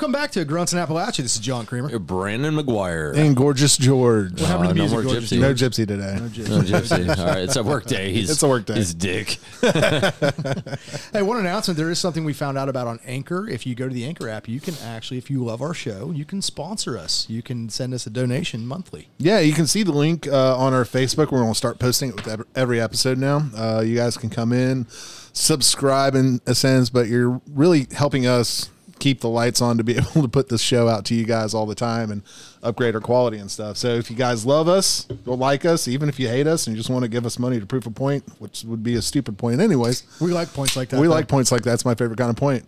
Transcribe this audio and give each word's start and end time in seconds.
Welcome 0.00 0.12
back 0.12 0.30
to 0.30 0.46
Grunts 0.46 0.72
and 0.72 0.80
Appalachia. 0.80 1.18
This 1.18 1.34
is 1.34 1.40
John 1.40 1.66
Creamer. 1.66 1.98
Brandon 1.98 2.54
McGuire. 2.56 3.14
And 3.14 3.36
gorgeous 3.36 3.76
George. 3.76 4.32
What 4.40 4.48
happened 4.48 4.64
to 4.64 4.70
Uh, 4.70 4.72
no 4.72 4.74
music, 4.74 4.92
more 4.94 5.02
Gorgeous 5.02 5.30
gypsy. 5.30 5.40
No 5.40 5.52
gypsy 5.52 5.86
today. 5.86 6.16
No, 6.18 6.62
Gypsy. 6.62 7.18
All 7.18 7.26
right, 7.26 7.40
it's 7.40 7.56
a 7.56 7.62
work 7.62 7.84
day. 7.84 8.10
He's, 8.10 8.30
It's 8.30 8.42
a 8.42 8.48
work 8.48 8.64
day. 8.64 8.76
He's 8.76 8.94
dick. 8.94 9.38
Hey, 11.12 11.20
one 11.20 11.36
announcement. 11.38 11.76
There 11.76 11.90
is 11.90 11.98
something 11.98 12.24
we 12.24 12.32
found 12.32 12.56
out 12.56 12.70
about 12.70 12.86
on 12.86 12.98
Anchor. 13.04 13.46
If 13.46 13.66
you 13.66 13.74
go 13.74 13.88
to 13.88 13.94
the 13.94 14.06
Anchor 14.06 14.26
app, 14.30 14.48
you 14.48 14.58
can 14.58 14.74
actually, 14.82 15.18
if 15.18 15.28
you 15.28 15.44
love 15.44 15.60
our 15.60 15.74
show, 15.74 16.12
you 16.12 16.24
can 16.24 16.40
sponsor 16.40 16.96
us. 16.96 17.26
You 17.28 17.42
can 17.42 17.68
send 17.68 17.92
us 17.92 18.06
a 18.06 18.10
donation 18.10 18.66
monthly. 18.66 19.08
Yeah, 19.18 19.40
you 19.40 19.52
can 19.52 19.66
see 19.66 19.82
the 19.82 19.92
link 19.92 20.26
uh, 20.26 20.56
on 20.56 20.72
our 20.72 20.84
Facebook. 20.84 21.30
We're 21.30 21.40
going 21.40 21.50
to 21.52 21.54
start 21.54 21.78
posting 21.78 22.08
it 22.08 22.16
with 22.16 22.26
ev- 22.26 22.46
every 22.56 22.80
episode 22.80 23.18
now. 23.18 23.50
Uh, 23.54 23.82
you 23.84 23.96
guys 23.96 24.16
can 24.16 24.30
come 24.30 24.50
in, 24.54 24.86
subscribe 25.34 26.14
in 26.14 26.40
a 26.46 26.54
sense, 26.54 26.88
but 26.88 27.08
you're 27.08 27.42
really 27.52 27.86
helping 27.92 28.26
us 28.26 28.70
keep 29.00 29.20
the 29.20 29.28
lights 29.28 29.60
on 29.60 29.78
to 29.78 29.84
be 29.84 29.96
able 29.96 30.22
to 30.22 30.28
put 30.28 30.48
this 30.48 30.60
show 30.60 30.88
out 30.88 31.04
to 31.06 31.14
you 31.14 31.24
guys 31.24 31.54
all 31.54 31.66
the 31.66 31.74
time 31.74 32.10
and 32.12 32.22
upgrade 32.62 32.94
our 32.94 33.00
quality 33.00 33.38
and 33.38 33.50
stuff. 33.50 33.76
So 33.76 33.88
if 33.88 34.10
you 34.10 34.16
guys 34.16 34.46
love 34.46 34.68
us, 34.68 35.08
you'll 35.26 35.38
like 35.38 35.64
us, 35.64 35.88
even 35.88 36.08
if 36.08 36.20
you 36.20 36.28
hate 36.28 36.46
us 36.46 36.66
and 36.66 36.76
you 36.76 36.80
just 36.80 36.90
want 36.90 37.02
to 37.02 37.08
give 37.08 37.26
us 37.26 37.38
money 37.38 37.58
to 37.58 37.66
prove 37.66 37.86
a 37.86 37.90
point, 37.90 38.22
which 38.38 38.62
would 38.64 38.82
be 38.82 38.94
a 38.94 39.02
stupid 39.02 39.38
point 39.38 39.60
anyways. 39.60 40.04
We 40.20 40.32
like 40.32 40.52
points 40.52 40.76
like 40.76 40.90
that. 40.90 41.00
we 41.00 41.06
though. 41.08 41.12
like 41.14 41.26
points 41.26 41.50
like 41.50 41.62
that. 41.62 41.70
That's 41.70 41.84
my 41.84 41.94
favorite 41.94 42.18
kind 42.18 42.30
of 42.30 42.36
point. 42.36 42.64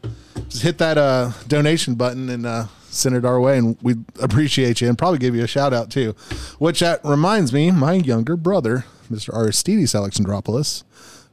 Just 0.49 0.63
hit 0.63 0.79
that 0.79 0.99
uh, 0.99 1.31
donation 1.47 1.95
button 1.95 2.29
and 2.31 2.47
uh, 2.47 2.67
send 2.91 3.15
it 3.15 3.25
our 3.25 3.41
way, 3.41 3.59
and 3.59 3.77
we 3.83 3.95
appreciate 4.21 4.80
you 4.80 4.89
and 4.89 4.99
probably 4.99 5.19
give 5.19 5.35
you 5.35 5.43
a 5.45 5.46
shout 5.46 5.73
out 5.73 5.91
too. 5.91 6.15
Which 6.59 6.80
that 6.80 7.01
reminds 7.05 7.52
me, 7.52 7.71
my 7.71 7.93
younger 7.95 8.37
brother, 8.37 8.85
Mr. 9.11 9.33
Aristides 9.35 9.93
Alexandropoulos, 9.93 10.85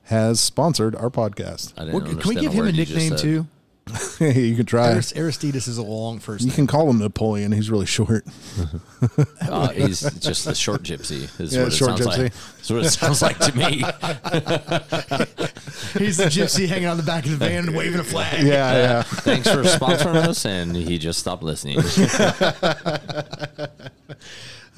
has 0.04 0.40
sponsored 0.40 0.96
our 0.96 1.10
podcast. 1.10 1.74
I 1.78 1.86
didn't 1.86 1.94
Well, 1.94 2.02
can 2.02 2.10
we 2.10 2.36
understand 2.36 2.40
give 2.40 2.52
him 2.54 2.60
a 2.60 2.64
word 2.68 2.76
you 2.76 2.86
nickname 2.86 3.10
said. 3.12 3.20
too? 3.20 3.48
you 4.20 4.56
can 4.56 4.66
try. 4.66 4.94
Aris- 4.94 5.14
Aristides 5.16 5.68
is 5.68 5.78
a 5.78 5.84
long 5.84 6.20
first 6.20 6.44
You 6.44 6.48
name. 6.50 6.56
can 6.56 6.68
call 6.68 6.90
him 6.90 7.00
Napoleon. 7.00 7.52
He's 7.52 7.70
really 7.72 7.86
short. 7.86 8.26
Uh, 9.42 9.70
he's 9.70 10.02
just 10.20 10.44
the 10.46 10.54
short 10.54 10.84
gypsy. 10.84 11.24
Is 11.40 11.56
Yeah, 11.56 11.64
what 11.64 11.72
it 11.74 11.76
short 11.76 11.98
sounds 11.98 12.02
gypsy. 12.02 12.24
like. 12.24 12.34
That's 12.34 12.70
what 12.70 12.86
it 12.86 12.90
sounds 12.90 13.22
like 13.22 13.40
to 13.40 13.58
me. 13.58 13.66
He's 16.06 16.18
the 16.18 16.26
gypsy 16.26 16.68
hanging 16.68 16.88
on 16.88 16.98
the 16.98 17.04
back 17.04 17.24
of 17.24 17.32
the 17.32 17.38
van 17.38 17.68
and 17.68 17.76
waving 17.78 18.02
a 18.02 18.04
flag. 18.04 18.46
Yeah, 18.46 18.74
yeah. 18.78 19.02
Thanks 19.04 19.50
for 19.50 19.64
sponsoring 19.64 20.16
us, 20.16 20.46
and 20.46 20.76
he 20.76 20.98
just 20.98 21.20
stopped 21.20 21.44
listening. 21.44 21.80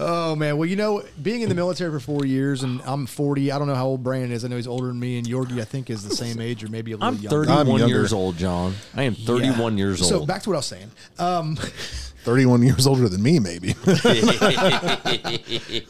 Oh 0.04 0.36
man, 0.36 0.58
well 0.58 0.68
you 0.68 0.76
know, 0.76 1.04
being 1.22 1.42
in 1.42 1.50
the 1.50 1.56
military 1.56 1.92
for 1.92 2.00
four 2.00 2.26
years, 2.26 2.64
and 2.64 2.82
I'm 2.86 3.06
40. 3.06 3.52
I 3.52 3.60
don't 3.60 3.68
know 3.68 3.76
how 3.76 3.86
old 3.86 4.04
Brandon 4.04 4.32
is. 4.32 4.44
I 4.44 4.48
know 4.48 4.56
he's 4.56 4.66
older 4.68 4.88
than 4.88 5.00
me, 5.00 5.18
and 5.20 5.28
Yorgi 5.28 5.62
I 5.62 5.64
think 5.64 5.90
is 5.92 6.04
the 6.08 6.16
same 6.16 6.42
age 6.42 6.64
or 6.64 6.70
maybe 6.70 6.94
a 6.94 6.98
little 6.98 7.14
younger. 7.16 7.42
I'm 7.44 7.48
younger. 7.48 7.66
31 7.68 7.80
younger. 7.80 7.96
years 7.96 8.14
old, 8.14 8.38
John. 8.38 8.74
I 8.96 9.04
am 9.04 9.14
31 9.16 9.78
Yeah. 9.78 9.84
years 9.86 10.02
old. 10.02 10.10
So 10.10 10.26
back 10.26 10.42
to 10.44 10.50
what 10.50 10.56
I 10.56 10.60
was 10.60 10.66
saying. 10.66 10.92
Um, 11.20 11.58
31 12.24 12.62
years 12.64 12.86
older 12.88 13.10
than 13.10 13.22
me, 13.24 13.40
maybe. 13.40 13.70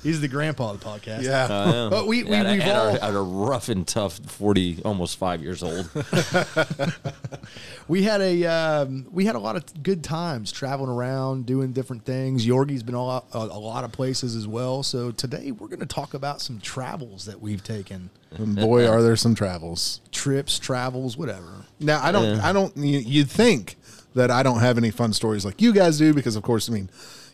he's 0.04 0.22
the 0.22 0.28
grandpa 0.30 0.72
of 0.72 0.80
the 0.80 0.86
podcast. 0.86 1.24
yeah. 1.24 1.44
Uh, 1.46 1.90
But 1.90 2.08
we, 2.08 2.24
we 2.24 2.32
at, 2.34 2.46
a, 2.46 2.52
we've 2.52 2.62
at, 2.62 2.76
all 2.76 2.88
a, 2.88 2.94
at 2.94 3.14
a 3.16 3.22
rough 3.22 3.70
and 3.70 3.88
tough 3.88 4.20
40, 4.28 4.82
almost 4.86 5.18
five 5.18 5.42
years 5.42 5.62
old. 5.64 5.90
we 7.88 8.04
had 8.04 8.22
a 8.22 8.46
um, 8.46 9.08
we 9.12 9.26
had 9.26 9.36
a 9.36 9.40
lot 9.40 9.56
of 9.56 9.84
good 9.84 10.04
times 10.04 10.52
traveling 10.52 10.90
around, 10.90 11.46
doing 11.46 11.74
different 11.74 12.06
things. 12.06 12.46
Yorgi's 12.48 12.84
been 12.84 12.96
a 12.96 13.04
lot, 13.04 13.26
a, 13.34 13.38
a 13.38 13.60
lot 13.60 13.84
of 13.84 13.92
places 13.92 14.36
as 14.36 14.48
well. 14.48 14.84
So 14.84 15.12
today 15.12 15.52
we're 15.52 15.68
going 15.68 15.80
to 15.80 15.86
talk 15.86 16.14
about 16.14 16.42
some 16.42 16.60
travels 16.60 17.26
that 17.26 17.42
we've 17.42 17.64
taken, 17.64 18.10
And 18.32 18.56
boy, 18.56 18.88
are 18.88 19.02
there 19.02 19.16
some 19.16 19.36
travels. 19.36 20.02
trips, 20.12 20.60
travels, 20.60 21.18
whatever. 21.18 21.66
Now 21.80 22.02
I 22.04 22.12
don't. 22.12 22.38
Yeah. 22.38 22.48
I 22.48 22.54
don't. 22.54 22.76
You, 22.78 23.00
you'd 23.00 23.30
think 23.30 23.76
that 24.14 24.32
I 24.32 24.44
don't 24.44 24.60
have 24.60 24.78
any 24.78 24.92
fun 24.92 25.14
stories 25.14 25.46
like 25.46 25.62
you 25.62 25.74
guys 25.74 25.98
do 25.98 26.14
because, 26.14 26.36
of 26.36 26.44
course, 26.44 26.70
I 26.70 26.74
mean, 26.74 26.90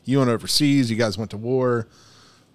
you 0.06 0.20
went 0.20 0.30
overseas. 0.30 0.90
You 0.90 0.98
guys 0.98 1.18
went 1.18 1.32
to 1.32 1.38
war, 1.38 1.88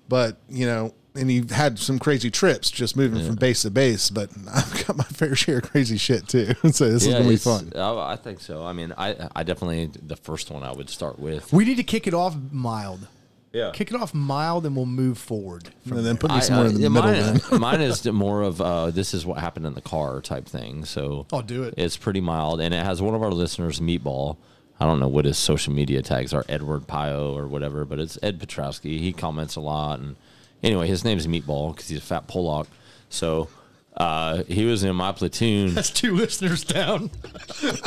but 0.09 0.37
you 0.49 0.67
know, 0.67 0.95
and 1.15 1.31
you've 1.31 1.51
had 1.51 1.79
some 1.79 1.99
crazy 1.99 2.31
trips 2.31 2.71
just 2.71 2.97
moving 2.97 3.25
from 3.25 3.37
base 3.37 3.63
to 3.63 3.71
base. 3.71 4.11
But 4.11 4.31
I've 4.55 4.87
got 4.87 4.97
my 4.97 5.05
fair 5.05 5.35
share 5.35 5.59
of 5.59 5.71
crazy 5.71 5.97
shit 5.97 6.29
too. 6.29 6.55
so 6.71 6.89
this 6.89 7.07
is 7.07 7.13
gonna 7.13 7.29
be 7.29 7.37
fun. 7.37 7.73
I, 7.77 8.13
I 8.13 8.17
think 8.17 8.41
so. 8.41 8.65
I 8.65 8.73
mean, 8.73 8.93
I, 8.97 9.29
I 9.35 9.43
definitely 9.43 9.91
the 10.07 10.17
first 10.17 10.51
one 10.51 10.63
I 10.63 10.73
would 10.73 10.89
start 10.89 11.19
with. 11.19 11.53
We 11.53 11.65
need 11.65 11.77
to 11.77 11.85
kick 11.85 12.07
it 12.07 12.15
off 12.15 12.37
mild. 12.51 13.07
Yeah. 13.53 13.71
Kick 13.75 13.91
it 13.93 14.01
off 14.01 14.15
mild, 14.15 14.65
and 14.67 14.75
we'll 14.75 14.87
move 14.87 15.19
forward. 15.19 15.69
From 15.87 15.99
And 15.99 16.07
then 16.07 16.15
there. 16.15 16.21
put 16.21 16.31
me 16.31 16.37
I- 16.37 16.41
somewhere 16.41 16.67
I- 16.67 16.69
in 16.71 16.75
the 16.77 16.81
yeah, 16.83 16.89
middle. 16.89 17.11
Mine, 17.13 17.41
then. 17.51 17.61
mine 17.61 17.81
is 17.83 18.05
more 18.13 18.43
of 18.43 18.61
uh, 18.61 18.91
this 18.91 19.13
is 19.15 19.27
what 19.27 19.39
happened 19.39 19.67
in 19.67 19.75
the 19.75 19.81
car 19.83 20.21
type 20.21 20.47
thing. 20.47 20.85
So 20.85 21.27
I'll 21.33 21.43
do 21.43 21.63
it. 21.65 21.75
It's 21.77 21.97
pretty 21.97 22.21
mild, 22.21 22.61
and 22.61 22.73
it 22.75 22.85
has 22.85 23.03
one 23.03 23.15
of 23.15 23.23
our 23.23 23.31
listeners, 23.33 23.81
Meatball. 23.81 24.37
I 24.81 24.87
don't 24.87 24.99
know 24.99 25.09
what 25.09 25.27
his 25.27 25.39
social 25.39 25.73
media 25.73 26.03
tags 26.03 26.33
are, 26.35 26.45
Edward 26.49 26.87
Pio 26.89 27.37
or 27.37 27.47
whatever, 27.47 27.85
but 27.85 28.01
it's 28.01 28.19
Ed 28.23 28.41
Petrowski. 28.41 28.99
He 28.99 29.13
comments 29.13 29.55
a 29.55 29.61
lot, 29.61 30.01
and 30.01 30.17
anyway, 30.63 30.89
his 30.89 31.05
name 31.05 31.19
is 31.19 31.27
Meatball 31.29 31.73
because 31.75 31.89
he's 31.89 31.99
a 31.99 32.03
fat 32.03 32.27
Pollock. 32.27 32.67
So 33.09 33.49
uh, 33.97 34.43
he 34.45 34.65
was 34.65 34.85
in 34.85 34.97
my 34.97 35.13
platoon. 35.13 35.75
That's 35.75 35.91
two 35.91 36.15
listeners 36.17 36.65
down. 36.65 37.11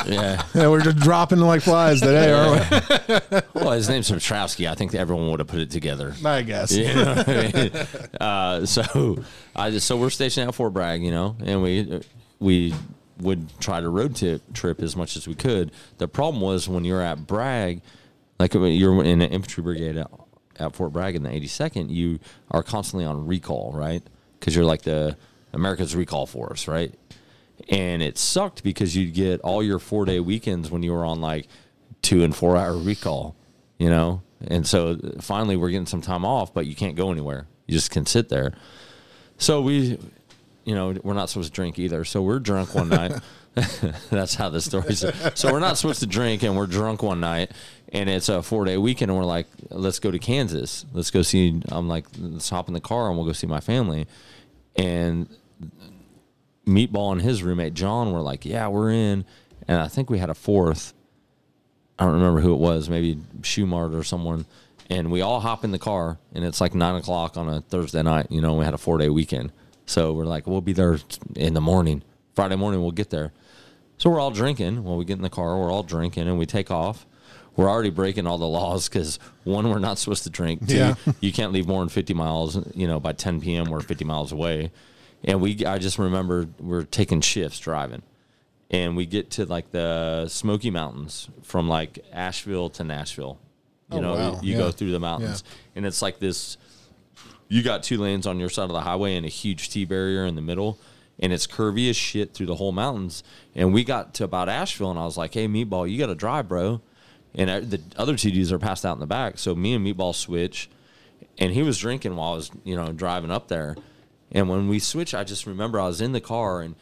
yeah. 0.06 0.44
yeah, 0.54 0.68
we're 0.68 0.82
just 0.82 0.98
dropping 0.98 1.40
like 1.40 1.62
flies 1.62 2.00
today, 2.02 2.32
aren't 2.32 2.72
we? 2.72 3.40
Well, 3.66 3.72
his 3.72 3.90
name's 3.90 4.12
Petrowski. 4.12 4.70
I 4.70 4.76
think 4.76 4.94
everyone 4.94 5.32
would 5.32 5.40
have 5.40 5.48
put 5.48 5.60
it 5.60 5.72
together. 5.72 6.14
I 6.24 6.44
guess. 6.44 6.72
You 6.72 6.94
know 6.94 7.24
I 7.26 7.52
mean? 7.54 8.12
uh, 8.22 8.66
so 8.66 9.24
I 9.56 9.72
just 9.72 9.88
so 9.88 9.98
we're 9.98 10.10
stationed 10.12 10.48
at 10.48 10.54
Fort 10.54 10.74
Bragg, 10.74 11.02
you 11.04 11.12
know, 11.12 11.36
and 11.44 11.64
we 11.64 12.02
we 12.40 12.74
would 13.20 13.60
try 13.60 13.80
to 13.80 13.90
road 13.90 14.16
trip 14.16 14.42
trip 14.54 14.82
as 14.82 14.96
much 14.96 15.16
as 15.16 15.28
we 15.28 15.34
could. 15.34 15.72
The 15.98 16.08
problem 16.08 16.42
was 16.42 16.68
when 16.70 16.86
you're 16.86 17.02
at 17.02 17.26
Bragg, 17.26 17.82
like 18.40 18.54
when 18.54 18.74
you're 18.74 19.04
in 19.04 19.22
an 19.22 19.32
infantry 19.32 19.64
brigade 19.64 19.98
at, 19.98 20.12
at 20.58 20.76
Fort 20.76 20.94
Bragg 20.94 21.16
in 21.16 21.24
the 21.24 21.30
82nd, 21.30 21.90
you 21.90 22.20
are 22.52 22.62
constantly 22.62 23.06
on 23.06 23.26
recall, 23.26 23.72
right? 23.74 24.04
Because 24.40 24.56
you're 24.56 24.66
like 24.66 24.84
the 24.84 25.18
America's 25.56 25.96
recall 25.96 26.26
force, 26.26 26.68
right? 26.68 26.94
And 27.70 28.04
it 28.04 28.18
sucked 28.18 28.64
because 28.64 28.96
you'd 28.96 29.14
get 29.14 29.42
all 29.42 29.64
your 29.64 29.80
four 29.80 30.06
day 30.06 30.20
weekends 30.20 30.70
when 30.70 30.84
you 30.84 30.92
were 30.92 31.06
on 31.06 31.22
like 31.22 31.48
two 32.02 32.24
and 32.24 32.36
four 32.36 32.58
hour 32.58 32.78
recall, 32.78 33.36
you 33.80 33.90
know? 33.90 34.22
And 34.48 34.68
so 34.68 34.98
finally 35.22 35.56
we're 35.56 35.70
getting 35.70 35.86
some 35.86 36.02
time 36.02 36.26
off, 36.26 36.54
but 36.54 36.68
you 36.68 36.76
can't 36.76 36.96
go 36.96 37.12
anywhere. 37.12 37.48
You 37.66 37.74
just 37.74 37.90
can 37.90 38.06
sit 38.06 38.30
there. 38.30 38.54
So 39.38 39.62
we, 39.62 39.98
you 40.66 40.76
know, 40.76 40.96
we're 41.04 41.14
not 41.14 41.30
supposed 41.30 41.52
to 41.52 41.56
drink 41.56 41.80
either. 41.80 42.04
So 42.04 42.22
we're 42.22 42.40
drunk 42.40 42.76
one 42.76 42.90
night. 42.90 43.14
That's 44.10 44.36
how 44.36 44.50
the 44.50 44.60
story's. 44.60 45.06
So 45.34 45.52
we're 45.52 45.60
not 45.60 45.78
supposed 45.78 46.02
to 46.02 46.06
drink, 46.06 46.44
and 46.44 46.58
we're 46.58 46.68
drunk 46.68 47.02
one 47.02 47.22
night, 47.22 47.52
and 47.90 48.10
it's 48.10 48.28
a 48.28 48.44
four 48.44 48.66
day 48.66 48.78
weekend, 48.78 49.10
and 49.10 49.18
we're 49.18 49.26
like, 49.26 49.48
let's 49.70 50.00
go 50.00 50.12
to 50.12 50.20
Kansas. 50.20 50.86
Let's 50.94 51.10
go 51.10 51.22
see. 51.22 51.62
I'm 51.70 51.88
like, 51.88 52.06
let's 52.20 52.50
hop 52.50 52.68
in 52.68 52.74
the 52.74 52.82
car 52.82 53.08
and 53.08 53.18
we'll 53.18 53.26
go 53.26 53.32
see 53.32 53.48
my 53.48 53.62
family. 53.62 54.08
And 54.76 55.30
Meatball 56.66 57.12
and 57.12 57.22
his 57.22 57.44
roommate 57.44 57.74
John 57.74 58.12
were 58.12 58.22
like, 58.22 58.46
yeah, 58.46 58.68
we're 58.68 58.92
in, 58.92 59.26
and 59.68 59.80
I 59.80 59.88
think 59.88 60.10
we 60.10 60.20
had 60.20 60.30
a 60.30 60.34
fourth. 60.36 60.94
I 62.00 62.06
don't 62.06 62.16
remember 62.16 62.42
who 62.42 62.54
it 62.54 62.60
was, 62.60 62.90
maybe 62.90 63.16
Schumart 63.42 63.98
or 63.98 64.04
someone. 64.04 64.46
And 64.90 65.12
we 65.12 65.22
all 65.22 65.40
hop 65.40 65.64
in 65.64 65.72
the 65.72 65.80
car, 65.80 66.20
and 66.34 66.44
it's 66.46 66.62
like 66.62 66.76
nine 66.76 66.96
o'clock 66.96 67.38
on 67.38 67.50
a 67.50 67.62
Thursday 67.62 68.04
night. 68.04 68.28
You 68.30 68.42
know, 68.42 68.54
we 68.56 68.66
had 68.66 68.74
a 68.74 68.78
four 68.78 68.98
day 68.98 69.10
weekend. 69.10 69.52
So 69.88 70.14
we're 70.14 70.26
like, 70.26 70.46
we'll 70.48 70.62
be 70.62 70.74
there 70.74 70.98
in 71.36 71.54
the 71.54 71.62
morning. 71.62 72.04
Friday 72.36 72.56
morning, 72.56 72.82
we'll 72.82 72.92
get 72.92 73.10
there. 73.10 73.32
So 73.98 74.10
we're 74.10 74.20
all 74.20 74.32
drinking. 74.32 74.84
Well, 74.84 74.98
we 74.98 75.06
get 75.06 75.16
in 75.18 75.22
the 75.24 75.30
car, 75.30 75.58
we're 75.58 75.72
all 75.72 75.84
drinking, 75.84 76.28
and 76.28 76.38
we 76.38 76.46
take 76.46 76.70
off. 76.70 77.06
We're 77.56 77.70
already 77.70 77.90
breaking 77.90 78.28
all 78.28 78.38
the 78.38 78.48
laws 78.48 78.90
because 78.90 79.18
one, 79.46 79.70
we're 79.70 79.80
not 79.80 79.98
supposed 79.98 80.24
to 80.24 80.30
drink. 80.30 80.68
Two, 80.68 80.76
Yeah. 80.76 80.96
you 81.22 81.32
can't 81.32 81.54
leave 81.54 81.68
more 81.68 81.80
than 81.80 81.88
50 81.90 82.14
miles. 82.14 82.58
You 82.76 82.88
know, 82.88 83.00
by 83.00 83.14
10 83.14 83.40
p.m., 83.42 83.70
we're 83.70 83.80
50 83.80 84.04
miles 84.04 84.32
away. 84.34 84.72
And 85.24 85.42
we, 85.42 85.66
I 85.66 85.78
just 85.80 85.98
remember 85.98 86.48
we're 86.60 86.84
taking 86.84 87.22
shifts 87.22 87.60
driving 87.60 88.04
and 88.70 88.96
we 88.96 89.06
get 89.06 89.32
to 89.32 89.46
like 89.46 89.72
the 89.72 90.28
Smoky 90.28 90.70
Mountains 90.72 91.30
from 91.44 91.68
like 91.70 92.00
Asheville 92.12 92.70
to 92.72 92.84
Nashville. 92.84 93.40
You 93.92 94.00
Oh, 94.00 94.02
know, 94.02 94.14
wow. 94.16 94.40
you 94.42 94.54
Yeah. 94.54 94.58
go 94.60 94.72
through 94.72 94.92
the 94.92 95.00
mountains, 95.00 95.44
and 95.76 95.86
it's 95.86 96.02
like 96.02 96.18
this. 96.20 96.58
You 97.48 97.62
got 97.62 97.84
two 97.84 98.00
lanes 98.00 98.26
on 98.26 98.40
your 98.40 98.50
side 98.50 98.64
of 98.64 98.72
the 98.72 98.82
highway 98.82 99.16
and 99.16 99.24
a 99.26 99.30
huge 99.30 99.70
T 99.70 99.86
barrier 99.86 100.26
in 100.26 100.34
the 100.34 100.42
middle, 100.42 100.80
and 101.20 101.32
it's 101.32 101.46
curvy 101.46 101.88
as 101.92 101.96
shit 101.96 102.34
through 102.34 102.48
the 102.48 102.56
whole 102.56 102.72
mountains. 102.72 103.24
And 103.54 103.72
we 103.76 103.84
got 103.84 104.16
to 104.16 104.24
about 104.24 104.50
Asheville, 104.50 104.90
and 104.90 105.00
I 105.00 105.06
was 105.06 105.18
like, 105.18 105.36
"Hey, 105.36 105.48
Meatball, 105.48 105.88
you 105.90 106.00
got 106.00 106.08
to 106.08 106.16
drive, 106.16 106.48
bro." 106.50 106.82
And 107.36 107.52
I, 107.52 107.60
the 107.60 107.80
other 107.96 108.16
two 108.18 108.32
dudes 108.32 108.52
are 108.52 108.58
passed 108.58 108.84
out 108.88 108.94
in 108.94 109.00
the 109.00 109.06
back, 109.06 109.38
so 109.38 109.54
me 109.54 109.76
and 109.76 109.86
Meatball 109.86 110.16
switch, 110.16 110.68
and 111.38 111.54
he 111.54 111.62
was 111.62 111.78
drinking 111.78 112.16
while 112.16 112.34
I 112.34 112.36
was, 112.38 112.50
you 112.64 112.76
know, 112.76 112.92
driving 112.92 113.30
up 113.30 113.50
there. 113.50 113.76
And 114.36 114.50
when 114.50 114.68
we 114.68 114.80
switched, 114.80 115.16
I 115.16 115.24
just 115.24 115.48
remember 115.48 115.80
I 115.80 115.88
was 115.88 116.02
in 116.02 116.12
the 116.12 116.20
car, 116.20 116.60
and 116.60 116.76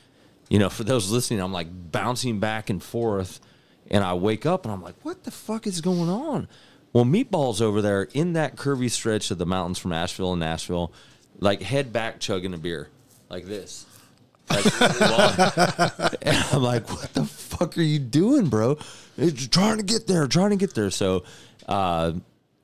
you 0.49 0.57
know, 0.57 0.69
for 0.69 0.83
those 0.83 1.11
listening, 1.11 1.39
I'm 1.39 1.53
like 1.53 1.67
bouncing 1.91 2.39
back 2.39 2.71
and 2.71 2.81
forth, 2.81 3.39
and 3.91 4.03
I 4.03 4.15
wake 4.15 4.47
up 4.47 4.65
and 4.65 4.73
I'm 4.73 4.81
like, 4.81 4.95
"What 5.03 5.23
the 5.23 5.29
fuck 5.29 5.67
is 5.67 5.79
going 5.79 6.09
on?" 6.09 6.47
Well, 6.93 7.05
Meatball's 7.05 7.61
over 7.61 7.79
there 7.79 8.03
in 8.13 8.33
that 8.33 8.55
curvy 8.55 8.89
stretch 8.89 9.29
of 9.29 9.37
the 9.37 9.45
mountains 9.45 9.77
from 9.77 9.93
Asheville 9.93 10.33
and 10.33 10.39
Nashville, 10.39 10.91
like 11.39 11.61
head 11.61 11.93
back 11.93 12.19
chugging 12.19 12.55
a 12.55 12.57
beer, 12.57 12.89
like 13.29 13.45
this. 13.45 13.85
Like, 14.49 14.65
and 16.23 16.37
I'm 16.51 16.63
like, 16.63 16.89
what 16.89 17.13
the 17.13 17.25
fuck 17.25 17.77
are 17.77 17.81
you 17.81 17.99
doing, 17.99 18.47
bro? 18.47 18.77
It's 19.15 19.47
trying 19.47 19.77
to 19.77 19.83
get 19.83 20.07
there, 20.07 20.25
trying 20.27 20.49
to 20.49 20.55
get 20.55 20.73
there. 20.73 20.89
So, 20.89 21.23
uh, 21.67 22.13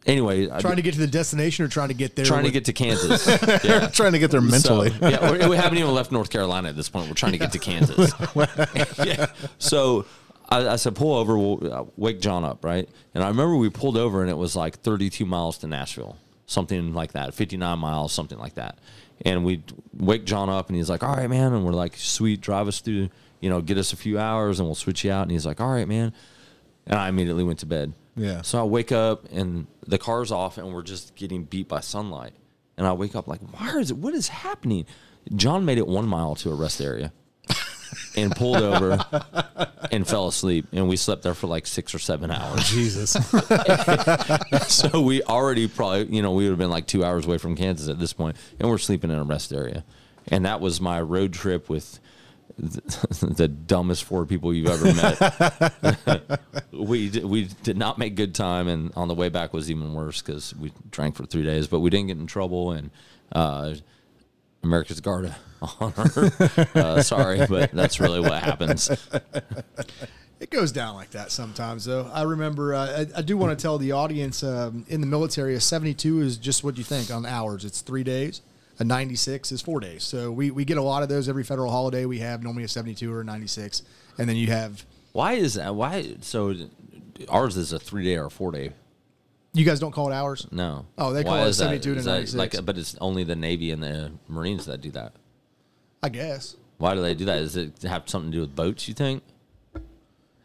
anyway, 0.05 0.49
I- 0.49 0.59
Trying 0.59 0.77
to 0.77 0.81
get 0.81 0.93
to 0.93 0.99
the 0.99 1.07
destination 1.07 1.65
or 1.65 1.67
trying 1.67 1.89
to 1.89 1.93
get 1.93 2.15
there? 2.15 2.25
trying 2.25 2.43
to 2.43 2.47
with- 2.47 2.53
get 2.53 2.65
to 2.65 2.73
Kansas. 2.73 3.27
yeah. 3.63 3.87
trying 3.87 4.13
to 4.13 4.19
get 4.19 4.31
there 4.31 4.41
mentally. 4.41 4.91
So, 4.91 5.07
yeah, 5.09 5.29
we're, 5.31 5.49
we 5.49 5.55
haven't 5.55 5.77
even 5.77 5.93
left 5.93 6.11
North 6.11 6.29
Carolina 6.29 6.69
at 6.69 6.75
this 6.75 6.89
point. 6.89 7.07
We're 7.07 7.13
trying 7.15 7.33
to 7.33 7.37
get 7.37 7.51
to 7.53 7.59
Kansas. 7.59 8.13
yeah. 9.05 9.27
So 9.57 10.05
I, 10.49 10.69
I 10.69 10.75
said, 10.77 10.95
pull 10.95 11.15
over, 11.15 11.37
we'll 11.37 11.73
uh, 11.73 11.85
wake 11.95 12.19
John 12.21 12.43
up, 12.43 12.65
right? 12.65 12.89
And 13.13 13.23
I 13.23 13.27
remember 13.27 13.55
we 13.55 13.69
pulled 13.69 13.97
over 13.97 14.21
and 14.21 14.29
it 14.29 14.37
was 14.37 14.55
like 14.55 14.79
32 14.81 15.25
miles 15.25 15.57
to 15.59 15.67
Nashville, 15.67 16.17
something 16.47 16.93
like 16.93 17.11
that, 17.13 17.33
59 17.33 17.79
miles, 17.79 18.11
something 18.11 18.37
like 18.39 18.55
that. 18.55 18.79
And 19.25 19.43
we 19.43 19.63
wake 19.97 20.25
John 20.25 20.49
up 20.49 20.69
and 20.69 20.77
he's 20.77 20.89
like, 20.89 21.03
all 21.03 21.15
right, 21.15 21.29
man. 21.29 21.53
And 21.53 21.65
we're 21.65 21.73
like, 21.73 21.95
sweet, 21.97 22.41
drive 22.41 22.67
us 22.67 22.79
through, 22.79 23.09
you 23.41 23.49
know, 23.49 23.61
get 23.61 23.77
us 23.77 23.93
a 23.93 23.97
few 23.97 24.17
hours 24.17 24.59
and 24.59 24.67
we'll 24.67 24.75
switch 24.75 25.03
you 25.03 25.11
out. 25.11 25.23
And 25.23 25.31
he's 25.31 25.45
like, 25.45 25.59
all 25.59 25.69
right, 25.69 25.87
man. 25.87 26.13
And 26.87 26.97
I 26.97 27.09
immediately 27.09 27.43
went 27.43 27.59
to 27.59 27.65
bed. 27.65 27.93
Yeah. 28.15 28.41
So 28.41 28.59
I 28.59 28.63
wake 28.63 28.91
up 28.91 29.25
and 29.31 29.67
the 29.85 29.97
car's 29.97 30.31
off 30.31 30.57
and 30.57 30.73
we're 30.73 30.83
just 30.83 31.15
getting 31.15 31.43
beat 31.43 31.67
by 31.67 31.79
sunlight. 31.79 32.33
And 32.77 32.87
I 32.87 32.93
wake 32.93 33.15
up 33.15 33.27
like, 33.27 33.41
why 33.51 33.77
is 33.77 33.91
it? 33.91 33.97
What 33.97 34.13
is 34.13 34.29
happening? 34.29 34.85
John 35.35 35.65
made 35.65 35.77
it 35.77 35.87
one 35.87 36.07
mile 36.07 36.35
to 36.35 36.51
a 36.51 36.55
rest 36.55 36.79
area 36.79 37.11
and 38.15 38.31
pulled 38.35 38.57
over 38.57 39.05
and 39.91 40.07
fell 40.07 40.27
asleep. 40.27 40.67
And 40.71 40.87
we 40.87 40.95
slept 40.95 41.23
there 41.23 41.33
for 41.33 41.47
like 41.47 41.67
six 41.67 41.93
or 41.93 41.99
seven 41.99 42.31
hours. 42.31 42.59
Oh, 42.59 42.63
Jesus. 42.63 43.11
so 44.67 45.01
we 45.01 45.21
already 45.23 45.67
probably, 45.67 46.15
you 46.15 46.21
know, 46.21 46.31
we 46.31 46.45
would 46.45 46.51
have 46.51 46.59
been 46.59 46.69
like 46.69 46.87
two 46.87 47.03
hours 47.03 47.25
away 47.25 47.37
from 47.37 47.55
Kansas 47.55 47.89
at 47.89 47.99
this 47.99 48.13
point, 48.13 48.37
and 48.59 48.69
we're 48.69 48.77
sleeping 48.77 49.11
in 49.11 49.19
a 49.19 49.23
rest 49.23 49.51
area. 49.51 49.83
And 50.27 50.45
that 50.45 50.61
was 50.61 50.79
my 50.79 51.01
road 51.01 51.33
trip 51.33 51.69
with 51.69 51.99
the, 53.37 53.47
dumbest 53.47 54.03
four 54.03 54.25
people 54.25 54.53
you've 54.53 54.67
ever 54.67 54.93
met. 54.93 56.41
we 56.71 57.09
did, 57.09 57.23
we 57.23 57.45
did 57.63 57.77
not 57.77 57.97
make 57.97 58.15
good 58.15 58.35
time, 58.35 58.67
and 58.67 58.91
on 58.95 59.07
the 59.07 59.15
way 59.15 59.29
back 59.29 59.53
was 59.53 59.71
even 59.71 59.93
worse 59.93 60.21
because 60.21 60.53
we 60.55 60.73
drank 60.91 61.15
for 61.15 61.25
three 61.25 61.43
days, 61.43 61.67
but 61.67 61.79
we 61.79 61.89
didn't 61.89 62.07
get 62.07 62.17
in 62.17 62.27
trouble. 62.27 62.73
And 62.73 62.91
uh, 63.31 63.75
America's 64.61 64.99
Guard 64.99 65.33
of 65.61 65.75
Honor. 65.79 66.31
uh, 66.75 67.01
sorry, 67.01 67.45
but 67.47 67.71
that's 67.71 68.01
really 68.01 68.19
what 68.19 68.43
happens. 68.43 68.89
It 70.39 70.49
goes 70.49 70.71
down 70.71 70.95
like 70.95 71.11
that 71.11 71.31
sometimes, 71.31 71.85
though. 71.85 72.09
I 72.13 72.23
remember, 72.23 72.73
uh, 72.73 73.05
I, 73.15 73.19
I 73.19 73.21
do 73.21 73.37
want 73.37 73.57
to 73.57 73.61
tell 73.61 73.77
the 73.77 73.91
audience 73.91 74.43
um, 74.43 74.85
in 74.87 75.01
the 75.01 75.07
military, 75.07 75.53
a 75.55 75.61
72 75.61 76.21
is 76.21 76.37
just 76.37 76.63
what 76.63 76.77
you 76.77 76.83
think 76.83 77.11
on 77.11 77.25
hours. 77.25 77.65
It's 77.65 77.81
three 77.81 78.03
days. 78.03 78.41
A 78.79 78.83
96 78.83 79.51
is 79.51 79.61
four 79.61 79.79
days. 79.81 80.03
So 80.03 80.31
we, 80.31 80.51
we 80.51 80.63
get 80.65 80.77
a 80.77 80.81
lot 80.81 81.03
of 81.03 81.09
those 81.09 81.27
every 81.27 81.43
federal 81.43 81.69
holiday. 81.69 82.05
We 82.05 82.19
have 82.19 82.41
normally 82.43 82.63
a 82.63 82.67
72 82.69 83.11
or 83.13 83.21
a 83.21 83.23
96. 83.25 83.83
And 84.17 84.27
then 84.29 84.35
you 84.37 84.47
have, 84.47 84.85
Why 85.11 85.33
is 85.33 85.55
that? 85.55 85.75
Why? 85.75 86.15
So 86.21 86.55
ours 87.27 87.57
is 87.57 87.73
a 87.73 87.79
three 87.79 88.05
day 88.05 88.15
or 88.15 88.27
a 88.27 88.31
four 88.31 88.51
day. 88.51 88.71
you 89.53 89.65
guys 89.65 89.79
don't 89.81 89.91
call 89.91 90.09
it 90.09 90.13
hours? 90.15 90.47
No. 90.51 90.85
Oh, 90.97 91.11
they 91.11 91.23
Why 91.23 91.29
call 91.39 91.45
it 91.45 91.49
is 91.49 91.57
that? 91.57 91.65
72 91.83 91.95
to 91.95 92.03
96. 92.03 92.35
Like, 92.35 92.65
but 92.65 92.77
it's 92.77 92.95
only 93.01 93.23
the 93.25 93.35
Navy 93.35 93.71
and 93.71 93.83
the 93.83 94.11
Marines 94.29 94.65
that 94.67 94.79
do 94.79 94.91
that. 94.91 95.13
I 96.01 96.07
guess. 96.09 96.55
Why 96.77 96.95
do 96.95 97.01
they 97.01 97.13
do 97.15 97.25
that? 97.25 97.39
Does 97.39 97.57
it 97.57 97.81
have 97.83 98.03
something 98.09 98.31
to 98.31 98.37
do 98.37 98.41
with 98.41 98.55
boats? 98.55 98.87
You 98.87 98.93
think? 98.93 99.23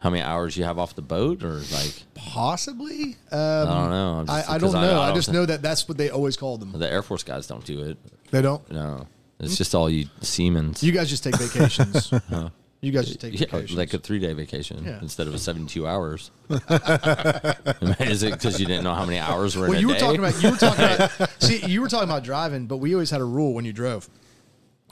How 0.00 0.10
many 0.10 0.22
hours 0.22 0.54
you 0.56 0.64
have 0.64 0.78
off 0.78 0.94
the 0.94 1.00
boat, 1.02 1.42
or 1.42 1.54
like 1.72 2.02
Possibly. 2.14 3.16
Um, 3.32 3.38
I 3.40 3.64
don't 3.64 3.90
know. 3.90 4.12
I'm 4.19 4.28
I, 4.28 4.58
just- 4.58 4.60
don't 4.60 4.72
know. 4.82 5.00
I, 5.00 5.06
don't 5.06 5.14
just 5.16 5.28
thi- 5.28 5.32
know 5.34 5.46
that 5.46 5.62
that's 5.62 5.88
what 5.88 5.96
they 5.96 6.10
always 6.10 6.36
call 6.36 6.58
them. 6.58 6.72
the 6.72 6.90
Air 6.90 7.02
Force 7.02 7.22
guys 7.22 7.46
don't 7.46 7.64
do 7.64 7.81
it. 7.84 7.96
They 8.34 8.42
don't. 8.42 8.69
No, 8.69 9.06
it's 9.38 9.56
just 9.56 9.76
all 9.76 9.88
you 9.88 10.06
seamen. 10.20 10.75
You 10.81 10.90
guys 10.90 11.08
just 11.08 11.22
take 11.22 11.36
vacations. 11.36 12.12
You 12.81 12.92
guys 12.92 13.06
just 13.06 13.19
take 13.19 13.32
yeah, 13.32 13.46
vacations. 13.46 13.78
like 13.78 13.94
a 13.94 13.98
three 13.98 14.19
day 14.19 14.34
vacation 14.34 14.84
Yeah. 14.84 14.98
instead 15.00 15.26
of 15.26 15.32
a 15.32 15.38
seventy 15.38 15.66
two 15.72 15.86
hours. 15.86 16.31
Is 16.50 18.22
it 18.22 18.32
because 18.32 18.60
you 18.60 18.66
didn't 18.66 18.84
know 18.84 18.92
how 18.92 19.06
many 19.06 19.19
hours 19.19 19.56
were 19.56 19.69
well, 19.69 19.72
in 19.72 19.78
a 19.78 19.81
you 19.81 19.88
were 19.88 19.94
day? 19.94 20.00
talking 20.00 20.19
about 20.19 20.42
you 20.42 20.50
were 20.50 20.56
talking 20.58 20.84
about 20.84 21.31
see 21.42 21.64
you 21.64 21.81
were 21.81 21.88
talking 21.88 22.10
about 22.10 22.25
driving, 22.25 22.66
but 22.66 22.78
we 22.78 22.92
always 22.92 23.08
had 23.08 23.22
a 23.22 23.25
rule 23.25 23.54
when 23.54 23.64
you 23.64 23.72
drove. 23.72 24.10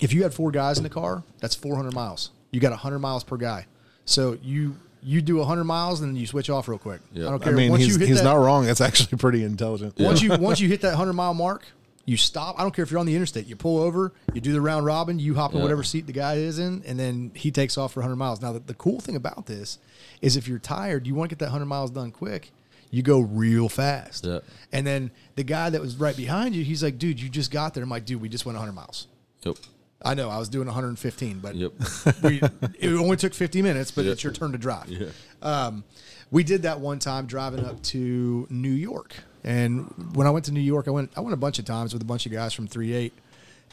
If 0.00 0.14
you 0.14 0.22
had 0.22 0.32
four 0.32 0.50
guys 0.50 0.78
in 0.78 0.84
the 0.84 0.90
car, 0.90 1.22
that's 1.38 1.54
400 1.54 1.92
miles. 1.92 2.30
You 2.50 2.60
got 2.60 2.70
100 2.70 2.98
miles 2.98 3.24
per 3.24 3.36
guy. 3.36 3.66
So 4.06 4.38
you 4.42 4.76
you 5.02 5.20
do 5.20 5.36
100 5.36 5.64
miles 5.64 6.00
and 6.00 6.08
then 6.08 6.16
you 6.16 6.26
switch 6.26 6.48
off 6.48 6.68
real 6.68 6.78
quick. 6.78 7.02
Yeah. 7.12 7.26
I 7.26 7.30
don't 7.30 7.42
I 7.42 7.44
care. 7.44 7.52
mean, 7.54 7.70
once 7.72 7.84
he's, 7.84 7.92
you 7.92 7.98
hit 8.00 8.08
he's 8.08 8.18
that, 8.18 8.24
not 8.24 8.36
wrong. 8.36 8.66
It's 8.66 8.80
actually 8.80 9.18
pretty 9.18 9.44
intelligent. 9.44 9.98
once 9.98 10.22
you 10.22 10.34
once 10.38 10.60
you 10.60 10.68
hit 10.68 10.80
that 10.80 10.96
100 10.96 11.12
mile 11.12 11.34
mark, 11.34 11.66
you 12.04 12.16
stop. 12.16 12.56
I 12.58 12.62
don't 12.62 12.75
care 12.75 12.82
if 12.82 12.90
you're 12.90 12.99
on 13.00 13.06
the 13.06 13.14
interstate. 13.14 13.46
You 13.46 13.54
pull 13.56 13.78
over, 13.81 14.12
you 14.34 14.40
do 14.40 14.52
the 14.52 14.60
round 14.60 14.84
robin, 14.87 15.19
you 15.19 15.34
hop 15.34 15.52
in 15.52 15.58
Yeah. 15.58 15.62
whatever 15.62 15.82
seat 15.84 16.06
the 16.06 16.12
guy 16.12 16.34
is 16.34 16.58
in, 16.58 16.82
and 16.84 16.99
then 16.99 17.31
he 17.34 17.50
takes 17.50 17.78
off 17.78 17.93
for 17.93 18.00
100 18.00 18.16
miles. 18.16 18.40
Now, 18.43 18.52
the, 18.52 18.58
the 18.60 18.75
cool 18.75 18.99
thing 19.00 19.14
about 19.16 19.46
this 19.46 19.78
is 20.20 20.37
if 20.37 20.49
you're 20.49 20.58
tired, 20.58 21.06
you 21.06 21.14
want 21.14 21.31
to 21.31 21.34
get 21.37 21.38
that 21.40 21.46
100 21.52 21.66
miles 21.66 21.90
done 21.90 22.10
quick, 22.10 22.50
you 22.90 23.02
go 23.02 23.20
real 23.20 23.69
fast. 23.69 24.26
Yeah. 24.26 24.40
And 24.72 24.87
then 24.87 25.10
the 25.37 25.44
guy 25.44 25.70
that 25.70 25.81
was 25.81 25.96
right 25.96 26.16
behind 26.16 26.54
you, 26.56 26.64
he's 26.64 26.82
like, 26.82 26.99
dude, 26.99 27.20
you 27.20 27.28
just 27.28 27.50
got 27.50 27.72
there. 27.75 27.82
I'm 27.84 27.88
like, 27.90 28.04
dude, 28.04 28.20
we 28.20 28.28
just 28.28 28.44
went 28.46 28.56
100 28.58 28.72
miles. 28.72 29.06
Yep. 29.44 29.56
I 30.04 30.14
know 30.14 30.28
I 30.28 30.38
was 30.38 30.49
doing 30.49 30.66
115, 30.66 31.38
but 31.38 31.54
Yep. 31.54 31.72
we, 32.25 32.43
it 32.81 32.93
only 32.93 33.16
took 33.16 33.32
50 33.32 33.62
minutes, 33.62 33.93
but 33.93 34.04
it's 34.04 34.25
your 34.25 34.32
turn 34.32 34.50
to 34.52 34.58
drive. 34.58 34.88
Yeah. 34.88 35.06
Um, 35.40 35.84
we 36.32 36.43
did 36.43 36.62
that 36.62 36.81
one 36.81 36.99
time 36.99 37.26
driving 37.26 37.64
up 37.64 37.81
to 37.84 38.46
New 38.50 38.70
York. 38.72 39.14
And 39.44 39.92
when 40.14 40.26
I 40.26 40.30
went 40.30 40.44
to 40.46 40.52
New 40.52 40.60
York, 40.60 40.86
I 40.88 40.90
went 40.90 41.10
I 41.16 41.20
went 41.20 41.34
a 41.34 41.36
bunch 41.38 41.58
of 41.58 41.64
times 41.64 41.92
with 41.92 42.02
a 42.02 42.04
bunch 42.06 42.26
of 42.26 42.32
guys 42.32 42.52
from 42.54 42.66
38. 42.66 43.12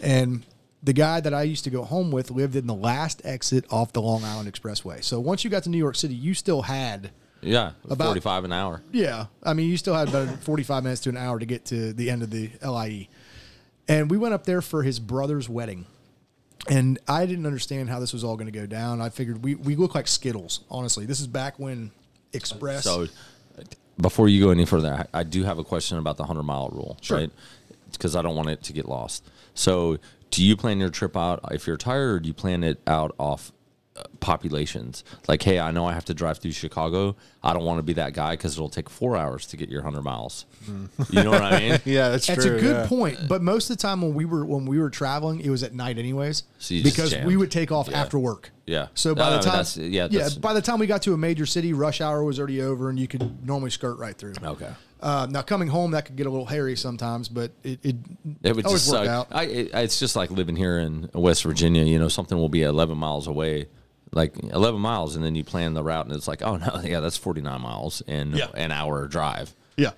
And 0.01 0.43
the 0.81 0.93
guy 0.93 1.19
that 1.19 1.33
I 1.33 1.43
used 1.43 1.65
to 1.65 1.69
go 1.69 1.83
home 1.83 2.09
with 2.11 2.31
lived 2.31 2.55
in 2.55 2.65
the 2.65 2.73
last 2.73 3.21
exit 3.25 3.65
off 3.69 3.91
the 3.93 4.01
Long 4.01 4.23
Island 4.23 4.51
Expressway. 4.51 5.03
So 5.03 5.19
once 5.19 5.43
you 5.43 5.49
got 5.49 5.63
to 5.63 5.69
New 5.69 5.77
York 5.77 5.95
City, 5.95 6.13
you 6.15 6.33
still 6.33 6.61
had 6.63 7.11
Yeah, 7.41 7.71
About- 7.89 8.05
forty 8.07 8.19
five 8.21 8.43
an 8.45 8.53
hour. 8.53 8.81
yeah, 8.91 9.25
I 9.43 9.53
mean, 9.53 9.69
you 9.69 9.77
still 9.77 9.93
had 9.95 10.07
about 10.09 10.39
45 10.43 10.83
minutes 10.83 11.01
to 11.01 11.09
an 11.09 11.17
hour 11.17 11.37
to 11.39 11.45
get 11.45 11.65
to 11.65 11.93
the 11.93 12.09
end 12.09 12.23
of 12.23 12.29
the 12.31 12.49
LIE. 12.63 13.07
And 13.87 14.09
we 14.09 14.17
went 14.17 14.33
up 14.33 14.45
there 14.45 14.61
for 14.61 14.83
his 14.83 14.99
brother's 14.99 15.49
wedding. 15.49 15.85
And 16.69 16.99
I 17.07 17.25
didn't 17.25 17.45
understand 17.45 17.89
how 17.89 17.99
this 17.99 18.11
was 18.13 18.23
all 18.23 18.35
going 18.35 18.51
to 18.51 18.57
go 18.57 18.65
down. 18.65 19.01
I 19.01 19.09
figured 19.09 19.43
we, 19.43 19.55
we 19.55 19.75
look 19.75 19.95
like 19.95 20.07
Skittles, 20.07 20.59
honestly. 20.69 21.05
This 21.05 21.19
is 21.21 21.27
back 21.27 21.57
when 21.57 21.91
Express. 22.33 22.83
So, 22.83 23.07
before 24.01 24.27
you 24.29 24.43
go 24.43 24.49
any 24.51 24.65
further, 24.65 25.07
I, 25.13 25.19
I 25.19 25.23
do 25.23 25.43
have 25.43 25.57
a 25.59 25.63
question 25.63 25.97
about 25.97 26.17
the 26.17 26.23
hundred 26.25 26.43
mile 26.43 26.69
rule, 26.69 26.97
Sure. 27.01 27.17
right? 27.17 27.31
Because 27.91 28.15
I 28.15 28.21
don't 28.21 28.35
want 28.35 28.49
it 28.49 28.63
to 28.63 28.73
get 28.73 28.87
lost. 28.87 29.23
So, 29.53 29.97
do 30.31 30.43
you 30.43 30.55
plan 30.55 30.79
your 30.79 30.89
trip 30.89 31.17
out 31.17 31.39
if 31.51 31.65
you're 31.65 31.75
tired, 31.77 32.09
or 32.15 32.19
do 32.19 32.27
you 32.27 32.33
plan 32.33 32.63
it 32.63 32.79
out 32.85 33.15
off 33.17 33.51
populations? 34.19 35.03
Like, 35.27 35.41
hey, 35.41 35.59
I 35.59 35.71
know 35.71 35.85
I 35.85 35.93
have 35.93 36.05
to 36.05 36.13
drive 36.13 36.37
through 36.39 36.51
Chicago. 36.51 37.15
I 37.43 37.53
don't 37.53 37.63
want 37.63 37.79
to 37.79 37.83
be 37.83 37.93
that 37.93 38.13
guy 38.13 38.31
because 38.31 38.55
it'll 38.55 38.69
take 38.69 38.89
four 38.89 39.15
hours 39.15 39.45
to 39.47 39.57
get 39.57 39.69
your 39.69 39.81
hundred 39.81 40.01
miles. 40.03 40.45
You 41.09 41.23
know 41.23 41.31
what 41.31 41.41
I 41.41 41.59
mean? 41.59 41.79
Yeah, 41.85 42.09
that's, 42.09 42.27
That's 42.27 42.43
true. 42.45 42.57
a 42.57 42.61
good 42.61 42.75
yeah. 42.75 42.87
point, 42.87 43.17
but 43.27 43.41
most 43.41 43.69
of 43.69 43.77
the 43.77 43.81
time 43.81 44.01
when 44.01 44.13
we 44.13 44.25
were 44.25 44.45
when 44.45 44.65
we 44.65 44.77
were 44.79 44.89
traveling, 44.89 45.39
it 45.39 45.49
was 45.49 45.63
at 45.63 45.73
night 45.73 45.97
anyways, 45.97 46.43
So 46.59 46.75
because 46.83 47.15
we 47.25 47.37
would 47.37 47.51
take 47.51 47.71
off 47.71 47.87
Yeah. 47.89 48.01
after 48.01 48.19
work. 48.19 48.51
Yeah. 48.65 48.87
So 48.93 49.15
by 49.15 49.21
No, 49.25 49.29
the 49.31 49.35
no, 49.37 49.41
time, 49.41 49.51
that's- 49.53 49.77
yeah, 49.77 50.07
yeah, 50.11 50.29
by 50.39 50.53
the 50.53 50.61
time 50.61 50.79
we 50.79 50.85
got 50.87 51.01
to 51.03 51.13
a 51.13 51.17
major 51.17 51.45
city, 51.45 51.73
rush 51.73 52.01
hour 52.01 52.23
was 52.23 52.37
already 52.39 52.61
over, 52.61 52.89
and 52.89 52.99
you 52.99 53.07
could 53.07 53.45
normally 53.45 53.71
skirt 53.71 53.97
right 53.97 54.15
through. 54.15 54.33
Okay. 54.43 54.69
Uh, 55.01 55.25
now 55.29 55.41
coming 55.41 55.69
home, 55.69 55.91
that 55.91 56.05
could 56.05 56.17
get 56.17 56.27
a 56.27 56.29
little 56.29 56.45
hairy 56.45 56.75
sometimes, 56.75 57.29
but 57.29 57.51
it 57.63 57.79
it, 57.83 57.95
It 58.43 58.55
would 58.55 58.65
always 58.65 58.81
just 58.81 58.91
work 58.93 59.05
suck. 59.05 59.07
out. 59.07 59.27
I, 59.31 59.43
it, 59.45 59.69
it's 59.73 59.97
just 59.97 60.17
like 60.17 60.29
living 60.29 60.57
here 60.57 60.77
in 60.77 61.09
West 61.13 61.43
Virginia. 61.43 61.83
You 61.85 61.97
know, 61.99 62.09
something 62.09 62.37
will 62.37 62.49
be 62.49 62.63
11 62.63 62.97
miles 62.97 63.25
away, 63.25 63.67
like 64.11 64.33
11 64.43 64.79
miles, 64.81 65.15
and 65.15 65.23
then 65.23 65.35
you 65.35 65.43
plan 65.43 65.73
the 65.73 65.83
route, 65.83 66.05
and 66.05 66.15
it's 66.15 66.27
like, 66.27 66.41
oh 66.41 66.57
no, 66.57 66.81
yeah, 66.83 66.99
that's 66.99 67.17
49 67.17 67.61
miles 67.61 68.01
and 68.07 68.33
Yeah. 68.35 68.47
an 68.53 68.71
hour 68.71 69.07
drive. 69.07 69.53
yeah. 69.77 69.91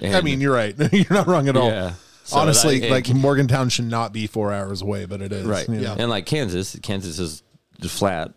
I 0.00 0.20
mean, 0.20 0.40
you're 0.40 0.54
right. 0.54 0.74
you're 0.92 1.06
not 1.10 1.26
wrong 1.26 1.48
at 1.48 1.56
all. 1.56 1.68
Yeah. 1.70 1.94
So 2.24 2.38
Honestly, 2.38 2.78
that- 2.80 2.84
and- 2.86 2.92
like 2.94 3.08
Morgantown 3.14 3.68
should 3.68 3.86
not 3.86 4.12
be 4.12 4.26
four 4.28 4.52
hours 4.52 4.80
away, 4.82 5.06
but 5.06 5.20
it 5.22 5.32
is. 5.32 5.44
right. 5.44 5.68
Yeah. 5.68 5.96
and 5.98 6.08
like 6.08 6.24
Kansas, 6.26 6.78
Kansas 6.82 7.18
is 7.18 7.42
flat 7.88 8.32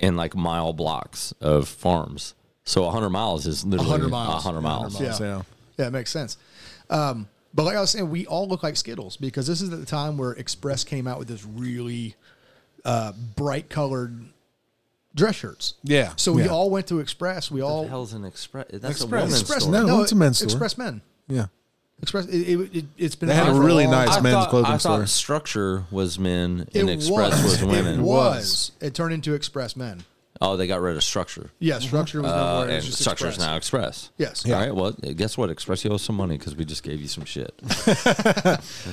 in 0.00 0.16
like 0.16 0.34
mile 0.34 0.72
blocks 0.72 1.32
of 1.40 1.68
farms. 1.68 2.34
So 2.64 2.82
100 2.84 3.10
miles 3.10 3.46
is 3.46 3.64
literally 3.64 3.90
100 3.90 4.08
miles. 4.10 4.44
100 4.44 4.60
miles. 4.62 4.94
100 4.94 5.06
miles. 5.08 5.20
Yeah. 5.20 5.26
Yeah. 5.36 5.42
Yeah, 5.78 5.86
it 5.88 5.92
makes 5.92 6.10
sense. 6.10 6.38
Um, 6.90 7.28
but 7.52 7.64
like 7.64 7.76
I 7.76 7.80
was 7.80 7.90
saying, 7.90 8.10
we 8.10 8.26
all 8.26 8.48
look 8.48 8.62
like 8.64 8.76
Skittles 8.76 9.16
because 9.16 9.46
this 9.46 9.60
is 9.60 9.72
at 9.72 9.78
the 9.78 9.86
time 9.86 10.16
where 10.18 10.32
Express 10.32 10.82
came 10.82 11.06
out 11.06 11.18
with 11.20 11.28
this 11.28 11.44
really 11.44 12.16
uh, 12.84 13.12
bright 13.36 13.68
colored 13.68 14.18
dress 15.14 15.36
shirts. 15.36 15.74
Yeah, 15.82 16.12
So 16.16 16.32
we 16.32 16.42
yeah. 16.44 16.48
all 16.48 16.70
went 16.70 16.86
to 16.88 17.00
Express. 17.00 17.50
We 17.50 17.62
What 17.62 17.68
all 17.68 17.82
the 17.84 17.88
hell's 17.88 18.12
an 18.12 18.24
express? 18.24 18.66
That's 18.70 19.02
Express. 19.02 19.02
a 19.02 19.06
woman's 19.24 19.40
Express, 19.40 19.62
store. 19.62 19.72
no. 19.84 20.02
it's 20.02 20.12
a 20.12 20.16
men's 20.16 20.38
store. 20.38 20.46
Express 20.48 20.76
Men. 20.78 21.02
Yeah. 21.28 21.46
Express. 22.02 22.26
It, 22.26 22.36
it, 22.36 22.76
it, 22.76 22.84
it's 22.98 23.14
been 23.14 23.28
They 23.28 23.34
had 23.34 23.46
around 23.46 23.56
a 23.56 23.60
for 23.60 23.64
really 23.66 23.84
long 23.84 23.92
nice 23.92 24.16
I 24.16 24.20
men's 24.20 24.34
thought, 24.34 24.50
clothing 24.50 24.72
I 24.72 24.76
store. 24.78 24.98
thought 24.98 25.08
structure 25.08 25.84
was 25.90 26.18
men 26.18 26.66
It 26.72 26.80
and 26.80 26.90
express 26.90 27.42
was, 27.42 27.62
women. 27.62 28.00
It 28.00 28.02
was. 28.02 28.72
It 28.80 28.94
turned 28.94 29.14
into 29.14 29.32
Express 29.34 29.76
Men. 29.76 30.04
Oh, 30.46 30.56
they 30.56 30.66
got 30.66 30.80
rid 30.80 30.96
of 30.96 31.02
structure. 31.02 31.50
Yeah, 31.58 31.78
structure 31.78 32.20
was 32.22 32.30
no 32.30 32.36
Uh, 32.36 32.54
more. 32.54 32.62
It 32.64 32.68
and 32.68 32.74
was 32.76 32.86
just 32.86 33.00
structure 33.00 33.26
is 33.26 33.34
Express. 33.34 33.46
now 33.48 33.56
express. 33.56 34.10
Yes. 34.18 34.44
All 34.46 34.52
right. 34.52 34.74
Well, 34.74 34.92
guess 34.92 35.38
what? 35.38 35.50
Express 35.50 35.84
you 35.84 35.90
owe 35.90 35.96
some 35.96 36.16
money 36.16 36.36
because 36.36 36.54
we 36.56 36.64
just 36.64 36.82
gave 36.82 37.00
you 37.00 37.08
some 37.08 37.24
shit. 37.24 37.52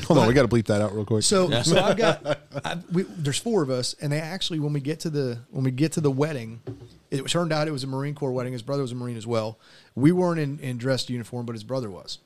Hold 0.07 0.19
on, 0.19 0.27
we 0.27 0.33
got 0.33 0.43
to 0.43 0.47
bleep 0.47 0.65
that 0.67 0.81
out 0.81 0.93
real 0.93 1.05
quick. 1.05 1.23
So, 1.23 1.49
so 1.61 1.77
I've 1.81 1.97
got 1.97 2.39
I, 2.65 2.77
we, 2.91 3.03
there's 3.03 3.37
four 3.39 3.61
of 3.61 3.69
us, 3.69 3.95
and 4.01 4.11
they 4.11 4.19
actually 4.19 4.59
when 4.59 4.73
we 4.73 4.79
get 4.79 4.99
to 5.01 5.09
the 5.09 5.39
when 5.49 5.63
we 5.63 5.71
get 5.71 5.91
to 5.93 6.01
the 6.01 6.11
wedding, 6.11 6.61
It 7.09 7.27
turned 7.27 7.51
out 7.51 7.67
it 7.67 7.71
was 7.71 7.83
a 7.83 7.87
Marine 7.87 8.15
Corps 8.15 8.31
wedding. 8.31 8.53
His 8.53 8.61
brother 8.61 8.81
was 8.81 8.91
a 8.91 8.95
Marine 8.95 9.17
as 9.17 9.27
well. 9.27 9.59
We 9.95 10.11
weren't 10.11 10.39
in, 10.39 10.59
in 10.59 10.77
dressed 10.77 11.09
uniform, 11.09 11.45
but 11.45 11.53
his 11.53 11.63
brother 11.63 11.89
was. 11.89 12.19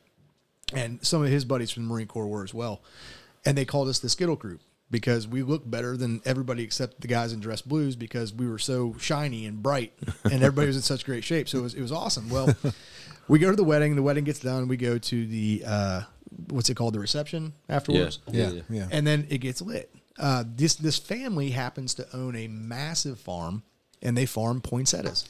And 0.74 1.04
some 1.06 1.24
of 1.24 1.30
his 1.30 1.46
buddies 1.46 1.72
from 1.72 1.84
the 1.88 1.90
Marine 1.94 2.08
Corps 2.08 2.28
were 2.28 2.44
as 2.44 2.54
well. 2.54 2.82
And 3.46 3.58
they 3.58 3.66
called 3.66 3.88
us 3.88 4.00
the 4.00 4.10
Skittle 4.10 4.36
Group 4.36 4.62
because 4.96 5.28
we 5.28 5.44
looked 5.44 5.70
better 5.70 5.98
than 5.98 6.22
everybody 6.24 6.64
except 6.64 7.02
the 7.02 7.08
guys 7.10 7.34
in 7.34 7.42
dress 7.42 7.62
blues 7.62 7.98
because 7.98 8.34
we 8.34 8.48
were 8.48 8.58
so 8.58 8.96
shiny 8.98 9.46
and 9.46 9.62
bright 9.62 9.92
and 10.24 10.36
everybody 10.42 10.68
was 10.68 10.78
in 10.78 10.82
such 10.82 11.04
great 11.04 11.22
shape. 11.22 11.50
So 11.50 11.58
it 11.58 11.62
was, 11.64 11.74
it 11.74 11.82
was 11.82 11.92
awesome. 11.92 12.30
Well, 12.30 12.56
we 13.28 13.38
go 13.38 13.50
to 13.50 13.58
the 13.58 13.64
wedding. 13.66 13.98
The 13.98 14.02
wedding 14.02 14.24
gets 14.24 14.40
done. 14.40 14.70
We 14.70 14.78
go 14.78 14.98
to 14.98 15.28
the, 15.28 15.64
uh, 15.68 16.02
what's 16.50 16.70
it 16.70 16.76
called? 16.76 16.94
The 16.94 17.02
reception 17.02 17.52
afterwards. 17.68 18.20
Yeah, 18.32 18.52
yeah. 18.70 18.88
And 18.90 19.06
then 19.06 19.28
it 19.30 19.40
gets 19.40 19.62
lit. 19.62 19.94
Uh, 20.18 20.46
this 20.48 20.76
this 20.76 20.98
family 20.98 21.50
happens 21.50 21.94
to 21.96 22.08
own 22.16 22.38
a 22.38 22.48
massive 22.48 23.20
farm, 23.20 23.64
and 24.02 24.18
they 24.18 24.26
farm 24.26 24.62
poinsettias, 24.62 25.28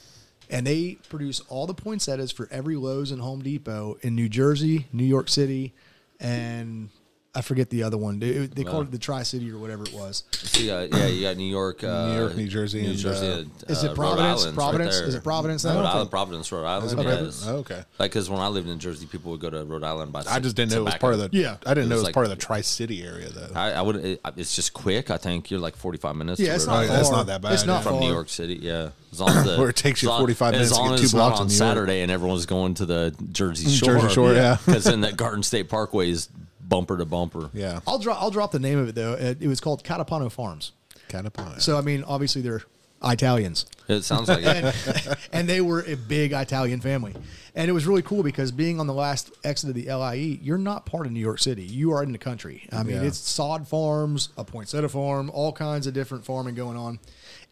and 0.47 0.67
they 0.67 0.99
produce 1.09 1.39
all 1.49 1.65
the 1.65 1.73
poinsettias 1.73 2.31
for 2.31 2.47
every 2.51 2.75
Lowe's 2.75 3.09
and 3.09 3.19
Home 3.19 3.41
Depot 3.41 3.97
in 4.01 4.13
New 4.13 4.29
Jersey, 4.29 4.85
New 4.93 5.05
York 5.05 5.27
City, 5.27 5.73
and 6.19 6.91
I 7.35 7.41
forget 7.41 7.69
the 7.69 7.83
other 7.83 7.97
one. 7.97 8.19
They, 8.19 8.31
they 8.47 8.63
called 8.63 8.87
it 8.87 8.91
the 8.91 8.97
Tri 8.97 9.23
City 9.23 9.51
or 9.51 9.57
whatever 9.57 9.83
it 9.83 9.93
was. 9.93 10.23
So 10.31 10.61
you 10.61 10.67
got, 10.69 10.97
yeah, 10.97 11.07
you 11.07 11.21
got 11.21 11.35
New 11.37 11.49
York, 11.49 11.83
uh, 11.83 12.07
New 12.07 12.19
York, 12.19 12.35
New 12.37 12.47
Jersey, 12.47 12.81
New 12.83 12.89
and, 12.91 12.97
Jersey. 12.97 13.27
uh, 13.27 13.71
Is 13.71 13.83
uh, 13.83 13.89
it 13.91 13.95
Providence? 13.95 14.45
Providence? 14.53 14.99
Right 14.99 15.07
Is 15.09 15.15
it 15.15 15.23
Providence 15.23 15.65
Rhode? 15.65 15.83
Island, 15.85 16.09
Providence, 16.11 16.51
Rhode 16.51 16.65
Island. 16.65 16.99
Okay. 16.99 17.23
yes. 17.25 17.45
Oh, 17.47 17.55
okay. 17.57 17.83
Like, 17.99 18.11
because 18.11 18.29
when 18.29 18.39
I 18.39 18.47
lived 18.47 18.69
in 18.69 18.79
Jersey, 18.79 19.05
people 19.05 19.31
would 19.31 19.41
go 19.41 19.49
to 19.49 19.65
Rhode 19.65 19.83
Island 19.83 20.13
by. 20.13 20.23
I 20.29 20.39
just 20.39 20.55
didn't 20.55 20.71
know 20.71 20.81
it 20.81 20.85
was 20.85 20.95
part 20.95 21.13
of 21.13 21.19
the. 21.19 21.29
Yeah. 21.31 21.57
I 21.65 21.73
didn't 21.73 21.85
It 21.85 21.89
know 21.89 21.95
it 21.95 21.97
was 21.97 22.03
like- 22.05 22.13
part 22.13 22.25
of 22.25 22.29
the 22.29 22.35
Tri 22.37 22.61
City 22.61 23.03
area 23.03 23.29
though. 23.29 23.49
I, 23.53 23.71
I 23.73 23.81
would. 23.81 23.97
It, 23.97 24.21
it's 24.37 24.55
just 24.55 24.73
quick. 24.73 25.11
I 25.11 25.17
think 25.17 25.51
you're 25.51 25.59
like 25.59 25.75
45 25.75 26.15
minutes. 26.15 26.39
Yeah, 26.39 26.55
it's 26.55 26.67
not 26.67 26.87
that's 26.87 27.11
not 27.11 27.27
that 27.27 27.41
bad, 27.41 27.53
It's 27.53 27.65
not 27.65 27.83
from 27.83 27.93
far. 27.93 28.01
New 28.01 28.11
York 28.11 28.29
City. 28.29 28.55
Yeah, 28.61 28.89
as 29.11 29.19
long 29.19 29.29
as 29.29 29.43
the, 29.45 29.57
Where 29.57 29.69
it 29.69 29.75
takes 29.75 30.01
you 30.01 30.09
45 30.09 30.53
minutes 30.53 30.71
to 30.77 30.89
get 30.89 30.99
two 30.99 31.09
blocks 31.09 31.39
on. 31.41 31.49
Saturday 31.49 32.01
and 32.01 32.11
everyone's 32.11 32.45
going 32.45 32.75
to 32.75 32.85
the 32.85 33.15
Jersey 33.31 33.69
Shore. 33.69 33.95
Jersey 33.99 34.13
Shore, 34.13 34.33
yeah. 34.33 34.57
Because 34.65 34.85
then 34.85 35.01
that 35.01 35.17
Garden 35.17 35.43
State 35.43 35.69
Parkway 35.69 36.09
is 36.09 36.29
bumper 36.67 36.97
to 36.97 37.05
bumper. 37.05 37.49
yeah. 37.53 37.79
I'll 37.87 37.99
drop 37.99 38.21
I'll 38.21 38.31
drop 38.31 38.51
the 38.51 38.59
name 38.59 38.79
of 38.79 38.87
it 38.89 38.95
though. 38.95 39.13
It, 39.13 39.41
it 39.41 39.47
was 39.47 39.59
called 39.59 39.83
Catapano 39.83 40.31
Farms. 40.31 40.71
Catapult. 41.07 41.61
So 41.61 41.77
I 41.77 41.81
mean, 41.81 42.03
obviously 42.03 42.41
they're 42.41 42.63
Italians. 43.03 43.65
It 43.87 44.01
sounds 44.03 44.29
like 44.29 44.39
it. 44.43 45.17
and 45.33 45.47
they 45.47 45.61
were 45.61 45.83
a 45.85 45.95
big 45.95 46.31
Italian 46.33 46.81
family. 46.81 47.13
And 47.53 47.69
it 47.69 47.71
was 47.73 47.85
really 47.85 48.01
cool 48.01 48.23
because 48.23 48.51
being 48.51 48.79
on 48.79 48.87
the 48.87 48.93
last 48.93 49.31
exit 49.43 49.69
of 49.69 49.75
the 49.75 49.85
LIE, 49.93 50.39
you're 50.41 50.57
not 50.57 50.85
part 50.87 51.05
of 51.05 51.11
New 51.11 51.19
York 51.19 51.39
City. 51.39 51.63
You 51.63 51.91
are 51.91 52.01
in 52.01 52.11
the 52.11 52.17
country. 52.17 52.67
I 52.71 52.81
mean, 52.83 52.95
Yeah. 52.95 53.03
it's 53.03 53.17
sod 53.19 53.67
farms, 53.67 54.29
a 54.37 54.43
poinsettia 54.43 54.89
farm, 54.89 55.29
all 55.31 55.51
kinds 55.53 55.85
of 55.85 55.93
different 55.93 56.25
farming 56.25 56.55
going 56.55 56.77
on. 56.77 56.99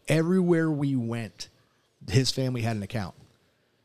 Everywhere 0.08 0.70
we 0.70 0.96
went, 0.96 1.48
his 2.10 2.30
family 2.32 2.62
had 2.62 2.74
an 2.76 2.82
account. 2.82 3.14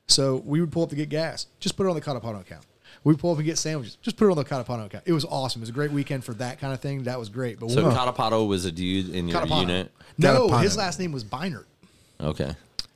So 0.07 0.37
we 0.43 0.59
would 0.61 0.71
pull 0.71 0.83
up 0.83 0.89
to 0.89 0.95
get 0.95 1.09
gas, 1.09 1.45
just 1.59 1.77
put 1.77 1.85
it 1.85 1.89
on 1.89 1.95
the 1.95 2.01
Catapano 2.01 2.41
account. 2.41 2.65
We 3.03 3.15
pull 3.15 3.31
up 3.31 3.37
and 3.37 3.45
get 3.45 3.57
sandwiches, 3.57 3.97
just 4.01 4.17
put 4.17 4.27
it 4.27 4.31
on 4.31 4.37
the 4.37 4.43
Catapano 4.45 4.85
account. 4.87 5.05
It 5.07 5.13
was 5.13 5.23
awesome. 5.25 5.61
It 5.61 5.63
was 5.63 5.69
a 5.69 5.73
great 5.73 5.91
weekend 5.91 6.23
for 6.25 6.33
that 6.35 6.59
kind 6.59 6.73
of 6.73 6.79
thing. 6.81 7.03
That 7.03 7.17
was 7.19 7.29
great. 7.29 7.59
But 7.59 7.71
So 7.71 7.87
we- 7.87 7.93
Catapato 7.95 8.45
was 8.47 8.65
a 8.65 8.71
dude 8.71 9.09
in 9.15 9.27
your 9.27 9.41
Catapano. 9.41 9.61
unit. 9.61 9.91
No, 10.17 10.47
Catapano. 10.49 10.61
his 10.63 10.77
last 10.77 10.99
name 10.99 11.11
was 11.13 11.23
Beinert. 11.23 11.65
Okay. 12.19 12.51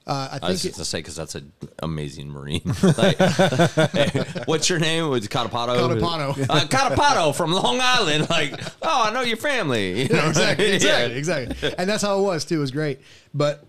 Uh, 0.06 0.12
I 0.34 0.40
I 0.46 0.50
was 0.50 0.62
think 0.62 0.74
just 0.74 0.80
it, 0.80 0.84
to 0.84 0.86
say 0.86 0.98
because 1.00 1.16
that's 1.16 1.36
an 1.36 1.50
amazing 1.80 2.30
marine. 2.30 2.62
Like, 2.98 3.18
hey, 3.18 4.26
what's 4.46 4.70
your 4.70 4.80
name? 4.80 5.08
Was 5.10 5.26
Catapato? 5.30 5.78
Catapano. 5.78 6.46
Uh, 6.50 6.60
Catapato 6.68 7.34
from 7.34 7.54
Long 7.54 7.80
Island. 7.82 8.30
Like, 8.30 8.60
oh, 8.82 9.04
I 9.06 9.14
know 9.14 9.22
your 9.22 9.38
family. 9.38 10.02
You 10.04 10.10
know, 10.10 10.16
Yeah, 10.16 10.28
exactly, 10.28 10.66
Yeah. 10.66 10.74
exactly, 11.06 11.18
exactly. 11.18 11.74
And 11.78 11.90
that's 11.90 12.04
how 12.04 12.20
it 12.20 12.24
was 12.24 12.44
too. 12.44 12.56
It 12.58 12.60
was 12.60 12.72
great. 12.72 13.00
But 13.34 13.64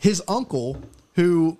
his 0.00 0.22
uncle, 0.28 0.76
who 1.14 1.56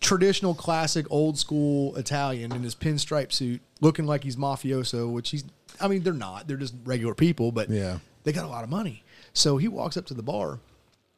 traditional, 0.00 0.54
classic, 0.54 1.06
old 1.10 1.38
school 1.38 1.94
Italian 1.96 2.52
in 2.52 2.62
his 2.62 2.74
pinstripe 2.74 3.32
suit, 3.32 3.60
looking 3.80 4.06
like 4.06 4.24
he's 4.24 4.36
mafioso, 4.36 5.10
which 5.12 5.30
he's. 5.30 5.44
I 5.80 5.88
mean, 5.88 6.02
they're 6.02 6.12
not. 6.12 6.48
They're 6.48 6.56
just 6.56 6.74
regular 6.84 7.14
people, 7.14 7.52
but 7.52 7.68
Yeah. 7.68 7.98
they 8.24 8.32
got 8.32 8.44
a 8.44 8.48
lot 8.48 8.64
of 8.64 8.70
money. 8.70 9.02
So 9.34 9.58
he 9.58 9.68
walks 9.68 9.96
up 9.96 10.06
to 10.06 10.14
the 10.14 10.22
bar. 10.22 10.60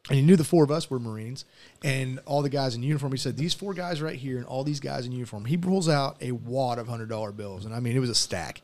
And 0.09 0.17
he 0.17 0.23
knew 0.25 0.37
the 0.37 0.45
four 0.45 0.65
of 0.65 0.71
us 0.71 0.89
were 0.89 0.99
Marines 0.99 1.45
and 1.85 2.19
all 2.25 2.41
the 2.41 2.49
guys 2.49 2.75
in 2.75 2.83
uniform. 2.83 3.13
He 3.13 3.19
said, 3.19 3.37
These 3.37 3.53
four 3.53 3.75
guys 3.75 4.01
right 4.01 4.17
here 4.17 4.39
and 4.39 4.47
all 4.47 4.65
these 4.65 4.81
guys 4.81 5.05
in 5.05 5.13
uniform. 5.13 5.45
He 5.45 5.59
pulls 5.59 5.87
out 5.87 6.17
a 6.23 6.33
wad 6.33 6.79
of 6.79 6.87
$100 6.89 7.37
bills. 7.37 7.67
And 7.67 7.75
I 7.75 7.81
mean, 7.81 7.95
it 7.95 7.99
was 7.99 8.09
a 8.09 8.15
stack. 8.15 8.63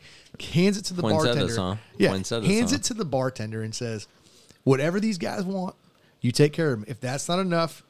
Hands 0.55 0.75
it 0.79 0.87
to 0.87 0.95
the 0.95 1.03
Poinsettias, 1.03 1.57
bartender. 1.57 1.61
huh? 1.61 1.77
Yeah. 1.99 2.11
Poinsettias, 2.13 2.51
hands 2.51 2.71
huh? 2.71 2.77
it 2.77 2.83
to 2.85 2.95
the 2.95 3.05
bartender 3.05 3.63
and 3.63 3.75
says, 3.75 4.09
Whatever 4.63 5.01
these 5.01 5.19
guys 5.19 5.43
want, 5.45 5.75
you 6.23 6.33
take 6.33 6.55
care 6.55 6.73
of 6.73 6.81
them. 6.81 6.87
If 6.89 7.01
that's 7.01 7.29
not 7.29 7.41
enough, 7.41 7.84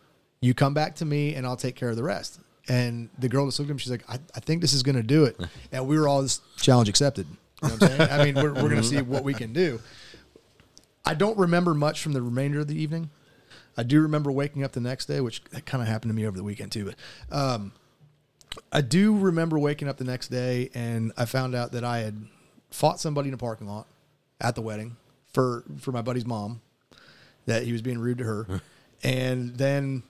you 0.45 0.53
come 0.53 0.75
back 0.75 0.97
to 0.97 1.05
me 1.05 1.35
and 1.35 1.47
I'll 1.47 1.57
take 1.57 1.75
care 1.75 1.89
of 1.89 1.97
the 1.97 2.03
rest. 2.03 2.39
And 2.69 3.09
the 3.19 3.29
girl 3.29 3.47
just 3.47 3.59
looked 3.59 3.71
at 3.71 3.73
him. 3.73 3.79
She's 3.79 3.91
like, 3.91 4.09
I, 4.09 4.19
I 4.35 4.41
think 4.41 4.61
this 4.61 4.73
is 4.73 4.83
going 4.83 4.97
to 4.97 5.03
do 5.03 5.25
it. 5.25 5.41
And 5.73 5.89
we 5.89 5.99
were 5.99 6.07
all 6.07 6.23
this 6.23 6.41
challenge 6.57 6.89
accepted. 6.89 7.27
You 7.63 7.69
know 7.69 7.75
what 7.75 7.83
I'm 7.83 7.89
saying? 7.97 8.11
I 8.11 8.25
mean, 8.25 8.35
we're, 8.35 8.53
we're 8.53 8.69
going 8.69 8.77
to 8.77 8.83
see 8.83 9.01
what 9.01 9.25
we 9.25 9.35
can 9.35 9.53
do. 9.53 9.81
I 11.05 11.15
don't 11.15 11.37
remember 11.39 11.75
much 11.75 12.03
from 12.03 12.13
the 12.13 12.23
remainder 12.23 12.61
of 12.61 12.69
the 12.69 12.81
evening. 12.81 13.11
I 13.77 13.83
do 13.83 14.01
remember 14.03 14.31
waking 14.31 14.63
up 14.63 14.73
the 14.73 14.81
next 14.81 15.07
day, 15.07 15.21
which 15.21 15.43
kind 15.65 15.83
of 15.83 15.89
happened 15.89 16.11
to 16.11 16.15
me 16.15 16.27
over 16.27 16.37
the 16.37 16.45
weekend 16.45 16.73
too. 16.73 16.93
But 17.31 17.37
um, 17.37 17.73
I 18.71 18.83
do 18.83 19.17
remember 19.17 19.59
waking 19.59 19.89
up 19.89 19.97
the 19.97 20.05
next 20.05 20.29
day 20.29 20.71
and 20.75 21.13
I 21.17 21.25
found 21.25 21.55
out 21.55 21.73
that 21.73 21.85
I 21.85 21.99
had 22.01 22.27
fought 22.71 23.01
somebody 23.01 23.29
in 23.29 23.35
a 23.35 23.39
parking 23.39 23.67
lot 23.67 23.87
at 24.41 24.55
the 24.55 24.63
wedding 24.63 24.97
for 25.33 25.65
for 25.81 25.91
my 25.91 26.03
buddy's 26.03 26.27
mom. 26.27 26.61
That 27.47 27.65
he 27.65 27.73
was 27.73 27.83
being 27.83 27.99
rude 27.99 28.19
to 28.19 28.25
her, 28.25 28.63
and 29.03 29.57
then 29.57 30.03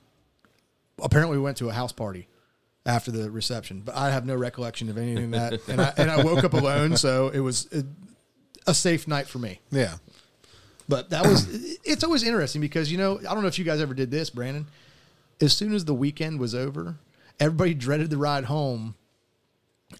apparently 1.02 1.36
we 1.36 1.42
went 1.42 1.56
to 1.58 1.68
a 1.68 1.72
house 1.72 1.92
party 1.92 2.28
after 2.86 3.10
the 3.10 3.30
reception. 3.30 3.82
But 3.84 3.96
I 3.96 4.10
have 4.10 4.26
no 4.26 4.34
recollection 4.34 4.88
of 4.88 4.98
anything 4.98 5.30
that, 5.32 5.60
and 5.68 5.80
I 5.80 5.92
and 5.96 6.10
I 6.10 6.22
woke 6.22 6.44
up 6.44 6.52
alone, 6.54 6.96
so 6.96 7.28
it 7.28 7.40
was 7.40 7.68
a, 7.72 7.84
a 8.70 8.74
safe 8.74 9.06
night 9.08 9.26
for 9.26 9.38
me. 9.38 9.60
yeah. 9.70 9.94
But 10.88 11.10
that 11.10 11.24
was 11.26 11.46
it's 11.84 12.04
always 12.04 12.22
interesting 12.22 12.60
because 12.60 12.92
you 12.92 12.98
know 12.98 13.18
I 13.18 13.32
don't 13.32 13.40
know 13.40 13.48
if 13.48 13.58
you 13.58 13.64
guys 13.64 13.80
ever 13.80 13.94
did 13.94 14.10
this, 14.10 14.30
Brandon. 14.30 14.66
As 15.40 15.52
soon 15.52 15.74
as 15.74 15.84
the 15.84 15.94
weekend 15.94 16.38
was 16.38 16.54
over, 16.54 16.96
everybody 17.40 17.74
dreaded 17.74 18.10
the 18.10 18.18
ride 18.18 18.44
home, 18.44 18.94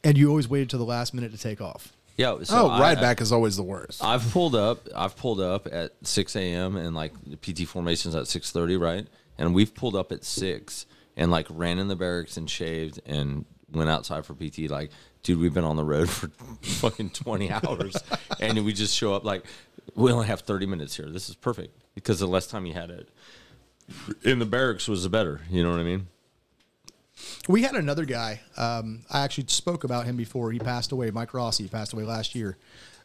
and 0.04 0.16
you 0.18 0.28
always 0.28 0.48
waited 0.48 0.70
till 0.70 0.78
the 0.78 0.84
last 0.84 1.14
minute 1.14 1.32
to 1.32 1.38
take 1.38 1.60
off. 1.60 1.92
Yeah. 2.16 2.32
Oh, 2.32 2.42
so 2.44 2.66
oh, 2.66 2.68
I- 2.68 2.80
ride 2.80 2.98
I- 2.98 3.00
back 3.00 3.20
is 3.20 3.32
always 3.32 3.56
the 3.56 3.62
worst. 3.62 4.04
I've 4.04 4.30
pulled 4.30 4.54
up. 4.54 4.86
I've 4.94 5.16
pulled 5.16 5.40
up 5.40 5.66
at 5.72 5.92
6 6.02 6.36
a.m. 6.36 6.76
and 6.76 6.94
like 6.94 7.12
the 7.26 7.36
PT 7.36 7.66
formations 7.66 8.14
at 8.14 8.24
6:30, 8.24 8.78
right? 8.80 9.06
And 9.38 9.54
we've 9.54 9.74
pulled 9.74 9.96
up 9.96 10.12
at 10.12 10.24
six 10.24 10.86
and 11.16 11.30
like 11.30 11.46
ran 11.50 11.78
in 11.78 11.88
the 11.88 11.96
barracks 11.96 12.36
and 12.36 12.48
shaved 12.48 13.00
and 13.06 13.44
went 13.72 13.90
outside 13.90 14.24
for 14.24 14.34
PT. 14.34 14.70
Like, 14.70 14.90
dude, 15.22 15.38
we've 15.38 15.54
been 15.54 15.64
on 15.64 15.76
the 15.76 15.84
road 15.84 16.08
for 16.10 16.28
fucking 16.62 17.10
20 17.10 17.50
hours, 17.50 17.96
and 18.40 18.64
we 18.64 18.72
just 18.72 18.96
show 18.96 19.14
up 19.14 19.24
like 19.24 19.44
we 19.94 20.12
only 20.12 20.26
have 20.26 20.40
30 20.40 20.66
minutes 20.66 20.96
here. 20.96 21.10
This 21.10 21.28
is 21.28 21.34
perfect 21.34 21.76
because 21.94 22.20
the 22.20 22.26
less 22.26 22.46
time 22.46 22.66
you 22.66 22.74
had 22.74 22.90
it 22.90 23.08
in 24.24 24.38
the 24.38 24.46
barracks 24.46 24.88
was 24.88 25.02
the 25.02 25.08
better. 25.08 25.40
You 25.50 25.62
know 25.62 25.70
what 25.70 25.80
I 25.80 25.84
mean? 25.84 26.06
We 27.48 27.62
had 27.62 27.74
another 27.74 28.04
guy. 28.04 28.40
Um, 28.56 29.04
I 29.10 29.20
actually 29.20 29.46
spoke 29.48 29.84
about 29.84 30.06
him 30.06 30.16
before. 30.16 30.50
He 30.52 30.58
passed 30.58 30.92
away. 30.92 31.10
Mike 31.10 31.32
Rossi 31.32 31.68
passed 31.68 31.92
away 31.92 32.04
last 32.04 32.34
year. 32.34 32.56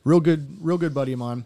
Real 0.03 0.19
good, 0.19 0.57
real 0.62 0.77
good 0.77 0.93
buddy 0.93 1.13
of 1.13 1.19
mine. 1.19 1.45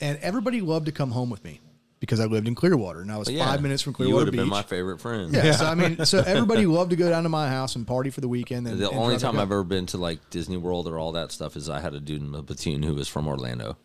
And 0.00 0.18
everybody 0.18 0.60
loved 0.60 0.86
to 0.86 0.92
come 0.92 1.12
home 1.12 1.30
with 1.30 1.44
me 1.44 1.60
because 2.04 2.20
I 2.20 2.26
lived 2.26 2.46
in 2.46 2.54
Clearwater 2.54 3.00
and 3.00 3.10
I 3.10 3.16
was 3.16 3.28
Yeah. 3.30 3.44
five 3.44 3.62
minutes 3.62 3.82
from 3.82 3.90
You 3.92 3.94
Clearwater 3.96 4.16
would 4.16 4.26
have 4.28 4.32
Beach. 4.32 4.40
been 4.40 4.48
my 4.48 4.62
favorite 4.62 5.00
friend. 5.00 5.32
yeah, 5.32 5.52
So 5.52 5.66
I 5.66 5.74
mean, 5.74 6.04
so 6.04 6.18
everybody 6.26 6.66
loved 6.66 6.90
to 6.90 6.96
go 6.96 7.08
down 7.08 7.22
to 7.22 7.28
my 7.28 7.48
house 7.48 7.76
and 7.76 7.86
party 7.86 8.10
for 8.10 8.20
the 8.20 8.28
weekend. 8.28 8.66
And, 8.68 8.78
The 8.78 8.90
and 8.90 8.98
only 8.98 9.16
time 9.16 9.36
I've 9.36 9.50
ever 9.50 9.64
been 9.64 9.86
to 9.86 9.98
like 9.98 10.30
Disney 10.30 10.56
World 10.56 10.86
or 10.86 10.98
all 10.98 11.12
that 11.12 11.32
stuff 11.32 11.56
is 11.56 11.68
I 11.70 11.80
had 11.80 11.94
a 11.94 12.00
dude 12.00 12.20
in 12.22 12.32
the 12.32 12.42
platoon 12.42 12.82
who 12.82 12.94
was 12.94 13.08
from 13.08 13.26
Orlando, 13.26 13.76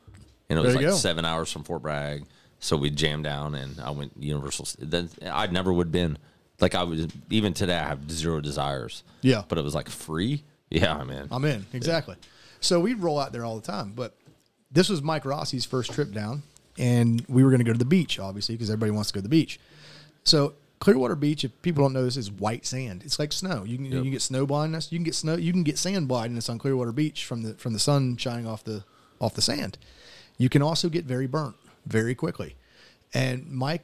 and 0.49 0.59
it 0.59 0.61
was 0.61 0.75
like 0.75 0.85
go. 0.85 0.95
seven 0.95 1.25
hours 1.25 1.51
from 1.51 1.63
Fort 1.63 1.81
Bragg. 1.81 2.23
So 2.59 2.75
we 2.75 2.89
jammed 2.89 3.23
down, 3.23 3.55
and 3.55 3.79
I 3.79 3.91
went 3.91 4.11
Universal. 4.19 4.67
Then 4.79 5.09
I 5.25 5.47
never 5.47 5.71
would 5.71 5.87
have 5.87 5.91
been 5.93 6.17
like 6.59 6.75
I 6.75 6.83
was 6.83 7.07
even 7.29 7.53
today. 7.53 7.77
I 7.77 7.87
have 7.87 8.11
zero 8.11 8.41
desires. 8.41 9.03
Yeah. 9.21 9.43
but 9.47 9.57
it 9.57 9.63
was 9.63 9.73
like 9.75 9.87
free. 9.89 10.43
Yeah, 10.69 11.01
man. 11.03 11.29
I'm 11.31 11.45
in 11.45 11.65
exactly. 11.73 12.15
So 12.59 12.79
we'd 12.81 12.99
roll 12.99 13.17
out 13.17 13.31
there 13.31 13.45
all 13.45 13.55
the 13.55 13.65
time, 13.65 13.93
but 13.95 14.15
this 14.71 14.89
was 14.89 15.01
Mike 15.01 15.23
Rossi's 15.25 15.63
first 15.65 15.93
trip 15.93 16.11
down, 16.11 16.43
and 16.79 17.23
we 17.27 17.43
were 17.43 17.49
going 17.49 17.59
to 17.59 17.65
go 17.65 17.73
to 17.73 17.77
the 17.77 17.85
beach, 17.85 18.19
obviously, 18.19 18.55
because 18.55 18.69
everybody 18.69 18.91
wants 18.91 19.09
to 19.09 19.13
go 19.13 19.19
to 19.19 19.23
the 19.23 19.29
beach. 19.29 19.59
So 20.23 20.53
Clearwater 20.79 21.15
Beach, 21.15 21.43
if 21.43 21.61
people 21.61 21.83
don't 21.83 21.93
know 21.93 22.05
this, 22.05 22.17
is 22.17 22.31
white 22.31 22.65
sand. 22.65 23.03
It's 23.03 23.19
like 23.19 23.33
snow. 23.33 23.63
You 23.65 23.77
can 23.77 23.85
you 23.85 24.01
can 24.01 24.11
get 24.11 24.21
snow 24.21 24.45
blindness. 24.45 24.91
You 24.91 24.97
can 24.97 25.03
get 25.03 25.15
snow. 25.15 25.35
You 25.35 25.51
can 25.51 25.63
get 25.63 25.77
sand 25.77 26.07
blindness 26.07 26.49
on 26.49 26.57
Clearwater 26.57 26.93
Beach 26.93 27.25
from 27.25 27.43
the 27.43 27.53
from 27.55 27.73
the 27.73 27.79
sun 27.79 28.15
shining 28.17 28.47
off 28.47 28.63
the 28.63 28.83
off 29.19 29.33
the 29.33 29.41
sand. 29.41 29.77
You 30.37 30.47
can 30.47 30.61
also 30.61 30.87
get 30.87 31.03
very 31.05 31.27
burnt 31.27 31.57
very 31.85 32.15
quickly. 32.15 32.55
And 33.13 33.51
Mike, 33.51 33.83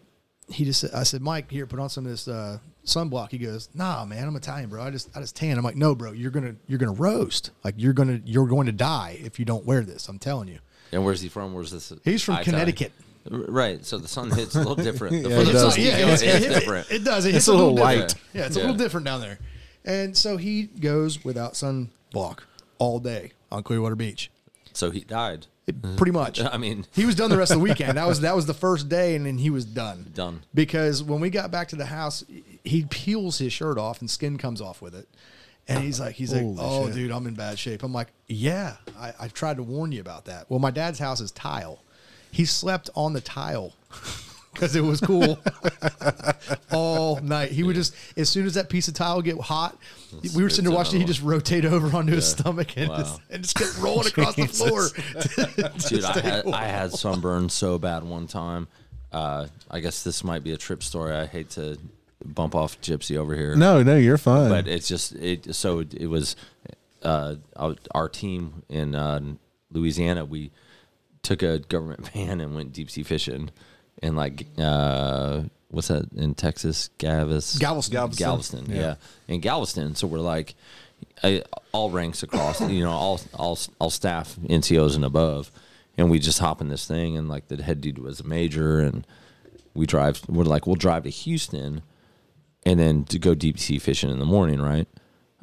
he 0.50 0.64
just 0.64 0.80
said, 0.80 0.92
I 0.94 1.04
said, 1.04 1.22
Mike, 1.22 1.52
here, 1.52 1.66
put 1.66 1.80
on 1.80 1.90
some 1.90 2.06
of 2.06 2.12
this 2.12 2.28
uh, 2.28 2.60
sunblock. 2.86 3.32
He 3.32 3.40
goes, 3.40 3.68
Nah, 3.74 4.06
man, 4.06 4.28
I'm 4.28 4.36
Italian, 4.36 4.70
bro. 4.70 4.82
I 4.82 4.92
just 4.92 5.10
I 5.16 5.20
just 5.20 5.36
tan. 5.36 5.58
I'm 5.58 5.64
like, 5.66 5.76
No, 5.76 5.96
bro, 5.96 6.14
you're 6.14 6.32
gonna 6.32 6.56
you're 6.68 6.80
gonna 6.80 6.94
roast. 6.94 7.52
Like 7.66 7.76
you're 7.78 7.94
gonna 7.94 8.22
you're 8.24 8.48
going 8.48 8.68
to 8.68 8.72
die 8.72 9.20
if 9.22 9.38
you 9.38 9.44
don't 9.44 9.66
wear 9.66 9.82
this. 9.82 10.08
I'm 10.08 10.20
telling 10.20 10.48
you. 10.48 10.60
And 10.96 11.04
where's 11.04 11.20
he 11.22 11.28
from? 11.28 11.54
Where's 11.54 11.72
this? 11.72 11.92
He's 12.06 12.24
from 12.24 12.36
Italian? 12.36 12.54
Connecticut. 12.54 12.92
Right. 13.30 13.84
So 13.86 13.98
the 13.98 14.08
sun 14.08 14.32
hits 14.32 14.56
a 14.56 14.60
little 14.60 14.76
different. 14.76 15.24
The 15.24 15.30
Yeah, 15.30 15.40
it 15.42 15.46
does. 15.52 15.74
sun 15.76 15.84
yeah, 15.84 16.00
go, 16.00 16.08
it's, 16.08 16.22
it's, 16.22 16.46
it, 16.46 16.50
different. 16.50 16.92
It, 16.92 17.04
does. 17.04 17.26
It 17.26 17.30
It's 17.30 17.36
hits 17.36 17.48
a 17.48 17.54
little 17.54 17.76
different. 17.76 18.00
light. 18.02 18.16
Yeah, 18.34 18.46
it's 18.46 18.56
a 18.56 18.60
little 18.60 18.76
different 18.76 19.06
down 19.06 19.20
there. 19.20 19.40
And 19.84 20.16
so 20.16 20.38
he 20.38 20.64
goes 20.64 21.26
without 21.26 21.54
sunblock 21.54 22.40
all 22.80 23.00
day 23.00 23.34
on 23.52 23.62
Clearwater 23.64 23.96
Beach. 23.96 24.32
so 24.74 24.90
he 24.90 25.02
died. 25.02 25.48
It- 25.68 25.82
pretty 25.98 26.12
much. 26.12 26.40
I 26.54 26.58
mean, 26.58 26.86
He 26.94 27.06
was 27.06 27.16
done 27.16 27.30
the 27.30 27.38
rest 27.38 27.52
of 27.52 27.58
the 27.58 27.64
weekend. 27.70 27.98
That 27.98 28.08
was 28.08 28.22
that 28.22 28.36
was 28.36 28.46
the 28.46 28.54
first 28.54 28.88
day, 28.88 29.16
and 29.16 29.26
then 29.26 29.38
he 29.40 29.50
was 29.50 29.66
done. 29.66 30.12
Done. 30.14 30.44
Because 30.54 31.04
when 31.04 31.20
we 31.20 31.30
got 31.30 31.52
back 31.52 31.68
to 31.70 31.76
the 31.76 31.88
house, 31.88 32.24
he 32.64 32.86
peels 32.86 33.40
his 33.40 33.52
shirt 33.52 33.78
off 33.78 34.00
and 34.00 34.10
skin 34.10 34.38
comes 34.38 34.62
off 34.62 34.82
with 34.82 34.96
it. 34.96 35.10
And 35.68 35.84
he's 35.84 36.00
like, 36.00 36.16
he's 36.16 36.32
like, 36.32 36.44
Holy 36.44 36.58
oh, 36.60 36.86
shit. 36.86 36.94
dude, 36.96 37.12
I'm 37.12 37.26
in 37.28 37.34
bad 37.34 37.58
shape. 37.58 37.82
I'm 37.84 37.94
like, 37.94 38.10
yeah, 38.28 38.76
I, 39.00 39.14
I 39.20 39.28
tried 39.30 39.58
to 39.58 39.64
warn 39.64 39.92
you 39.92 40.00
about 40.02 40.26
that. 40.26 40.50
Well, 40.50 40.60
my 40.60 40.70
dad's 40.72 41.00
house 41.00 41.20
is 41.22 41.32
tile. 41.32 41.80
He 42.32 42.46
slept 42.46 42.90
on 42.96 43.14
the 43.14 43.22
tile 43.22 43.74
because 44.54 44.76
it 44.76 44.82
was 44.84 45.02
cool 45.02 45.40
all 46.72 47.20
night. 47.22 47.52
He 47.52 47.64
would 47.64 47.76
just, 47.76 47.96
as 48.18 48.30
soon 48.30 48.46
as 48.46 48.54
that 48.56 48.70
piece 48.70 48.88
of 48.88 48.94
tile 48.94 49.22
get 49.22 49.40
hot, 49.40 49.78
we 50.36 50.44
were 50.44 50.50
sitting 50.50 50.66
there 50.66 50.76
watching. 50.78 51.00
He 51.00 51.06
just 51.06 51.22
rotate 51.22 51.66
over 51.66 51.96
onto 51.96 52.14
his 52.14 52.30
stomach 52.30 52.78
and 52.78 52.90
Wow. 52.90 52.98
just 52.98 53.22
and 53.30 53.44
just 53.44 53.56
kept 53.56 53.78
rolling 53.80 54.08
across 54.08 54.36
the 54.36 54.46
floor. 54.48 54.90
to 54.90 55.90
dude, 55.90 56.04
I 56.04 56.12
stay 56.12 56.22
had 56.22 56.46
warm. 56.46 56.56
I 56.56 56.66
had 56.66 56.92
sunburn 56.92 57.50
so 57.50 57.78
bad 57.80 58.04
one 58.04 58.28
time. 58.28 58.68
Uh, 59.12 59.48
I 59.72 59.80
guess 59.80 60.04
this 60.04 60.24
might 60.24 60.44
be 60.44 60.52
a 60.52 60.58
trip 60.58 60.84
story. 60.84 61.14
I 61.16 61.26
hate 61.26 61.50
to 61.52 61.78
bump 62.26 62.56
off 62.56 62.80
Gypsy 62.82 63.18
over 63.18 63.36
here. 63.36 63.56
No, 63.56 63.84
no, 63.84 63.96
you're 63.98 64.18
fine. 64.18 64.50
but 64.50 64.68
it's 64.68 64.88
just 64.88 65.14
it. 65.16 65.54
So 65.56 65.80
it, 65.80 65.94
it 65.94 66.08
was 66.08 66.36
uh, 67.04 67.36
our 67.56 67.76
our 67.94 68.10
team 68.10 68.64
in 68.70 68.96
uh, 68.96 69.20
Louisiana. 69.72 70.26
We 70.26 70.52
took 71.24 71.42
a 71.44 71.60
government 71.60 72.10
van 72.14 72.42
and 72.42 72.56
went 72.56 72.74
deep 72.74 72.90
sea 72.90 73.04
fishing, 73.04 73.50
and 74.02 74.16
like 74.16 74.46
uh, 74.58 75.44
what's 75.70 75.88
that 75.90 76.12
in 76.16 76.36
Texas? 76.36 76.90
Gavis, 77.00 77.60
Galveston. 77.60 77.94
Galveston. 77.94 78.26
Galveston, 78.26 78.66
Yeah. 78.70 78.82
yeah. 78.82 78.96
in 79.28 79.40
Galveston. 79.42 79.96
So 79.96 80.08
we're 80.08 80.20
like 80.20 80.56
I, 81.24 81.44
all 81.72 81.92
ranks 81.92 82.24
across, 82.24 82.62
you 82.62 82.84
know, 82.84 82.92
all 82.92 83.20
all 83.34 83.60
all 83.80 83.90
staff, 83.90 84.36
NCOs 84.44 84.96
and 84.96 85.04
above, 85.06 85.52
and 85.98 86.10
we 86.10 86.20
just 86.20 86.40
hop 86.40 86.62
in 86.62 86.70
this 86.70 86.86
thing, 86.88 87.18
and 87.18 87.28
like 87.30 87.48
the 87.48 87.62
head 87.62 87.82
dude 87.82 88.00
was 88.00 88.20
a 88.20 88.24
major, 88.24 88.80
and 88.80 89.06
we 89.74 89.86
drive. 89.86 90.22
We're 90.30 90.44
like, 90.46 90.66
we'll 90.68 90.76
drive 90.78 91.04
to 91.04 91.10
Houston, 91.10 91.82
and 92.66 92.80
then 92.80 93.04
to 93.06 93.20
go 93.20 93.36
deep 93.36 93.60
sea 93.60 93.80
fishing 93.80 94.10
in 94.10 94.20
the 94.20 94.26
morning, 94.26 94.62
right? 94.62 94.88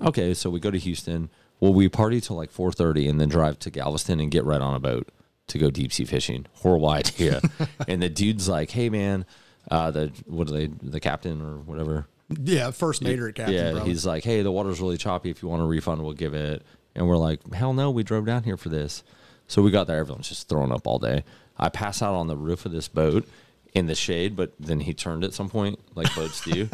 Okay, 0.05 0.35
so 0.35 0.51
we 0.51 0.61
go 0.61 0.71
to 0.71 0.79
Houston. 0.79 1.31
Well, 1.61 1.73
we 1.73 1.89
party 1.89 2.21
till 2.21 2.37
like 2.37 2.51
four 2.51 2.73
thirty, 2.73 3.09
and 3.09 3.21
then 3.21 3.29
drive 3.29 3.59
to 3.61 3.71
Galveston 3.71 4.21
and 4.21 4.31
get 4.31 4.45
right 4.45 4.61
on 4.61 4.75
a 4.75 4.81
boat 4.81 5.09
to 5.49 5.59
go 5.59 5.71
deep 5.71 5.93
sea 5.93 6.05
fishing. 6.05 6.47
Horrible 6.55 6.91
idea. 6.91 7.41
and 7.89 8.03
the 8.03 8.09
dude's 8.09 8.49
like, 8.49 8.71
"Hey, 8.71 8.89
man, 8.89 9.25
uh, 9.71 9.91
the 9.91 10.13
what 10.27 10.49
are 10.49 10.53
they? 10.53 10.67
The 10.67 11.01
captain 11.01 11.41
or 11.41 11.59
whatever." 11.59 12.07
Yeah, 12.43 12.71
first 12.71 13.03
mate 13.03 13.19
at 13.21 13.35
captain. 13.35 13.55
yeah, 13.55 13.73
probably. 13.73 13.91
he's 13.91 14.07
like, 14.07 14.25
"Hey, 14.25 14.43
the 14.43 14.51
water's 14.51 14.81
really 14.81 14.97
choppy. 14.97 15.31
If 15.31 15.43
you 15.43 15.49
want 15.49 15.63
a 15.63 15.67
refund, 15.67 16.03
we'll 16.03 16.15
give 16.15 16.35
it." 16.35 16.63
And 16.95 17.07
we're 17.07 17.17
like, 17.17 17.53
"Hell 17.53 17.73
no, 17.73 17.91
we 17.91 18.03
drove 18.03 18.27
down 18.27 18.43
here 18.43 18.57
for 18.57 18.69
this." 18.69 19.05
So 19.47 19.63
we 19.63 19.71
got 19.71 19.87
there. 19.87 19.99
Everyone's 19.99 20.29
just 20.29 20.49
throwing 20.49 20.73
up 20.73 20.87
all 20.87 20.99
day. 20.99 21.25
I 21.59 21.69
pass 21.69 22.03
out 22.03 22.15
on 22.15 22.27
the 22.27 22.37
roof 22.37 22.65
of 22.65 22.73
this 22.73 22.89
boat 22.89 23.29
in 23.75 23.87
the 23.87 23.95
shade, 23.95 24.37
but 24.37 24.53
then 24.61 24.81
he 24.81 24.93
turned 24.95 25.25
at 25.25 25.33
some 25.35 25.49
point, 25.49 25.79
like 25.95 26.15
boats 26.15 26.41
do, 26.45 26.69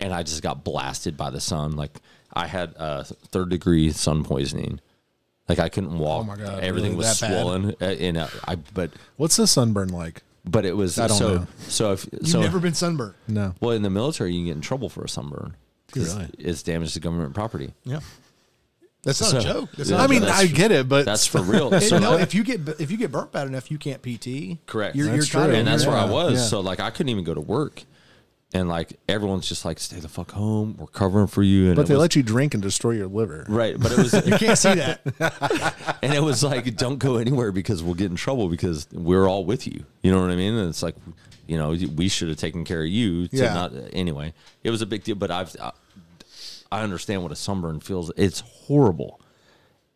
and 0.00 0.12
I 0.14 0.22
just 0.22 0.42
got 0.42 0.64
blasted 0.64 1.16
by 1.16 1.30
the 1.30 1.40
sun. 1.40 1.76
Like 1.76 1.98
I 2.32 2.46
had 2.46 2.74
uh, 2.76 3.02
third 3.04 3.48
degree 3.50 3.90
sun 3.90 4.24
poisoning. 4.24 4.80
Like 5.48 5.58
I 5.58 5.68
couldn't 5.68 5.98
walk. 5.98 6.20
Oh 6.20 6.24
my 6.24 6.36
God, 6.36 6.60
everything 6.62 6.90
really? 6.92 6.98
was 7.06 7.18
swollen. 7.18 7.74
Uh, 7.80 7.84
and 7.86 8.16
uh, 8.18 8.28
I, 8.46 8.56
but 8.56 8.90
What's 9.16 9.36
the 9.36 9.46
sunburn 9.46 9.88
like? 9.88 10.22
but 10.44 10.64
it 10.64 10.76
was 10.76 10.98
I 10.98 11.08
don't 11.08 11.16
so 11.18 11.34
know. 11.38 11.46
so 11.68 11.92
if 11.92 12.06
You've 12.12 12.28
so 12.28 12.40
never 12.40 12.58
been 12.60 12.74
sunburned. 12.74 13.14
No. 13.26 13.54
well 13.60 13.72
in 13.72 13.82
the 13.82 13.90
military 13.90 14.32
you 14.32 14.38
can 14.40 14.46
get 14.46 14.56
in 14.56 14.60
trouble 14.60 14.88
for 14.88 15.02
a 15.04 15.08
sunburn. 15.08 15.56
'Cause 15.92 16.14
Really? 16.14 16.30
It's 16.38 16.62
damage 16.62 16.92
to 16.94 17.00
government 17.00 17.34
property. 17.34 17.72
Yeah, 17.84 18.00
that's 19.02 19.20
not 19.20 19.30
So- 19.30 19.38
a 19.38 19.40
joke. 19.42 19.68
That's 19.76 19.90
Yeah, 19.90 19.96
not 19.96 20.02
I 20.02 20.06
a 20.06 20.08
mean, 20.08 20.20
that's- 20.22 20.40
I 20.40 20.46
get 20.46 20.72
it, 20.72 20.88
but 20.88 21.04
That's 21.06 21.26
for 21.34 21.40
real. 21.42 21.72
It- 21.74 21.82
So 21.82 21.98
no, 21.98 22.16
if 22.16 22.34
you 22.34 22.42
get 22.44 22.68
if 22.80 22.90
you 22.90 22.96
get 22.96 23.10
burnt 23.12 23.32
bad 23.32 23.46
enough, 23.46 23.70
you 23.70 23.78
can't 23.78 24.02
PT. 24.02 24.58
Correct. 24.66 24.96
You're, 24.96 25.06
That's 25.06 25.32
you're 25.32 25.44
true. 25.44 25.54
and 25.54 25.66
that's 25.66 25.86
where 25.86 25.96
I 25.96 26.04
was. 26.04 26.34
yeah. 26.34 26.38
So 26.46 26.60
like 26.60 26.80
I 26.80 26.90
couldn't 26.90 27.10
even 27.10 27.24
go 27.24 27.34
to 27.34 27.40
work, 27.40 27.84
and 28.52 28.68
like 28.68 28.98
everyone's 29.08 29.48
just 29.48 29.64
like, 29.64 29.78
"Stay 29.78 29.98
the 30.00 30.08
fuck 30.08 30.32
home. 30.32 30.76
We're 30.78 30.86
covering 30.88 31.26
for 31.26 31.42
you." 31.42 31.66
And 31.68 31.76
but 31.76 31.86
they 31.86 31.94
was, 31.94 32.00
let 32.00 32.16
you 32.16 32.22
drink 32.22 32.54
and 32.54 32.62
destroy 32.62 32.92
your 32.92 33.06
liver. 33.08 33.44
right, 33.48 33.78
but 33.78 33.92
it 33.92 33.98
was 33.98 34.12
You 34.26 34.36
can't 34.38 34.58
see 34.58 34.74
that. 34.74 35.00
and 36.02 36.12
it 36.14 36.22
was 36.22 36.42
like, 36.42 36.76
"Don't 36.76 36.98
go 36.98 37.16
anywhere 37.16 37.52
because 37.52 37.82
we'll 37.82 37.94
get 37.94 38.10
in 38.10 38.16
trouble 38.16 38.48
because 38.48 38.88
we're 38.92 39.28
all 39.28 39.44
with 39.44 39.66
you." 39.66 39.84
You 40.02 40.10
know 40.12 40.20
what 40.20 40.30
I 40.30 40.36
mean? 40.36 40.54
And 40.54 40.68
it's 40.68 40.82
like, 40.82 40.96
you 41.46 41.56
know, 41.58 41.70
we 41.94 42.08
should 42.08 42.28
have 42.28 42.36
taken 42.38 42.64
care 42.64 42.82
of 42.82 42.88
you. 42.88 43.28
To 43.28 43.36
Yeah. 43.36 43.54
Not 43.54 43.72
anyway. 43.92 44.32
It 44.64 44.70
was 44.70 44.82
a 44.82 44.86
big 44.86 45.04
deal, 45.04 45.14
but 45.16 45.30
I've 45.30 45.54
I, 46.70 46.78
I 46.78 46.82
understand 46.82 47.22
what 47.22 47.32
a 47.32 47.36
sunburn 47.36 47.80
feels. 47.80 48.10
It's 48.16 48.40
horrible. 48.40 49.20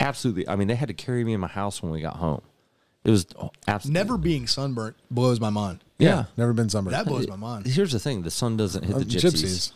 Absolutely. 0.01 0.49
I 0.49 0.57
mean, 0.57 0.69
they 0.69 0.75
had 0.75 0.89
to 0.89 0.95
carry 0.95 1.25
me 1.25 1.33
in 1.33 1.41
my 1.41 1.49
house 1.49 1.83
when 1.83 1.93
we 1.93 2.01
got 2.01 2.17
home. 2.17 2.43
It 3.05 3.11
was 3.11 3.27
absolutely 3.67 4.01
Never 4.01 4.17
being 4.19 4.47
sunburnt 4.47 4.97
blows 5.11 5.41
my 5.41 5.51
mind. 5.51 5.83
Yeah. 5.99 6.27
Never 6.37 6.53
been 6.53 6.69
sunburned. 6.69 6.95
That 6.95 7.07
blows 7.07 7.27
my 7.29 7.37
mind. 7.37 7.67
Here's 7.67 7.93
the 7.93 7.99
thing: 7.99 8.23
the 8.23 8.31
sun 8.31 8.57
doesn't 8.57 8.85
hit 8.85 8.95
the 8.95 9.03
Um, 9.03 9.09
gypsies. 9.09 9.73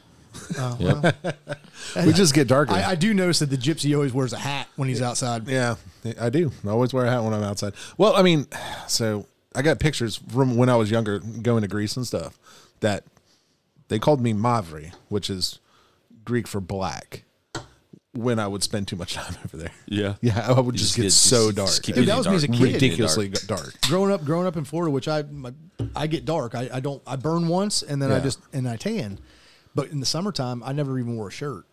Oh, 0.59 0.77
Yep. 0.79 1.17
well. 1.23 2.07
we 2.07 2.13
just 2.13 2.35
get 2.35 2.47
darker. 2.47 2.73
I, 2.73 2.91
I 2.91 2.95
do 2.95 3.15
notice 3.15 3.39
that 3.41 3.51
the 3.51 3.57
gypsy 3.57 3.95
always 3.95 4.13
wears 4.13 4.33
a 4.33 4.39
hat 4.39 4.69
when 4.77 4.89
he's 4.89 5.01
outside. 5.03 5.49
Yeah, 5.49 5.77
I 6.21 6.31
do. 6.31 6.53
I 6.65 6.71
always 6.71 6.93
wear 6.93 7.07
a 7.07 7.11
hat 7.11 7.23
when 7.25 7.33
I'm 7.33 7.43
outside. 7.43 7.73
Well, 7.97 8.15
I 8.15 8.23
mean, 8.23 8.47
so 8.87 9.27
I 9.55 9.63
got 9.63 9.81
pictures 9.81 10.21
from 10.33 10.57
when 10.57 10.69
I 10.69 10.77
was 10.77 10.91
younger 10.91 11.19
going 11.19 11.63
to 11.63 11.69
Greece 11.69 11.97
and 11.97 12.07
stuff 12.07 12.39
that 12.81 13.05
they 13.89 13.99
called 13.99 14.21
me 14.21 14.35
Mavri, 14.35 14.93
which 15.09 15.31
is 15.31 15.59
Greek 16.27 16.47
for 16.47 16.61
black, 16.61 17.25
when 18.13 18.39
I 18.39 18.47
would 18.47 18.63
spend 18.63 18.89
too 18.89 18.97
much 18.97 19.15
time 19.21 19.35
over 19.45 19.57
there. 19.57 19.71
Yeah. 19.87 20.17
Yeah, 20.21 20.45
I 20.47 20.61
would 20.61 20.75
just, 20.75 20.95
just 20.95 20.97
get, 20.97 21.03
get- 21.05 21.13
so 21.13 21.47
just- 21.47 21.57
dark. 21.57 21.69
just 21.69 21.83
Dude, 21.95 22.07
that 22.09 22.19
was 22.19 22.29
me 22.29 22.35
as 22.35 22.45
a 22.45 22.49
dark. 22.49 22.59
kid. 22.59 22.73
ridiculously 22.75 23.29
dark. 23.47 23.81
Growing 23.83 24.13
up, 24.13 24.25
growing 24.25 24.47
up 24.47 24.57
in 24.57 24.65
Florida, 24.65 24.91
which 24.91 25.09
I 25.09 25.23
my, 25.23 25.53
I 25.95 26.07
get 26.07 26.25
dark. 26.27 26.55
I, 26.55 26.69
I 26.73 26.81
don't. 26.81 27.03
I 27.07 27.17
burn 27.17 27.49
once 27.49 27.83
and 27.83 28.01
then 28.03 28.13
I 28.13 28.21
just 28.21 28.41
and 28.53 28.69
I 28.69 28.77
tan. 28.77 29.19
But 29.75 29.91
in 29.91 30.01
the 30.01 30.07
summertime, 30.07 30.63
I 30.63 30.73
never 30.73 30.99
even 30.99 31.17
wore 31.17 31.29
a 31.29 31.31
shirt. 31.31 31.65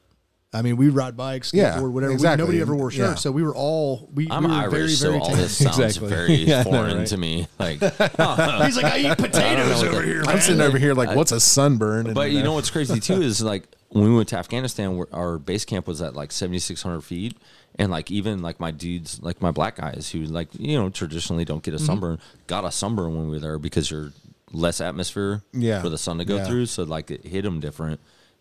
I 0.53 0.61
mean, 0.61 0.77
we 0.77 0.89
ride 0.89 1.17
bikes, 1.17 1.51
skateboard, 1.51 1.55
Yeah, 1.55 1.79
whatever. 1.81 2.09
We- 2.09 2.13
exactly. 2.13 2.43
nobody 2.43 2.61
ever 2.61 2.75
wore 2.75 2.91
shirts, 2.91 2.99
Yeah. 3.09 3.15
so 3.15 3.31
we 3.31 3.41
were 3.43 3.55
all 3.55 4.07
we, 4.13 4.27
I'm 4.29 4.43
we 4.43 4.49
were 4.49 4.55
Irish, 4.55 4.71
very 4.73 4.89
so 4.89 5.07
very 5.09 5.19
all 5.21 5.27
tan. 5.29 5.37
this 5.37 5.57
sounds 5.57 5.79
Exactly. 5.79 6.09
very 6.09 6.33
Yeah, 6.47 6.59
I 6.59 6.63
know, 6.63 6.71
foreign 6.71 6.97
right? 6.99 7.07
to 7.07 7.17
me. 7.17 7.47
Like, 7.59 7.79
He's 7.81 8.77
like, 8.77 8.85
I 8.85 8.97
eat 9.11 9.17
potatoes 9.17 9.77
what 9.77 9.87
over 9.87 10.01
the- 10.01 10.07
here. 10.07 10.19
I'm 10.21 10.25
man. 10.27 10.41
sitting 10.41 10.61
over 10.61 10.77
here 10.77 10.93
like, 10.93 11.15
what's 11.15 11.31
a 11.31 11.39
sunburn? 11.39 12.05
And, 12.07 12.15
but 12.15 12.31
you 12.31 12.43
know 12.43 12.53
what's 12.53 12.69
crazy 12.69 12.99
too 12.99 13.21
is 13.21 13.41
like 13.41 13.63
when 13.89 14.03
we 14.05 14.15
went 14.15 14.29
to 14.29 14.37
Afghanistan, 14.37 14.95
where 14.97 15.07
our 15.13 15.37
base 15.39 15.65
camp 15.65 15.87
was 15.87 16.01
at 16.01 16.15
like 16.15 16.31
7,600 16.31 17.01
feet, 17.01 17.37
and 17.79 17.91
like 17.91 18.11
even 18.11 18.41
like 18.43 18.59
my 18.59 18.69
dudes, 18.71 19.21
like 19.23 19.41
my 19.41 19.51
black 19.51 19.77
guys 19.77 20.09
who 20.11 20.19
like 20.19 20.49
you 20.59 20.77
know 20.77 20.89
traditionally 20.89 21.45
don't 21.45 21.63
Mm-hmm. 21.63 21.71
get 21.71 21.81
a 21.81 21.83
sunburn, 21.83 22.19
got 22.47 22.63
a 22.65 22.71
sunburn 22.71 23.15
when 23.15 23.25
we 23.25 23.31
were 23.35 23.39
there 23.39 23.57
because 23.59 23.89
you're 23.89 24.11
less 24.51 24.79
atmosphere 24.81 25.41
Yeah. 25.51 25.81
for 25.81 25.89
the 25.89 25.97
sun 25.97 26.19
to 26.19 26.25
go 26.25 26.35
Yeah. 26.35 26.45
through, 26.45 26.67
so 26.67 26.83
like 26.83 27.09
it 27.09 27.25
hit 27.25 27.41
them 27.43 27.59
different, 27.59 27.99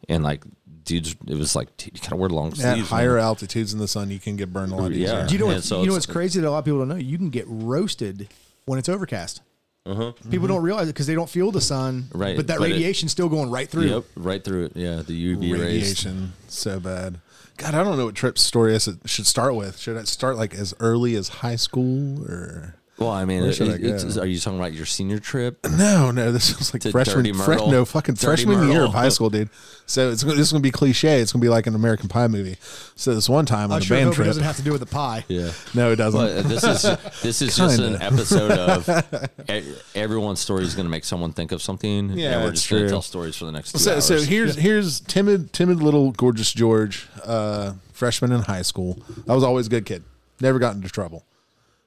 and 0.08 0.22
like 0.22 0.44
dudes, 0.84 1.14
it 1.26 1.34
was 1.36 1.54
like 1.54 1.76
dude, 1.76 1.92
you 1.94 2.00
gotta 2.02 2.16
wear 2.16 2.28
long 2.28 2.52
at 2.60 2.78
higher 2.78 3.14
man. 3.16 3.24
altitudes 3.24 3.72
in 3.72 3.78
the 3.78 3.88
sun, 3.88 4.10
you 4.10 4.18
can 4.18 4.36
get 4.36 4.52
burned 4.52 4.72
a 4.72 4.76
lot 4.76 4.92
Yeah. 4.92 4.96
easier. 5.04 5.26
Do 5.26 5.34
you 5.34 5.38
know 5.40 5.46
And 5.46 5.54
what's, 5.56 5.68
so 5.68 5.80
you 5.80 5.86
know 5.88 5.92
what's 5.94 6.06
crazy 6.06 6.40
that 6.40 6.48
a 6.48 6.50
lot 6.50 6.58
of 6.60 6.64
people 6.64 6.80
don't 6.80 6.88
know? 6.88 6.96
You 6.96 7.18
can 7.18 7.30
get 7.30 7.44
roasted 7.48 8.28
when 8.64 8.78
it's 8.78 8.88
overcast. 8.88 9.42
Uh-huh. 9.84 10.12
People 10.30 10.46
don't 10.46 10.62
realize 10.62 10.88
it 10.88 10.92
because 10.92 11.08
they 11.08 11.14
don't 11.16 11.28
feel 11.28 11.50
the 11.50 11.60
sun. 11.60 12.06
Right, 12.14 12.36
But 12.36 12.46
that 12.46 12.58
but 12.58 12.70
it- 12.70 13.08
still 13.10 13.28
going 13.28 13.50
right 13.50 13.68
through. 13.68 13.86
Yep, 13.86 14.04
right 14.14 14.42
through 14.44 14.66
it. 14.66 14.72
Yeah, 14.76 15.02
the 15.02 15.12
UV 15.12 15.52
rays. 15.52 15.60
radiation 15.60 16.32
so 16.48 16.78
bad. 16.78 17.18
God, 17.56 17.74
I 17.74 17.82
don't 17.82 17.96
know 17.98 18.04
what 18.06 18.14
Trip's 18.14 18.42
story 18.42 18.74
is. 18.76 18.88
should 19.06 19.26
start 19.26 19.54
with. 19.56 19.78
Should 19.78 19.96
I 19.96 20.04
start 20.04 20.36
like 20.36 20.54
as 20.54 20.72
early 20.80 21.16
as 21.16 21.28
high 21.28 21.56
school 21.56 22.24
or? 22.28 22.76
Well, 22.98 23.10
I 23.10 23.24
mean, 23.24 23.40
Where 23.40 23.50
it, 23.50 23.60
I 23.60 23.64
it's- 23.74 24.16
are 24.18 24.26
you 24.26 24.38
talking 24.38 24.58
about 24.58 24.74
your 24.74 24.84
senior 24.86 25.18
trip? 25.18 25.58
No, 25.68 26.10
no, 26.10 26.30
this 26.30 26.56
was 26.58 26.72
like 26.74 26.82
To 26.82 26.90
freshman, 26.92 27.24
Dirty 27.24 27.32
fre- 27.32 27.50
Myrtle. 27.52 27.70
no 27.70 27.84
fucking 27.84 28.14
Dirty 28.16 28.26
freshman 28.44 28.58
year 28.68 28.74
Myrtle. 28.80 28.88
of 28.88 28.94
high 28.94 29.08
school, 29.08 29.30
dude. 29.30 29.48
So 29.86 30.10
it's 30.10 30.22
this 30.22 30.38
is 30.38 30.52
gonna 30.52 30.60
be 30.62 30.70
cliche. 30.70 31.20
It's 31.20 31.32
gonna 31.32 31.40
be 31.42 31.48
like 31.48 31.66
an 31.66 31.74
American 31.74 32.08
Pie 32.08 32.28
movie. 32.28 32.58
So 32.94 33.14
this 33.14 33.28
one 33.28 33.46
time 33.46 33.72
on 33.72 33.76
I 33.76 33.78
the 33.80 33.84
sure 33.86 33.96
band 33.96 34.04
hope 34.04 34.12
it 34.12 34.16
trip, 34.16 34.26
doesn't 34.28 34.44
have 34.44 34.56
to 34.56 34.62
do 34.62 34.70
with 34.72 34.80
the 34.80 34.86
pie. 34.86 35.24
Yeah. 35.28 35.50
no, 35.74 35.90
it 35.90 35.96
doesn't. 35.96 36.20
Well, 36.20 36.42
this 36.44 36.62
is 36.64 36.82
this 37.22 37.42
is 37.42 37.56
just 37.56 37.78
an 37.80 37.92
Kinda. 37.98 38.04
episode 38.04 38.50
of 38.52 39.30
e- 39.50 39.74
everyone's 39.94 40.40
story 40.40 40.62
is 40.64 40.74
going 40.74 40.86
to 40.86 40.90
make 40.90 41.04
someone 41.04 41.32
think 41.32 41.50
of 41.52 41.62
something. 41.62 42.10
Yeah, 42.10 42.32
and 42.34 42.42
we're 42.42 42.48
that's 42.50 42.60
just 42.60 42.70
going 42.70 42.82
true. 42.82 42.88
to 42.88 42.92
tell 42.92 43.02
stories 43.02 43.36
for 43.36 43.46
the 43.46 43.52
next 43.52 43.72
two 43.72 43.78
So, 43.78 43.94
hours. 43.94 44.04
so 44.04 44.20
here's 44.20 44.54
here's 44.56 45.00
timid 45.00 45.52
timid 45.52 45.82
little 45.82 46.12
gorgeous 46.12 46.52
George, 46.52 47.08
uh, 47.24 47.72
freshman 47.92 48.30
in 48.32 48.42
high 48.42 48.62
school. 48.62 49.02
I 49.28 49.34
was 49.34 49.42
always 49.42 49.66
a 49.66 49.70
good 49.70 49.86
kid. 49.86 50.04
Never 50.40 50.58
got 50.58 50.76
into 50.76 50.88
trouble. 50.90 51.24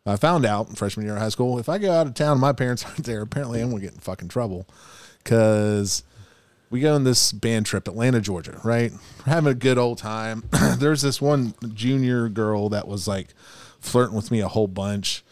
I 0.05 0.15
found 0.17 0.45
out 0.45 0.69
in 0.69 0.75
freshman 0.75 1.05
year 1.05 1.15
of 1.15 1.21
high 1.21 1.29
school 1.29 1.57
if 1.59 1.67
I 1.67 1.77
go 1.77 1.91
out 1.91 2.07
of 2.07 2.13
town, 2.13 2.39
my 2.39 2.53
parents 2.53 2.85
aren't 2.85 3.05
there. 3.05 3.21
Apparently, 3.21 3.61
I'm 3.61 3.69
gonna 3.69 3.81
get 3.81 3.93
in 3.93 3.99
fucking 3.99 4.29
trouble 4.29 4.67
because 5.23 6.03
we 6.69 6.81
go 6.81 6.95
on 6.95 7.03
this 7.03 7.31
band 7.31 7.65
trip, 7.65 7.87
Atlanta, 7.87 8.21
Georgia. 8.21 8.59
Right, 8.63 8.91
we're 8.91 9.33
having 9.33 9.51
a 9.51 9.55
good 9.55 9.77
old 9.77 9.97
time. 9.97 10.43
There's 10.77 11.01
this 11.01 11.21
one 11.21 11.53
junior 11.73 12.29
girl 12.29 12.69
that 12.69 12.87
was 12.87 13.07
like 13.07 13.29
flirting 13.79 14.15
with 14.15 14.31
me 14.31 14.41
a 14.41 14.47
whole 14.47 14.67
bunch, 14.67 15.23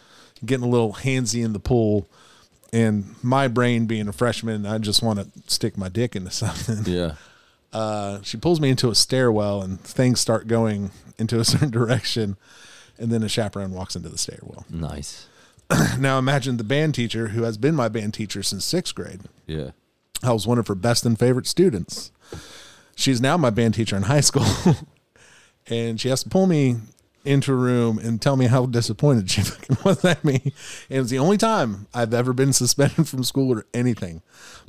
getting 0.45 0.65
a 0.65 0.69
little 0.69 0.93
handsy 0.93 1.43
in 1.43 1.53
the 1.53 1.59
pool 1.59 2.07
and 2.73 3.15
my 3.21 3.47
brain 3.47 3.86
being 3.86 4.07
a 4.07 4.12
freshman, 4.12 4.65
I 4.65 4.79
just 4.79 5.03
want 5.03 5.19
to 5.19 5.27
stick 5.45 5.77
my 5.77 5.89
dick 5.89 6.15
into 6.15 6.31
something. 6.31 6.91
Yeah. 6.91 7.13
Uh, 7.71 8.21
she 8.23 8.36
pulls 8.36 8.59
me 8.59 8.69
into 8.69 8.89
a 8.89 8.95
stairwell, 8.95 9.62
and 9.62 9.79
things 9.79 10.19
start 10.19 10.47
going 10.47 10.91
into 11.17 11.39
a 11.39 11.45
certain 11.45 11.69
direction, 11.71 12.36
and 12.97 13.12
then 13.12 13.23
a 13.23 13.29
chaperone 13.29 13.71
walks 13.71 13.95
into 13.95 14.10
the 14.10 14.17
stairwell. 14.17 14.65
Nice. 14.69 15.27
Now 15.97 16.19
imagine 16.19 16.58
the 16.58 16.63
band 16.63 16.93
teacher 16.93 17.29
who 17.29 17.43
has 17.43 17.58
been 17.58 17.73
my 17.73 17.88
band 17.89 18.13
teacher 18.13 18.43
since 18.43 18.63
sixth 18.65 18.93
grade. 18.93 19.21
Yeah. 19.47 19.71
I 20.21 20.32
was 20.34 20.45
one 20.45 20.60
of 20.60 20.67
her 20.67 20.75
best 20.75 21.06
and 21.06 21.17
favorite 21.17 21.47
students. 21.47 22.12
She's 22.95 23.19
now 23.19 23.38
my 23.38 23.49
band 23.49 23.73
teacher 23.73 23.95
in 23.95 24.03
high 24.03 24.21
school. 24.21 24.45
and 25.67 25.99
she 25.99 26.10
has 26.10 26.23
to 26.23 26.29
pull 26.29 26.47
me 26.47 26.75
into 27.25 27.53
a 27.53 27.56
room 27.56 27.97
and 27.99 28.21
tell 28.21 28.36
me 28.36 28.47
how 28.47 28.65
disappointed 28.65 29.29
she 29.32 29.41
fucking 29.43 29.77
was 29.86 30.03
at 30.03 30.23
me. 30.25 30.41
And 30.89 30.99
it's 30.99 31.10
the 31.10 31.19
only 31.19 31.38
time 31.38 31.88
I've 31.93 32.13
ever 32.13 32.34
been 32.34 32.51
suspended 32.53 33.08
from 33.10 33.23
school 33.23 33.58
or 33.58 33.65
anything. 33.73 34.21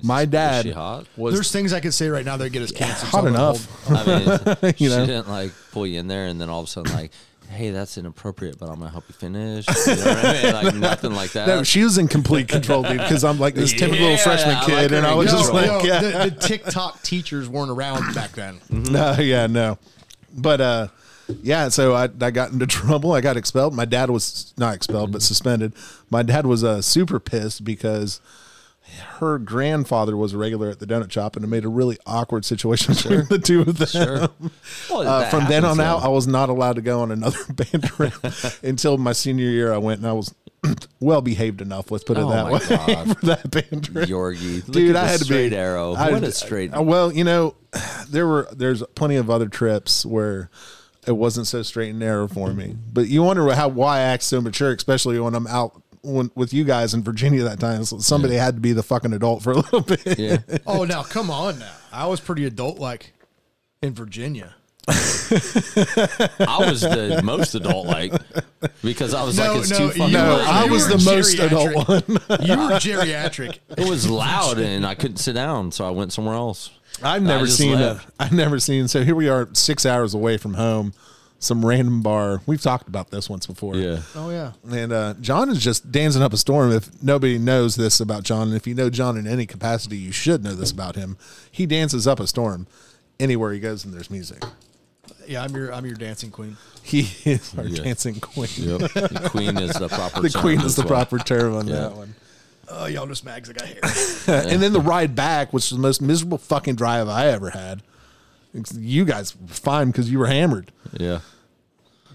My 0.03 0.23
Is 0.23 0.29
dad 0.29 0.65
she 0.65 0.71
hot? 0.71 1.07
was 1.17 1.35
There's 1.35 1.51
things 1.51 1.73
I 1.73 1.81
could 1.81 1.95
say 1.95 2.09
right 2.09 2.25
now 2.25 2.37
that 2.37 2.51
get 2.51 2.63
us 2.63 2.71
canceled. 2.73 3.11
hot 3.11 3.23
so 3.23 3.27
I'm 3.29 3.35
enough. 3.35 3.85
hold- 3.85 3.99
I 4.09 4.57
mean, 4.63 4.75
You 4.79 4.89
she 4.91 4.97
know? 4.97 5.07
didn't 5.07 5.29
like 5.29 5.53
pull 5.73 5.87
you 5.87 5.99
in 5.99 6.07
there 6.07 6.27
and 6.27 6.41
then 6.41 6.49
all 6.49 6.61
of 6.61 6.67
a 6.67 6.71
sudden 6.71 6.93
like, 6.95 7.11
hey, 7.51 7.71
that's 7.71 7.97
inappropriate, 7.99 8.59
but 8.59 8.69
I'm 8.69 8.79
gonna 8.79 8.91
help 8.91 9.05
you 9.09 9.15
finish. 9.15 9.67
You 9.87 9.97
know 9.97 10.05
what 10.05 10.25
I 10.25 10.43
mean? 10.43 10.53
Like 10.53 10.75
nothing 10.91 11.13
like 11.15 11.33
that. 11.33 11.47
No, 11.47 11.63
she 11.63 11.83
was 11.83 11.99
in 11.99 12.09
complete 12.09 12.49
control, 12.49 12.83
dude, 12.83 12.99
because 12.99 13.25
I'm 13.25 13.39
like 13.39 13.55
this 13.55 13.73
typical 13.73 13.99
Yeah, 13.99 14.17
freshman 14.17 14.57
I 14.57 14.59
like 14.59 14.67
kid, 14.67 14.91
her 14.91 14.97
and 14.99 15.07
I 15.07 15.15
was 15.15 15.31
just 15.31 15.53
like, 15.53 15.67
Yo, 15.67 15.81
yeah. 15.85 16.01
the, 16.01 16.31
the 16.31 16.41
TikTok 16.49 17.03
teachers 17.03 17.49
weren't 17.49 17.71
around 17.71 18.15
back 18.15 18.33
then. 18.33 18.61
No, 18.71 19.17
yeah, 19.19 19.47
no. 19.47 19.79
But 20.37 20.61
uh 20.61 20.89
yeah, 21.43 21.69
so 21.71 21.95
I, 21.95 22.05
I 22.21 22.31
got 22.31 22.53
into 22.53 22.67
trouble. 22.67 23.13
I 23.13 23.21
got 23.23 23.37
expelled. 23.37 23.75
My 23.75 23.87
dad 23.87 24.11
was 24.11 24.53
not 24.59 24.75
expelled, 24.75 25.11
but 25.11 25.23
suspended. 25.23 25.73
My 26.11 26.23
dad 26.23 26.45
was 26.45 26.63
uh, 26.63 26.83
super 26.83 27.19
pissed 27.19 27.65
because 27.65 28.21
her 29.19 29.39
grandfather 29.39 30.17
was 30.17 30.33
a 30.33 30.39
regular 30.39 30.71
at 30.71 30.79
the 30.79 30.87
donut 30.87 31.11
shop, 31.11 31.37
and 31.37 31.45
it 31.45 31.49
made 31.49 31.65
a 31.65 31.69
really 31.69 31.99
awkward 32.07 32.45
situation 32.45 32.95
between 32.95 33.27
the 33.29 33.39
two 33.39 33.61
of 33.63 33.79
them. 33.79 33.87
Sure. 33.89 34.29
Well, 34.91 35.09
Uh, 35.09 35.29
from 35.31 35.47
then 35.47 35.65
on 35.65 35.81
out. 35.81 36.03
I 36.03 36.09
was 36.09 36.27
not 36.27 36.49
allowed 36.49 36.77
to 36.77 36.83
go 36.83 37.01
on 37.01 37.11
another 37.11 37.39
band 37.53 37.85
trip 37.85 38.15
until 38.63 38.99
my 38.99 39.13
senior 39.13 39.49
year. 39.51 39.73
I 39.73 39.79
went 39.79 40.01
and 40.01 40.09
I 40.09 40.13
was 40.13 40.35
well 41.01 41.21
behaved 41.23 41.61
enough. 41.61 41.91
Let's 41.91 42.05
put 42.05 42.17
it 42.17 42.23
Oh 42.23 42.31
that 42.31 42.45
my 42.45 42.53
way 42.53 42.59
God. 43.05 43.19
for 43.19 43.27
that 43.27 43.51
band 43.51 43.85
trip. 43.85 44.09
Yorgie, 44.09 44.67
Look 44.67 44.73
Dude, 44.75 44.97
I 44.97 45.07
had 45.07 45.19
to 45.19 45.25
straight 45.25 45.51
be 45.51 45.57
arrow. 45.57 45.95
I- 45.95 46.11
what 46.13 46.23
a 46.25 46.33
straight. 46.33 46.75
uh, 46.77 46.83
Well, 46.83 47.13
you 47.13 47.25
know, 47.25 47.55
there 48.09 48.27
were 48.27 48.49
there's 48.53 48.83
plenty 48.95 49.17
of 49.17 49.29
other 49.31 49.49
trips 49.49 50.05
where 50.07 50.51
it 51.07 51.13
wasn't 51.13 51.47
so 51.47 51.61
straight 51.63 51.91
and 51.91 51.99
narrow 51.99 52.27
for 52.27 52.55
me. 52.55 52.75
But 52.91 53.09
you 53.09 53.23
wonder 53.23 53.53
how 53.55 53.69
why 53.69 53.99
I 53.99 54.01
act 54.01 54.23
so 54.23 54.41
mature, 54.41 54.73
especially 54.73 55.19
when 55.21 55.35
I'm 55.35 55.47
out 55.47 55.83
when, 56.05 56.31
with 56.35 56.53
you 56.53 56.65
guys 56.65 56.95
in 56.95 57.03
Virginia 57.03 57.43
that 57.45 57.59
time. 57.61 57.85
So 57.85 57.99
somebody 57.99 58.35
had 58.35 58.55
to 58.57 58.61
be 58.61 58.73
the 58.73 58.83
fucking 58.83 59.13
adult 59.13 59.43
for 59.43 59.53
a 59.53 59.57
little 59.57 59.81
bit. 59.81 60.19
yeah. 60.19 60.37
Oh, 60.67 60.85
now 60.85 61.03
come 61.03 61.31
on 61.31 61.59
now. 61.59 61.73
I 61.93 62.07
was 62.07 62.21
pretty 62.21 62.45
adult 62.45 62.79
like 62.79 63.13
in 63.83 63.95
Virginia. 63.95 64.55
I 64.87 66.67
was 66.69 66.81
the 66.83 67.21
most 67.25 67.55
adult 67.55 67.87
like 67.87 68.13
because 68.83 69.15
I 69.15 69.25
was 69.25 69.39
No, 69.39 69.53
like 69.53 69.61
it's 69.63 69.71
no, 69.71 69.79
too 69.79 69.89
fucking. 69.91 70.13
No, 70.13 70.25
were- 70.25 70.31
loud. 70.43 70.47
I 70.47 70.65
you 70.67 70.73
was 70.73 70.89
were 70.89 70.97
the 70.97 71.05
most 71.17 71.39
adult 71.39 71.89
one. 71.89 72.03
You 72.47 72.57
were 72.59 72.79
geriatric. 72.79 73.59
It 73.77 73.89
was 73.89 74.09
loud 74.09 74.59
and 74.59 74.87
I 74.87 74.95
couldn't 74.95 75.17
sit 75.19 75.33
down, 75.35 75.73
so 75.73 75.87
I 75.87 75.91
went 75.91 76.13
somewhere 76.13 76.35
else. 76.35 76.71
I've 77.03 77.23
never 77.23 77.47
just 77.47 77.59
seen 77.59 77.73
left. 77.79 78.07
it. 78.09 78.15
I've 78.21 78.33
never 78.33 78.59
seen. 78.61 78.87
So 78.89 79.03
here 79.03 79.15
we 79.17 79.29
are, 79.29 79.49
six 79.53 79.85
hours 79.85 80.15
away 80.15 80.37
from 80.37 80.55
home, 80.55 80.93
some 81.45 81.65
random 81.65 82.03
bar. 82.03 82.41
We've 82.47 82.61
talked 82.61 82.89
about 82.89 83.11
this 83.11 83.29
once 83.31 83.47
before. 83.47 83.77
Yeah. 83.77 84.01
Oh 84.15 84.31
yeah. 84.31 84.53
And 84.71 84.93
uh, 84.93 85.15
John 85.21 85.49
is 85.51 85.63
just 85.63 85.93
dancing 85.93 86.23
up 86.23 86.33
a 86.33 86.37
storm. 86.37 86.73
If 86.73 87.03
nobody 87.03 87.39
knows 87.39 87.77
this 87.77 88.01
about 88.01 88.23
John, 88.25 88.49
and 88.49 88.57
if 88.57 88.67
you 88.67 88.75
know 88.75 88.91
John 88.91 89.17
in 89.17 89.27
any 89.27 89.47
capacity, 89.47 89.97
you 89.97 90.13
should 90.13 90.43
know 90.43 90.55
this 90.55 90.71
about 90.71 90.97
him. 90.97 91.17
He 91.51 91.67
dances 91.67 92.07
up 92.07 92.19
a 92.21 92.27
storm 92.27 92.67
anywhere 93.21 93.53
he 93.53 93.61
goes, 93.61 93.85
and 93.85 93.93
there's 93.95 94.11
music. 94.11 94.43
Yeah, 95.27 95.43
I'm 95.43 95.55
your 95.55 95.73
I'm 95.73 95.87
your 95.87 95.95
dancing 95.97 96.31
queen. 96.31 96.57
He 96.83 97.09
is 97.25 97.55
our 97.57 97.65
Yeah. 97.65 97.85
dancing 97.85 98.17
queen. 98.21 98.49
Yep. 98.57 98.79
The 98.93 99.23
queen 99.31 99.57
is 99.59 99.73
the 99.75 99.89
proper. 99.89 100.21
The 100.21 100.29
term 100.31 100.43
queen 100.43 100.59
is 100.59 100.65
as 100.67 100.77
the 100.77 100.83
well. 100.83 100.89
proper 100.89 101.19
term 101.19 101.55
on 101.57 101.67
Yeah. 101.69 101.75
that 101.77 101.93
one. 101.97 102.15
Oh, 102.69 102.87
y'all 102.87 103.07
just 103.07 103.25
mags. 103.27 103.51
I 103.51 103.53
got 103.53 103.67
hair. 103.69 103.81
and 104.49 104.63
then 104.63 104.73
the 104.73 104.81
ride 104.81 105.15
back, 105.15 105.53
which 105.53 105.65
was 105.65 105.71
the 105.71 105.79
most 105.79 106.01
miserable 106.01 106.39
fucking 106.39 106.77
drive 106.77 107.09
I 107.09 107.27
ever 107.29 107.51
had. 107.51 107.83
You 108.75 109.05
guys 109.05 109.35
were 109.37 109.49
fine 109.49 109.89
because 109.89 110.11
you 110.11 110.19
were 110.19 110.27
hammered. 110.29 110.71
Yeah. 110.93 111.21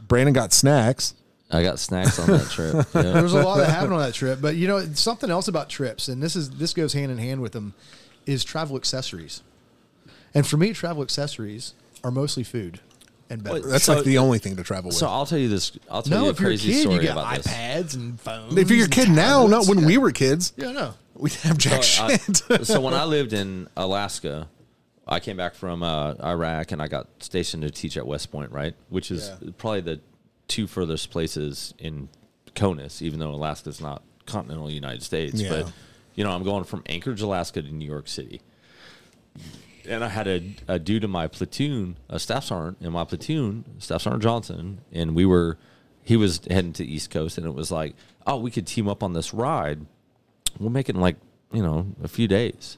Brandon 0.10 0.34
got 0.34 0.52
snacks. 0.52 1.14
I 1.52 1.64
got 1.64 1.80
snacks 1.80 2.20
on 2.20 2.28
that 2.28 2.50
trip. 2.52 2.74
Yeah. 2.94 3.02
There 3.14 3.24
was 3.24 3.34
a 3.34 3.42
lot 3.42 3.58
that 3.58 3.70
happened 3.70 3.94
on 3.94 4.02
that 4.02 4.14
trip, 4.14 4.40
but 4.42 4.56
you 4.56 4.68
know 4.68 4.86
something 4.94 5.30
else 5.32 5.48
about 5.48 5.70
trips, 5.70 6.10
and 6.10 6.22
this 6.22 6.36
is 6.36 6.50
this 6.52 6.74
goes 6.74 6.92
hand 6.94 7.12
in 7.12 7.18
hand 7.18 7.42
with 7.42 7.54
them, 7.54 7.74
is 8.26 8.44
travel 8.44 8.76
accessories. 8.76 9.42
And 10.36 10.46
for 10.46 10.58
me, 10.58 10.74
travel 10.74 11.02
accessories 11.02 11.74
are 12.04 12.12
mostly 12.12 12.44
food 12.44 12.80
and 13.32 13.44
beverage. 13.44 13.64
That's 13.64 13.86
So- 13.86 13.96
like 13.96 14.04
the 14.04 14.20
only 14.20 14.38
thing 14.38 14.58
to 14.58 14.64
travel 14.64 14.90
with. 14.90 14.98
So 14.98 15.08
I'll 15.08 15.26
tell 15.26 15.40
you 15.40 15.50
this. 15.50 15.72
I'll 15.90 16.04
tell 16.04 16.20
no, 16.20 16.24
you 16.26 16.28
a 16.28 16.32
if 16.34 16.40
you're 16.40 16.50
a 16.50 16.52
crazy 16.54 16.72
kid, 16.74 16.82
story 16.82 16.96
you 16.96 17.02
get 17.02 17.12
about 17.14 17.36
this. 17.38 17.48
iPads 17.48 17.96
and 17.96 18.20
phones. 18.22 18.56
if 18.58 18.70
you're 18.70 18.86
a 18.86 18.90
kid 18.90 19.10
now, 19.10 19.48
not 19.48 19.66
when 19.68 19.80
Yeah. 19.80 19.86
we 19.88 19.98
were 19.98 20.12
kids, 20.12 20.54
Yeah, 20.56 20.72
no. 20.72 20.94
we 21.16 21.32
didn't 21.32 21.44
have 21.44 21.58
jack 21.58 21.84
So, 21.84 22.04
I- 22.06 22.18
shit. 22.18 22.44
so 22.68 22.80
when 22.82 22.94
I 22.94 23.06
lived 23.06 23.34
in 23.34 23.68
Alaska, 23.76 24.48
I 25.12 25.20
came 25.20 25.36
back 25.38 25.56
from 25.56 25.82
uh, 25.84 26.14
Iraq 26.24 26.72
and 26.72 26.82
I 26.82 26.88
got 26.88 27.08
stationed 27.20 27.64
to 27.64 27.72
teach 27.72 27.98
at 27.98 28.06
West 28.06 28.32
Point, 28.32 28.52
right? 28.52 28.76
Which 28.90 29.10
is 29.12 29.30
Yeah. 29.42 29.50
probably 29.58 29.82
the 29.82 30.00
two 30.48 30.68
furthest 30.68 31.10
places 31.10 31.74
in 31.80 32.10
CONUS, 32.56 33.02
even 33.02 33.20
though 33.20 33.32
Alaska's 33.32 33.82
not 33.82 34.04
continental 34.28 34.70
United 34.70 35.02
States. 35.04 35.42
Yeah. 35.42 35.50
But 35.50 35.72
you 36.16 36.24
know, 36.24 36.32
I'm 36.32 36.44
going 36.44 36.64
from 36.64 36.84
Anchorage, 36.88 37.22
Alaska, 37.22 37.62
to 37.62 37.72
New 37.74 37.88
York 37.88 38.08
City. 38.08 38.42
And 39.88 40.04
I 40.04 40.10
had 40.10 40.28
a, 40.28 40.56
a 40.68 40.78
dude 40.80 41.04
in 41.04 41.10
my 41.10 41.28
platoon, 41.28 41.96
a 42.10 42.20
staff 42.20 42.44
sergeant 42.44 42.78
in 42.82 42.92
my 42.92 43.06
platoon, 43.06 43.64
Staff 43.80 44.02
Sergeant 44.04 44.22
Johnson, 44.24 44.82
and 44.92 45.16
we 45.16 45.26
were, 45.26 45.58
he 46.04 46.18
was 46.18 46.42
heading 46.50 46.74
to 46.74 46.86
East 46.86 47.10
Coast, 47.10 47.38
and 47.38 47.48
it 47.48 47.54
was 47.56 47.72
like, 47.72 47.96
oh, 48.28 48.38
we 48.38 48.52
could 48.52 48.68
team 48.68 48.88
up 48.90 49.02
on 49.02 49.14
this 49.14 49.34
ride. 49.34 49.86
We'll 50.60 50.70
make 50.70 50.90
it 50.90 50.96
in 50.96 51.02
like, 51.02 51.16
you 51.54 51.64
know, 51.64 51.88
a 52.04 52.08
few 52.08 52.28
days. 52.28 52.78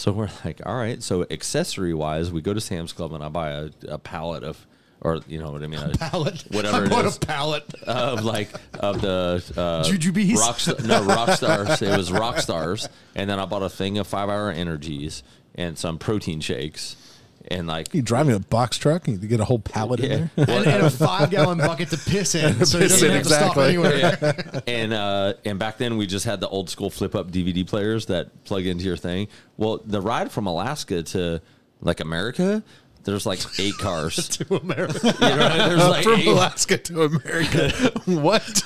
So 0.00 0.12
we're 0.12 0.30
like, 0.46 0.62
all 0.64 0.76
right. 0.76 1.02
So 1.02 1.26
accessory 1.30 1.92
wise, 1.92 2.32
we 2.32 2.40
go 2.40 2.54
to 2.54 2.60
Sam's 2.60 2.94
Club 2.94 3.12
and 3.12 3.22
I 3.22 3.28
buy 3.28 3.50
a, 3.50 3.70
a 3.86 3.98
pallet 3.98 4.42
of, 4.42 4.66
or 5.02 5.20
you 5.28 5.38
know 5.38 5.50
what 5.50 5.62
I 5.62 5.66
mean, 5.66 5.78
a 5.78 5.90
Pallet. 5.90 6.42
whatever 6.50 6.78
I 6.78 6.84
it 6.84 6.90
bought 6.90 7.04
is 7.04 7.18
a 7.18 7.20
pallet. 7.20 7.74
of 7.82 8.24
like 8.24 8.48
of 8.78 9.02
the 9.02 9.44
uh, 9.58 9.84
Jujubes? 9.84 10.36
rock 10.36 10.84
no 10.84 11.04
rock 11.04 11.28
stars. 11.36 11.82
It 11.82 11.94
was 11.94 12.10
rock 12.10 12.38
stars, 12.38 12.88
and 13.14 13.28
then 13.28 13.38
I 13.38 13.44
bought 13.44 13.62
a 13.62 13.68
thing 13.68 13.98
of 13.98 14.06
five 14.06 14.30
hour 14.30 14.50
energies 14.50 15.22
and 15.54 15.76
some 15.76 15.98
protein 15.98 16.40
shakes, 16.40 16.96
and 17.48 17.66
like 17.66 17.92
you 17.94 18.02
driving 18.02 18.34
a 18.34 18.40
box 18.40 18.76
truck 18.76 19.08
and 19.08 19.22
you 19.22 19.28
get 19.28 19.40
a 19.40 19.44
whole 19.44 19.58
pallet 19.58 20.00
yeah, 20.00 20.06
in 20.06 20.30
there. 20.36 20.50
and, 20.50 20.66
and 20.66 20.82
a 20.86 20.90
five 20.90 21.30
gallon 21.30 21.58
bucket 21.58 21.88
to 21.90 21.96
piss 21.96 22.34
in, 22.34 22.64
so 22.66 22.78
he 22.78 22.84
Piss 22.84 23.00
doesn't 23.00 23.08
in, 23.08 23.14
have 23.16 23.22
to 23.22 23.28
stop 23.28 23.56
exactly. 23.56 23.64
anywhere. 23.68 23.96
Yeah. 23.96 24.60
and 24.66 24.92
uh, 24.92 25.34
and 25.44 25.58
back 25.58 25.78
then 25.78 25.96
we 25.96 26.06
just 26.06 26.24
had 26.24 26.40
the 26.40 26.48
old 26.48 26.70
school 26.70 26.90
flip 26.90 27.14
up 27.14 27.30
DVD 27.30 27.66
players 27.66 28.06
that 28.06 28.44
plug 28.44 28.66
into 28.66 28.84
your 28.84 28.96
thing. 28.96 29.28
Well, 29.56 29.80
the 29.84 30.00
ride 30.00 30.30
from 30.30 30.46
Alaska 30.46 31.02
to 31.02 31.40
like 31.80 32.00
America, 32.00 32.62
there's 33.04 33.26
like 33.26 33.40
eight 33.58 33.76
cars. 33.78 34.28
to 34.38 34.56
America. 34.56 35.00
You 35.20 35.28
know, 35.36 35.68
there's 35.68 35.88
like 35.88 36.04
From 36.04 36.20
eight- 36.20 36.26
Alaska 36.28 36.78
to 36.78 37.02
America. 37.04 37.92
what? 38.06 38.62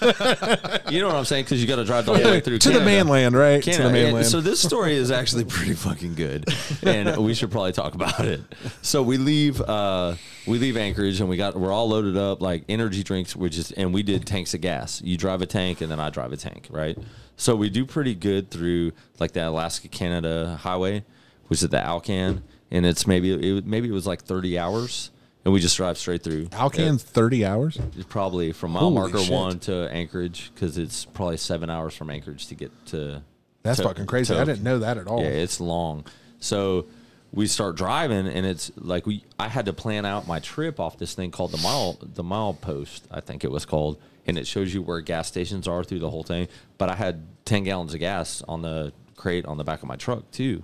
you 0.90 1.00
know 1.00 1.08
what 1.08 1.16
I'm 1.16 1.24
saying? 1.24 1.44
Because 1.44 1.60
you 1.60 1.68
got 1.68 1.76
to 1.76 1.84
drive 1.84 2.06
the 2.06 2.14
whole 2.14 2.24
way 2.24 2.40
through 2.40 2.58
to 2.58 2.70
the 2.70 2.80
mainland, 2.80 3.36
right? 3.36 3.62
To 3.62 3.82
the 3.82 3.90
mainland. 3.90 4.26
so 4.26 4.40
this 4.40 4.60
story 4.60 4.94
is 4.94 5.10
actually 5.10 5.44
pretty 5.44 5.74
fucking 5.74 6.14
good, 6.14 6.48
and 6.82 7.16
we 7.18 7.34
should 7.34 7.50
probably 7.50 7.72
talk 7.72 7.94
about 7.94 8.20
it. 8.20 8.40
So 8.82 9.02
we 9.02 9.18
leave, 9.18 9.60
uh, 9.60 10.14
we 10.46 10.58
leave 10.58 10.76
Anchorage, 10.76 11.20
and 11.20 11.28
we 11.28 11.36
got 11.36 11.56
we're 11.56 11.72
all 11.72 11.88
loaded 11.88 12.16
up 12.16 12.40
like 12.40 12.64
energy 12.68 13.02
drinks, 13.02 13.34
which 13.36 13.56
is, 13.56 13.72
and 13.72 13.94
we 13.94 14.02
did 14.02 14.26
tanks 14.26 14.54
of 14.54 14.60
gas. 14.60 15.00
You 15.02 15.16
drive 15.16 15.42
a 15.42 15.46
tank, 15.46 15.80
and 15.80 15.90
then 15.90 16.00
I 16.00 16.10
drive 16.10 16.32
a 16.32 16.36
tank, 16.36 16.68
right? 16.70 16.98
So 17.36 17.56
we 17.56 17.68
do 17.70 17.84
pretty 17.84 18.14
good 18.14 18.50
through 18.50 18.92
like 19.18 19.32
the 19.32 19.48
Alaska 19.48 19.88
Canada 19.88 20.58
highway, 20.62 21.04
which 21.48 21.62
is 21.62 21.68
the 21.68 21.80
Alcan, 21.80 22.42
and 22.74 22.84
it's 22.84 23.06
maybe 23.06 23.32
it, 23.58 23.66
maybe 23.66 23.88
it 23.88 23.92
was 23.92 24.06
like 24.06 24.22
30 24.22 24.58
hours. 24.58 25.10
And 25.44 25.52
we 25.52 25.60
just 25.60 25.76
drive 25.76 25.98
straight 25.98 26.22
through. 26.22 26.48
Alcan, 26.52 26.96
30 26.96 27.44
hours? 27.44 27.78
It's 27.96 28.06
probably 28.06 28.52
from 28.52 28.70
mile 28.72 28.84
Holy 28.84 28.94
marker 28.94 29.18
shit. 29.18 29.30
one 29.32 29.58
to 29.60 29.90
Anchorage 29.92 30.50
because 30.54 30.78
it's 30.78 31.04
probably 31.04 31.36
seven 31.36 31.68
hours 31.68 31.94
from 31.94 32.08
Anchorage 32.08 32.46
to 32.46 32.54
get 32.54 32.70
to. 32.86 33.22
That's 33.62 33.76
to- 33.78 33.84
fucking 33.84 34.06
crazy. 34.06 34.32
to- 34.34 34.40
I 34.40 34.44
didn't 34.44 34.62
know 34.62 34.78
that 34.78 34.96
at 34.96 35.06
all. 35.06 35.20
Yeah, 35.20 35.28
it's 35.28 35.60
long. 35.60 36.06
So 36.40 36.86
we 37.30 37.46
start 37.46 37.76
driving, 37.76 38.26
and 38.26 38.46
it's 38.46 38.72
like 38.76 39.04
we. 39.06 39.22
I 39.38 39.48
had 39.48 39.66
to 39.66 39.74
plan 39.74 40.06
out 40.06 40.26
my 40.26 40.38
trip 40.40 40.80
off 40.80 40.96
this 40.96 41.12
thing 41.12 41.30
called 41.30 41.52
the 41.52 41.58
mile 41.58 41.98
the 42.00 42.22
mile 42.24 42.54
post. 42.54 43.06
I 43.10 43.20
think 43.20 43.44
it 43.44 43.50
was 43.50 43.66
called, 43.66 43.98
and 44.26 44.38
it 44.38 44.46
shows 44.46 44.72
you 44.72 44.80
where 44.80 45.02
gas 45.02 45.28
stations 45.28 45.68
are 45.68 45.84
through 45.84 45.98
the 45.98 46.10
whole 46.10 46.22
thing. 46.22 46.48
But 46.78 46.88
I 46.88 46.94
had 46.94 47.22
ten 47.44 47.64
gallons 47.64 47.92
of 47.92 48.00
gas 48.00 48.42
on 48.48 48.62
the 48.62 48.94
crate 49.14 49.44
on 49.44 49.58
the 49.58 49.64
back 49.64 49.82
of 49.82 49.88
my 49.88 49.96
truck 49.96 50.30
too, 50.30 50.62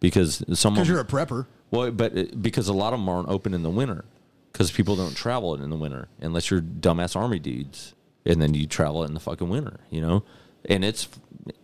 because 0.00 0.42
some 0.58 0.74
Because 0.74 0.88
you're 0.88 1.00
a 1.00 1.04
prepper. 1.04 1.46
well, 1.70 1.90
but 1.90 2.16
it, 2.16 2.42
because 2.42 2.68
a 2.68 2.72
lot 2.72 2.92
of 2.92 2.98
them 3.00 3.08
aren't 3.08 3.28
open 3.28 3.54
in 3.54 3.62
the 3.62 3.70
winter, 3.70 4.04
because 4.52 4.70
people 4.70 4.96
don't 4.96 5.16
travel 5.16 5.54
it 5.54 5.60
in 5.60 5.70
the 5.70 5.76
winter 5.76 6.08
unless 6.20 6.50
you're 6.50 6.60
dumbass 6.60 7.16
army 7.16 7.38
dudes, 7.38 7.94
and 8.24 8.40
then 8.40 8.54
you 8.54 8.66
travel 8.66 9.02
it 9.04 9.08
in 9.08 9.14
the 9.14 9.20
fucking 9.20 9.48
winter, 9.48 9.80
you 9.90 10.00
know. 10.00 10.22
And 10.68 10.84
it's 10.84 11.08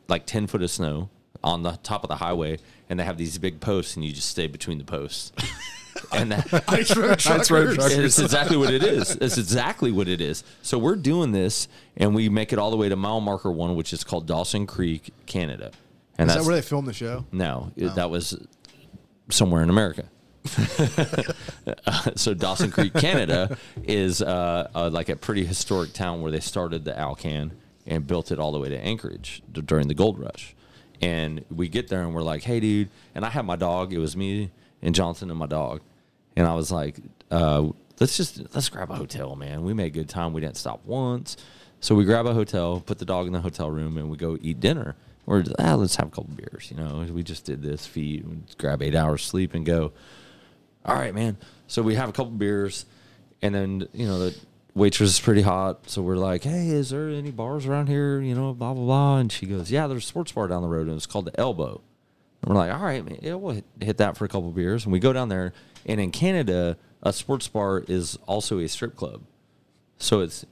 like 0.08 0.26
ten 0.26 0.46
foot 0.46 0.62
of 0.62 0.70
snow 0.70 1.10
on 1.44 1.62
the 1.62 1.72
top 1.82 2.04
of 2.04 2.08
the 2.08 2.16
highway, 2.16 2.58
and 2.88 3.00
they 3.00 3.04
have 3.04 3.18
these 3.18 3.36
big 3.38 3.60
posts, 3.60 3.96
and 3.96 4.04
you 4.04 4.12
just 4.12 4.28
stay 4.28 4.46
between 4.46 4.78
the 4.78 4.84
posts. 4.84 5.32
and 6.12 6.30
that, 6.32 6.64
Ice 6.68 6.96
road 6.96 7.10
Ice 7.26 7.50
road 7.50 7.74
truckers. 7.74 7.76
truckers. 7.76 7.98
it's 7.98 8.18
exactly 8.20 8.56
what 8.56 8.72
it 8.72 8.82
is. 8.84 9.16
It's 9.16 9.38
exactly 9.38 9.90
what 9.90 10.06
it 10.08 10.20
is. 10.20 10.44
So 10.62 10.78
we're 10.78 10.96
doing 10.96 11.32
this, 11.32 11.66
and 11.96 12.14
we 12.14 12.28
make 12.28 12.52
it 12.52 12.58
all 12.58 12.70
the 12.70 12.76
way 12.76 12.88
to 12.88 12.96
mile 12.96 13.20
marker 13.20 13.50
one, 13.50 13.74
which 13.74 13.92
is 13.92 14.04
called 14.04 14.26
Dawson 14.26 14.66
Creek, 14.66 15.12
Canada. 15.26 15.72
And 16.22 16.30
Is 16.30 16.34
that's 16.36 16.46
that 16.46 16.50
where 16.50 16.60
they 16.60 16.66
filmed 16.66 16.86
the 16.88 16.92
show? 16.92 17.24
no, 17.32 17.72
it- 17.76 17.94
that 17.96 18.10
was 18.10 18.38
somewhere 19.30 19.62
in 19.62 19.70
America. 19.70 20.04
so 22.16 22.34
Dawson 22.34 22.70
Creek, 22.70 22.92
Canada, 22.94 23.56
is 23.84 24.20
uh, 24.22 24.68
uh, 24.74 24.90
like 24.92 25.08
a 25.08 25.16
pretty 25.16 25.44
historic 25.44 25.92
town 25.92 26.20
where 26.22 26.32
they 26.32 26.40
started 26.40 26.84
the 26.84 26.98
Alcan 26.98 27.52
and 27.86 28.06
built 28.06 28.30
it 28.32 28.38
all 28.38 28.52
the 28.52 28.58
way 28.58 28.68
to 28.68 28.76
Anchorage 28.78 29.42
d- 29.50 29.60
during 29.62 29.88
the 29.88 29.94
gold 29.94 30.18
rush. 30.18 30.54
And 31.00 31.44
we 31.50 31.68
get 31.68 31.88
there 31.88 32.02
and 32.02 32.14
we're 32.14 32.22
like, 32.22 32.42
"Hey, 32.42 32.60
dude!" 32.60 32.88
And 33.14 33.24
I 33.24 33.30
had 33.30 33.44
my 33.44 33.56
dog. 33.56 33.92
It 33.92 33.98
was 33.98 34.16
me 34.16 34.50
and 34.82 34.94
Johnson 34.94 35.30
and 35.30 35.38
my 35.38 35.46
dog. 35.46 35.80
And 36.36 36.46
I 36.46 36.54
was 36.54 36.70
like, 36.70 36.96
uh, 37.30 37.68
"Let's 37.98 38.16
just 38.16 38.40
let's 38.54 38.68
grab 38.68 38.90
a 38.90 38.94
hotel, 38.96 39.34
man. 39.34 39.64
We 39.64 39.74
made 39.74 39.92
good 39.94 40.08
time. 40.08 40.32
We 40.32 40.40
didn't 40.40 40.56
stop 40.56 40.84
once." 40.84 41.36
So 41.80 41.96
we 41.96 42.04
grab 42.04 42.26
a 42.26 42.34
hotel, 42.34 42.80
put 42.80 42.98
the 43.00 43.04
dog 43.04 43.26
in 43.26 43.32
the 43.32 43.40
hotel 43.40 43.68
room, 43.70 43.96
and 43.98 44.08
we 44.10 44.16
go 44.16 44.38
eat 44.40 44.60
dinner. 44.60 44.94
We're 45.26 45.44
ah, 45.58 45.74
let's 45.74 45.96
have 45.96 46.08
a 46.08 46.10
couple 46.10 46.34
beers. 46.34 46.70
You 46.70 46.76
know, 46.76 47.06
we 47.12 47.22
just 47.22 47.44
did 47.44 47.62
this 47.62 47.86
feed, 47.86 48.26
grab 48.58 48.82
eight 48.82 48.94
hours 48.94 49.22
sleep, 49.22 49.54
and 49.54 49.64
go. 49.64 49.92
All 50.84 50.96
right, 50.96 51.14
man. 51.14 51.36
So 51.68 51.82
we 51.82 51.94
have 51.94 52.08
a 52.08 52.12
couple 52.12 52.32
beers, 52.32 52.86
and 53.40 53.54
then 53.54 53.88
you 53.92 54.06
know 54.06 54.18
the 54.18 54.36
waitress 54.74 55.10
is 55.10 55.20
pretty 55.20 55.42
hot. 55.42 55.88
So 55.88 56.02
we're 56.02 56.16
like, 56.16 56.42
"Hey, 56.42 56.68
is 56.68 56.90
there 56.90 57.08
any 57.08 57.30
bars 57.30 57.66
around 57.66 57.88
here?" 57.88 58.20
You 58.20 58.34
know, 58.34 58.52
blah 58.52 58.74
blah 58.74 58.84
blah. 58.84 59.18
And 59.18 59.30
she 59.30 59.46
goes, 59.46 59.70
"Yeah, 59.70 59.86
there's 59.86 60.04
a 60.04 60.06
sports 60.06 60.32
bar 60.32 60.48
down 60.48 60.62
the 60.62 60.68
road, 60.68 60.88
and 60.88 60.96
it's 60.96 61.06
called 61.06 61.26
the 61.26 61.38
Elbow." 61.38 61.80
And 62.42 62.50
we're 62.50 62.56
like, 62.56 62.72
"All 62.72 62.84
right, 62.84 63.04
man, 63.04 63.18
yeah, 63.22 63.34
we'll 63.34 63.62
hit 63.80 63.98
that 63.98 64.16
for 64.16 64.24
a 64.24 64.28
couple 64.28 64.50
beers." 64.50 64.84
And 64.84 64.92
we 64.92 64.98
go 64.98 65.12
down 65.12 65.28
there, 65.28 65.52
and 65.86 66.00
in 66.00 66.10
Canada, 66.10 66.76
a 67.02 67.12
sports 67.12 67.46
bar 67.46 67.84
is 67.86 68.18
also 68.26 68.58
a 68.58 68.68
strip 68.68 68.96
club. 68.96 69.22
So 69.98 70.20
it's 70.20 70.44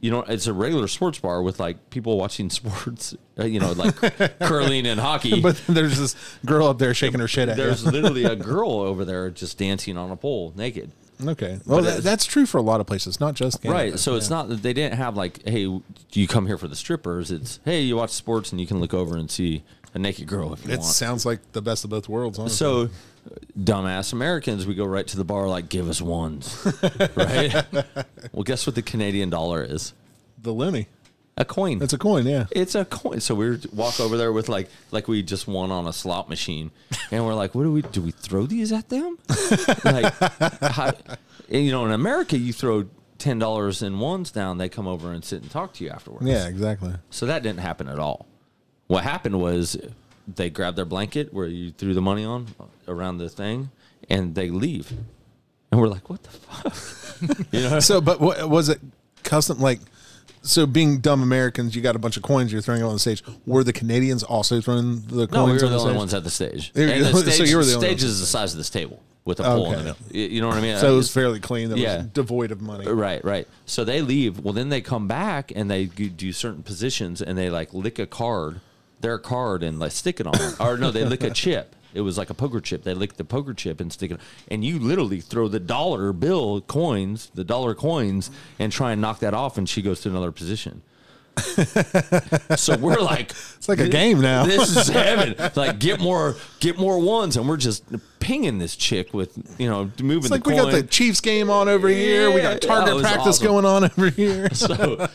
you 0.00 0.10
know, 0.10 0.22
it's 0.22 0.46
a 0.46 0.52
regular 0.52 0.88
sports 0.88 1.18
bar 1.18 1.42
with 1.42 1.60
like 1.60 1.90
people 1.90 2.16
watching 2.18 2.48
sports, 2.60 3.14
uh, 3.38 3.44
you 3.44 3.60
know, 3.60 3.72
like 3.72 3.94
curling 4.40 4.86
and 4.86 4.98
hockey. 5.00 5.40
But 5.42 5.60
there's 5.68 5.98
this 5.98 6.16
girl 6.44 6.66
up 6.68 6.78
there 6.78 6.94
shaking 6.94 7.20
her 7.20 7.28
shit 7.28 7.48
at 7.48 7.56
There's 7.56 7.84
you. 7.84 7.90
literally 7.90 8.24
a 8.24 8.36
girl 8.52 8.70
over 8.72 9.04
there 9.04 9.30
just 9.30 9.58
dancing 9.58 9.96
on 9.98 10.10
a 10.10 10.16
pole 10.16 10.52
naked. 10.56 10.92
Okay. 11.22 11.60
Well, 11.66 11.82
that, 11.82 12.02
that's 12.02 12.24
true 12.24 12.46
for 12.46 12.56
a 12.56 12.62
lot 12.62 12.80
of 12.80 12.86
places, 12.86 13.20
not 13.20 13.34
just 13.34 13.60
Canada. 13.60 13.90
Right. 13.90 13.98
So 13.98 14.14
it's 14.14 14.30
not 14.30 14.48
that 14.48 14.62
they 14.62 14.72
didn't 14.72 14.96
have 14.96 15.16
like, 15.18 15.46
hey, 15.46 15.64
do 15.66 15.82
you 16.12 16.26
come 16.26 16.46
here 16.46 16.56
for 16.56 16.66
the 16.66 16.76
strippers? 16.76 17.30
It's 17.30 17.60
hey, 17.66 17.82
you 17.82 17.96
watch 17.96 18.10
sports 18.10 18.52
and 18.52 18.60
you 18.60 18.66
can 18.66 18.80
look 18.80 18.94
over 18.94 19.18
and 19.18 19.30
see 19.30 19.62
a 19.92 19.98
naked 19.98 20.26
girl 20.26 20.54
if 20.54 20.64
you 20.64 20.72
It 20.72 20.78
want. 20.78 20.84
sounds 20.90 21.26
like 21.26 21.52
the 21.52 21.60
best 21.60 21.84
of 21.84 21.90
both 21.90 22.08
worlds. 22.08 22.38
Honestly. 22.38 22.56
so, 22.56 22.88
dumbass 23.58 24.12
Americans, 24.12 24.66
we 24.66 24.74
go 24.74 24.84
right 24.84 25.06
to 25.06 25.16
the 25.16 25.24
bar 25.24 25.48
like, 25.48 25.68
give 25.68 25.88
us 25.88 26.00
ones, 26.02 26.56
right? 27.16 27.54
well, 28.32 28.42
guess 28.44 28.66
what 28.66 28.74
the 28.74 28.82
Canadian 28.82 29.30
dollar 29.30 29.62
is? 29.62 29.92
the 30.42 30.52
Loonie, 30.54 30.86
A 31.36 31.44
coin. 31.44 31.82
it's 31.82 31.92
a 31.92 31.98
coin. 31.98 32.26
Yeah. 32.26 32.46
It's 32.50 32.74
a 32.74 32.84
coin. 32.86 33.20
So 33.20 33.34
we 33.34 33.58
walk 33.74 34.00
over 34.00 34.16
there 34.16 34.32
with 34.32 34.48
like 34.48 34.70
like 34.90 35.06
we 35.06 35.22
just 35.22 35.46
won 35.46 35.70
on 35.70 35.86
a 35.86 35.92
slot 35.92 36.28
machine, 36.30 36.70
and 37.10 37.26
we're 37.26 37.34
like, 37.34 37.54
"What 37.54 37.64
do 37.64 37.72
we 37.72 37.82
do? 37.82 38.00
We 38.00 38.10
throw 38.10 38.46
these 38.46 38.72
at 38.72 38.88
them?" 38.88 39.18
like, 39.84 40.14
how, 40.62 40.92
and, 41.50 41.64
you 41.64 41.70
know, 41.72 41.84
in 41.84 41.92
America, 41.92 42.38
you 42.38 42.54
throw 42.54 42.86
ten 43.18 43.38
dollars 43.38 43.82
in 43.82 43.98
ones 43.98 44.30
down, 44.30 44.56
they 44.56 44.70
come 44.70 44.86
over 44.88 45.12
and 45.12 45.22
sit 45.22 45.42
and 45.42 45.50
talk 45.50 45.74
to 45.74 45.84
you 45.84 45.90
afterwards. 45.90 46.24
Yeah. 46.26 46.46
Exactly. 46.48 46.94
So 47.10 47.26
that 47.26 47.42
didn't 47.42 47.60
happen 47.60 47.86
at 47.88 47.98
all. 47.98 48.26
What 48.86 49.04
happened 49.04 49.38
was 49.40 49.76
they 50.36 50.50
grab 50.50 50.76
their 50.76 50.84
blanket 50.84 51.32
where 51.32 51.46
you 51.46 51.70
threw 51.70 51.94
the 51.94 52.02
money 52.02 52.24
on 52.24 52.46
uh, 52.58 52.64
around 52.88 53.18
the 53.18 53.28
thing, 53.28 53.70
and 54.08 54.34
they 54.34 54.50
leave, 54.50 54.92
and 55.70 55.80
we're 55.80 55.88
like, 55.88 56.08
"What 56.10 56.22
the 56.22 56.30
fuck?" 56.30 57.46
you 57.52 57.60
know. 57.62 57.80
So, 57.80 58.00
but 58.00 58.20
what, 58.20 58.48
was 58.48 58.68
it 58.68 58.80
custom? 59.22 59.58
Like, 59.60 59.80
so 60.42 60.66
being 60.66 61.00
dumb 61.00 61.22
Americans, 61.22 61.76
you 61.76 61.82
got 61.82 61.96
a 61.96 61.98
bunch 61.98 62.16
of 62.16 62.22
coins 62.22 62.52
you're 62.52 62.62
throwing 62.62 62.82
on 62.82 62.92
the 62.92 62.98
stage. 62.98 63.22
Were 63.46 63.62
the 63.64 63.72
Canadians 63.72 64.22
also 64.22 64.60
throwing 64.60 65.02
the 65.06 65.26
coins? 65.26 65.32
No, 65.32 65.44
we 65.46 65.52
were 65.52 65.54
on 65.54 65.58
the 65.58 65.66
only 65.66 65.80
stage? 65.80 65.96
ones 65.96 66.14
at 66.14 66.24
the 66.24 66.30
stage. 66.30 66.72
Were 66.74 66.82
And 66.82 66.90
the 66.90 66.94
the 67.04 67.08
only- 67.10 67.22
so 67.22 67.30
stage, 67.30 67.50
you 67.50 67.56
were 67.56 67.64
the 67.64 67.72
stage 67.72 68.02
is 68.02 68.20
the 68.20 68.26
size 68.26 68.52
of 68.52 68.58
this 68.58 68.70
table 68.70 69.02
with 69.26 69.38
a 69.38 69.42
pole 69.42 69.66
in 69.66 69.72
the 69.72 69.78
middle. 69.78 69.96
You, 70.10 70.24
you 70.26 70.40
know 70.40 70.48
what 70.48 70.56
I 70.56 70.62
mean? 70.62 70.78
So 70.78 70.92
it 70.92 70.96
was 70.96 71.12
fairly 71.12 71.40
clean. 71.40 71.68
That 71.68 71.78
Yeah. 71.78 71.98
was 71.98 72.06
devoid 72.06 72.50
of 72.52 72.62
money. 72.62 72.88
Right, 72.88 73.22
right. 73.22 73.46
So 73.66 73.84
they 73.84 74.00
leave. 74.00 74.40
Well, 74.40 74.54
then 74.54 74.70
they 74.70 74.80
come 74.80 75.06
back 75.06 75.52
and 75.54 75.70
they 75.70 75.84
do 75.84 76.32
certain 76.32 76.62
positions 76.62 77.20
and 77.20 77.36
they 77.36 77.50
like 77.50 77.74
lick 77.74 77.98
a 77.98 78.06
card, 78.06 78.60
their 79.00 79.18
card, 79.18 79.62
and 79.62 79.78
like 79.78 79.92
stick 79.92 80.20
it 80.20 80.26
on. 80.26 80.34
or 80.60 80.76
no, 80.76 80.90
they 80.90 81.04
lick 81.04 81.22
a 81.22 81.30
chip. 81.30 81.76
It 81.92 82.02
was 82.02 82.16
like 82.16 82.30
a 82.30 82.34
poker 82.34 82.60
chip. 82.60 82.84
They 82.84 82.94
lick 82.94 83.16
the 83.16 83.24
poker 83.24 83.52
chip 83.54 83.80
and 83.80 83.92
stick 83.92 84.12
it, 84.12 84.20
and 84.48 84.64
you 84.64 84.78
literally 84.78 85.20
throw 85.20 85.48
the 85.48 85.60
dollar 85.60 86.12
bill 86.12 86.60
coins, 86.60 87.30
the 87.34 87.44
dollar 87.44 87.74
coins, 87.74 88.30
and 88.58 88.72
try 88.72 88.92
and 88.92 89.00
knock 89.00 89.20
that 89.20 89.34
off, 89.34 89.58
and 89.58 89.68
she 89.68 89.82
goes 89.82 90.00
to 90.02 90.08
another 90.08 90.32
position. 90.32 90.82
so 92.56 92.76
we're 92.76 93.00
like, 93.00 93.30
It's 93.30 93.68
like 93.68 93.78
a 93.78 93.88
game 93.88 94.20
now. 94.20 94.44
this 94.44 94.76
is 94.76 94.88
heaven. 94.92 95.34
Like 95.54 95.78
get 95.78 96.00
more, 96.00 96.36
get 96.58 96.78
more 96.78 96.98
ones, 96.98 97.36
and 97.36 97.48
we're 97.48 97.56
just 97.56 97.84
pinging 98.20 98.58
this 98.58 98.76
chick 98.76 99.14
with 99.14 99.38
you 99.58 99.68
know 99.68 99.90
moving 100.00 100.18
It's 100.24 100.30
like 100.30 100.46
we 100.46 100.56
got 100.56 100.72
the 100.72 100.82
Chiefs 100.82 101.20
game 101.20 101.50
on 101.50 101.68
over 101.68 101.88
here. 101.88 102.30
We 102.30 102.42
got 102.42 102.60
target 102.60 103.00
practice 103.00 103.38
awesome. 103.38 103.46
going 103.46 103.64
on 103.64 103.84
over 103.84 104.10
here. 104.10 104.50
so 104.52 105.08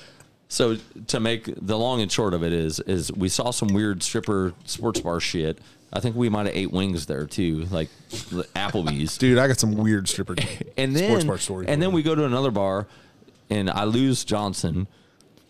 so 0.56 0.78
to 1.08 1.20
make 1.20 1.50
the 1.58 1.78
long 1.78 2.00
and 2.00 2.10
short 2.10 2.34
of 2.34 2.42
it 2.42 2.54
is 2.54 2.80
is 2.80 3.12
we 3.12 3.28
saw 3.28 3.52
some 3.52 3.68
weird 3.74 4.02
stripper 4.02 4.54
sports 4.64 5.02
bar 5.02 5.20
shit. 5.20 5.60
I 5.92 6.00
think 6.00 6.16
we 6.16 6.30
might 6.30 6.46
have 6.46 6.56
ate 6.56 6.72
wings 6.72 7.08
there 7.08 7.26
too, 7.26 7.66
like 7.66 7.90
Applebee's. 8.10 9.18
Dude, 9.20 9.38
I 9.38 9.50
got 9.50 9.60
some 9.60 9.76
weird 9.76 10.08
stripper 10.08 10.36
and 10.78 10.96
then 10.96 11.10
sports 11.10 11.26
bar 11.26 11.38
stories. 11.40 11.68
and 11.68 11.82
then 11.82 11.92
we 11.92 12.04
go 12.04 12.16
to 12.16 12.24
another 12.24 12.52
bar, 12.52 12.88
and 13.50 13.70
I 13.70 13.84
lose 13.84 14.24
Johnson 14.24 14.88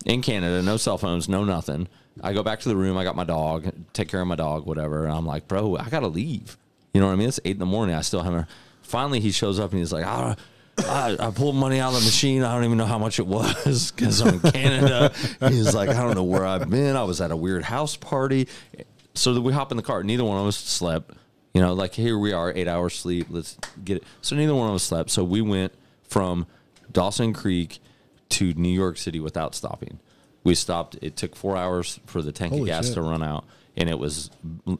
in 0.04 0.22
Canada. 0.22 0.60
No 0.60 0.76
cell 0.76 0.98
phones, 0.98 1.28
no 1.28 1.44
nothing. 1.44 1.86
I 2.20 2.32
go 2.32 2.42
back 2.42 2.58
to 2.60 2.68
the 2.68 2.76
room. 2.76 2.96
I 2.96 3.04
got 3.04 3.14
my 3.14 3.24
dog. 3.24 3.72
Take 3.92 4.08
care 4.08 4.20
of 4.20 4.26
my 4.26 4.34
dog, 4.36 4.66
whatever. 4.66 5.04
And 5.04 5.12
I'm 5.12 5.26
like, 5.26 5.46
bro, 5.46 5.76
I 5.76 5.88
gotta 5.88 6.08
leave. 6.08 6.58
You 6.92 7.00
know 7.00 7.06
what 7.06 7.12
I 7.12 7.16
mean? 7.16 7.28
It's 7.28 7.38
eight 7.44 7.52
in 7.52 7.60
the 7.60 7.66
morning. 7.66 7.94
I 7.94 8.00
still 8.00 8.22
haven't. 8.22 8.48
Finally, 8.82 9.20
he 9.20 9.30
shows 9.30 9.60
up 9.60 9.70
and 9.70 9.78
he's 9.78 9.92
like, 9.92 10.04
ah, 10.04 10.34
I, 10.78 11.16
I 11.18 11.30
pulled 11.30 11.56
money 11.56 11.80
out 11.80 11.94
of 11.94 12.00
the 12.00 12.04
machine. 12.04 12.42
I 12.42 12.54
don't 12.54 12.64
even 12.64 12.78
know 12.78 12.86
how 12.86 12.98
much 12.98 13.18
it 13.18 13.26
was 13.26 13.90
because 13.92 14.20
I'm 14.20 14.34
in 14.34 14.40
Canada. 14.52 15.12
He's 15.40 15.74
like, 15.74 15.88
I 15.88 16.02
don't 16.02 16.14
know 16.14 16.24
where 16.24 16.44
I've 16.44 16.68
been. 16.68 16.96
I 16.96 17.04
was 17.04 17.20
at 17.20 17.30
a 17.30 17.36
weird 17.36 17.64
house 17.64 17.96
party. 17.96 18.48
So 19.14 19.40
we 19.40 19.52
hop 19.52 19.70
in 19.70 19.76
the 19.76 19.82
car. 19.82 20.02
Neither 20.02 20.24
one 20.24 20.38
of 20.38 20.46
us 20.46 20.56
slept. 20.56 21.12
You 21.54 21.62
know, 21.62 21.72
like 21.72 21.94
here 21.94 22.18
we 22.18 22.34
are, 22.34 22.52
eight 22.54 22.68
hours 22.68 22.94
sleep. 22.94 23.28
Let's 23.30 23.56
get 23.82 23.96
it. 23.98 24.04
So 24.20 24.36
neither 24.36 24.54
one 24.54 24.68
of 24.68 24.74
us 24.74 24.82
slept. 24.82 25.10
So 25.10 25.24
we 25.24 25.40
went 25.40 25.72
from 26.02 26.46
Dawson 26.92 27.32
Creek 27.32 27.78
to 28.28 28.52
New 28.54 28.68
York 28.68 28.98
City 28.98 29.20
without 29.20 29.54
stopping. 29.54 29.98
We 30.44 30.54
stopped. 30.54 30.98
It 31.00 31.16
took 31.16 31.34
four 31.34 31.56
hours 31.56 31.98
for 32.06 32.20
the 32.20 32.32
tank 32.32 32.52
Holy 32.52 32.62
of 32.64 32.66
gas 32.68 32.86
shit. 32.86 32.94
to 32.94 33.02
run 33.02 33.22
out, 33.22 33.46
and 33.76 33.88
it 33.88 33.98
was 33.98 34.30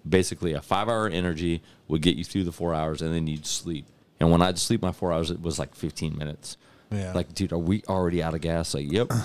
basically 0.09 0.53
a 0.53 0.61
five-hour 0.61 1.09
energy 1.09 1.63
would 1.89 2.03
get 2.03 2.17
you 2.17 2.25
through 2.25 2.45
the 2.45 2.53
four 2.53 2.75
hours, 2.75 3.03
and 3.03 3.15
then 3.15 3.27
you'd 3.27 3.47
sleep. 3.47 3.87
And 4.21 4.31
when 4.31 4.41
I'd 4.43 4.59
sleep 4.59 4.83
my 4.83 4.93
four 4.93 5.13
hours, 5.13 5.31
it 5.31 5.41
was 5.43 5.59
like 5.59 5.75
15 5.75 6.17
minutes. 6.17 6.57
Yeah. 6.91 7.13
Like, 7.13 7.35
dude, 7.35 7.53
are 7.53 7.59
we 7.59 7.83
already 7.89 8.23
out 8.23 8.35
of 8.35 8.41
gas? 8.41 8.75
Like, 8.75 8.91
yep. 8.91 9.11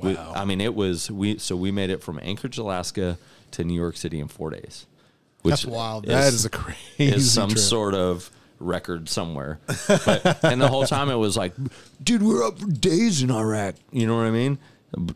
We- 0.00 0.14
Wow. 0.14 0.32
I 0.34 0.44
mean, 0.46 0.60
it 0.62 0.74
was 0.74 1.10
we. 1.10 1.38
So 1.38 1.54
we 1.54 1.70
made 1.70 1.90
it 1.90 2.02
from 2.02 2.18
Anchorage, 2.22 2.56
Alaska, 2.58 3.18
to 3.52 3.62
New 3.62 3.78
York 3.78 3.96
City 3.96 4.18
in 4.20 4.26
four 4.26 4.48
days. 4.50 4.86
Which 5.42 5.52
That's 5.52 5.66
wild. 5.66 6.06
that 6.06 6.32
is 6.32 6.44
a 6.46 6.50
crazy 6.50 6.78
is 6.98 7.30
some 7.30 7.50
trip. 7.50 7.60
sort 7.60 7.94
of 7.94 8.30
record 8.58 9.08
somewhere. 9.10 9.60
But, 9.86 10.42
and 10.44 10.60
the 10.60 10.68
whole 10.68 10.86
time 10.86 11.10
it 11.10 11.16
was 11.16 11.36
like, 11.36 11.52
dude, 12.02 12.22
we're 12.22 12.42
up 12.44 12.58
for 12.58 12.66
days 12.68 13.22
in 13.22 13.30
Iraq. 13.30 13.74
You 13.92 14.06
know 14.06 14.16
what 14.16 14.24
I 14.26 14.30
mean? 14.30 14.58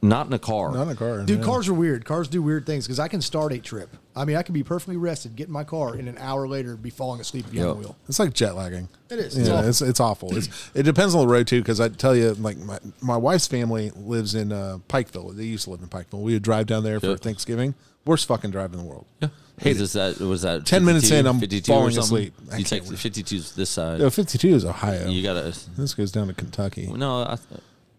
Not 0.02 0.26
in 0.26 0.32
a 0.32 0.38
car. 0.38 0.72
Not 0.72 0.82
in 0.84 0.88
a 0.90 0.94
car. 0.96 1.22
Dude, 1.22 1.38
yeah. 1.40 1.44
cars 1.44 1.68
are 1.68 1.74
weird. 1.74 2.04
Cars 2.04 2.28
do 2.28 2.40
weird 2.40 2.64
things 2.64 2.86
because 2.86 2.98
I 2.98 3.08
can 3.08 3.20
start 3.20 3.52
a 3.52 3.58
trip. 3.58 3.94
I 4.14 4.24
mean, 4.24 4.36
I 4.36 4.42
can 4.42 4.54
be 4.54 4.62
perfectly 4.62 4.96
rested, 4.96 5.36
get 5.36 5.48
in 5.48 5.52
my 5.52 5.64
car, 5.64 5.94
and 5.94 6.08
an 6.08 6.16
hour 6.18 6.48
later 6.48 6.76
be 6.76 6.88
falling 6.88 7.20
asleep 7.20 7.50
behind 7.50 7.66
Yep. 7.68 7.74
the 7.76 7.80
wheel. 7.80 7.96
It's 8.08 8.18
like 8.18 8.32
jet 8.32 8.54
lagging. 8.56 8.88
It 9.10 9.18
is. 9.18 9.36
It's 9.36 9.48
yeah, 9.48 9.56
awful. 9.56 9.68
it's 9.68 9.82
it's 9.82 10.00
awful. 10.00 10.36
It's, 10.36 10.70
it 10.74 10.84
depends 10.84 11.14
on 11.14 11.20
the 11.20 11.32
road 11.32 11.46
too, 11.46 11.60
because 11.60 11.80
I 11.80 11.90
tell 11.90 12.16
you, 12.16 12.32
like 12.34 12.56
my, 12.56 12.78
my 13.02 13.16
wife's 13.18 13.46
family 13.46 13.90
lives 13.94 14.34
in 14.34 14.50
uh, 14.52 14.78
Pikeville. 14.88 15.36
They 15.36 15.44
used 15.44 15.64
to 15.64 15.70
live 15.70 15.80
in 15.82 15.88
Pikeville. 15.88 16.22
We 16.22 16.32
would 16.32 16.42
drive 16.42 16.66
down 16.66 16.82
there 16.82 16.98
for 16.98 17.16
Thanksgiving. 17.16 17.74
Worst 18.06 18.26
fucking 18.28 18.52
drive 18.52 18.72
in 18.72 18.78
the 18.78 18.84
world. 18.84 19.04
Yeah. 19.20 19.28
Hey, 19.58 19.72
was 19.74 19.94
that 19.94 20.20
was 20.20 20.42
that 20.42 20.64
10 20.66 20.84
minutes 20.84 21.10
in, 21.10 21.26
I'm 21.26 21.40
52 21.40 21.72
or 21.72 21.74
falling 21.76 21.90
something? 21.94 22.02
asleep. 22.02 22.34
I 22.52 22.58
You 22.58 22.64
take 22.64 22.84
the 22.84 22.94
52's 22.94 23.54
this 23.54 23.70
side. 23.70 24.00
No, 24.00 24.10
52 24.10 24.48
is 24.48 24.64
Ohio. 24.64 25.08
You 25.08 25.22
gotta. 25.22 25.54
this 25.76 25.94
goes 25.94 26.12
down 26.12 26.28
to 26.28 26.34
Kentucky. 26.34 26.86
No, 26.86 27.22
I. 27.22 27.36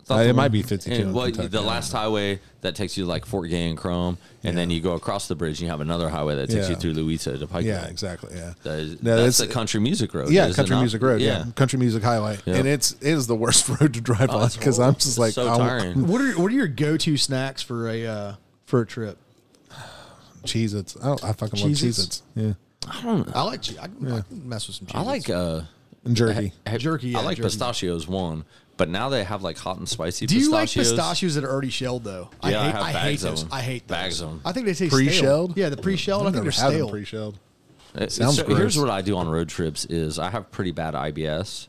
Th- 0.07 0.17
Uh, 0.19 0.23
it 0.23 0.35
might 0.35 0.53
be 0.53 0.61
52 0.61 1.01
in 1.01 1.13
Well, 1.13 1.25
Kentucky, 1.25 1.47
the 1.49 1.59
I 1.61 1.65
last 1.65 1.91
know. 1.93 1.99
highway 1.99 2.39
that 2.61 2.75
takes 2.75 2.95
you 2.97 3.03
to 3.03 3.09
like 3.09 3.25
Fort 3.25 3.49
Gay 3.49 3.67
and 3.67 3.77
Crum, 3.77 4.17
and 4.43 4.57
then 4.57 4.69
you 4.69 4.79
go 4.79 4.93
across 4.93 5.27
the 5.27 5.35
bridge. 5.35 5.59
and 5.59 5.61
You 5.65 5.67
have 5.69 5.81
another 5.81 6.07
highway 6.09 6.35
that 6.35 6.49
takes 6.49 6.69
you 6.69 6.75
through 6.75 6.93
Louisa 6.93 7.37
to 7.37 7.45
Pikeville. 7.47 7.63
Yeah, 7.63 7.85
exactly. 7.87 8.35
Yeah. 8.35 8.53
That 8.63 8.79
is, 8.79 9.03
No, 9.03 9.17
that's 9.17 9.39
it's- 9.39 9.47
the 9.49 9.53
country 9.53 9.79
music 9.81 10.13
road. 10.13 10.29
Yeah, 10.29 10.49
country 10.53 10.77
music 10.77 11.01
road. 11.01 11.19
Yeah. 11.21 11.45
country 11.55 11.77
music 11.79 12.03
highway, 12.03 12.37
Yeah. 12.45 12.55
and 12.55 12.67
it's 12.67 12.93
it 12.93 13.11
is 13.13 13.27
the 13.27 13.35
worst 13.35 13.67
road 13.81 13.93
to 13.95 14.01
drive 14.01 14.29
on 14.29 14.49
because 14.53 14.79
I'm 14.79 14.95
just 14.95 15.17
like 15.17 15.33
so 15.33 15.51
I- 15.53 15.57
tiring. 15.57 16.07
What 16.07 16.21
are 16.21 16.31
what 16.39 16.51
are 16.51 16.55
your 16.55 16.67
go 16.67 16.95
to 16.97 17.17
snacks 17.17 17.61
for 17.61 17.89
a 17.89 18.05
uh, 18.05 18.33
for 18.65 18.81
a 18.81 18.85
trip? 18.85 19.17
Cheez 20.45 20.73
Its. 20.73 20.95
I, 21.03 21.13
I 21.23 21.33
fucking 21.33 21.59
love 21.59 21.71
Cheez-Its? 21.71 21.83
Cheez 21.99 22.05
Its. 22.05 22.21
Yeah. 22.35 22.53
I 22.89 23.01
don't. 23.01 23.35
I 23.35 23.41
like. 23.41 23.61
che- 23.61 23.77
I 23.81 23.87
can, 23.87 24.11
I 24.11 24.21
can 24.21 24.47
mess 24.47 24.67
with 24.67 24.77
some. 24.77 24.87
I 24.93 25.01
like 25.01 25.29
uh, 25.29 25.61
And 26.05 26.15
jerky. 26.15 26.53
ha- 26.65 26.77
Jerky, 26.77 27.15
I 27.15 27.21
like 27.21 27.37
jerky. 27.37 27.47
pistachios 27.47 28.07
one, 28.07 28.45
but 28.77 28.89
now 28.89 29.09
they 29.09 29.23
have 29.23 29.41
like 29.43 29.57
hot 29.57 29.77
and 29.77 29.89
spicy. 29.89 30.25
Pistachios. 30.25 30.29
Do 30.43 30.45
you 30.45 30.51
like 30.51 30.63
pistachios. 30.69 30.91
pistachios 30.91 31.35
that 31.35 31.43
are 31.43 31.51
already 31.51 31.69
shelled 31.69 32.03
though? 32.03 32.29
I 32.41 32.51
Yeah, 32.51 32.61
I 32.61 32.65
hate, 32.65 32.71
have 32.73 32.81
I 32.83 32.87
hate 32.91 32.93
bags 32.93 33.23
of 33.23 33.29
those. 33.31 33.43
them. 33.43 33.49
I 33.53 33.61
hate 33.61 33.87
those. 33.87 33.95
Bags 33.97 34.21
of 34.21 34.29
them. 34.29 34.41
I 34.45 34.51
think 34.51 34.65
they 34.67 34.73
taste 34.73 34.91
stale. 34.95 35.05
Pre-shelled? 35.05 35.57
Yeah, 35.57 35.69
the 35.69 35.77
pre-shelled. 35.77 36.23
I 36.23 36.27
I've 36.27 36.33
think 36.33 36.45
never 36.45 36.55
they're 36.55 36.61
had 36.63 36.71
them 36.73 36.79
stale. 36.81 36.89
pre-shelled. 36.89 37.39
It- 37.95 38.11
Sounds 38.11 38.35
so 38.37 38.43
gross. 38.45 38.57
here's 38.59 38.77
what 38.77 38.89
I 38.91 39.01
do 39.01 39.17
on 39.17 39.27
road 39.27 39.49
trips: 39.49 39.85
is 39.85 40.19
I 40.19 40.29
have 40.29 40.51
pretty 40.51 40.71
bad 40.71 40.93
IBS, 40.93 41.67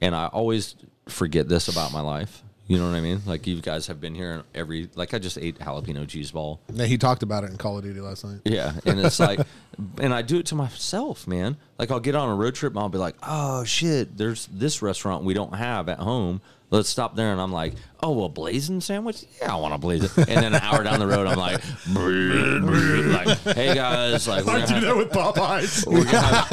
and 0.00 0.14
I 0.14 0.26
always 0.28 0.76
forget 1.08 1.48
this 1.48 1.66
about 1.66 1.92
my 1.92 2.00
life. 2.00 2.43
You 2.66 2.78
know 2.78 2.88
what 2.88 2.96
I 2.96 3.00
mean? 3.00 3.20
Like 3.26 3.46
you 3.46 3.60
guys 3.60 3.86
have 3.88 4.00
been 4.00 4.14
here, 4.14 4.32
and 4.32 4.44
every 4.54 4.88
like 4.94 5.12
I 5.12 5.18
just 5.18 5.36
ate 5.36 5.58
jalapeno 5.58 6.08
cheese 6.08 6.30
ball. 6.30 6.60
Yeah, 6.72 6.86
he 6.86 6.96
talked 6.96 7.22
about 7.22 7.44
it 7.44 7.50
in 7.50 7.58
Call 7.58 7.76
of 7.76 7.84
Duty 7.84 8.00
last 8.00 8.24
night. 8.24 8.40
Yeah, 8.44 8.72
and 8.86 8.98
it's 8.98 9.20
like, 9.20 9.40
and 10.00 10.14
I 10.14 10.22
do 10.22 10.38
it 10.38 10.46
to 10.46 10.54
myself, 10.54 11.26
man. 11.26 11.58
Like 11.78 11.90
I'll 11.90 12.00
get 12.00 12.14
on 12.14 12.30
a 12.30 12.34
road 12.34 12.54
trip 12.54 12.72
and 12.72 12.80
I'll 12.80 12.88
be 12.88 12.98
like, 12.98 13.16
oh 13.22 13.64
shit, 13.64 14.16
there's 14.16 14.46
this 14.46 14.80
restaurant 14.80 15.24
we 15.24 15.34
don't 15.34 15.54
have 15.54 15.88
at 15.90 15.98
home. 15.98 16.40
Let's 16.74 16.88
stop 16.88 17.14
there, 17.14 17.30
and 17.32 17.40
I'm 17.40 17.52
like, 17.52 17.74
oh, 18.02 18.24
a 18.24 18.28
blazing 18.28 18.80
sandwich? 18.80 19.24
Yeah, 19.40 19.54
I 19.54 19.56
want 19.56 19.74
a 19.74 19.78
blazing. 19.78 20.10
And 20.16 20.42
then 20.42 20.54
an 20.54 20.60
hour 20.60 20.82
down 20.82 20.98
the 20.98 21.06
road, 21.06 21.26
I'm 21.28 21.38
like, 21.38 21.60
like, 21.86 23.38
hey 23.56 23.74
guys, 23.74 24.26
like 24.28 24.44
we're 24.44 24.52
I 24.52 24.60
gonna, 24.60 24.66
do 24.66 24.74
have, 24.74 24.82
that 24.82 24.96
with 24.96 25.10
Popeyes. 25.10 25.86
we're, 25.86 26.04
gonna 26.04 26.18
have, 26.18 26.50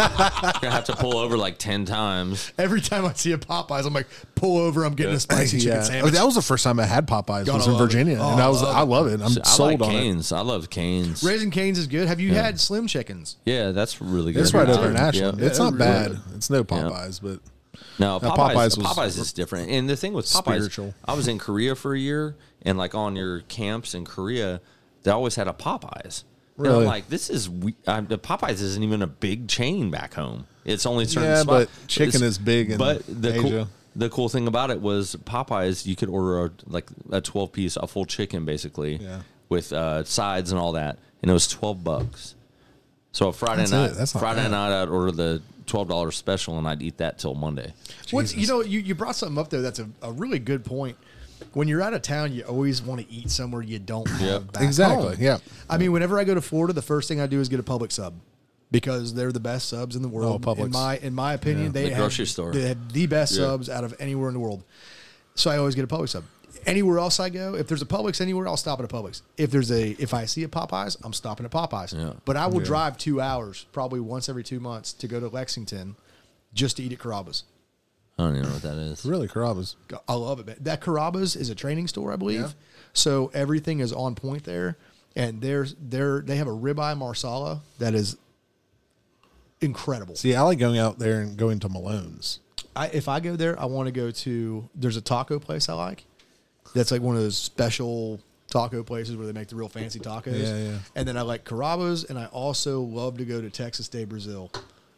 we're 0.55 0.59
gonna 0.61 0.71
have 0.75 0.85
to 0.85 0.95
pull 0.95 1.17
over 1.17 1.37
like 1.37 1.57
ten 1.57 1.85
times. 1.85 2.51
Every 2.57 2.81
time 2.81 3.05
I 3.05 3.13
see 3.13 3.31
a 3.31 3.37
Popeyes, 3.37 3.85
I'm 3.85 3.93
like, 3.93 4.07
pull 4.35 4.57
over. 4.57 4.83
I'm 4.83 4.93
getting 4.93 5.15
a 5.15 5.19
spicy 5.19 5.59
chicken 5.59 5.77
Yeah, 5.77 5.83
sandwich. 5.83 6.13
that 6.13 6.23
was 6.23 6.35
the 6.35 6.41
first 6.41 6.63
time 6.63 6.79
I 6.79 6.85
had 6.85 7.07
Popeyes. 7.07 7.45
God, 7.45 7.55
was 7.55 7.67
in 7.67 7.73
love 7.73 7.81
it. 7.81 7.85
Virginia, 7.85 8.17
Oh, 8.21 8.31
and 8.33 8.41
I 8.41 8.47
was 8.47 8.61
I 8.61 8.65
love 8.65 8.77
I 8.77 8.81
love 8.83 9.07
it. 9.07 9.13
I'm 9.21 9.41
I 9.43 9.47
sold 9.47 9.79
like 9.79 9.89
on 9.89 9.95
it. 9.95 9.99
Canes. 9.99 10.31
I 10.31 10.41
love 10.41 10.69
Canes. 10.69 11.23
Raising 11.23 11.51
Canes 11.51 11.77
is 11.77 11.87
good. 11.87 12.07
Have 12.07 12.19
you 12.19 12.33
had 12.33 12.59
Slim 12.59 12.87
Chickens? 12.87 13.37
Yeah, 13.45 13.71
that's 13.71 14.01
really 14.01 14.33
good. 14.33 14.41
It's 14.41 14.53
right 14.53 14.69
over 14.69 14.87
in 14.89 14.95
Yeah. 14.95 15.07
Ashland. 15.07 15.39
Yeah. 15.39 15.45
It's 15.47 15.59
not 15.59 15.73
really 15.73 15.77
bad. 15.85 16.17
It's 16.35 16.49
no 16.49 16.63
Popeyes, 16.63 17.19
but 17.21 17.39
No, 18.01 18.17
Now, 18.21 18.31
Popeyes, 18.35 18.53
Popeyes 18.55 18.77
was 18.77 18.87
Popeyes 18.87 19.19
is 19.19 19.31
different. 19.33 19.69
And 19.69 19.89
the 19.89 19.95
thing 19.95 20.13
with 20.13 20.25
Popeyes, 20.25 20.55
spiritual. 20.55 20.93
I 21.05 21.13
was 21.13 21.27
in 21.27 21.37
Korea 21.37 21.75
for 21.75 21.93
a 21.93 21.99
year, 21.99 22.35
and 22.63 22.77
like 22.77 22.95
on 22.95 23.15
your 23.15 23.41
camps 23.41 23.93
in 23.93 24.05
Korea, 24.05 24.59
they 25.03 25.11
always 25.11 25.35
had 25.35 25.47
a 25.47 25.53
Popeyes. 25.53 26.23
And 26.57 26.67
Really? 26.67 26.79
I'm 26.79 26.85
like, 26.85 27.09
this 27.09 27.29
is 27.29 27.49
we- 27.49 27.75
uh, 27.87 28.01
the 28.01 28.17
Popeyes 28.17 28.61
isn't 28.61 28.83
even 28.83 29.01
a 29.01 29.07
big 29.07 29.47
chain 29.47 29.89
back 29.91 30.13
home. 30.15 30.45
It's 30.65 30.85
only 30.85 31.05
certain 31.05 31.29
Yeah, 31.29 31.41
spot- 31.41 31.67
but 31.67 31.87
chicken 31.87 32.15
it's- 32.17 32.21
is 32.31 32.37
big 32.37 32.71
in 32.71 32.77
but 32.77 33.03
the 33.07 33.33
Asia. 33.33 33.41
Cool, 33.41 33.67
the 33.95 34.09
cool 34.09 34.29
thing 34.29 34.47
about 34.47 34.69
it 34.71 34.81
was 34.81 35.15
Popeyes. 35.25 35.85
You 35.85 35.95
could 35.95 36.09
order 36.09 36.45
a, 36.45 36.51
like 36.67 36.87
a 37.11 37.21
12 37.21 37.51
piece, 37.51 37.75
a 37.77 37.87
full 37.87 38.05
chicken 38.05 38.45
basically, 38.45 38.97
Yeah. 38.97 39.21
with 39.49 39.73
uh, 39.73 40.03
sides 40.03 40.51
and 40.51 40.59
all 40.59 40.71
that, 40.73 40.97
and 41.21 41.29
it 41.31 41.33
was 41.33 41.47
12 41.47 41.83
bucks. 41.83 42.35
So 43.13 43.27
a 43.27 43.33
Friday 43.33 43.61
That's 43.63 43.71
night, 43.71 43.91
it. 43.91 43.95
That's 43.97 44.13
not 44.13 44.21
Friday 44.21 44.43
bad. 44.43 44.51
night, 44.51 44.81
I'd 44.83 44.87
order 44.89 45.11
the 45.11 45.41
twelve 45.65 45.87
dollars 45.87 46.15
special, 46.15 46.57
and 46.57 46.67
I'd 46.67 46.81
eat 46.81 46.97
that 46.97 47.19
till 47.19 47.35
Monday. 47.35 47.73
What's 48.11 48.35
you 48.35 48.47
know 48.47 48.61
you, 48.61 48.79
you 48.79 48.95
brought 48.95 49.15
something 49.15 49.37
up 49.37 49.49
there 49.49 49.61
that's 49.61 49.79
a, 49.79 49.89
a 50.01 50.11
really 50.11 50.39
good 50.39 50.63
point. 50.65 50.97
When 51.53 51.67
you're 51.67 51.81
out 51.81 51.93
of 51.93 52.01
town, 52.03 52.33
you 52.33 52.43
always 52.43 52.81
want 52.81 53.01
to 53.01 53.11
eat 53.11 53.29
somewhere 53.31 53.61
you 53.63 53.79
don't 53.79 54.07
have 54.07 54.21
Yep. 54.21 54.43
Exactly, 54.61 55.07
home. 55.09 55.15
yeah. 55.19 55.37
I 55.69 55.77
mean, 55.77 55.91
whenever 55.91 56.19
I 56.19 56.23
go 56.23 56.35
to 56.35 56.41
Florida, 56.41 56.71
the 56.73 56.83
first 56.83 57.07
thing 57.07 57.19
I 57.19 57.25
do 57.27 57.39
is 57.39 57.49
get 57.49 57.59
a 57.59 57.63
Publix 57.63 57.93
sub 57.93 58.13
because 58.69 59.13
they're 59.15 59.31
the 59.31 59.39
best 59.39 59.67
subs 59.69 59.95
in 59.95 60.01
the 60.03 60.07
world. 60.07 60.45
Oh, 60.45 60.55
Publix. 60.55 60.65
in 60.65 60.71
my 60.71 60.97
in 60.99 61.13
my 61.15 61.33
opinion, 61.33 61.71
they 61.71 61.83
The 61.85 61.89
have, 61.89 61.97
grocery 61.97 62.25
store. 62.27 62.51
They 62.53 62.67
have 62.67 62.93
the 62.93 63.07
best 63.07 63.33
Yeah. 63.33 63.45
subs 63.45 63.69
out 63.69 63.83
of 63.83 63.93
anywhere 63.99 64.27
in 64.29 64.33
the 64.35 64.39
world. 64.39 64.63
So 65.35 65.49
I 65.49 65.57
always 65.57 65.75
get 65.75 65.83
a 65.83 65.87
Publix 65.87 66.09
sub. 66.09 66.23
Anywhere 66.65 66.99
else 66.99 67.19
I 67.19 67.29
go, 67.29 67.55
if 67.55 67.67
there's 67.67 67.81
a 67.81 67.85
Publix 67.87 68.21
anywhere, 68.21 68.47
I'll 68.47 68.57
stop 68.57 68.79
at 68.79 68.85
a 68.85 68.87
Publix. 68.87 69.21
If 69.37 69.51
there's 69.51 69.71
a 69.71 69.89
if 69.99 70.13
I 70.13 70.25
see 70.25 70.43
a 70.43 70.47
Popeyes, 70.47 70.97
I'm 71.03 71.13
stopping 71.13 71.45
at 71.45 71.51
Popeyes. 71.51 71.93
Yeah. 71.97 72.13
But 72.25 72.37
I 72.37 72.47
will 72.47 72.59
Yeah. 72.59 72.65
drive 72.65 72.97
two 72.97 73.19
hours, 73.21 73.65
probably 73.71 73.99
once 73.99 74.29
every 74.29 74.43
two 74.43 74.59
months, 74.59 74.93
to 74.93 75.07
go 75.07 75.19
to 75.19 75.27
Lexington 75.27 75.95
just 76.53 76.77
to 76.77 76.83
eat 76.83 76.91
at 76.91 76.99
Carrabba's. 76.99 77.43
I 78.19 78.23
don't 78.23 78.35
even 78.35 78.47
know 78.49 78.53
what 78.53 78.61
that 78.63 78.77
is. 78.77 79.05
really 79.05 79.27
Carrabba's. 79.27 79.75
I 80.07 80.13
love 80.13 80.39
it, 80.39 80.45
man. 80.45 80.57
That 80.59 80.81
Carrabba's 80.81 81.35
is 81.35 81.49
a 81.49 81.55
training 81.55 81.87
store, 81.87 82.11
I 82.13 82.17
believe. 82.17 82.41
Yeah. 82.41 82.49
So 82.93 83.31
everything 83.33 83.79
is 83.79 83.91
on 83.93 84.15
point 84.15 84.43
there, 84.43 84.77
and 85.15 85.41
there's 85.41 85.75
there 85.81 86.21
they 86.21 86.35
have 86.35 86.47
a 86.47 86.51
ribeye 86.51 86.97
marsala 86.97 87.61
that 87.79 87.95
is 87.95 88.17
incredible. 89.61 90.15
See, 90.15 90.35
I 90.35 90.41
like 90.41 90.59
going 90.59 90.77
out 90.77 90.99
there 90.99 91.21
and 91.21 91.37
going 91.37 91.59
to 91.61 91.69
Malone's. 91.69 92.39
I, 92.75 92.87
if 92.87 93.07
I 93.07 93.19
go 93.19 93.35
there, 93.35 93.59
I 93.59 93.65
want 93.65 93.87
to 93.87 93.91
go 93.91 94.11
to. 94.11 94.69
There's 94.75 94.97
a 94.97 95.01
taco 95.01 95.39
place 95.39 95.67
I 95.69 95.73
like. 95.73 96.05
That's 96.73 96.91
like 96.91 97.01
one 97.01 97.15
of 97.15 97.21
those 97.21 97.37
special 97.37 98.19
taco 98.49 98.83
places 98.83 99.15
where 99.15 99.25
they 99.25 99.33
make 99.33 99.47
the 99.47 99.55
real 99.55 99.69
fancy 99.69 99.99
tacos. 99.99 100.41
Yeah, 100.41 100.57
yeah. 100.57 100.77
And 100.95 101.07
then 101.07 101.17
I 101.17 101.21
like 101.21 101.45
Carrabba's, 101.45 102.03
and 102.03 102.19
I 102.19 102.25
also 102.27 102.81
love 102.81 103.17
to 103.17 103.25
go 103.25 103.41
to 103.41 103.49
Texas 103.49 103.87
de 103.87 104.05
Brazil, 104.05 104.51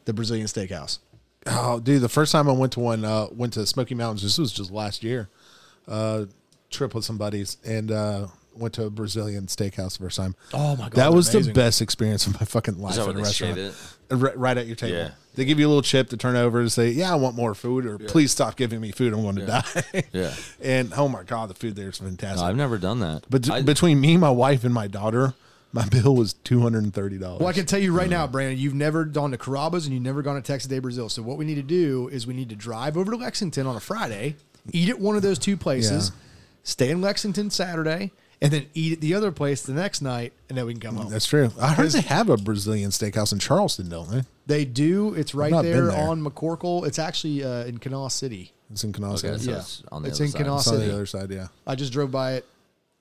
the 0.05 0.13
Brazilian 0.13 0.47
steakhouse. 0.47 0.99
Oh, 1.45 1.79
dude, 1.79 2.01
the 2.01 2.09
first 2.09 2.31
time 2.31 2.49
I 2.49 2.53
went 2.53 2.73
to 2.73 2.79
one, 2.79 3.03
uh, 3.03 3.27
went 3.31 3.53
to 3.53 3.65
Smoky 3.65 3.95
Mountains. 3.95 4.23
This 4.23 4.37
was 4.37 4.51
just 4.51 4.71
last 4.71 5.03
year. 5.03 5.29
Uh, 5.87 6.25
trip 6.69 6.95
with 6.95 7.05
some 7.05 7.17
buddies 7.17 7.57
and 7.65 7.91
uh, 7.91 8.27
went 8.55 8.73
to 8.75 8.85
a 8.85 8.89
Brazilian 8.89 9.45
steakhouse 9.47 9.97
the 9.97 10.05
first 10.05 10.17
time. 10.17 10.35
Oh 10.53 10.75
my 10.75 10.85
God, 10.85 10.93
that 10.93 11.13
was 11.13 11.33
amazing. 11.33 11.53
the 11.53 11.59
best 11.59 11.81
experience 11.81 12.25
of 12.27 12.33
my 12.39 12.45
fucking 12.45 12.79
life 12.79 12.91
Is 12.91 12.97
that 12.97 13.03
at 13.03 13.09
a 13.09 13.13
they 13.13 13.21
restaurant. 13.21 13.75
Shade 14.17 14.21
it? 14.21 14.25
Right, 14.25 14.37
right 14.37 14.57
at 14.57 14.67
your 14.67 14.75
table. 14.75 14.95
Yeah. 14.97 15.09
They 15.35 15.45
give 15.45 15.59
you 15.59 15.65
a 15.65 15.69
little 15.69 15.81
chip 15.81 16.09
to 16.09 16.17
turn 16.17 16.35
over 16.35 16.59
and 16.59 16.71
say, 16.71 16.89
"Yeah, 16.91 17.11
I 17.11 17.15
want 17.15 17.35
more 17.35 17.55
food," 17.55 17.85
or 17.87 17.97
"Please 17.97 18.31
stop 18.31 18.55
giving 18.55 18.79
me 18.79 18.91
food. 18.91 19.13
I'm 19.13 19.23
going 19.23 19.35
to 19.37 19.45
die." 19.47 20.03
Yeah. 20.13 20.33
and 20.61 20.93
oh 20.95 21.07
my 21.07 21.23
god, 21.23 21.49
the 21.49 21.55
food 21.55 21.75
there 21.75 21.89
is 21.89 21.97
fantastic. 21.97 22.41
No, 22.41 22.45
I've 22.45 22.55
never 22.55 22.77
done 22.77 22.99
that. 22.99 23.23
but 23.29 23.49
I- 23.49 23.61
between 23.63 23.99
me, 23.99 24.15
my 24.17 24.29
wife, 24.29 24.63
and 24.63 24.71
my 24.73 24.85
daughter, 24.87 25.33
my 25.71 25.87
bill 25.89 26.15
was 26.15 26.33
two 26.33 26.61
hundred 26.61 26.83
and 26.83 26.93
thirty 26.93 27.17
dollars. 27.17 27.39
Well, 27.39 27.49
I 27.49 27.53
can 27.53 27.65
tell 27.65 27.79
you 27.79 27.91
right 27.97 28.09
now, 28.09 28.27
Brandon, 28.27 28.59
you've 28.59 28.75
never 28.75 29.05
gone 29.05 29.31
to 29.31 29.37
Carrabba's 29.39 29.85
and 29.87 29.93
you've 29.95 30.03
never 30.03 30.21
gone 30.21 30.35
to 30.35 30.41
Texas 30.43 30.69
de 30.69 30.77
Brazil. 30.79 31.09
So 31.09 31.23
what 31.23 31.37
we 31.39 31.45
need 31.45 31.55
to 31.55 31.63
do 31.63 32.09
is 32.09 32.27
we 32.27 32.35
need 32.35 32.49
to 32.49 32.55
drive 32.55 32.95
over 32.95 33.09
to 33.11 33.17
Lexington 33.17 33.65
on 33.65 33.75
a 33.75 33.79
Friday, 33.79 34.35
eat 34.71 34.89
at 34.89 34.99
one 34.99 35.15
of 35.15 35.23
those 35.23 35.39
two 35.39 35.57
places, 35.57 36.09
Yeah. 36.13 36.15
stay 36.63 36.89
in 36.91 37.01
Lexington 37.01 37.49
Saturday, 37.49 38.11
and 38.43 38.51
then 38.51 38.67
eat 38.75 38.93
at 38.93 39.01
the 39.01 39.15
other 39.15 39.31
place 39.31 39.63
the 39.63 39.73
next 39.73 40.01
night, 40.01 40.33
and 40.49 40.57
then 40.57 40.65
we 40.67 40.73
can 40.73 40.81
come 40.81 40.95
home. 40.97 41.09
That's 41.09 41.25
true. 41.25 41.49
I 41.59 41.73
heard 41.73 41.89
they 41.91 42.01
have 42.01 42.29
a 42.29 42.37
Brazilian 42.37 42.91
steakhouse 42.91 43.31
in 43.33 43.39
Charleston, 43.39 43.89
don't 43.89 44.11
they? 44.11 44.23
They 44.45 44.65
do. 44.65 45.13
It's 45.15 45.33
right 45.33 45.49
not 45.49 45.63
been 45.63 45.71
there, 45.71 45.85
there. 45.87 46.07
on 46.09 46.21
MacCorkle. 46.23 46.85
It's 46.85 46.99
actually 46.99 47.43
uh, 47.43 47.65
in 47.65 47.79
Kanawha 47.79 48.09
City. 48.11 48.51
It's 48.71 48.83
in 48.83 48.91
Kanawha. 48.93 49.15
Okay, 49.15 49.37
so 49.37 49.51
Yeah. 49.51 49.57
it's 49.57 49.81
on 49.91 50.03
the 50.03 50.09
It's 50.09 50.17
other 50.17 50.25
in 50.25 50.31
side. 50.31 50.37
Kanawha 50.39 50.57
It's 50.59 50.67
on 50.67 50.73
City. 50.75 50.87
the 50.87 50.93
other 50.93 51.05
side. 51.05 51.31
Yeah. 51.31 51.47
I 51.65 51.75
just 51.75 51.93
drove 51.93 52.11
by 52.11 52.33
it. 52.33 52.45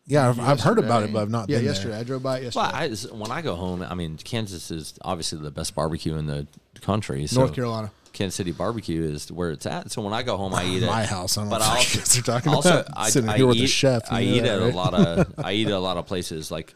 Yeah, 0.07 0.29
I've, 0.29 0.41
I've 0.41 0.61
heard 0.61 0.79
about 0.81 1.05
it, 1.05 1.13
but 1.13 1.23
I've 1.23 1.31
not 1.31 1.49
Yeah, 1.49 1.59
been 1.59 1.67
yesterday. 1.67 1.91
there. 1.93 2.01
I 2.01 2.05
drove 2.05 2.23
by 2.25 2.39
it 2.39 2.43
yesterday. 2.45 2.67
Well, 2.67 2.75
I, 2.75 3.17
when 3.17 3.31
I 3.31 3.41
go 3.41 3.55
home, 3.55 3.83
I 3.83 3.95
mean, 3.95 4.17
Kansas 4.23 4.71
is 4.73 4.95
obviously 5.03 5.39
the 5.39 5.51
best 5.53 5.75
barbecue 5.77 6.17
in 6.17 6.27
the 6.27 6.47
country. 6.81 7.25
So 7.29 7.41
North 7.41 7.55
Carolina. 7.55 7.93
Kansas 8.13 8.37
City 8.37 8.53
barbecue 8.53 9.03
is 9.03 9.31
where 9.33 9.51
it's 9.51 9.67
at. 9.67 9.91
So 9.91 10.03
when 10.03 10.13
I 10.13 10.23
go 10.23 10.37
home, 10.37 10.55
I 10.55 10.65
eat 10.67 10.83
at 10.83 10.89
My 10.89 11.05
house, 11.05 11.39
I 11.39 11.43
don't 11.43 11.51
but 11.51 11.59
know 11.59 11.65
I 11.65 11.69
what 11.69 11.97
also, 11.97 12.17
you're 12.17 12.25
talking 12.25 12.53
also, 12.53 12.81
about. 12.81 12.93
I, 12.97 13.11
Sitting 13.11 13.31
I 13.31 13.37
here 13.37 13.47
with 13.47 13.57
eat, 13.57 13.65
a 13.65 13.69
chef, 13.69 14.13
I 14.13 14.23
eat 14.23 14.41
that, 14.41 14.59
at 14.59 14.63
right? 14.63 14.73
a 14.73 14.77
lot 14.85 14.95
of 14.95 15.35
I 15.39 15.53
eat 15.53 15.67
at 15.67 15.73
a 15.73 15.79
lot 15.79 15.97
of 15.97 16.07
places. 16.07 16.51
Like 16.51 16.75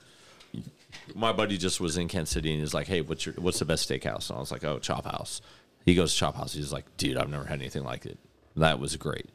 my 1.15 1.33
buddy 1.33 1.57
just 1.57 1.81
was 1.81 1.97
in 1.97 2.09
Kansas 2.09 2.33
City 2.33 2.53
and 2.53 2.61
he's 2.61 2.75
like, 2.75 2.87
"Hey, 2.87 3.01
what's 3.01 3.27
your 3.27 3.35
what's 3.37 3.59
the 3.59 3.65
best 3.65 3.89
steakhouse?" 3.89 4.31
And 4.31 4.37
I 4.37 4.41
was 4.41 4.51
like, 4.51 4.65
"Oh, 4.65 4.79
Chop 4.79 5.05
House." 5.05 5.41
He 5.85 5.95
goes 5.95 6.15
Chop 6.15 6.35
House. 6.37 6.55
He's 6.55 6.73
like, 6.73 6.85
"Dude, 6.97 7.17
I've 7.17 7.31
never 7.31 7.45
had 7.45 7.61
anything 7.61 7.85
like 7.85 8.07
it. 8.07 8.19
That 8.57 8.81
was 8.81 8.97
great." 8.97 9.29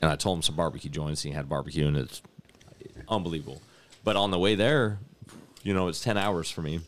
And 0.00 0.10
I 0.10 0.16
told 0.16 0.38
him 0.38 0.42
some 0.42 0.56
barbecue 0.56 0.90
joints. 0.90 1.24
And 1.24 1.32
he 1.32 1.36
had 1.36 1.48
barbecue, 1.48 1.86
and 1.86 1.96
it's 1.96 2.22
unbelievable. 3.08 3.62
But 4.04 4.16
on 4.16 4.30
the 4.30 4.38
way 4.38 4.54
there, 4.54 4.98
you 5.62 5.74
know, 5.74 5.88
it's 5.88 6.00
ten 6.02 6.16
hours 6.16 6.50
for 6.50 6.62
me. 6.62 6.80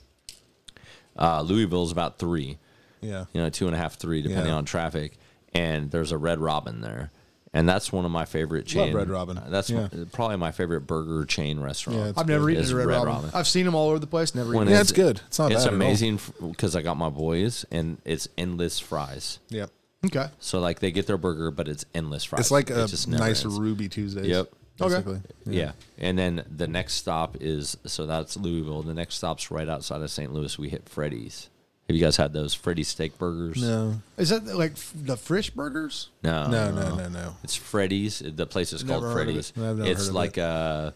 Uh, 1.16 1.44
is 1.46 1.92
about 1.92 2.18
three 2.18 2.58
Yeah. 3.00 3.24
you 3.32 3.40
know, 3.40 3.50
two 3.50 3.66
and 3.66 3.74
a 3.74 3.78
half, 3.78 3.94
three, 3.96 4.22
depending 4.22 4.46
Yeah. 4.48 4.54
on 4.56 4.64
traffic. 4.64 5.18
And 5.54 5.90
there's 5.90 6.12
a 6.12 6.18
Red 6.18 6.38
Robin 6.38 6.80
there, 6.80 7.10
and 7.52 7.68
that's 7.68 7.92
one 7.92 8.04
of 8.04 8.10
my 8.12 8.24
favorite 8.24 8.66
chain. 8.66 8.94
Red 8.94 9.08
Robin. 9.10 9.36
uh, 9.36 9.46
That's 9.50 9.68
Yeah. 9.68 9.88
probably 10.12 10.36
my 10.36 10.52
favorite 10.52 10.82
burger 10.82 11.24
chain 11.24 11.58
restaurant. 11.58 11.98
Yeah, 11.98 12.12
I've 12.16 12.28
never 12.28 12.48
eaten 12.50 12.62
at 12.64 12.70
a 12.70 12.76
Red, 12.76 12.86
Red 12.86 12.94
Robin. 12.98 13.12
Robin. 13.14 13.30
I've 13.34 13.48
seen 13.48 13.64
them 13.66 13.74
all 13.74 13.88
over 13.88 13.98
the 13.98 14.06
place. 14.06 14.32
Never 14.34 14.50
When 14.52 14.68
eaten. 14.68 14.74
Yeah, 14.74 14.80
it's 14.80 14.90
it's 14.90 14.96
good. 14.96 15.20
It's 15.26 15.38
not 15.40 15.50
It's 15.50 15.64
bad 15.64 15.72
amazing 15.74 16.20
because 16.40 16.76
I 16.76 16.82
got 16.82 16.96
my 16.96 17.08
boys, 17.08 17.64
and 17.72 17.98
it's 18.04 18.28
endless 18.38 18.78
fries. 18.78 19.40
Yep. 19.48 19.70
Okay. 20.06 20.28
So 20.38 20.60
like 20.60 20.78
they 20.78 20.92
get 20.92 21.06
their 21.08 21.18
burger, 21.18 21.50
but 21.50 21.66
it's 21.68 21.84
endless 21.94 22.24
fries. 22.24 22.40
It's 22.40 22.50
like 22.52 22.70
It 22.70 22.78
a 22.78 22.86
just 22.86 23.08
nice 23.08 23.44
ends. 23.44 23.58
Ruby 23.58 23.88
Tuesdays. 23.88 24.26
Yep. 24.26 24.52
Okay. 24.80 24.94
Basically. 24.94 25.20
Yeah. 25.44 25.72
And 25.98 26.18
then 26.18 26.42
the 26.56 26.66
next 26.66 26.94
stop 26.94 27.36
is 27.38 27.76
so 27.84 28.06
that's 28.06 28.38
Louisville. 28.38 28.80
The 28.82 28.94
next 28.94 29.16
stop's 29.16 29.50
right 29.50 29.68
outside 29.68 30.00
of 30.00 30.10
St. 30.10 30.32
Louis. 30.32 30.58
We 30.58 30.70
hit 30.70 30.88
Freddy's. 30.88 31.49
Have 31.90 31.96
you 31.96 32.02
guys 32.04 32.16
had 32.16 32.32
those 32.32 32.54
Freddy's 32.54 32.86
steak 32.86 33.18
burgers? 33.18 33.60
No. 33.60 34.00
Is 34.16 34.28
that 34.28 34.46
like 34.46 34.74
f- 34.74 34.92
the 34.94 35.16
Frisch 35.16 35.50
burgers? 35.50 36.10
No. 36.22 36.46
No, 36.46 36.70
no, 36.70 36.94
no, 36.94 37.08
no. 37.08 37.34
It's 37.42 37.56
Freddy's. 37.56 38.20
The 38.20 38.46
place 38.46 38.72
is 38.72 38.84
called 38.84 39.02
Never 39.02 39.12
heard 39.12 39.22
of 39.28 39.34
Freddy's. 39.34 39.50
it. 39.50 39.58
I've 39.60 39.76
never 39.78 39.90
It's 39.90 40.02
heard 40.02 40.08
of 40.10 40.14
like 40.14 40.38
uh 40.38 40.90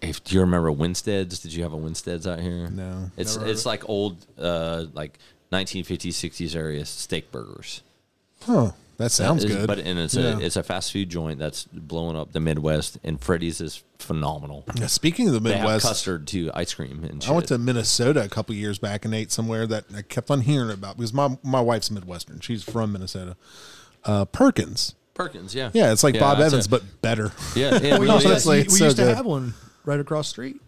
if 0.00 0.24
do 0.24 0.34
you 0.36 0.40
remember 0.40 0.72
Winsteads? 0.72 1.40
Did 1.40 1.52
you 1.52 1.64
have 1.64 1.74
a 1.74 1.76
Winsteads 1.76 2.26
out 2.26 2.40
here? 2.40 2.70
No. 2.70 3.10
It's 3.18 3.34
Never 3.36 3.44
heard 3.44 3.50
it's 3.52 3.60
of 3.60 3.66
it. 3.66 3.68
like 3.68 3.88
old 3.90 4.26
uh 4.38 4.86
like 4.94 5.18
1950s 5.52 6.12
60s 6.14 6.56
area 6.56 6.86
steak 6.86 7.30
burgers. 7.30 7.82
Huh. 8.44 8.70
That 8.98 9.12
sounds 9.12 9.44
It's- 9.44 9.56
good. 9.58 9.66
But 9.68 9.78
and 9.78 9.98
it's 9.98 10.14
Yeah. 10.14 10.36
a 10.36 10.40
it's 10.40 10.56
a 10.56 10.62
fast 10.62 10.92
food 10.92 11.08
joint 11.08 11.38
that's 11.38 11.64
blowing 11.72 12.16
up 12.16 12.32
the 12.32 12.40
Midwest, 12.40 12.98
and 13.04 13.20
Freddy's 13.20 13.60
is 13.60 13.82
phenomenal. 14.00 14.64
Yeah, 14.74 14.88
speaking 14.88 15.28
of 15.28 15.34
the 15.34 15.40
They 15.40 15.52
have 15.52 15.60
Midwest, 15.62 15.86
custard 15.86 16.26
to 16.28 16.50
ice 16.54 16.74
cream 16.74 17.04
and 17.04 17.22
shit. 17.22 17.30
I 17.30 17.34
went 17.34 17.46
to 17.48 17.58
Minnesota 17.58 18.22
a 18.24 18.28
couple 18.28 18.54
years 18.56 18.78
back 18.78 19.04
and 19.04 19.14
ate 19.14 19.30
somewhere 19.30 19.66
that 19.68 19.84
I 19.96 20.02
kept 20.02 20.30
on 20.32 20.40
hearing 20.42 20.70
about 20.72 20.96
because 20.96 21.12
my 21.14 21.38
my 21.44 21.60
wife's 21.60 21.90
Midwestern. 21.92 22.40
She's 22.40 22.62
from 22.64 22.92
Minnesota. 22.92 23.36
Uh, 24.04 24.24
Perkins. 24.24 24.94
Perkins, 25.14 25.54
yeah, 25.54 25.70
Yeah, 25.74 25.92
it's 25.92 26.04
like 26.04 26.18
Bob 26.18 26.38
Evans, 26.40 26.66
a- 26.66 26.68
but 26.68 26.82
better. 27.02 27.32
yeah, 27.56 27.74
it 27.74 27.82
We 27.98 28.06
really 28.06 28.24
used, 28.28 28.44
to, 28.44 28.50
we 28.50 28.58
it's 28.60 28.78
used 28.80 28.96
to 28.98 29.02
good. 29.04 29.16
have 29.16 29.26
one 29.26 29.54
right 29.84 29.98
across 29.98 30.28
the 30.28 30.30
street. 30.30 30.60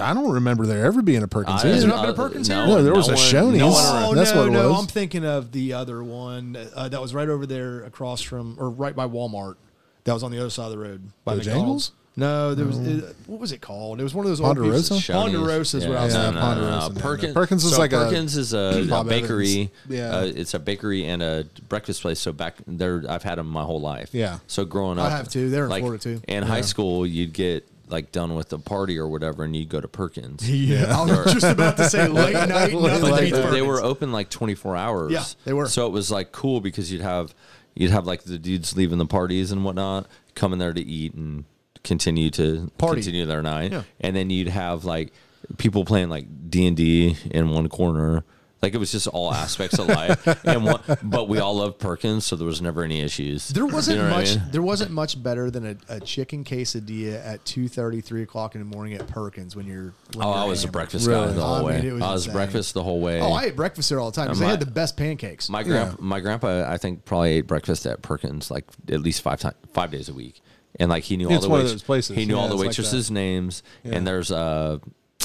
I 0.00 0.14
don't 0.14 0.30
remember 0.32 0.66
there 0.66 0.84
ever 0.86 1.02
being 1.02 1.22
a 1.22 1.28
Perkins. 1.28 1.64
I- 1.64 1.68
Has 1.68 1.80
there 1.80 1.88
not 1.90 2.02
been 2.02 2.10
a 2.10 2.14
Perkins 2.14 2.48
here? 2.48 2.56
No, 2.56 2.82
there 2.82 2.94
was 2.94 3.08
a 3.08 3.14
Shoney's. 3.14 3.58
No 3.58 3.68
No 3.68 3.70
one 3.70 3.92
one 3.94 4.04
Oh 4.04 4.14
That's 4.14 4.32
no, 4.32 4.38
what 4.40 4.48
it 4.48 4.52
no! 4.52 4.70
was. 4.70 4.80
I'm 4.80 4.86
thinking 4.86 5.24
of 5.24 5.52
the 5.52 5.72
other 5.72 6.02
one 6.04 6.56
uh, 6.74 6.88
that 6.88 7.00
was 7.00 7.14
right 7.14 7.28
over 7.28 7.46
there 7.46 7.84
across 7.84 8.20
from, 8.22 8.56
or 8.58 8.70
right 8.70 8.94
by 8.94 9.06
Walmart. 9.06 9.56
That 10.04 10.12
was 10.14 10.22
on 10.22 10.30
the 10.32 10.38
other 10.40 10.50
side 10.50 10.66
of 10.66 10.70
the 10.72 10.78
road 10.78 11.10
by 11.24 11.34
Bojangles? 11.36 11.46
McDonald's. 11.46 11.92
No, 12.14 12.54
there 12.54 12.66
was 12.66 12.78
uh, 12.78 13.14
what 13.26 13.40
was 13.40 13.52
it 13.52 13.62
called? 13.62 13.98
It 13.98 14.02
was 14.02 14.12
one 14.12 14.26
of 14.26 14.30
those 14.30 14.40
old 14.40 14.56
Ponderosa? 14.56 14.94
pieces- 14.96 15.06
Ponderosa 15.14 15.76
is 15.78 15.86
what 15.88 15.96
I 15.96 16.04
was 16.04 16.12
Yeah, 16.14 16.22
thinking. 16.24 16.40
Ponderosa. 16.42 16.88
no, 16.88 16.94
no. 16.94 17.00
Perkins, 17.00 17.32
Perkins 17.32 17.64
is 17.64 17.72
so 17.72 17.78
like 17.78 17.92
a 17.94 18.04
Perkins 18.04 18.36
is 18.36 18.52
a, 18.52 18.86
a 18.92 19.02
bakery. 19.04 19.70
Yeah. 19.88 20.16
uh, 20.16 20.24
it's 20.24 20.52
a 20.52 20.58
bakery 20.58 21.06
and 21.06 21.22
a 21.22 21.46
breakfast 21.70 22.02
place. 22.02 22.20
So 22.20 22.32
back 22.32 22.56
there, 22.66 23.02
I've 23.08 23.22
had 23.22 23.38
them 23.38 23.46
my 23.48 23.62
whole 23.62 23.80
life. 23.80 24.10
Yeah. 24.12 24.40
So 24.46 24.66
growing 24.66 24.98
up, 24.98 25.06
I 25.10 25.16
have 25.16 25.30
too. 25.30 25.48
They're 25.48 25.64
in 25.64 25.70
like, 25.70 25.80
Florida 25.82 26.02
too. 26.02 26.20
In 26.28 26.42
high 26.42 26.60
school, 26.60 27.06
you'd 27.06 27.32
get 27.32 27.66
like 27.92 28.10
done 28.10 28.34
with 28.34 28.52
a 28.52 28.58
party 28.58 28.98
or 28.98 29.06
whatever, 29.06 29.44
and 29.44 29.54
you'd 29.54 29.68
go 29.68 29.80
to 29.80 29.88
Perkins. 29.88 30.48
Yeah, 30.50 30.98
I 30.98 31.04
was 31.04 31.32
just 31.32 31.46
about 31.46 31.76
to 31.76 31.88
say 31.88 32.08
late 32.08 32.32
night. 32.48 32.72
Nothing 32.72 32.80
but 32.80 33.10
night. 33.10 33.20
they, 33.20 33.30
beats 33.30 33.50
they 33.52 33.62
were 33.62 33.80
open 33.82 34.10
like 34.12 34.30
24 34.30 34.76
hours. 34.76 35.12
Yeah, 35.12 35.24
they 35.44 35.52
were. 35.52 35.66
So 35.68 35.86
it 35.86 35.90
was 35.92 36.10
like 36.10 36.32
cool 36.32 36.60
because 36.60 36.90
you'd 36.90 37.02
have 37.02 37.34
you'd 37.74 37.90
have 37.90 38.06
like 38.06 38.24
the 38.24 38.38
dudes 38.38 38.76
leaving 38.76 38.98
the 38.98 39.06
parties 39.06 39.52
and 39.52 39.64
whatnot, 39.64 40.06
coming 40.34 40.58
there 40.58 40.72
to 40.72 40.80
eat 40.82 41.14
and 41.14 41.44
continue 41.84 42.30
to 42.30 42.70
Party. 42.78 43.02
continue 43.02 43.26
their 43.26 43.42
night. 43.42 43.72
Yeah. 43.72 43.82
And 44.00 44.14
then 44.16 44.30
you'd 44.30 44.48
have 44.48 44.84
like 44.84 45.12
people 45.58 45.84
playing 45.84 46.08
like 46.08 46.26
D 46.50 46.66
and 46.66 46.76
D 46.76 47.16
in 47.30 47.50
one 47.50 47.68
corner. 47.68 48.24
Like 48.62 48.74
it 48.74 48.78
was 48.78 48.92
just 48.92 49.08
all 49.08 49.34
aspects 49.34 49.76
of 49.80 49.88
life, 49.88 50.24
and 50.46 50.64
one, 50.64 50.80
but 51.02 51.28
we 51.28 51.40
all 51.40 51.56
loved 51.56 51.80
Perkins, 51.80 52.24
so 52.24 52.36
there 52.36 52.46
was 52.46 52.62
never 52.62 52.84
any 52.84 53.00
issues. 53.00 53.48
There 53.48 53.66
wasn't 53.66 53.96
You 53.96 54.02
know 54.04 54.10
what 54.10 54.16
I 54.18 54.20
much. 54.20 54.36
mean? 54.36 54.44
There 54.52 54.62
wasn't 54.62 54.90
much 54.92 55.20
better 55.20 55.50
than 55.50 55.66
a, 55.66 55.76
a 55.96 55.98
chicken 55.98 56.44
quesadilla 56.44 57.26
at 57.26 57.44
2.30, 57.44 58.04
3 58.04 58.22
o'clock 58.22 58.54
in 58.54 58.60
the 58.60 58.64
morning 58.76 58.94
at 58.94 59.08
Perkins 59.08 59.56
when 59.56 59.66
you're. 59.66 59.92
When 60.14 60.24
Oh, 60.24 60.28
you're 60.28 60.38
I 60.38 60.44
was 60.44 60.60
a 60.62 60.66
hammered. 60.68 60.72
breakfast 60.74 61.08
Really? 61.08 61.26
guy 61.26 61.32
the 61.32 61.42
whole 61.42 61.54
I 61.56 61.62
way. 61.62 61.88
it 61.88 61.92
was 61.92 62.02
I 62.02 62.12
was 62.12 62.22
insane. 62.26 62.32
breakfast 62.34 62.74
the 62.74 62.84
whole 62.84 63.00
way. 63.00 63.20
Oh, 63.20 63.32
I 63.32 63.46
ate 63.46 63.56
breakfast 63.56 63.88
there 63.88 63.98
all 63.98 64.12
the 64.12 64.14
time 64.14 64.26
because 64.26 64.38
they 64.38 64.46
had 64.46 64.60
the 64.60 64.66
best 64.66 64.96
pancakes. 64.96 65.48
My 65.48 65.64
grandpa, 65.64 65.96
my 66.00 66.20
grandpa, 66.20 66.64
I 66.70 66.78
think 66.78 67.04
probably 67.04 67.32
ate 67.32 67.48
breakfast 67.48 67.84
at 67.86 68.00
Perkins 68.02 68.48
like 68.48 68.66
at 68.88 69.00
least 69.00 69.22
five 69.22 69.40
times, 69.40 69.56
five 69.72 69.90
days 69.90 70.08
a 70.08 70.14
week, 70.14 70.40
and 70.78 70.88
like 70.88 71.02
he 71.02 71.16
knew 71.16 71.28
all 71.28 71.40
the 71.40 71.48
one 71.48 71.58
of 71.62 71.66
wait- 71.66 71.72
those 71.72 71.82
places. 71.82 72.16
He 72.16 72.26
knew 72.26 72.36
Yeah, 72.36 72.42
all 72.42 72.46
the 72.46 72.54
it's 72.54 72.60
like 72.60 72.68
waitresses' 72.68 73.10
names, 73.10 73.64
Yeah. 73.82 73.96
and 73.96 74.06
there's 74.06 74.30
uh, 74.30 74.78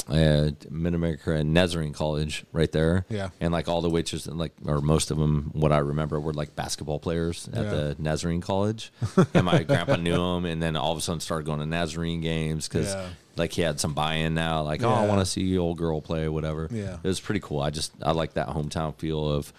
uh, 0.08 0.50
Mid 0.70 0.94
America 0.94 1.32
and 1.32 1.52
Nazarene 1.52 1.92
College 1.92 2.44
right 2.52 2.70
there. 2.72 3.04
Yeah. 3.08 3.30
and 3.40 3.52
like 3.52 3.68
all 3.68 3.80
the 3.82 3.90
witches 3.90 4.26
and 4.26 4.38
like 4.38 4.52
or 4.64 4.80
most 4.80 5.10
of 5.10 5.18
them, 5.18 5.50
what 5.52 5.72
I 5.72 5.78
remember 5.78 6.18
were 6.18 6.32
like 6.32 6.56
basketball 6.56 6.98
players 6.98 7.48
at 7.52 7.64
Yeah. 7.64 7.70
the 7.70 7.96
Nazarene 7.98 8.40
College, 8.40 8.90
and 9.34 9.44
my 9.44 9.62
grandpa 9.64 9.96
knew 9.96 10.16
them, 10.16 10.44
and 10.44 10.62
then 10.62 10.76
all 10.76 10.92
of 10.92 10.98
a 10.98 11.00
sudden 11.00 11.20
started 11.20 11.44
going 11.46 11.60
to 11.60 11.66
Nazarene 11.66 12.20
games 12.20 12.68
because. 12.68 12.94
Yeah. 12.94 13.08
Like 13.36 13.52
he 13.52 13.62
had 13.62 13.78
some 13.78 13.94
buy-in 13.94 14.34
now, 14.34 14.62
like 14.62 14.82
oh, 14.82 14.88
I 14.90 15.06
want 15.06 15.20
to 15.20 15.24
see 15.24 15.56
old 15.56 15.78
girl 15.78 16.00
play, 16.00 16.28
whatever. 16.28 16.66
Yeah. 16.72 16.94
it 17.00 17.06
was 17.06 17.20
pretty 17.20 17.38
cool. 17.38 17.60
I 17.60 17.70
just 17.70 17.92
I 18.02 18.10
like 18.10 18.32
that 18.34 18.48
hometown 18.48 18.96
feel 18.96 19.28
of 19.28 19.52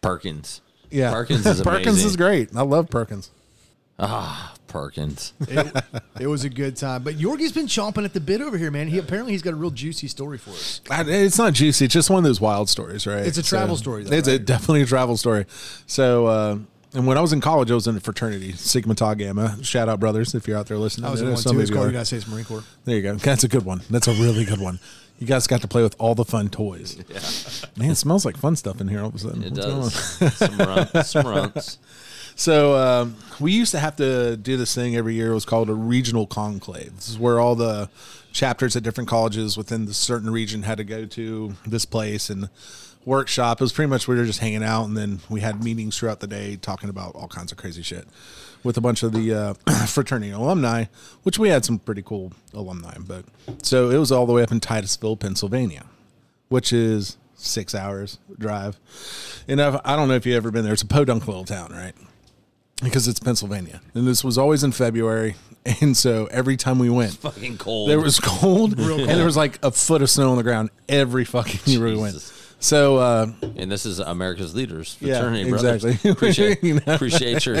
Perkins. 0.00 0.62
Yeah, 0.90 1.10
Perkins 1.12 1.44
is 1.46 1.60
Perkins 1.62 2.02
is 2.02 2.16
great. 2.16 2.56
I 2.56 2.62
love 2.62 2.88
Perkins. 2.88 3.30
Perkins. 4.68 5.32
it, 5.40 5.84
it 6.20 6.26
was 6.26 6.44
a 6.44 6.50
good 6.50 6.76
time. 6.76 7.02
But 7.02 7.14
Yorgie's 7.14 7.52
been 7.52 7.66
chomping 7.66 8.04
at 8.04 8.12
the 8.12 8.20
bit 8.20 8.40
over 8.40 8.56
here, 8.58 8.70
man. 8.70 8.86
He 8.88 8.98
apparently 8.98 9.32
he's 9.32 9.42
got 9.42 9.54
a 9.54 9.56
real 9.56 9.70
juicy 9.70 10.08
story 10.08 10.38
for 10.38 10.50
us. 10.50 10.80
I, 10.90 11.02
it's 11.06 11.38
not 11.38 11.54
juicy. 11.54 11.86
It's 11.86 11.94
just 11.94 12.10
one 12.10 12.18
of 12.18 12.24
those 12.24 12.40
wild 12.40 12.68
stories, 12.68 13.06
right? 13.06 13.26
It's 13.26 13.38
a 13.38 13.42
travel 13.42 13.76
story, 13.76 14.04
though, 14.04 14.14
it's 14.16 14.28
a, 14.28 14.38
definitely 14.38 14.82
a 14.82 14.86
travel 14.86 15.16
story. 15.16 15.46
So, 15.86 16.26
uh, 16.26 16.58
and 16.94 17.06
when 17.06 17.18
I 17.18 17.20
was 17.20 17.32
in 17.32 17.40
college, 17.40 17.70
I 17.70 17.74
was 17.74 17.86
in 17.86 17.96
a 17.96 18.00
fraternity, 18.00 18.52
Sigma 18.52 18.94
Tau 18.94 19.14
Gamma. 19.14 19.62
Shout 19.62 19.88
out, 19.88 20.00
brothers, 20.00 20.34
if 20.34 20.46
you're 20.48 20.56
out 20.58 20.66
there 20.66 20.78
listening. 20.78 21.06
I 21.06 21.10
was 21.10 21.20
I 21.20 21.24
in 21.24 21.28
know 21.30 21.34
one 21.34 21.42
some 21.42 21.52
too. 21.52 21.58
of 21.58 21.62
It's 21.62 21.70
you 21.70 21.76
called 21.76 21.86
are. 21.86 21.90
United 21.90 22.06
States 22.06 22.28
Marine 22.28 22.44
Corps. 22.44 22.64
There 22.84 22.96
you 22.96 23.02
go. 23.02 23.14
That's 23.16 23.44
a 23.44 23.48
good 23.48 23.64
one. 23.64 23.82
That's 23.90 24.08
a 24.08 24.12
really 24.12 24.44
good 24.44 24.60
one. 24.60 24.78
You 25.18 25.26
guys 25.26 25.46
got 25.46 25.62
to 25.62 25.68
play 25.68 25.82
with 25.82 25.96
all 25.98 26.14
the 26.14 26.24
fun 26.24 26.48
toys. 26.48 26.96
Yeah. 27.08 27.20
Man, 27.76 27.90
it 27.90 27.96
smells 27.96 28.24
like 28.24 28.36
fun 28.36 28.54
stuff 28.56 28.80
in 28.80 28.88
here 28.88 29.00
all 29.00 29.08
of 29.08 29.14
a 29.14 29.18
sudden. 29.18 29.42
It 29.44 29.52
What's 29.52 30.18
does. 30.18 30.34
some 30.36 30.58
runts. 30.58 31.10
Some 31.10 31.26
runts. 31.26 31.78
So 32.38 32.76
um, 32.76 33.16
we 33.40 33.50
used 33.50 33.72
to 33.72 33.80
have 33.80 33.96
to 33.96 34.36
do 34.36 34.56
this 34.56 34.72
thing 34.72 34.94
every 34.94 35.14
year. 35.14 35.32
It 35.32 35.34
was 35.34 35.44
called 35.44 35.68
a 35.68 35.74
regional 35.74 36.24
conclave. 36.24 36.94
This 36.94 37.08
is 37.08 37.18
where 37.18 37.40
all 37.40 37.56
the 37.56 37.90
chapters 38.30 38.76
at 38.76 38.84
different 38.84 39.10
colleges 39.10 39.56
within 39.56 39.86
the 39.86 39.92
certain 39.92 40.30
region 40.30 40.62
had 40.62 40.78
to 40.78 40.84
go 40.84 41.04
to 41.04 41.54
this 41.66 41.84
place 41.84 42.30
and 42.30 42.48
workshop. 43.04 43.60
It 43.60 43.64
was 43.64 43.72
pretty 43.72 43.90
much 43.90 44.06
we 44.06 44.14
were 44.14 44.24
just 44.24 44.38
hanging 44.38 44.62
out, 44.62 44.84
and 44.84 44.96
then 44.96 45.18
we 45.28 45.40
had 45.40 45.64
meetings 45.64 45.98
throughout 45.98 46.20
the 46.20 46.28
day 46.28 46.54
talking 46.54 46.88
about 46.88 47.16
all 47.16 47.26
kinds 47.26 47.50
of 47.50 47.58
crazy 47.58 47.82
shit 47.82 48.06
with 48.62 48.76
a 48.76 48.80
bunch 48.80 49.02
of 49.02 49.10
the 49.10 49.34
uh, 49.34 49.54
fraternity 49.88 50.30
alumni, 50.30 50.84
which 51.24 51.40
we 51.40 51.48
had 51.48 51.64
some 51.64 51.80
pretty 51.80 52.02
cool 52.02 52.32
alumni. 52.54 52.94
But 53.04 53.24
so 53.62 53.90
it 53.90 53.98
was 53.98 54.12
all 54.12 54.26
the 54.26 54.32
way 54.32 54.44
up 54.44 54.52
in 54.52 54.60
Titusville, 54.60 55.16
Pennsylvania, 55.16 55.86
which 56.50 56.72
is 56.72 57.16
six 57.34 57.74
hours 57.74 58.18
drive. 58.38 58.78
And 59.48 59.60
I've, 59.60 59.80
I 59.84 59.96
don't 59.96 60.06
know 60.06 60.14
if 60.14 60.24
you've 60.24 60.36
ever 60.36 60.52
been 60.52 60.62
there. 60.62 60.72
It's 60.72 60.82
a 60.82 60.86
podunk 60.86 61.26
little 61.26 61.44
town, 61.44 61.72
right? 61.72 61.96
Because 62.82 63.08
it's 63.08 63.18
Pennsylvania. 63.20 63.80
And 63.94 64.06
this 64.06 64.22
was 64.24 64.38
always 64.38 64.62
in 64.64 64.72
February. 64.72 65.36
And 65.82 65.94
so 65.94 66.26
every 66.30 66.56
time 66.56 66.78
we 66.78 66.88
went, 66.88 67.12
Fucking 67.14 67.58
cold. 67.58 67.90
there 67.90 68.00
was 68.00 68.18
cold, 68.20 68.78
and 68.78 69.06
there 69.10 69.26
was 69.26 69.36
like 69.36 69.58
a 69.62 69.70
foot 69.70 70.00
of 70.00 70.08
snow 70.08 70.30
on 70.30 70.38
the 70.38 70.42
ground 70.42 70.70
every 70.88 71.26
fucking 71.26 71.60
year 71.66 71.84
we 71.84 71.94
went. 71.96 72.14
Jesus. 72.14 72.54
So, 72.58 72.96
uh, 72.96 73.26
and 73.56 73.70
this 73.70 73.84
is 73.84 73.98
America's 73.98 74.54
leaders, 74.54 74.96
Yeah, 74.98 75.18
fraternity 75.20 75.50
brothers. 75.50 75.84
exactly. 75.84 76.10
Appreciate, 76.12 76.64
You 76.64 76.74
know? 76.86 76.94
appreciate 76.94 77.44
your 77.44 77.56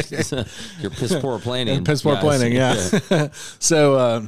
your 0.80 0.90
piss 0.90 1.14
poor 1.20 1.38
planning. 1.38 1.76
and 1.78 1.84
piss 1.86 2.00
poor 2.00 2.14
guys. 2.14 2.22
planning, 2.22 2.52
yeah. 2.54 3.28
so, 3.58 3.94
uh, 3.96 4.22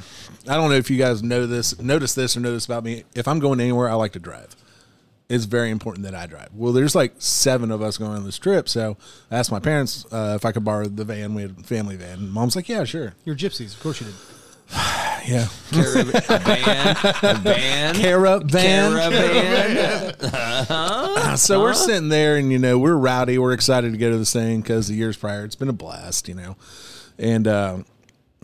I 0.47 0.57
don't 0.57 0.68
know 0.68 0.76
if 0.76 0.91
you 0.91 0.99
guys 0.99 1.22
know 1.22 1.47
this, 1.47 1.80
notice 1.80 2.12
this, 2.14 2.36
or 2.36 2.41
know 2.41 2.53
this 2.53 2.66
about 2.66 2.84
me. 2.84 3.05
If 3.14 3.26
I'm 3.28 3.38
going 3.38 3.61
anywhere, 3.61 3.88
I 3.88 3.95
like 3.95 4.12
to 4.12 4.18
drive. 4.20 4.55
It's 5.31 5.45
very 5.47 5.70
important 5.70 6.05
that 6.05 6.14
I 6.14 6.26
drive. 6.26 6.49
Well, 6.55 6.72
there's 6.72 6.95
like 6.95 7.14
seven 7.18 7.70
of 7.70 7.81
us 7.81 7.97
going 7.97 8.12
on 8.12 8.24
this 8.24 8.37
trip, 8.39 8.68
so 8.68 8.97
I 9.31 9.37
asked 9.39 9.51
my 9.53 9.61
parents 9.61 10.05
uh, 10.12 10.35
if 10.37 10.45
I 10.45 10.53
could 10.53 10.64
borrow 10.64 10.87
the 10.87 11.05
van. 11.05 11.35
We 11.35 11.43
had 11.43 11.53
a 11.59 11.62
family 11.62 11.97
van. 11.97 12.18
And 12.18 12.33
Mom's 12.33 12.57
like, 12.57 12.68
"Yeah, 12.68 12.83
sure." 12.85 13.14
You're 13.24 13.37
gypsies, 13.37 13.74
of 13.74 13.81
course 13.81 14.01
you 14.01 14.09
did. 14.09 14.16
Yeah, 15.28 15.49
Carib- 15.70 16.09
a 16.14 16.39
van, 16.39 16.97
a 17.22 17.35
van, 17.39 17.95
caravan. 17.95 18.93
caravan. 20.18 21.37
so 21.37 21.61
we're 21.61 21.74
sitting 21.74 22.09
there 22.09 22.37
and 22.37 22.51
you 22.51 22.59
know 22.59 22.78
we're 22.78 22.97
rowdy 22.97 23.37
we're 23.39 23.53
excited 23.53 23.93
to 23.93 23.99
go 23.99 24.11
to 24.11 24.16
this 24.16 24.33
thing 24.33 24.62
because 24.62 24.89
the 24.89 24.95
years 24.95 25.18
prior 25.18 25.45
it's 25.45 25.57
been 25.57 25.68
a 25.68 25.74
blast 25.74 26.26
you 26.26 26.35
know 26.35 26.57
and 27.18 27.47
uh, 27.47 27.78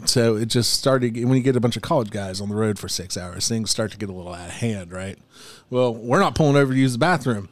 so 0.05 0.37
it 0.37 0.47
just 0.47 0.75
started 0.75 1.17
when 1.25 1.37
you 1.37 1.43
get 1.43 1.57
a 1.57 1.61
bunch 1.61 1.77
of 1.77 1.83
college 1.83 2.11
guys 2.11 2.41
on 2.41 2.49
the 2.51 2.55
road 2.55 2.79
for 2.79 2.89
six 2.89 3.17
hours 3.17 3.49
things 3.49 3.71
start 3.71 3.91
to 3.91 3.97
get 3.99 4.09
a 4.09 4.13
little 4.13 4.35
out 4.35 4.49
of 4.49 4.55
hand 4.55 4.93
right 4.93 5.19
well 5.71 5.95
we're 5.95 6.21
not 6.21 6.35
pulling 6.35 6.55
over 6.57 6.73
to 6.75 6.79
use 6.79 6.93
the 6.93 6.99
bathroom 6.99 7.49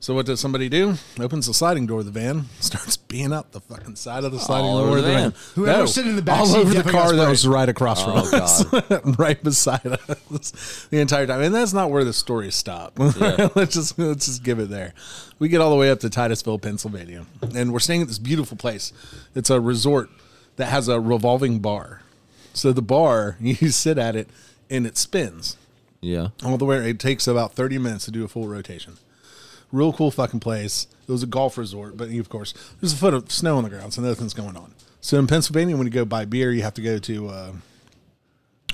so 0.00 0.12
what 0.12 0.26
does 0.26 0.38
somebody 0.40 0.68
do 0.68 0.96
opens 1.20 1.46
the 1.46 1.54
sliding 1.54 1.86
door 1.86 2.00
of 2.00 2.04
the 2.04 2.10
van 2.10 2.46
starts 2.60 2.96
being 2.96 3.32
up 3.32 3.52
the 3.52 3.60
fucking 3.60 3.94
side 3.94 4.24
of 4.24 4.32
the 4.32 4.40
sliding 4.40 4.66
All 4.66 4.78
door 4.80 4.88
over 4.88 4.98
of 4.98 5.04
the 5.04 5.08
the 5.10 5.14
van. 5.14 5.30
van 5.30 5.40
Whoever 5.54 5.86
sitting 5.86 6.10
in 6.10 6.16
the 6.16 6.22
back 6.22 6.40
all 6.40 6.46
seat 6.46 6.58
over 6.58 6.74
the 6.74 6.90
car 6.90 7.14
that 7.14 7.28
was 7.28 7.46
right 7.46 7.68
across 7.68 8.02
from 8.02 8.14
Oh, 8.16 8.36
us 8.38 8.64
right 9.18 9.40
beside 9.42 9.86
us 9.86 10.88
the 10.90 10.98
entire 11.00 11.26
time. 11.28 11.40
And 11.42 11.54
that's 11.54 11.72
not 11.72 11.90
where 11.92 12.02
the 12.04 12.12
story 12.12 12.50
stopped. 12.50 12.98
let's 13.56 13.74
just 13.74 13.96
let's 13.98 14.26
just 14.26 14.42
give 14.42 14.58
it 14.58 14.68
there. 14.68 14.94
We 15.38 15.48
get 15.48 15.60
all 15.60 15.70
the 15.70 15.76
way 15.76 15.90
up 15.90 16.00
to 16.00 16.10
Titusville, 16.10 16.58
Pennsylvania, 16.58 17.24
and 17.54 17.72
we're 17.72 17.78
staying 17.78 18.02
at 18.02 18.08
this 18.08 18.18
beautiful 18.18 18.56
place. 18.56 18.92
It's 19.34 19.48
a 19.48 19.60
resort 19.60 20.10
that 20.56 20.66
has 20.66 20.88
a 20.88 21.00
revolving 21.00 21.58
bar. 21.58 22.02
So 22.52 22.72
the 22.72 22.82
bar, 22.82 23.36
you 23.40 23.54
sit 23.70 23.98
at 23.98 24.14
it 24.16 24.28
and 24.70 24.86
it 24.86 24.96
spins 24.96 25.56
Yeah. 26.00 26.28
all 26.44 26.56
the 26.58 26.64
way. 26.64 26.90
It 26.90 26.98
takes 26.98 27.26
about 27.26 27.52
thirty 27.54 27.78
minutes 27.78 28.04
to 28.06 28.10
do 28.10 28.24
a 28.24 28.28
full 28.28 28.46
rotation. 28.48 28.96
Real 29.72 29.92
cool 29.92 30.10
fucking 30.12 30.40
place. 30.40 30.86
It 31.06 31.10
was 31.12 31.22
a 31.22 31.26
golf 31.26 31.58
resort, 31.58 31.96
but 31.96 32.08
of 32.10 32.28
course, 32.28 32.54
there's 32.80 32.92
a 32.92 32.96
foot 32.96 33.12
of 33.12 33.30
snow 33.32 33.56
on 33.58 33.64
the 33.64 33.70
ground, 33.70 33.92
so 33.92 34.00
nothing's 34.02 34.32
going 34.34 34.56
on. 34.56 34.72
So 35.00 35.18
in 35.18 35.26
Pennsylvania, 35.26 35.76
when 35.76 35.86
you 35.86 35.90
go 35.92 36.04
buy 36.04 36.24
beer, 36.24 36.52
you 36.52 36.62
have 36.62 36.74
to 36.74 36.82
go 36.82 36.98
to 36.98 37.28
uh, 37.28 37.52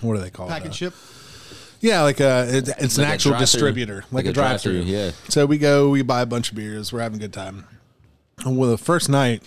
what 0.02 0.14
do 0.16 0.20
they 0.22 0.30
call 0.30 0.46
it? 0.46 0.50
Package 0.50 0.70
Uh, 0.72 0.74
ship. 0.74 0.94
yeah, 1.80 2.02
like 2.02 2.20
a 2.20 2.46
it, 2.56 2.68
it's 2.78 2.96
an 2.98 3.02
Like 3.04 3.10
a 3.10 3.14
actual 3.14 3.30
drive-thru. 3.32 3.38
distributor, 3.40 3.94
like, 4.10 4.12
Like 4.12 4.26
a, 4.26 4.28
a 4.28 4.32
drive-through. 4.32 4.72
drive-thru, 4.84 4.92
yeah. 4.94 5.10
So 5.28 5.46
we 5.46 5.58
go, 5.58 5.88
we 5.90 6.02
buy 6.02 6.20
a 6.20 6.26
bunch 6.26 6.50
of 6.50 6.56
beers, 6.56 6.92
we're 6.92 7.00
having 7.00 7.18
a 7.18 7.20
good 7.22 7.32
time. 7.32 7.64
And 8.44 8.56
well, 8.56 8.70
the 8.70 8.78
first 8.78 9.08
night, 9.08 9.42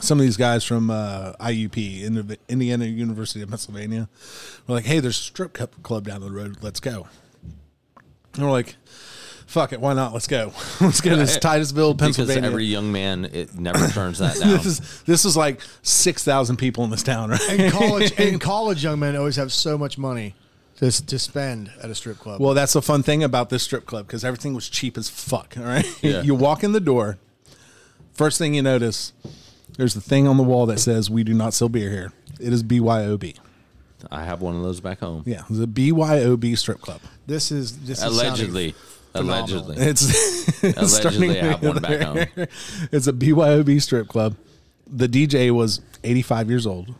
some 0.00 0.18
of 0.18 0.24
these 0.24 0.36
guys 0.36 0.64
from 0.64 0.90
uh, 0.90 1.32
IUP, 1.40 2.02
Indi- 2.02 2.38
Indiana 2.48 2.84
University 2.84 3.42
of 3.42 3.48
Pennsylvania, 3.48 4.08
were 4.66 4.74
like, 4.76 4.84
"Hey, 4.84 5.00
there's 5.00 5.18
a 5.18 5.22
strip 5.22 5.52
club 5.54 5.70
club 5.82 6.06
down 6.06 6.20
the 6.20 6.30
road. 6.30 6.58
Let's 6.62 6.80
go." 6.80 7.06
And 8.34 8.44
we're 8.44 8.52
like, 8.52 8.76
fuck 9.46 9.72
it, 9.72 9.80
why 9.80 9.94
not? 9.94 10.12
Let's 10.12 10.26
go. 10.28 10.52
Let's 10.80 11.00
go 11.00 11.10
to 11.10 11.16
this 11.16 11.38
Titusville, 11.38 11.94
Pennsylvania. 11.94 12.42
because 12.42 12.50
every 12.52 12.66
young 12.66 12.92
man 12.92 13.24
it 13.24 13.54
never 13.58 13.88
turns 13.92 14.18
that 14.18 14.38
down. 14.38 14.50
this 14.50 14.66
is 14.66 15.02
this 15.04 15.24
is 15.24 15.36
like 15.36 15.60
six 15.82 16.22
thousand 16.24 16.56
people 16.58 16.84
in 16.84 16.90
this 16.90 17.02
town, 17.02 17.30
right? 17.30 17.48
And 17.50 17.72
college 17.72 18.12
and 18.18 18.40
college 18.52 18.84
young 18.84 18.98
men 19.00 19.16
always 19.16 19.36
have 19.36 19.52
so 19.52 19.76
much 19.78 19.98
money 19.98 20.34
to 20.76 20.90
to 21.06 21.18
spend 21.18 21.72
at 21.82 21.90
a 21.90 21.94
strip 21.94 22.18
club. 22.18 22.40
Well, 22.40 22.54
that's 22.54 22.74
the 22.74 22.82
fun 22.82 23.02
thing 23.02 23.24
about 23.24 23.48
this 23.50 23.62
strip 23.64 23.86
club 23.86 24.06
because 24.06 24.24
everything 24.24 24.54
was 24.54 24.68
cheap 24.68 24.96
as 24.96 25.08
fuck. 25.08 25.54
All 25.58 25.64
right, 25.64 25.86
Yeah. 26.02 26.22
you 26.22 26.34
walk 26.36 26.62
in 26.62 26.72
the 26.72 26.80
door. 26.80 27.18
First 28.12 28.38
thing 28.38 28.54
you 28.54 28.62
notice, 28.62 29.12
there's 29.78 29.94
the 29.94 30.02
thing 30.02 30.28
on 30.28 30.36
the 30.36 30.42
wall 30.42 30.66
that 30.66 30.78
says 30.80 31.08
"We 31.08 31.24
do 31.24 31.32
not 31.32 31.54
sell 31.54 31.70
beer 31.70 31.90
here." 31.90 32.12
It 32.38 32.52
is 32.52 32.62
BYOB. 32.62 33.36
I 34.10 34.24
have 34.24 34.42
one 34.42 34.54
of 34.54 34.62
those 34.62 34.80
back 34.80 35.00
home. 35.00 35.22
Yeah, 35.26 35.42
it's 35.48 35.58
a 35.60 35.66
BYOB 35.66 36.56
strip 36.58 36.80
club. 36.82 37.00
this 37.26 37.50
is 37.50 37.78
this 37.78 37.98
is 37.98 38.04
Allegedly. 38.04 38.74
phenomenal. 39.12 39.60
Allegedly. 39.60 39.76
It's, 39.86 40.62
it's 40.62 40.78
Allegedly, 40.78 40.88
starting 40.88 41.30
I 41.30 41.48
have 41.50 41.62
one 41.62 41.78
back 41.78 42.00
home. 42.36 42.46
It's 42.92 43.06
a 43.06 43.12
BYOB 43.12 43.80
strip 43.80 44.08
club. 44.08 44.36
The 44.86 45.08
DJ 45.08 45.50
was 45.50 45.80
85 46.04 46.48
years 46.50 46.66
old. 46.66 46.94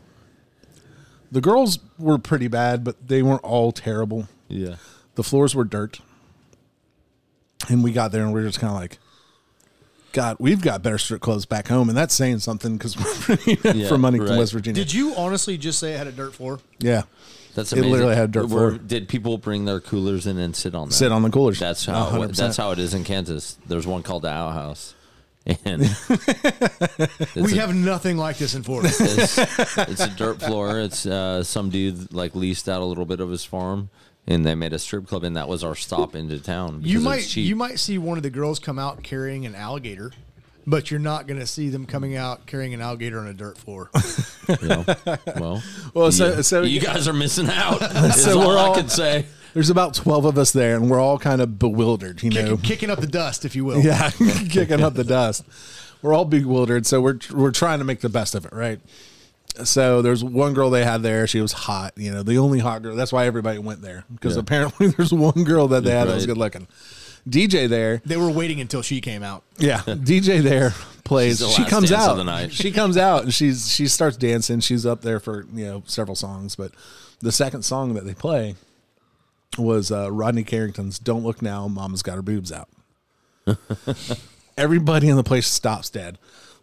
The 1.31 1.41
girls 1.41 1.79
were 1.97 2.17
pretty 2.17 2.47
bad, 2.47 2.83
but 2.83 3.07
they 3.07 3.21
weren't 3.21 3.43
all 3.43 3.71
terrible. 3.71 4.27
Yeah. 4.47 4.75
The 5.15 5.23
floors 5.23 5.55
were 5.55 5.63
dirt. 5.63 5.99
And 7.69 7.83
we 7.83 7.91
got 7.91 8.11
there 8.11 8.23
and 8.23 8.33
we 8.33 8.41
were 8.41 8.47
just 8.47 8.59
kind 8.59 8.73
of 8.73 8.79
like, 8.79 8.97
God, 10.11 10.37
we've 10.39 10.61
got 10.61 10.81
better 10.81 10.97
strip 10.97 11.21
clubs 11.21 11.45
back 11.45 11.67
home. 11.67 11.89
And 11.89 11.97
that's 11.97 12.13
saying 12.13 12.39
something 12.39 12.77
because 12.77 12.97
we're 12.97 13.37
Yeah, 13.73 13.87
from 13.87 14.03
Huntington, 14.03 14.31
right. 14.31 14.39
West 14.39 14.53
Virginia. 14.53 14.83
Did 14.83 14.93
you 14.93 15.13
honestly 15.15 15.57
just 15.57 15.79
say 15.79 15.93
it 15.93 15.97
had 15.97 16.07
a 16.07 16.11
dirt 16.11 16.33
floor? 16.33 16.59
yeah. 16.79 17.03
That's 17.55 17.73
It 17.73 17.83
literally 17.83 18.15
had 18.15 18.31
dirt 18.31 18.47
floor. 18.47 18.71
Did 18.71 19.09
people 19.09 19.37
bring 19.39 19.65
their 19.65 19.79
coolers 19.79 20.27
in 20.27 20.37
and 20.37 20.55
sit 20.55 20.75
on 20.75 20.89
that? 20.89 20.93
Sit 20.93 21.11
on 21.11 21.23
the 21.23 21.29
coolers. 21.31 21.59
That's 21.59 21.83
how. 21.83 22.09
Oh, 22.11 22.21
it, 22.21 22.35
that's 22.35 22.55
how 22.57 22.71
it 22.71 22.79
is 22.79 22.93
in 22.93 23.03
Kansas. 23.03 23.57
There's 23.67 23.87
one 23.87 24.03
called 24.03 24.21
the 24.21 24.29
Outhouse, 24.29 24.93
and 25.65 25.81
we 27.35 27.53
a, 27.53 27.61
have 27.61 27.75
nothing 27.75 28.17
like 28.17 28.37
this 28.37 28.53
in 28.53 28.61
Florida. 28.63 28.89
it's, 28.91 29.37
it's 29.77 29.99
a 30.01 30.09
dirt 30.11 30.39
floor. 30.41 30.79
It's 30.79 31.07
uh, 31.07 31.43
some 31.43 31.69
dude 31.71 32.13
like 32.13 32.35
leased 32.35 32.69
out 32.69 32.81
a 32.81 32.85
little 32.85 33.05
bit 33.05 33.19
of 33.19 33.29
his 33.31 33.43
farm, 33.43 33.89
and 34.29 34.45
they 34.45 34.55
made 34.55 34.71
a 34.71 34.79
strip 34.79 35.07
club, 35.07 35.25
and 35.25 35.35
that 35.35 35.49
was 35.49 35.63
our 35.63 35.75
stop 35.75 36.15
into 36.15 36.39
town. 36.39 36.81
you 36.83 37.01
might 37.01 37.23
cheap. 37.23 37.45
you 37.45 37.55
might 37.57 37.79
see 37.79 37.97
one 37.97 38.15
of 38.17 38.23
the 38.23 38.29
girls 38.29 38.59
come 38.59 38.79
out 38.79 39.03
carrying 39.03 39.45
an 39.45 39.55
alligator, 39.55 40.11
but 40.65 40.89
you're 40.91 40.99
not 40.99 41.27
going 41.27 41.39
to 41.39 41.47
see 41.47 41.67
them 41.69 41.85
coming 41.85 42.15
out 42.15 42.45
carrying 42.45 42.73
an 42.73 42.81
alligator 42.81 43.19
on 43.19 43.27
a 43.27 43.33
dirt 43.33 43.57
floor. 43.57 43.89
you? 44.61 44.85
Well, 45.35 45.63
Well, 45.93 46.11
so- 46.11 46.35
you, 46.37 46.43
so- 46.43 46.61
you 46.61 46.79
guys 46.79 47.07
are 47.07 47.13
missing 47.13 47.49
out. 47.49 47.81
Is 48.05 48.23
So 48.23 48.39
all 48.39 48.47
we're 48.47 48.57
I 48.57 48.61
all- 48.67 48.75
could 48.75 48.91
say. 48.91 49.25
There's 49.55 49.71
about 49.71 49.95
12 49.95 50.25
of 50.25 50.37
us 50.37 50.51
there 50.51 50.75
and 50.75 50.91
we're 50.91 50.99
all 50.99 51.17
kind 51.17 51.41
of 51.41 51.57
bewildered, 51.57 52.21
you 52.21 52.29
know. 52.29 52.41
Kicking, 52.51 52.57
kicking 52.59 52.89
up 52.91 52.99
the 52.99 53.07
dust, 53.07 53.45
if 53.45 53.55
you 53.55 53.65
will. 53.65 53.81
Yeah, 53.81 54.11
kicking 54.49 54.81
up 54.83 54.93
the 54.93 55.03
dust. 55.03 55.43
We're 56.03 56.13
all 56.13 56.23
bewildered, 56.25 56.85
so 56.85 57.01
we're 57.01 57.17
we're 57.33 57.49
trying 57.51 57.79
to 57.79 57.83
make 57.85 58.01
the 58.01 58.09
best 58.09 58.35
of 58.35 58.45
it, 58.45 58.53
right? 58.53 58.79
So 59.65 60.01
there's 60.01 60.23
one 60.23 60.53
girl 60.53 60.69
they 60.69 60.83
had 60.83 61.01
there. 61.03 61.27
She 61.27 61.41
was 61.41 61.51
hot, 61.53 61.93
you 61.97 62.11
know, 62.11 62.23
the 62.23 62.37
only 62.37 62.59
hot 62.59 62.81
girl. 62.81 62.95
That's 62.95 63.11
why 63.13 63.25
everybody 63.25 63.59
went 63.59 63.81
there 63.81 64.05
because 64.13 64.35
Yeah. 64.35 64.41
apparently 64.41 64.87
there's 64.97 65.13
one 65.13 65.43
girl 65.43 65.67
that 65.69 65.83
they 65.83 65.91
had 65.91 66.07
that 66.07 66.15
was 66.15 66.25
good 66.25 66.37
looking. 66.37 66.67
DJ 67.27 67.67
there, 67.67 68.01
They 68.05 68.17
were 68.17 68.29
waiting 68.31 68.59
until 68.61 68.81
she 68.81 69.01
came 69.01 69.23
out. 69.23 69.43
yeah. 69.57 69.79
DJ 69.85 70.41
there 70.41 70.73
plays. 71.03 71.39
She's 71.39 71.47
the 71.47 71.53
She 71.53 71.61
last 71.63 71.69
comes 71.69 71.89
dance 71.89 72.03
of 72.05 72.09
out. 72.11 72.15
the 72.15 72.23
night. 72.23 72.53
She 72.53 72.71
comes 72.71 72.97
out 72.97 73.23
and 73.23 73.33
she's 73.33 73.69
she 73.71 73.87
starts 73.87 74.15
dancing. 74.17 74.61
She's 74.61 74.85
up 74.85 75.01
there 75.01 75.19
for 75.19 75.45
you 75.53 75.65
know 75.65 75.83
several 75.85 76.15
songs, 76.15 76.55
but 76.55 76.71
the 77.19 77.31
second 77.31 77.63
song 77.63 77.93
that 77.95 78.05
they 78.05 78.13
play 78.13 78.55
was 79.57 79.91
uh, 79.91 80.09
Rodney 80.11 80.43
Carrington's 80.43 80.97
"Don't 80.97 81.23
Look 81.23 81.41
Now, 81.41 81.67
Mama's 81.67 82.01
Got 82.03 82.15
Her 82.15 82.21
Boobs 82.21 82.51
Out." 82.51 82.69
Everybody 84.57 85.09
in 85.09 85.15
the 85.15 85.23
place 85.23 85.47
stops 85.47 85.89
dead. 85.89 86.17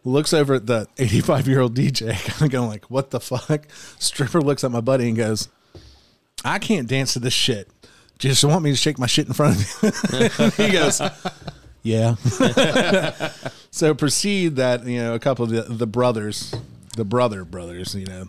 Looks 0.07 0.33
over 0.33 0.55
at 0.55 0.67
the 0.67 0.87
85 0.99 1.49
year 1.49 1.61
old 1.61 1.75
DJ, 1.75 2.13
kind 2.25 2.43
of 2.43 2.51
going 2.51 2.69
like, 2.69 2.85
"What 2.91 3.11
the 3.11 3.19
fuck?" 3.19 3.67
Stripper 3.99 4.41
looks 4.41 4.63
at 4.63 4.71
my 4.71 4.81
buddy 4.81 5.09
and 5.09 5.17
goes, 5.17 5.49
"I 6.45 6.61
can't 6.61 6.87
dance 6.89 7.15
to 7.15 7.19
this 7.19 7.35
shit. 7.35 7.69
Just 8.19 8.45
want 8.45 8.63
me 8.63 8.71
to 8.71 8.77
shake 8.77 8.99
my 9.01 9.07
shit 9.07 9.27
in 9.27 9.33
front 9.33 9.57
of 9.57 9.83
you?" 9.83 10.65
he 10.65 10.71
goes, 10.73 11.01
"Yeah." 11.83 12.15
so 13.73 13.95
proceed 13.95 14.55
that 14.57 14.87
you 14.87 14.99
know 14.99 15.15
a 15.15 15.19
couple 15.19 15.45
of 15.45 15.51
the, 15.51 15.63
the 15.63 15.87
brothers, 15.89 16.55
the 16.97 17.05
brother 17.05 17.45
brothers, 17.45 17.95
you 17.97 18.07
know, 18.07 18.29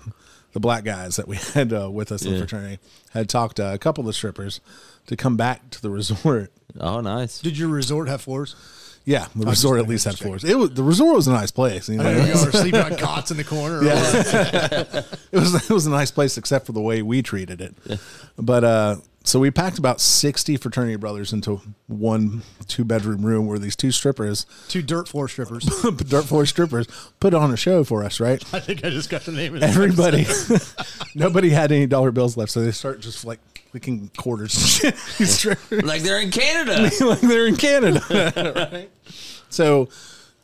the 0.53 0.59
black 0.59 0.83
guys 0.83 1.15
that 1.17 1.27
we 1.27 1.35
had 1.37 1.71
uh, 1.71 1.91
with 1.91 2.11
us 2.11 2.23
in 2.23 2.29
the 2.31 2.37
Yeah. 2.37 2.41
fraternity 2.41 2.79
had 3.11 3.29
talked 3.29 3.57
to 3.57 3.73
a 3.73 3.77
couple 3.77 4.01
of 4.01 4.07
the 4.07 4.13
strippers 4.13 4.61
to 5.05 5.15
come 5.15 5.37
back 5.37 5.69
to 5.69 5.81
the 5.81 5.91
resort. 5.91 6.51
Oh, 6.79 7.01
nice. 7.01 7.39
Did 7.39 7.57
your 7.57 7.69
resort 7.69 8.07
have 8.07 8.21
floors? 8.21 8.55
Yeah, 9.07 9.27
the 9.37 9.45
just 9.45 9.63
resort 9.63 9.79
at 9.79 9.87
least 9.87 10.03
had 10.03 10.17
floors. 10.17 10.43
It 10.43 10.57
was 10.57 10.71
the 10.71 10.83
resort 10.83 11.15
was 11.15 11.27
a 11.27 11.31
nice 11.31 11.49
place. 11.49 11.87
You 11.87 11.95
know? 11.95 12.03
There 12.03 12.27
you 12.27 12.33
go. 12.33 12.43
Or 12.43 12.51
sleeping 12.51 12.81
on 12.81 12.97
cots 12.97 13.31
in 13.31 13.37
the 13.37 13.45
corner. 13.45 13.77
or 13.77 13.85
what? 13.85 15.19
it 15.31 15.39
was 15.39 15.69
it 15.69 15.73
was 15.73 15.85
a 15.85 15.89
nice 15.89 16.11
place 16.11 16.37
except 16.37 16.65
for 16.65 16.73
the 16.73 16.81
way 16.81 17.01
we 17.01 17.21
treated 17.21 17.61
it. 17.61 17.73
But 18.37 18.65
uh 18.65 18.95
so 19.23 19.39
we 19.39 19.49
packed 19.49 19.77
about 19.77 20.01
60 20.01 20.57
fraternity 20.57 20.97
brothers 20.97 21.31
into 21.31 21.61
one 21.87 22.43
two 22.67 22.83
bedroom 22.83 23.25
room 23.25 23.47
where 23.47 23.59
these 23.59 23.77
two 23.77 23.91
strippers, 23.91 24.45
Two 24.67 24.81
dirt 24.81 25.07
floor 25.07 25.29
strippers. 25.29 25.63
dirt 25.97 26.25
floor 26.25 26.45
strippers, 26.45 26.87
put 27.21 27.33
on 27.33 27.51
a 27.51 27.57
show 27.57 27.85
for 27.85 28.03
us, 28.03 28.19
right? 28.19 28.43
I 28.53 28.59
think 28.59 28.83
I 28.83 28.89
just 28.89 29.09
got 29.09 29.21
the 29.21 29.31
name 29.31 29.55
of 29.55 29.63
it. 29.63 29.65
Everybody, 29.65 30.25
nobody 31.15 31.49
had 31.49 31.71
any 31.71 31.87
dollar 31.87 32.11
bills 32.11 32.35
left, 32.35 32.51
so 32.51 32.61
they 32.61 32.71
start 32.71 32.99
just 33.01 33.23
like 33.25 33.39
quarters. 34.17 34.79
These 35.17 35.45
Like 35.71 36.01
they're 36.01 36.19
in 36.21 36.31
Canada. 36.31 36.89
like 37.05 37.21
they're 37.21 37.47
in 37.47 37.55
Canada, 37.55 38.01
right? 38.73 38.89
So, 39.49 39.89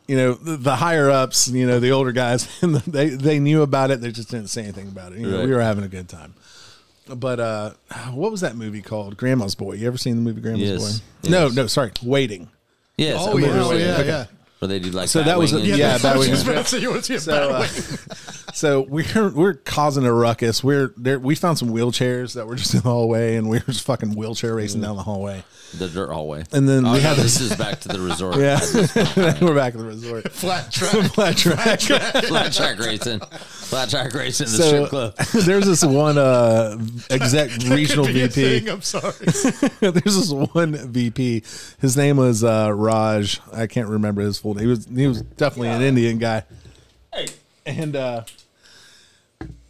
you 0.06 0.16
know, 0.16 0.34
the, 0.34 0.56
the 0.56 0.76
higher 0.76 1.10
ups, 1.10 1.48
you 1.48 1.66
know, 1.66 1.80
the 1.80 1.90
older 1.92 2.12
guys, 2.12 2.48
and 2.62 2.74
they 2.76 3.08
they 3.10 3.38
knew 3.38 3.62
about 3.62 3.90
it. 3.90 4.00
They 4.00 4.10
just 4.12 4.30
didn't 4.30 4.48
say 4.48 4.62
anything 4.62 4.88
about 4.88 5.12
it. 5.12 5.18
You 5.18 5.30
know, 5.30 5.38
Right. 5.38 5.46
we 5.46 5.52
were 5.54 5.60
having 5.62 5.84
a 5.84 5.88
good 5.88 6.08
time. 6.08 6.34
But 7.06 7.38
uh, 7.38 7.70
what 8.12 8.30
was 8.30 8.40
that 8.40 8.56
movie 8.56 8.80
called? 8.80 9.16
Grandma's 9.18 9.54
Boy. 9.54 9.74
You 9.74 9.86
ever 9.88 9.98
seen 9.98 10.16
the 10.16 10.22
movie 10.22 10.40
Grandma's 10.40 10.68
Yes. 10.70 11.00
Boy? 11.00 11.30
No, 11.30 11.46
Yes. 11.46 11.54
no, 11.56 11.66
sorry, 11.66 11.92
Waiting. 12.02 12.48
Yes. 12.96 13.16
Oh, 13.20 13.36
yeah. 13.36 13.48
Oh, 13.62 13.72
yeah. 13.72 14.02
Yeah. 14.02 14.26
Where 14.60 14.68
they 14.68 14.78
do 14.78 14.90
like 14.90 15.08
So 15.08 15.22
that 15.22 15.38
was 15.38 15.52
a- 15.52 15.60
yeah, 15.60 15.96
I 15.96 15.98
Batwing 15.98 16.16
was 16.18 16.28
just 16.28 16.42
is- 16.42 16.48
about 16.48 16.62
to 16.64 16.70
say, 16.70 16.78
you 16.80 16.90
want 16.90 17.04
to 17.04 17.06
see 17.06 17.14
a 17.16 17.20
So, 17.20 17.50
uh? 17.52 17.66
So 18.54 18.82
we're 18.82 19.30
we're 19.34 19.54
causing 19.54 20.04
a 20.06 20.12
ruckus. 20.12 20.62
We're 20.64 20.92
there. 20.96 21.18
We 21.18 21.34
found 21.34 21.58
some 21.58 21.68
wheelchairs 21.70 22.34
that 22.34 22.46
were 22.46 22.54
just 22.56 22.72
in 22.74 22.80
the 22.80 22.88
hallway, 22.88 23.36
and 23.36 23.48
we 23.48 23.58
were 23.58 23.64
just 23.72 23.84
fucking 23.84 24.14
wheelchair 24.14 24.54
racing 24.54 24.80
down 24.80 24.96
the 24.96 25.02
hallway. 25.02 25.44
the 25.76 25.88
dirt 25.88 26.10
hallway. 26.10 26.44
And 26.52 26.68
then 26.68 26.86
Oh, 26.86 26.92
we 26.92 26.98
no, 26.98 27.08
had 27.08 27.16
this 27.16 27.40
is 27.40 27.54
back 27.56 27.80
to 27.80 27.88
the 27.88 28.00
resort. 28.00 28.36
Yeah, 28.38 28.60
we're 29.44 29.54
back 29.54 29.74
at 29.74 29.78
the 29.80 29.86
resort. 29.86 30.30
Flat 30.32 30.70
track. 30.72 30.92
Flat 31.12 31.36
track. 31.36 31.80
Flat 31.80 32.52
track 32.52 32.78
racing. 32.78 33.20
Flat 33.20 33.90
track 33.90 34.14
racing 34.14 34.46
the 34.46 34.52
So 34.52 34.68
strip 34.86 34.88
club. 34.88 35.16
there's 35.44 35.66
this 35.66 35.84
one 35.84 36.16
uh, 36.18 36.78
exec 37.10 37.50
regional 37.68 38.04
Could 38.06 38.14
be 38.14 38.22
a 38.22 38.28
VP. 38.28 38.60
thing, 38.60 38.68
I'm 38.70 38.82
sorry. 38.82 39.14
there's 39.80 40.02
this 40.04 40.30
one 40.30 40.74
VP. 40.92 41.42
His 41.80 41.96
name 41.96 42.18
was 42.18 42.44
uh, 42.44 42.70
Raj. 42.72 43.40
I 43.52 43.66
can't 43.66 43.88
remember 43.88 44.22
his 44.22 44.38
full 44.38 44.54
name. 44.54 44.64
He 44.64 44.70
was 44.70 44.86
he 44.86 45.06
was 45.08 45.22
definitely 45.22 45.68
an 45.70 45.82
Indian 45.82 46.18
guy. 46.18 46.44
Hey. 47.12 47.26
And 47.66 47.96
uh, 47.96 48.24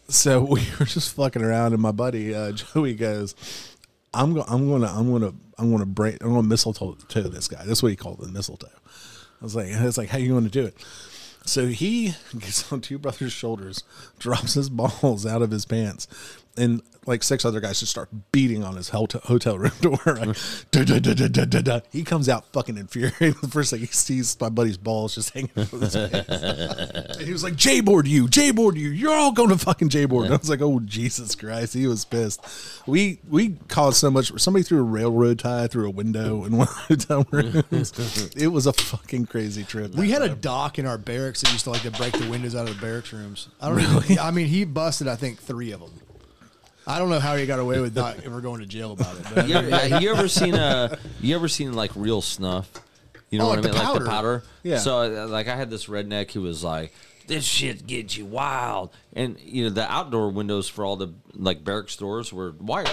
so 0.09 0.42
we 0.50 0.62
were 0.78 0.86
just 0.86 1.14
fucking 1.14 1.42
around, 1.42 1.72
and 1.72 1.82
my 1.82 1.92
buddy 1.92 2.34
uh, 2.34 2.52
Joey 2.74 2.94
goes, 2.94 3.34
"I'm 4.12 4.34
going, 4.34 4.46
I'm 4.48 4.68
gonna, 4.68 4.92
I'm 4.92 5.11
gonna, 5.11 5.32
I'm 5.59 5.70
gonna 5.70 5.86
break, 5.86 6.22
I'm 6.22 6.30
gonna 6.30 6.42
mistletoe 6.42 6.96
to 7.09 7.22
this 7.22 7.48
guy." 7.48 7.64
That's 7.64 7.82
what 7.82 7.90
he 7.90 7.96
called 7.96 8.20
it, 8.20 8.30
mistletoe. 8.30 8.68
I 9.40 9.44
was 9.44 9.57
like, 9.57 9.68
"It's 9.68 9.98
like, 9.98 10.09
how 10.09 10.18
you 10.18 10.30
going 10.30 10.44
to 10.44 10.50
do 10.50 10.64
it?" 10.64 10.76
So 11.46 11.66
he 11.66 12.14
gets 12.38 12.72
on 12.72 12.80
two 12.80 12.98
brothers' 12.98 13.32
shoulders, 13.32 13.82
drops 14.18 14.55
his 14.55 14.70
balls 14.70 15.26
out 15.26 15.42
of 15.42 15.50
his 15.50 15.66
pants, 15.66 16.07
and 16.57 16.82
like 17.07 17.22
six 17.22 17.44
other 17.44 17.61
guys 17.61 17.80
just 17.80 17.90
start 17.90 18.09
beating 18.32 18.64
on 18.64 18.76
his 18.76 18.88
hotel, 18.88 19.20
hotel 19.24 19.59
room 19.59 19.72
door. 19.80 19.98
Right? 20.07 20.64
Da, 20.70 20.84
da, 20.84 20.98
da, 20.98 21.14
da, 21.14 21.28
da, 21.28 21.44
da, 21.44 21.61
da. 21.61 21.80
He 21.92 22.02
comes 22.02 22.28
out 22.28 22.46
fucking 22.52 22.78
infuriated. 22.78 23.34
The 23.44 23.48
first 23.48 23.70
thing 23.70 23.80
he 23.80 23.86
sees 23.86 24.38
my 24.40 24.48
buddy's 24.48 24.76
balls 24.78 25.14
just 25.14 25.30
hanging 25.34 25.50
out 25.57 25.72
of 25.72 25.80
his 25.80 25.94
pants. 25.96 26.28
And 27.18 27.26
he 27.26 27.32
was 27.32 27.42
like, 27.44 27.57
J 27.57 27.80
board 27.80 28.07
you, 28.07 28.28
J 28.28 28.50
board 28.50 28.76
you, 28.76 28.88
you're 28.88 29.12
all 29.12 29.32
going 29.32 29.50
to 29.50 29.59
fucking 29.59 29.90
J 29.90 30.07
board. 30.07 30.30
I 30.30 30.36
was 30.36 30.48
like, 30.48 30.62
oh, 30.62 30.80
Jesus 30.80 31.34
Christ. 31.34 31.74
He 31.74 31.86
was 31.86 32.05
pissed. 32.05 32.40
We 32.86 33.20
we 33.28 33.57
caused 33.68 33.98
so 33.98 34.11
much. 34.11 34.32
Somebody 34.40 34.62
threw 34.62 34.78
a 34.78 34.82
railroad 34.82 35.38
tie 35.40 35.66
through 35.66 35.86
a 35.86 35.90
window 35.90 36.44
in 36.44 36.57
one 36.57 36.68
of 36.68 36.74
the 36.74 36.96
hotel 36.96 37.26
rooms. 37.30 38.32
it 38.36 38.48
was 38.48 38.66
a 38.66 38.72
fucking 38.72 39.26
crazy 39.26 39.64
trip. 39.64 39.94
We 39.94 40.11
had 40.11 40.22
a 40.22 40.34
doc 40.34 40.78
in 40.78 40.86
our 40.86 40.98
barracks 40.98 41.42
that 41.42 41.52
used 41.52 41.64
to 41.64 41.70
like 41.70 41.82
to 41.82 41.90
break 41.90 42.12
the 42.14 42.28
windows 42.28 42.55
out 42.55 42.68
of 42.68 42.74
the 42.76 42.80
barracks 42.80 43.12
rooms. 43.12 43.48
I 43.61 43.68
don't 43.68 43.76
really. 43.76 44.18
I 44.18 44.30
mean, 44.30 44.46
he 44.46 44.64
busted 44.64 45.09
I 45.09 45.16
think 45.16 45.38
three 45.40 45.72
of 45.72 45.80
them. 45.80 45.90
I 46.87 46.99
don't 46.99 47.09
know 47.11 47.20
how 47.20 47.37
he 47.37 47.47
got 47.47 47.59
away 47.61 47.80
with 47.80 47.97
not 47.97 48.24
ever 48.24 48.41
going 48.41 48.61
to 48.61 48.66
jail 48.66 48.93
about 48.93 49.16
it. 49.16 49.24
But 49.35 49.49
You 49.49 49.55
ever, 49.57 49.74
uh, 49.95 49.99
you 50.01 50.11
ever 50.14 50.28
seen 50.28 50.55
a? 50.55 50.99
You 51.20 51.35
ever 51.35 51.49
seen 51.49 51.72
like 51.72 51.91
real 51.95 52.20
snuff? 52.20 52.70
You 53.30 53.39
know 53.39 53.47
Oh, 53.47 53.49
what 53.49 53.59
I 53.59 53.62
like 53.62 53.72
mean, 53.72 53.82
the 53.82 53.91
like 53.91 53.99
the 54.05 54.09
powder. 54.11 54.43
Yeah. 54.62 54.78
So 54.78 54.99
uh, 55.24 55.26
like 55.28 55.49
I 55.49 55.57
had 55.57 55.70
this 55.70 55.87
redneck 55.87 56.30
who 56.32 56.43
was 56.43 56.62
like, 56.62 56.95
"This 57.26 57.45
shit 57.45 57.87
gets 57.87 58.16
you 58.16 58.26
wild," 58.26 58.91
and 59.14 59.39
you 59.41 59.64
know 59.64 59.70
the 59.70 59.91
outdoor 59.91 60.30
windows 60.30 60.68
for 60.68 60.85
all 60.85 60.97
the 60.97 61.12
like 61.35 61.64
barrack 61.64 61.89
stores 61.89 62.32
were 62.32 62.53
wired. 62.61 62.89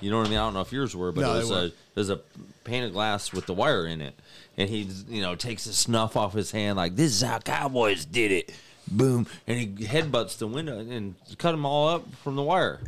You 0.00 0.10
know 0.10 0.18
what 0.18 0.26
I 0.26 0.30
mean? 0.30 0.38
I 0.38 0.42
don't 0.42 0.54
know 0.54 0.60
if 0.60 0.72
yours 0.72 0.94
were, 0.94 1.10
but 1.12 1.22
No, 1.22 1.30
it 1.30 1.34
they 1.34 1.38
was 1.40 1.50
a 1.50 1.54
weren't. 1.54 1.72
it 1.72 1.96
was 2.00 2.10
a 2.10 2.20
pane 2.64 2.82
of 2.84 2.92
glass 2.92 3.32
with 3.32 3.46
the 3.46 3.54
wire 3.54 3.86
in 3.86 4.00
it, 4.02 4.18
and 4.58 4.68
he 4.68 4.88
you 5.08 5.22
know 5.22 5.34
takes 5.36 5.64
the 5.64 5.72
snuff 5.72 6.16
off 6.16 6.34
his 6.34 6.50
hand 6.50 6.76
like 6.76 6.96
this 6.96 7.12
is 7.12 7.22
how 7.22 7.38
cowboys 7.38 8.04
did 8.04 8.30
it. 8.32 8.52
Boom, 8.90 9.26
and 9.46 9.58
he 9.58 9.66
headbutts 9.86 10.36
the 10.38 10.46
window 10.46 10.78
and 10.78 11.14
cut 11.38 11.52
them 11.52 11.64
all 11.64 11.88
up 11.88 12.04
from 12.24 12.36
the 12.36 12.42
wire. 12.42 12.80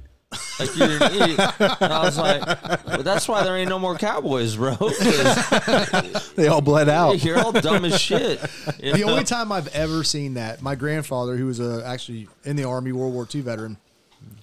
Like 0.59 0.76
you're 0.76 0.89
an 0.91 1.03
idiot. 1.14 1.41
And 1.81 1.93
I 1.93 2.03
was 2.05 2.16
like, 2.18 2.43
well, 2.87 3.03
that's 3.03 3.26
why 3.26 3.43
there 3.43 3.57
ain't 3.57 3.68
no 3.68 3.78
more 3.78 3.97
cowboys, 3.97 4.57
bro. 4.57 4.76
'cause 4.76 6.33
They 6.35 6.47
all 6.49 6.61
bled 6.61 6.89
out. 6.89 7.22
You're 7.24 7.39
all 7.41 7.53
dumb 7.53 7.85
as 7.85 8.01
shit. 8.01 8.41
you 8.81 8.93
The 8.93 9.01
know? 9.01 9.11
only 9.11 9.24
time 9.24 9.51
I've 9.53 9.68
ever 9.68 10.05
seen 10.05 10.35
that, 10.35 10.62
my 10.62 10.74
grandfather, 10.74 11.37
who 11.37 11.47
was 11.47 11.59
a, 11.61 11.85
actually 11.87 12.28
in 12.45 12.57
the 12.57 12.64
Army, 12.64 12.93
World 12.93 13.12
War 13.14 13.26
II 13.35 13.41
veteran, 13.41 13.76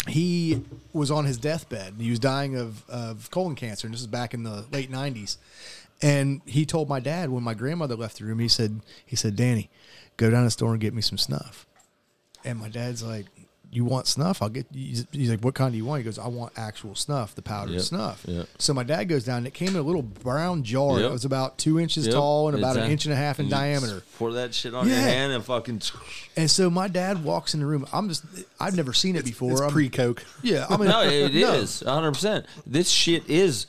he 0.07 0.61
was 0.93 1.11
on 1.11 1.25
his 1.25 1.37
deathbed. 1.37 1.93
He 1.99 2.09
was 2.09 2.19
dying 2.19 2.55
of, 2.57 2.87
of 2.89 3.29
colon 3.31 3.55
cancer, 3.55 3.87
and 3.87 3.93
this 3.93 4.01
is 4.01 4.07
back 4.07 4.33
in 4.33 4.43
the 4.43 4.65
late 4.71 4.91
90s. 4.91 5.37
And 6.01 6.41
he 6.45 6.65
told 6.65 6.89
my 6.89 6.99
dad 6.99 7.29
when 7.29 7.43
my 7.43 7.53
grandmother 7.53 7.95
left 7.95 8.17
the 8.19 8.25
room, 8.25 8.39
he 8.39 8.47
said, 8.47 8.81
he 9.05 9.15
said, 9.15 9.35
Danny, 9.35 9.69
go 10.17 10.29
down 10.29 10.41
to 10.41 10.45
the 10.47 10.51
store 10.51 10.71
and 10.71 10.79
get 10.81 10.93
me 10.93 11.01
some 11.01 11.17
snuff. 11.17 11.65
And 12.43 12.59
my 12.59 12.69
dad's 12.69 13.03
like, 13.03 13.25
you 13.77 13.85
want 13.85 14.07
snuff? 14.07 14.41
I'll 14.41 14.49
get. 14.49 14.65
He's 14.73 15.05
he's 15.11 15.29
like, 15.29 15.39
what 15.41 15.53
kind 15.55 15.71
do 15.71 15.77
you 15.77 15.85
want? 15.85 15.99
He 15.99 16.03
goes, 16.03 16.19
I 16.19 16.27
want 16.27 16.51
actual 16.57 16.95
snuff, 16.95 17.35
the 17.35 17.41
powdered 17.41 17.73
Yep, 17.73 17.81
snuff. 17.81 18.25
yep. 18.27 18.47
So 18.57 18.73
my 18.73 18.83
dad 18.83 19.05
goes 19.05 19.23
down. 19.23 19.37
and 19.39 19.47
It 19.47 19.53
came 19.53 19.69
in 19.69 19.75
a 19.77 19.81
little 19.81 20.01
brown 20.01 20.63
jar. 20.63 20.99
Yep. 20.99 21.09
It 21.09 21.13
was 21.13 21.23
about 21.25 21.57
two 21.57 21.79
inches 21.79 22.05
Yep, 22.07 22.15
tall 22.15 22.49
and 22.49 22.57
about 22.57 22.71
an 22.75 22.83
exact- 22.83 22.91
inch 22.91 23.05
and 23.05 23.13
a 23.13 23.17
half 23.17 23.39
in 23.39 23.45
you 23.45 23.51
diameter. 23.51 24.03
Pour 24.17 24.33
that 24.33 24.53
shit 24.53 24.73
on 24.73 24.87
your 24.87 24.97
hand 24.97 25.31
and 25.33 25.43
fucking. 25.45 25.81
And 26.35 26.51
so 26.51 26.69
my 26.69 26.87
dad 26.87 27.23
walks 27.23 27.53
in 27.55 27.59
the 27.61 27.65
room. 27.65 27.87
I'm 27.91 28.09
just, 28.09 28.23
I've 28.59 28.75
never 28.75 28.93
seen 28.93 29.15
it 29.15 29.25
before. 29.25 29.53
It's 29.53 29.61
I'm- 29.61 29.71
pre 29.71 29.89
Coke. 29.89 30.23
Yeah, 30.43 30.65
I 30.69 30.77
mean, 30.77 30.89
No, 30.89 31.01
it 31.01 31.33
no. 31.35 31.53
is 31.53 31.81
100. 31.83 32.11
percent 32.13 32.45
This 32.65 32.89
shit 32.89 33.27
is. 33.29 33.67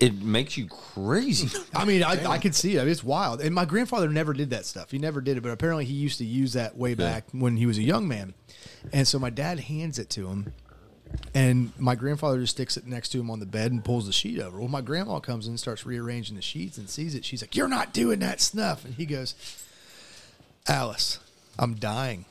It 0.00 0.22
makes 0.22 0.56
you 0.56 0.68
crazy. 0.68 1.50
I 1.74 1.84
mean, 1.84 2.02
I, 2.02 2.24
I 2.26 2.38
could 2.38 2.54
see 2.54 2.76
it. 2.76 2.80
I 2.80 2.84
mean, 2.84 2.92
it's 2.92 3.04
wild. 3.04 3.42
And 3.42 3.54
my 3.54 3.66
grandfather 3.66 4.08
never 4.08 4.32
did 4.32 4.48
that 4.50 4.64
stuff. 4.64 4.90
He 4.90 4.96
never 4.98 5.20
did 5.20 5.36
it, 5.36 5.42
but 5.42 5.50
apparently 5.52 5.84
he 5.84 5.92
used 5.92 6.16
to 6.18 6.24
use 6.24 6.54
that 6.54 6.78
way 6.78 6.94
back 6.94 7.24
when 7.32 7.58
he 7.58 7.66
was 7.66 7.76
a 7.76 7.82
young 7.82 8.08
man. 8.08 8.32
And 8.92 9.06
so 9.06 9.18
my 9.18 9.30
dad 9.30 9.60
hands 9.60 9.98
it 9.98 10.10
to 10.10 10.28
him, 10.28 10.52
and 11.34 11.72
my 11.78 11.94
grandfather 11.94 12.40
just 12.40 12.54
sticks 12.54 12.76
it 12.76 12.86
next 12.86 13.10
to 13.10 13.20
him 13.20 13.30
on 13.30 13.40
the 13.40 13.46
bed 13.46 13.70
and 13.70 13.84
pulls 13.84 14.06
the 14.06 14.12
sheet 14.12 14.40
over. 14.40 14.58
Well, 14.58 14.68
my 14.68 14.80
grandma 14.80 15.20
comes 15.20 15.46
in 15.46 15.52
and 15.52 15.60
starts 15.60 15.84
rearranging 15.86 16.36
the 16.36 16.42
sheets 16.42 16.78
and 16.78 16.88
sees 16.88 17.14
it. 17.14 17.24
She's 17.24 17.42
like, 17.42 17.54
"You're 17.54 17.68
not 17.68 17.92
doing 17.92 18.20
that 18.20 18.40
snuff," 18.40 18.84
and 18.84 18.94
he 18.94 19.06
goes, 19.06 19.34
"Alice, 20.66 21.18
I'm 21.58 21.74
dying. 21.74 22.24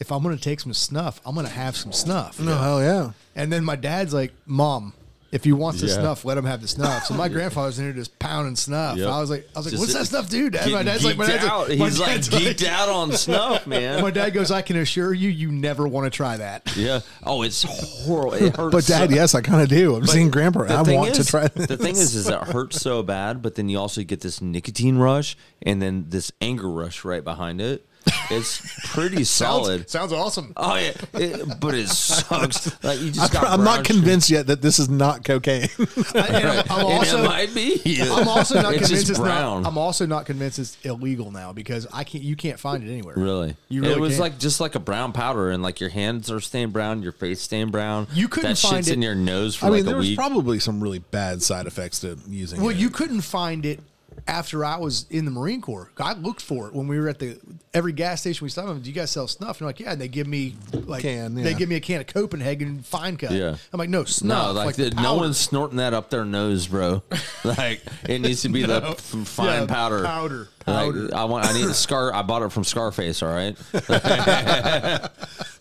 If 0.00 0.10
I'm 0.10 0.22
going 0.22 0.36
to 0.36 0.42
take 0.42 0.60
some 0.60 0.74
snuff, 0.74 1.20
I'm 1.24 1.34
going 1.34 1.46
to 1.46 1.52
have 1.52 1.76
some 1.76 1.92
snuff." 1.92 2.40
No, 2.40 2.56
hell 2.56 2.82
yeah. 2.82 3.12
And 3.34 3.52
then 3.52 3.64
my 3.64 3.76
dad's 3.76 4.14
like, 4.14 4.32
"Mom, 4.46 4.94
if 5.34 5.44
he 5.44 5.52
wants 5.52 5.80
the 5.82 5.88
Yeah. 5.88 5.94
snuff, 5.94 6.24
let 6.24 6.38
him 6.38 6.44
have 6.46 6.62
the 6.62 6.68
snuff." 6.68 7.04
So 7.06 7.14
my 7.14 7.28
grandfather's 7.28 7.78
in 7.78 7.84
here 7.84 7.92
just 7.92 8.18
pounding 8.18 8.56
snuff. 8.56 8.96
Yep. 8.96 9.08
I 9.08 9.20
was 9.20 9.28
like, 9.28 9.48
"I 9.54 9.58
was 9.58 9.66
like, 9.66 9.72
Just 9.72 9.80
what's 9.82 9.92
that 9.94 10.06
stuff, 10.06 10.28
do, 10.30 10.48
Dad?" 10.48 10.70
My 10.70 10.82
dad's 10.82 11.04
like, 11.04 11.16
"My 11.18 11.26
dad's 11.26 11.44
out. 11.44 11.68
like, 11.68 11.78
my 11.78 11.84
He's 11.86 11.98
like 11.98 12.08
dad's 12.14 12.28
geeked 12.30 12.66
out 12.66 12.88
on 12.88 13.12
snuff, 13.12 13.66
man. 13.66 14.00
My 14.00 14.10
dad 14.10 14.30
goes, 14.30 14.50
"I 14.50 14.62
can 14.62 14.76
assure 14.76 15.12
you, 15.12 15.28
you 15.28 15.50
never 15.52 15.86
want 15.86 16.06
to 16.06 16.16
try 16.16 16.36
that." 16.36 16.74
Yeah. 16.76 17.00
Oh, 17.24 17.42
it's 17.42 17.62
horrible. 17.64 18.34
It 18.34 18.56
hurts. 18.56 18.72
But 18.72 18.86
dad, 18.86 19.10
so- 19.10 19.14
yes, 19.16 19.34
I 19.34 19.40
kind 19.40 19.60
of 19.62 19.68
do. 19.68 19.94
I'm 19.96 20.00
But 20.02 20.10
seeing 20.10 20.30
grandpa. 20.30 20.62
I 20.64 20.82
want 20.82 21.14
to 21.16 21.24
try 21.24 21.48
this. 21.48 21.66
The 21.66 21.76
thing 21.76 21.96
is, 21.96 22.14
is 22.14 22.28
it 22.28 22.38
hurts 22.40 22.80
so 22.80 23.02
bad, 23.02 23.42
but 23.42 23.56
then 23.56 23.68
you 23.68 23.78
also 23.78 24.02
get 24.04 24.20
this 24.20 24.40
nicotine 24.40 24.96
rush 24.98 25.36
and 25.62 25.82
then 25.82 26.06
this 26.08 26.30
anger 26.40 26.70
rush 26.70 27.04
right 27.04 27.24
behind 27.24 27.60
it. 27.60 27.84
It's 28.30 28.60
pretty 28.92 29.24
solid. 29.24 29.88
Sounds, 29.90 30.10
sounds 30.10 30.12
awesome. 30.12 30.52
Oh 30.56 30.76
yeah, 30.76 30.92
it, 31.14 31.60
but 31.60 31.74
it 31.74 31.88
sucks. 31.88 32.82
Like 32.84 33.00
you 33.00 33.10
just 33.10 33.32
got. 33.32 33.44
I'm 33.46 33.64
not 33.64 33.86
sugar. 33.86 33.98
convinced 33.98 34.30
yet 34.30 34.46
that 34.48 34.62
this 34.62 34.78
is 34.78 34.88
not 34.88 35.24
cocaine. 35.24 35.68
And 36.14 36.48
I'm, 36.48 36.64
I'm 36.70 36.86
also, 36.86 37.22
it 37.22 37.26
might 37.26 37.54
be. 37.54 38.00
I'm 38.02 38.28
also 38.28 38.60
not 38.62 38.72
It's 38.74 38.86
convinced 38.86 39.10
it's 39.10 39.18
brown. 39.18 39.62
not. 39.62 39.68
I'm 39.68 39.78
also 39.78 40.06
not 40.06 40.26
convinced 40.26 40.58
it's 40.58 40.76
illegal 40.84 41.30
now 41.30 41.52
because 41.52 41.86
I 41.92 42.04
can't. 42.04 42.22
You 42.24 42.36
can't 42.36 42.58
find 42.58 42.82
it 42.84 42.90
anywhere. 42.90 43.14
Really? 43.16 43.56
You 43.68 43.82
really 43.82 43.94
it 43.94 44.00
was 44.00 44.12
can't. 44.12 44.20
like 44.20 44.38
just 44.38 44.60
like 44.60 44.74
a 44.74 44.80
brown 44.80 45.12
powder, 45.12 45.50
and 45.50 45.62
like 45.62 45.80
your 45.80 45.90
hands 45.90 46.30
are 46.30 46.40
stained 46.40 46.72
brown, 46.72 47.02
your 47.02 47.12
face 47.12 47.40
stained 47.40 47.72
brown. 47.72 48.06
You 48.12 48.28
couldn't 48.28 48.50
that 48.50 48.58
find 48.58 48.76
shit's 48.76 48.88
it- 48.88 48.94
in 48.94 49.02
your 49.02 49.14
nose 49.14 49.54
for 49.56 49.66
I 49.66 49.68
mean, 49.70 49.78
like 49.78 49.84
there 49.86 49.94
a 49.96 49.98
was 49.98 50.08
week. 50.08 50.18
probably 50.18 50.58
some 50.60 50.80
really 50.82 51.00
bad 51.00 51.42
side 51.42 51.66
effects 51.66 52.00
to 52.00 52.16
using 52.28 52.60
Well, 52.60 52.70
it. 52.70 52.76
you 52.76 52.90
couldn't 52.90 53.22
find 53.22 53.66
it 53.66 53.80
after 54.26 54.64
I 54.64 54.78
was 54.78 55.06
in 55.10 55.24
the 55.26 55.30
Marine 55.30 55.60
Corps. 55.60 55.90
I 55.98 56.14
looked 56.14 56.40
for 56.40 56.66
it 56.68 56.74
when 56.74 56.88
we 56.88 56.98
were 56.98 57.08
at 57.08 57.18
the 57.18 57.38
every 57.74 57.92
gas 57.92 58.20
station 58.22 58.44
we 58.44 58.48
stopped. 58.48 58.68
at, 58.70 58.82
Do 58.82 58.88
you 58.88 58.94
guys 58.94 59.10
sell 59.10 59.28
snuff? 59.28 59.58
And 59.60 59.60
they're 59.60 59.68
like, 59.68 59.80
yeah. 59.80 59.92
And 59.92 60.00
they 60.00 60.08
give 60.08 60.26
me 60.26 60.54
like 60.72 61.02
Can, 61.02 61.34
they 61.34 61.52
give 61.54 61.68
me 61.68 61.74
a 61.76 61.80
can 61.80 62.00
of 62.00 62.06
Copenhagen 62.06 62.82
Fine 62.82 63.18
Cut. 63.18 63.32
Yeah. 63.32 63.56
I'm 63.72 63.78
like, 63.78 63.90
no 63.90 64.04
snuff. 64.04 64.54
no, 64.54 64.64
like, 64.64 64.76
the 64.76 64.90
the, 64.90 65.02
no 65.02 65.14
one's 65.16 65.36
snorting 65.36 65.76
that 65.76 65.92
up 65.92 66.08
their 66.10 66.24
nose, 66.24 66.66
bro. 66.68 67.02
like 67.44 67.82
it 68.08 68.20
needs 68.20 68.42
to 68.42 68.48
be 68.48 68.62
the 68.62 68.80
No. 68.80 68.86
f- 68.92 69.00
fine 69.02 69.46
Yeah, 69.62 69.66
powder. 69.66 70.02
powder, 70.04 70.48
Like, 70.66 70.76
powder. 70.86 71.10
I 71.14 71.24
want. 71.24 71.46
I 71.46 71.52
need 71.52 71.66
a 71.66 71.74
scar. 71.74 72.12
I 72.14 72.22
bought 72.22 72.42
it 72.42 72.50
from 72.52 72.64
Scarface. 72.64 73.22
All 73.22 73.28
right. 73.34 73.56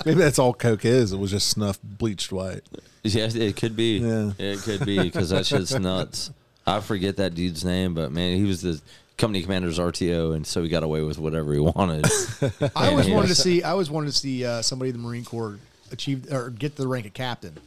Maybe 0.06 0.20
that's 0.20 0.40
all 0.40 0.54
Coke 0.54 0.86
is. 0.86 1.12
It 1.14 1.18
was 1.18 1.32
just 1.32 1.48
snuff 1.50 1.80
bleached 1.84 2.32
white. 2.32 2.62
Yes, 3.04 3.36
it 3.36 3.56
could 3.58 3.76
be. 3.76 3.98
Yeah. 4.00 4.32
It 4.38 4.60
could 4.60 4.86
be 4.86 5.00
because 5.00 5.30
that 5.30 5.46
shit's 5.46 5.78
nuts. 5.78 6.32
I 6.66 6.80
forget 6.80 7.18
that 7.18 7.36
dude's 7.36 7.66
name, 7.66 7.94
but 7.94 8.12
man, 8.12 8.38
he 8.38 8.44
was 8.44 8.62
the 8.62 8.82
company 9.18 9.42
commander's 9.42 9.80
RTO, 9.80 10.36
and 10.36 10.46
so 10.48 10.64
he 10.64 10.70
got 10.70 10.84
away 10.84 11.02
with 11.02 11.20
whatever 11.20 11.54
he 11.54 11.60
wanted. 11.76 12.06
I 12.76 12.90
always 12.90 13.10
wanted 13.10 13.28
to 13.28 13.36
see. 13.36 13.64
I 13.64 13.72
always 13.72 13.90
wanted 13.90 14.08
to 14.08 14.18
see 14.18 14.46
uh, 14.46 14.62
somebody 14.62 14.90
in 14.90 14.98
the 14.98 15.02
Marine 15.02 15.26
Corps 15.26 15.60
achieve 15.92 16.32
or 16.32 16.50
get 16.50 16.76
the 16.76 16.88
rank 16.88 17.06
of 17.06 17.14
captain. 17.14 17.58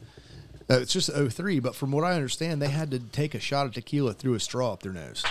Uh, 0.69 0.79
it's 0.81 0.93
just 0.93 1.11
03, 1.11 1.61
but 1.61 1.77
from 1.77 1.93
what 1.93 2.03
I 2.03 2.15
understand, 2.15 2.61
they 2.61 2.69
had 2.69 2.91
to 2.91 2.99
take 2.99 3.35
a 3.35 3.41
shot 3.41 3.67
of 3.67 3.75
tequila 3.75 4.15
through 4.15 4.35
a 4.35 4.41
straw 4.41 4.73
up 4.73 4.83
their 4.83 4.93
nose. 4.93 5.25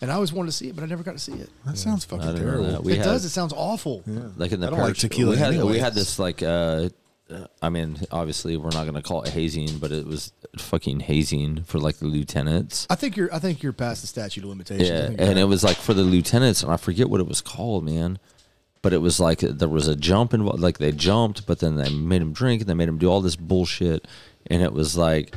And 0.00 0.10
I 0.10 0.14
always 0.14 0.32
wanted 0.32 0.46
to 0.46 0.52
see 0.52 0.68
it, 0.68 0.74
but 0.74 0.82
I 0.82 0.86
never 0.86 1.02
got 1.02 1.12
to 1.12 1.18
see 1.18 1.32
it. 1.32 1.50
That 1.66 1.76
sounds 1.76 2.04
fucking 2.06 2.36
terrible. 2.36 2.66
that. 2.68 2.82
We 2.82 2.92
it 2.92 2.98
had, 2.98 3.04
does. 3.04 3.24
It 3.24 3.30
sounds 3.30 3.52
awful. 3.54 4.02
like 4.36 4.52
in 4.52 4.60
the 4.60 4.68
I 4.68 4.70
don't 4.70 4.78
like 4.78 4.96
tequila 4.96 5.32
We 5.32 5.36
had, 5.36 5.62
we 5.62 5.78
had 5.78 5.94
this 5.94 6.18
like. 6.18 6.42
uh, 6.42 6.88
I 7.62 7.70
mean, 7.70 7.98
obviously, 8.10 8.56
we're 8.56 8.70
not 8.70 8.84
going 8.84 8.94
to 8.94 9.02
call 9.02 9.22
it 9.22 9.30
hazing, 9.30 9.78
but 9.78 9.90
it 9.90 10.06
was 10.06 10.32
fucking 10.58 11.00
hazing 11.00 11.64
for 11.64 11.78
like 11.78 11.96
the 11.96 12.06
lieutenants. 12.06 12.86
I 12.90 12.96
think 12.96 13.16
you're. 13.16 13.32
I 13.34 13.38
think 13.38 13.62
you're 13.62 13.72
past 13.72 14.02
the 14.02 14.06
statute 14.06 14.44
of 14.44 14.50
limitations. 14.50 14.88
Yeah, 14.88 15.10
and 15.18 15.38
it 15.38 15.44
was 15.44 15.64
like 15.64 15.76
for 15.76 15.94
the 15.94 16.02
lieutenants, 16.02 16.62
and 16.62 16.70
I 16.70 16.76
forget 16.76 17.08
what 17.08 17.20
it 17.20 17.26
was 17.26 17.40
called, 17.40 17.84
man. 17.84 18.18
But 18.82 18.92
it 18.92 18.98
was 18.98 19.18
like 19.18 19.38
there 19.38 19.68
was 19.68 19.88
a 19.88 19.96
jump 19.96 20.34
involved. 20.34 20.60
Like 20.60 20.76
they 20.76 20.92
jumped, 20.92 21.46
but 21.46 21.60
then 21.60 21.76
they 21.76 21.88
made 21.88 22.20
him 22.20 22.34
drink, 22.34 22.60
and 22.60 22.68
they 22.68 22.74
made 22.74 22.88
him 22.88 22.98
do 22.98 23.08
all 23.08 23.22
this 23.22 23.36
bullshit, 23.36 24.06
and 24.48 24.62
it 24.62 24.74
was 24.74 24.94
like, 24.94 25.34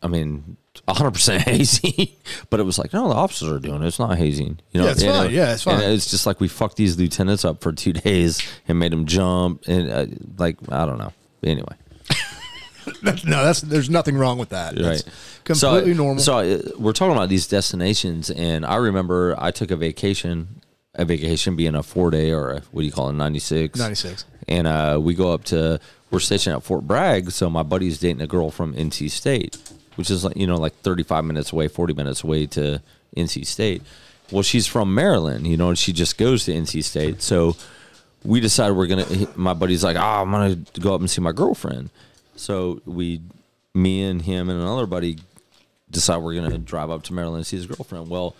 I 0.00 0.06
mean, 0.06 0.56
100 0.86 1.10
percent 1.12 1.42
hazing. 1.48 2.08
but 2.50 2.60
it 2.60 2.64
was 2.64 2.78
like, 2.78 2.92
no, 2.92 3.08
the 3.08 3.14
officers 3.14 3.48
are 3.48 3.58
doing 3.58 3.82
it. 3.82 3.86
It's 3.86 3.98
not 3.98 4.16
hazing. 4.18 4.58
You 4.72 4.80
know, 4.80 4.86
Yeah, 4.86 4.92
it's 4.92 5.02
and 5.02 5.12
fine. 5.12 5.30
Yeah, 5.30 5.52
it's 5.54 5.66
and 5.66 5.82
it's 5.82 6.10
just 6.10 6.26
like 6.26 6.40
we 6.40 6.48
fucked 6.48 6.76
these 6.76 6.98
lieutenants 6.98 7.44
up 7.44 7.60
for 7.62 7.72
two 7.72 7.92
days 8.04 8.42
and 8.68 8.78
made 8.78 8.92
them 8.92 9.06
jump, 9.06 9.64
and 9.66 9.90
uh, 9.90 10.06
like 10.38 10.56
I 10.70 10.84
don't 10.86 10.98
know. 10.98 11.12
But 11.40 11.50
anyway. 11.50 11.76
That's, 13.02 13.24
no, 13.24 13.42
that's 13.42 13.62
there's 13.62 13.88
nothing 13.88 14.14
wrong 14.18 14.36
with 14.36 14.50
that. 14.50 14.74
right 14.74 14.82
That's 14.82 15.04
completely 15.44 15.94
so, 15.94 15.96
normal. 15.96 16.22
so 16.22 16.36
uh, 16.38 16.58
we're 16.78 16.92
talking 16.92 17.16
about 17.16 17.30
these 17.30 17.46
destinations 17.46 18.28
and 18.30 18.66
i 18.66 18.76
remember 18.76 19.34
i 19.38 19.50
took 19.50 19.70
a 19.70 19.76
vacation 19.76 20.60
a 20.94 21.04
vacation 21.06 21.56
being 21.56 21.74
a 21.74 21.82
four 21.82 22.10
day 22.10 22.30
or 22.30 22.50
a, 22.50 22.60
what 22.72 22.82
do 22.82 22.86
you 22.86 22.92
call 22.92 23.08
it 23.08 23.14
96 23.14 23.78
96. 23.78 24.26
and 24.48 24.66
uh, 24.66 24.98
we 25.00 25.14
go 25.14 25.32
up 25.32 25.44
to 25.44 25.80
we're 26.10 26.20
stationed 26.20 26.56
at 26.56 26.62
fort 26.62 26.86
bragg 26.86 27.30
so 27.30 27.48
my 27.48 27.62
buddy's 27.62 27.98
dating 27.98 28.20
a 28.20 28.26
girl 28.26 28.50
from 28.50 28.74
nc 28.74 29.10
state 29.10 29.56
which 29.96 30.10
is 30.10 30.24
like 30.24 30.36
you 30.36 30.46
know 30.46 30.56
like 30.56 30.74
35 30.80 31.24
minutes 31.24 31.52
away 31.52 31.68
40 31.68 31.94
minutes 31.94 32.22
away 32.24 32.46
to 32.46 32.80
nc 33.16 33.46
state. 33.46 33.82
Well 34.30 34.42
she's 34.42 34.66
from 34.66 34.94
maryland 34.94 35.46
you 35.46 35.56
know 35.56 35.68
and 35.68 35.78
she 35.78 35.92
just 35.92 36.18
goes 36.18 36.44
to 36.44 36.52
nc 36.52 36.82
state. 36.84 37.22
So 37.22 37.56
we 38.24 38.40
decided 38.40 38.74
we're 38.74 38.86
gonna 38.86 39.06
my 39.36 39.54
buddy's 39.54 39.84
like 39.84 39.96
oh 39.96 40.00
i'm 40.00 40.30
gonna 40.30 40.56
go 40.80 40.94
up 40.94 41.00
and 41.00 41.10
see 41.10 41.20
my 41.20 41.32
girlfriend. 41.32 41.90
So 42.36 42.80
we 42.84 43.20
me 43.74 44.02
and 44.04 44.22
him 44.22 44.48
and 44.48 44.60
another 44.60 44.86
buddy 44.86 45.18
decide 45.90 46.18
we're 46.18 46.34
gonna 46.34 46.58
drive 46.58 46.90
up 46.90 47.02
to 47.04 47.12
maryland 47.12 47.38
and 47.38 47.46
see 47.46 47.56
his 47.56 47.66
girlfriend. 47.66 48.08
Well 48.08 48.34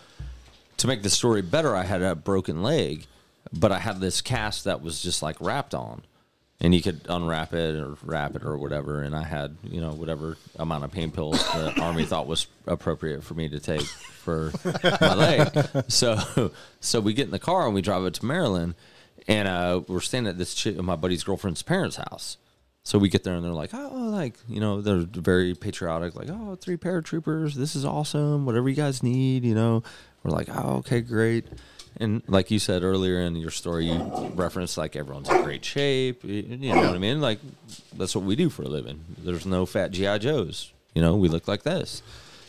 to 0.77 0.87
make 0.87 1.03
the 1.03 1.09
story 1.09 1.41
better 1.41 1.73
i 1.75 1.83
had 1.83 2.01
a 2.01 2.15
broken 2.15 2.61
leg 2.61 3.05
but 3.53 3.71
i 3.71 3.79
had 3.79 4.01
this 4.01 4.19
cast 4.21 4.65
that 4.65 4.81
was 4.81 5.01
just 5.01 5.21
like 5.21 5.37
wrapped 5.39 5.73
on 5.73 6.01
and 6.61 6.73
you 6.73 6.81
could 6.81 7.01
unwrap 7.09 7.53
it 7.53 7.75
or 7.75 7.97
wrap 8.03 8.35
it 8.35 8.43
or 8.43 8.57
whatever. 8.57 9.01
And 9.01 9.15
i 9.15 9.23
had 9.23 9.57
you 9.63 9.81
know 9.81 9.91
whatever 9.91 10.37
amount 10.57 10.83
of 10.83 10.91
pain 10.91 11.11
pills 11.11 11.37
the 11.53 11.73
army 11.81 12.05
thought 12.05 12.27
was 12.27 12.47
appropriate 12.65 13.23
for 13.23 13.33
me 13.33 13.49
to 13.49 13.59
take 13.59 13.81
for 13.83 14.51
my 14.83 15.13
leg. 15.13 15.67
So 15.87 16.51
so 16.79 16.99
we 16.99 17.13
get 17.13 17.25
in 17.25 17.31
the 17.31 17.39
car 17.39 17.65
and 17.65 17.75
we 17.75 17.81
drive 17.81 18.03
up 18.05 18.13
to 18.13 18.25
maryland. 18.25 18.75
And 19.27 19.47
uh, 19.47 19.81
we're 19.87 20.01
staying 20.01 20.27
at 20.27 20.37
this 20.37 20.53
chick, 20.53 20.77
my 20.77 20.95
buddy's 20.95 21.23
girlfriend's 21.23 21.63
parents 21.63 21.95
house. 21.95 22.37
So 22.83 22.99
we 22.99 23.09
get 23.09 23.23
there 23.23 23.33
and 23.33 23.43
they're 23.43 23.51
like, 23.51 23.73
oh, 23.73 24.09
like, 24.11 24.35
you 24.47 24.59
know, 24.59 24.79
they're 24.79 24.99
very 24.99 25.55
patriotic, 25.55 26.13
like, 26.13 26.29
oh, 26.29 26.55
three 26.55 26.77
paratroopers, 26.77 27.55
this 27.55 27.75
is 27.75 27.83
awesome, 27.83 28.45
whatever 28.45 28.69
you 28.69 28.75
guys 28.75 29.01
need, 29.01 29.43
you 29.43 29.55
know. 29.55 29.81
We're 30.21 30.29
like, 30.29 30.49
oh, 30.51 30.77
okay, 30.77 31.01
great. 31.01 31.47
And 31.97 32.21
like 32.27 32.51
you 32.51 32.59
said 32.59 32.83
earlier 32.83 33.21
in 33.21 33.35
your 33.35 33.51
story, 33.51 33.85
you 33.85 34.31
referenced 34.35 34.77
like 34.77 34.95
everyone's 34.95 35.29
in 35.29 35.43
great 35.43 35.63
shape. 35.63 36.23
You 36.23 36.57
know 36.57 36.75
what 36.75 36.95
I 36.95 36.97
mean? 36.97 37.21
Like, 37.21 37.39
that's 37.95 38.15
what 38.15 38.25
we 38.25 38.35
do 38.35 38.49
for 38.49 38.63
a 38.63 38.67
living. 38.67 38.99
There's 39.17 39.45
no 39.45 39.65
fat 39.65 39.91
G.I. 39.91 40.17
Joes. 40.17 40.73
You 40.93 41.01
know, 41.01 41.15
we 41.15 41.29
look 41.29 41.47
like 41.47 41.63
this. 41.63 42.01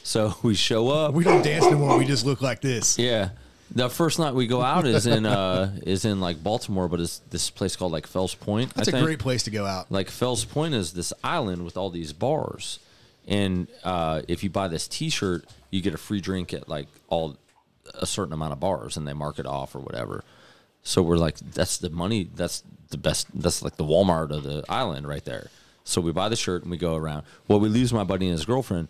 So 0.03 0.35
we 0.43 0.55
show 0.55 0.89
up. 0.89 1.15
We 1.15 1.25
don't 1.25 1.43
dance 1.43 1.65
no 1.65 1.79
more. 1.79 1.99
We 1.99 2.07
just 2.07 2.25
look 2.25 2.43
like 2.43 2.61
this. 2.61 2.99
Yeah. 2.99 3.31
The 3.73 3.91
first 3.91 4.21
night 4.21 4.35
we 4.35 4.47
go 4.47 4.63
out 4.63 4.87
is 4.87 5.07
in 5.07 5.27
uh 5.27 5.77
is 5.83 6.05
in 6.05 6.21
like 6.21 6.43
Baltimore, 6.43 6.89
but 6.89 7.01
it's 7.01 7.19
this 7.31 7.51
place 7.51 7.75
called 7.75 7.91
like 7.91 8.07
Fells 8.07 8.35
Point. 8.35 8.73
That's 8.75 8.89
a 8.89 9.03
great 9.03 9.19
place 9.19 9.43
to 9.45 9.51
go 9.51 9.67
out. 9.67 9.91
Like 9.91 10.09
Fells 10.09 10.45
Point 10.45 10.75
is 10.75 10.93
this 10.93 11.13
island 11.25 11.65
with 11.65 11.77
all 11.77 11.91
these 11.91 12.13
bars, 12.13 12.79
and 13.27 13.67
uh, 13.83 14.23
if 14.29 14.45
you 14.45 14.51
buy 14.51 14.69
this 14.69 14.87
T-shirt, 14.87 15.47
you 15.73 15.83
get 15.83 15.95
a 15.95 15.99
free 15.99 16.21
drink 16.21 16.55
at 16.55 16.69
like 16.69 16.87
all 17.09 17.37
a 17.95 18.07
certain 18.07 18.33
amount 18.33 18.53
of 18.53 18.61
bars, 18.61 18.97
and 18.97 19.07
they 19.07 19.13
mark 19.13 19.39
it 19.39 19.47
off 19.47 19.75
or 19.75 19.81
whatever. 19.81 20.25
So 20.83 21.03
we're 21.03 21.17
like, 21.19 21.39
that's 21.39 21.79
the 21.79 21.91
money. 21.91 22.29
That's 22.35 22.63
the 22.91 22.99
best. 22.99 23.27
That's 23.35 23.63
like 23.63 23.77
the 23.77 23.85
Walmart 23.85 24.31
of 24.31 24.43
the 24.45 24.65
island 24.69 25.09
right 25.09 25.25
there. 25.25 25.49
So 25.85 26.01
we 26.01 26.13
buy 26.13 26.29
the 26.29 26.37
shirt 26.37 26.63
and 26.63 26.71
we 26.71 26.77
go 26.77 26.95
around. 26.97 27.25
Well, 27.49 27.61
we 27.61 27.69
lose 27.69 27.93
my 27.93 28.05
buddy 28.05 28.27
and 28.27 28.33
his 28.33 28.45
girlfriend, 28.45 28.89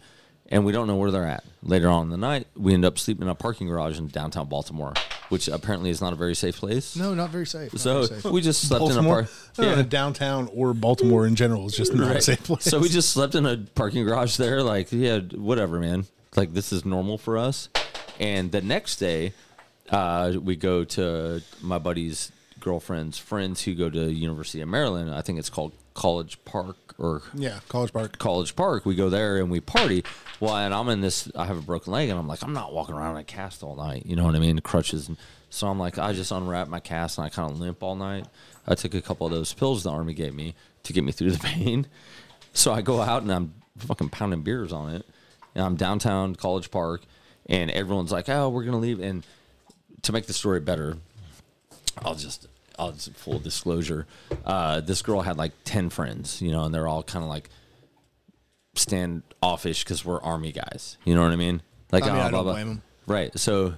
and 0.49 0.65
we 0.65 0.73
don't 0.73 0.87
know 0.87 0.97
where 0.97 1.11
they're 1.11 1.27
at. 1.27 1.45
Later 1.63 1.89
on 1.89 2.05
in 2.05 2.11
the 2.11 2.17
night, 2.17 2.47
we 2.57 2.73
end 2.75 2.85
up 2.85 2.99
sleeping 2.99 3.23
in 3.23 3.29
a 3.29 3.35
parking 3.35 3.67
garage 3.67 3.99
in 3.99 4.09
downtown 4.09 4.47
Baltimore, 4.49 4.93
which 5.31 5.49
apparently 5.49 5.91
is 5.91 6.01
not 6.01 6.13
a 6.13 6.17
very 6.17 6.35
safe 6.35 6.57
place. 6.57 6.97
No, 6.97 7.13
not 7.15 7.31
very 7.31 7.47
safe. 7.47 7.73
not 7.73 7.81
So 7.81 8.07
very 8.07 8.21
safe. 8.21 8.33
we 8.33 8.41
just 8.41 8.67
slept 8.69 8.81
Baltimore, 8.81 9.21
in 9.21 9.25
a 9.25 9.29
park. 9.29 9.35
yeah. 9.59 9.67
Uh, 9.73 9.83
downtown 9.83 10.49
or 10.55 10.73
Baltimore 10.75 11.27
in 11.27 11.35
general 11.35 11.67
is 11.67 11.77
just 11.77 11.95
not 11.95 12.15
a 12.17 12.21
safe 12.21 12.43
place. 12.45 12.65
So 12.65 12.79
we 12.79 12.89
just 12.91 13.11
slept 13.11 13.35
in 13.35 13.45
a 13.47 13.57
parking 13.75 14.05
garage 14.05 14.37
there, 14.37 14.63
like, 14.63 14.91
yeah, 14.93 15.19
whatever, 15.19 15.79
man. 15.81 16.07
Like 16.37 16.53
this 16.53 16.73
is 16.73 16.85
normal 16.85 17.19
for 17.19 17.39
us. 17.39 17.69
And 18.19 18.53
the 18.53 18.63
next 18.63 18.97
day, 18.97 19.33
uh, 19.91 20.35
we 20.43 20.57
go 20.57 20.85
to 20.85 21.43
my 21.61 21.79
buddy's 21.79 22.33
girlfriend's 22.61 23.19
friends 23.19 23.63
who 23.63 23.75
go 23.75 23.91
to 23.91 24.13
University 24.13 24.61
of 24.61 24.69
Maryland. 24.69 25.15
I 25.15 25.23
think 25.23 25.39
it's 25.39 25.51
called 25.51 25.73
College 25.95 26.43
Park 26.45 26.77
or 26.99 27.23
yeah, 27.35 27.61
College 27.69 27.93
Park. 27.93 28.19
College 28.19 28.57
Park. 28.57 28.87
We 28.87 28.95
go 28.95 29.09
there 29.09 29.39
and 29.39 29.51
we 29.51 29.61
party. 29.61 30.05
Well, 30.41 30.57
and 30.57 30.75
I'm 30.75 30.89
in 30.89 31.01
this. 31.01 31.31
I 31.35 31.47
have 31.47 31.59
a 31.59 31.63
broken 31.63 31.93
leg, 31.93 32.09
and 32.11 32.19
I'm 32.19 32.29
like, 32.29 32.43
I'm 32.43 32.53
not 32.53 32.73
walking 32.73 32.95
around 32.95 33.13
in 33.13 33.21
a 33.21 33.25
cast 33.25 33.63
all 33.63 33.77
night. 33.77 34.05
You 34.07 34.17
know 34.17 34.25
what 34.25 34.35
I 34.35 34.39
mean? 34.39 34.59
Crutches. 34.59 35.09
And 35.09 35.17
so 35.51 35.69
I'm 35.69 35.79
like, 35.79 35.99
I 35.99 36.13
just 36.13 36.33
unwrap 36.33 36.69
my 36.69 36.81
cast 36.81 37.19
and 37.19 37.27
I 37.27 37.31
kind 37.31 37.51
of 37.51 37.59
limp 37.59 37.83
all 37.83 37.97
night. 37.97 38.27
I 38.67 38.75
took 38.75 38.95
a 38.95 39.03
couple 39.03 39.27
of 39.27 39.33
those 39.33 39.53
pills 39.53 39.85
the 39.85 39.91
army 39.91 40.13
gave 40.13 40.35
me 40.35 40.55
to 40.83 40.93
get 40.93 41.05
me 41.05 41.13
through 41.13 41.31
the 41.31 41.39
pain. 41.47 41.87
So 42.53 42.73
I 42.73 42.83
go 42.83 43.01
out 43.01 43.23
and 43.23 43.33
I'm 43.33 43.55
fucking 43.79 44.09
pounding 44.11 44.43
beers 44.43 44.73
on 44.73 44.95
it, 44.95 45.07
and 45.57 45.65
I'm 45.65 45.75
downtown 45.75 46.37
College 46.37 46.71
Park, 46.71 47.03
and 47.47 47.71
everyone's 47.71 48.13
like, 48.13 48.29
"Oh, 48.29 48.51
we're 48.51 48.65
gonna 48.65 48.77
leave." 48.79 49.01
And 49.01 49.25
to 50.03 50.13
make 50.13 50.27
the 50.27 50.33
story 50.35 50.61
better, 50.61 50.99
I'll 52.05 52.15
just 52.15 52.47
I'll 52.79 52.93
just 52.93 53.15
full 53.15 53.39
disclosure. 53.39 54.07
Uh, 54.45 54.81
this 54.81 55.01
girl 55.03 55.23
had 55.23 55.39
like 55.39 55.53
ten 55.65 55.89
friends, 55.89 56.43
you 56.43 56.53
know, 56.53 56.65
and 56.65 56.75
they're 56.75 56.87
all 56.87 57.03
kind 57.03 57.25
of 57.25 57.31
like 57.31 57.49
standoffish 58.75 59.83
because 59.83 60.05
we're 60.05 60.21
army 60.21 60.53
guys. 60.53 60.99
You 61.05 61.15
know 61.15 61.23
what 61.23 61.33
I 61.33 61.37
mean? 61.37 61.63
Like, 61.91 62.05
I 62.05 62.09
mean, 62.09 62.17
oh, 62.17 62.21
I 62.21 62.31
blah, 62.31 62.43
don't 62.43 62.53
blame 62.53 62.69
'em. 62.69 62.83
Right. 63.07 63.39
So, 63.39 63.75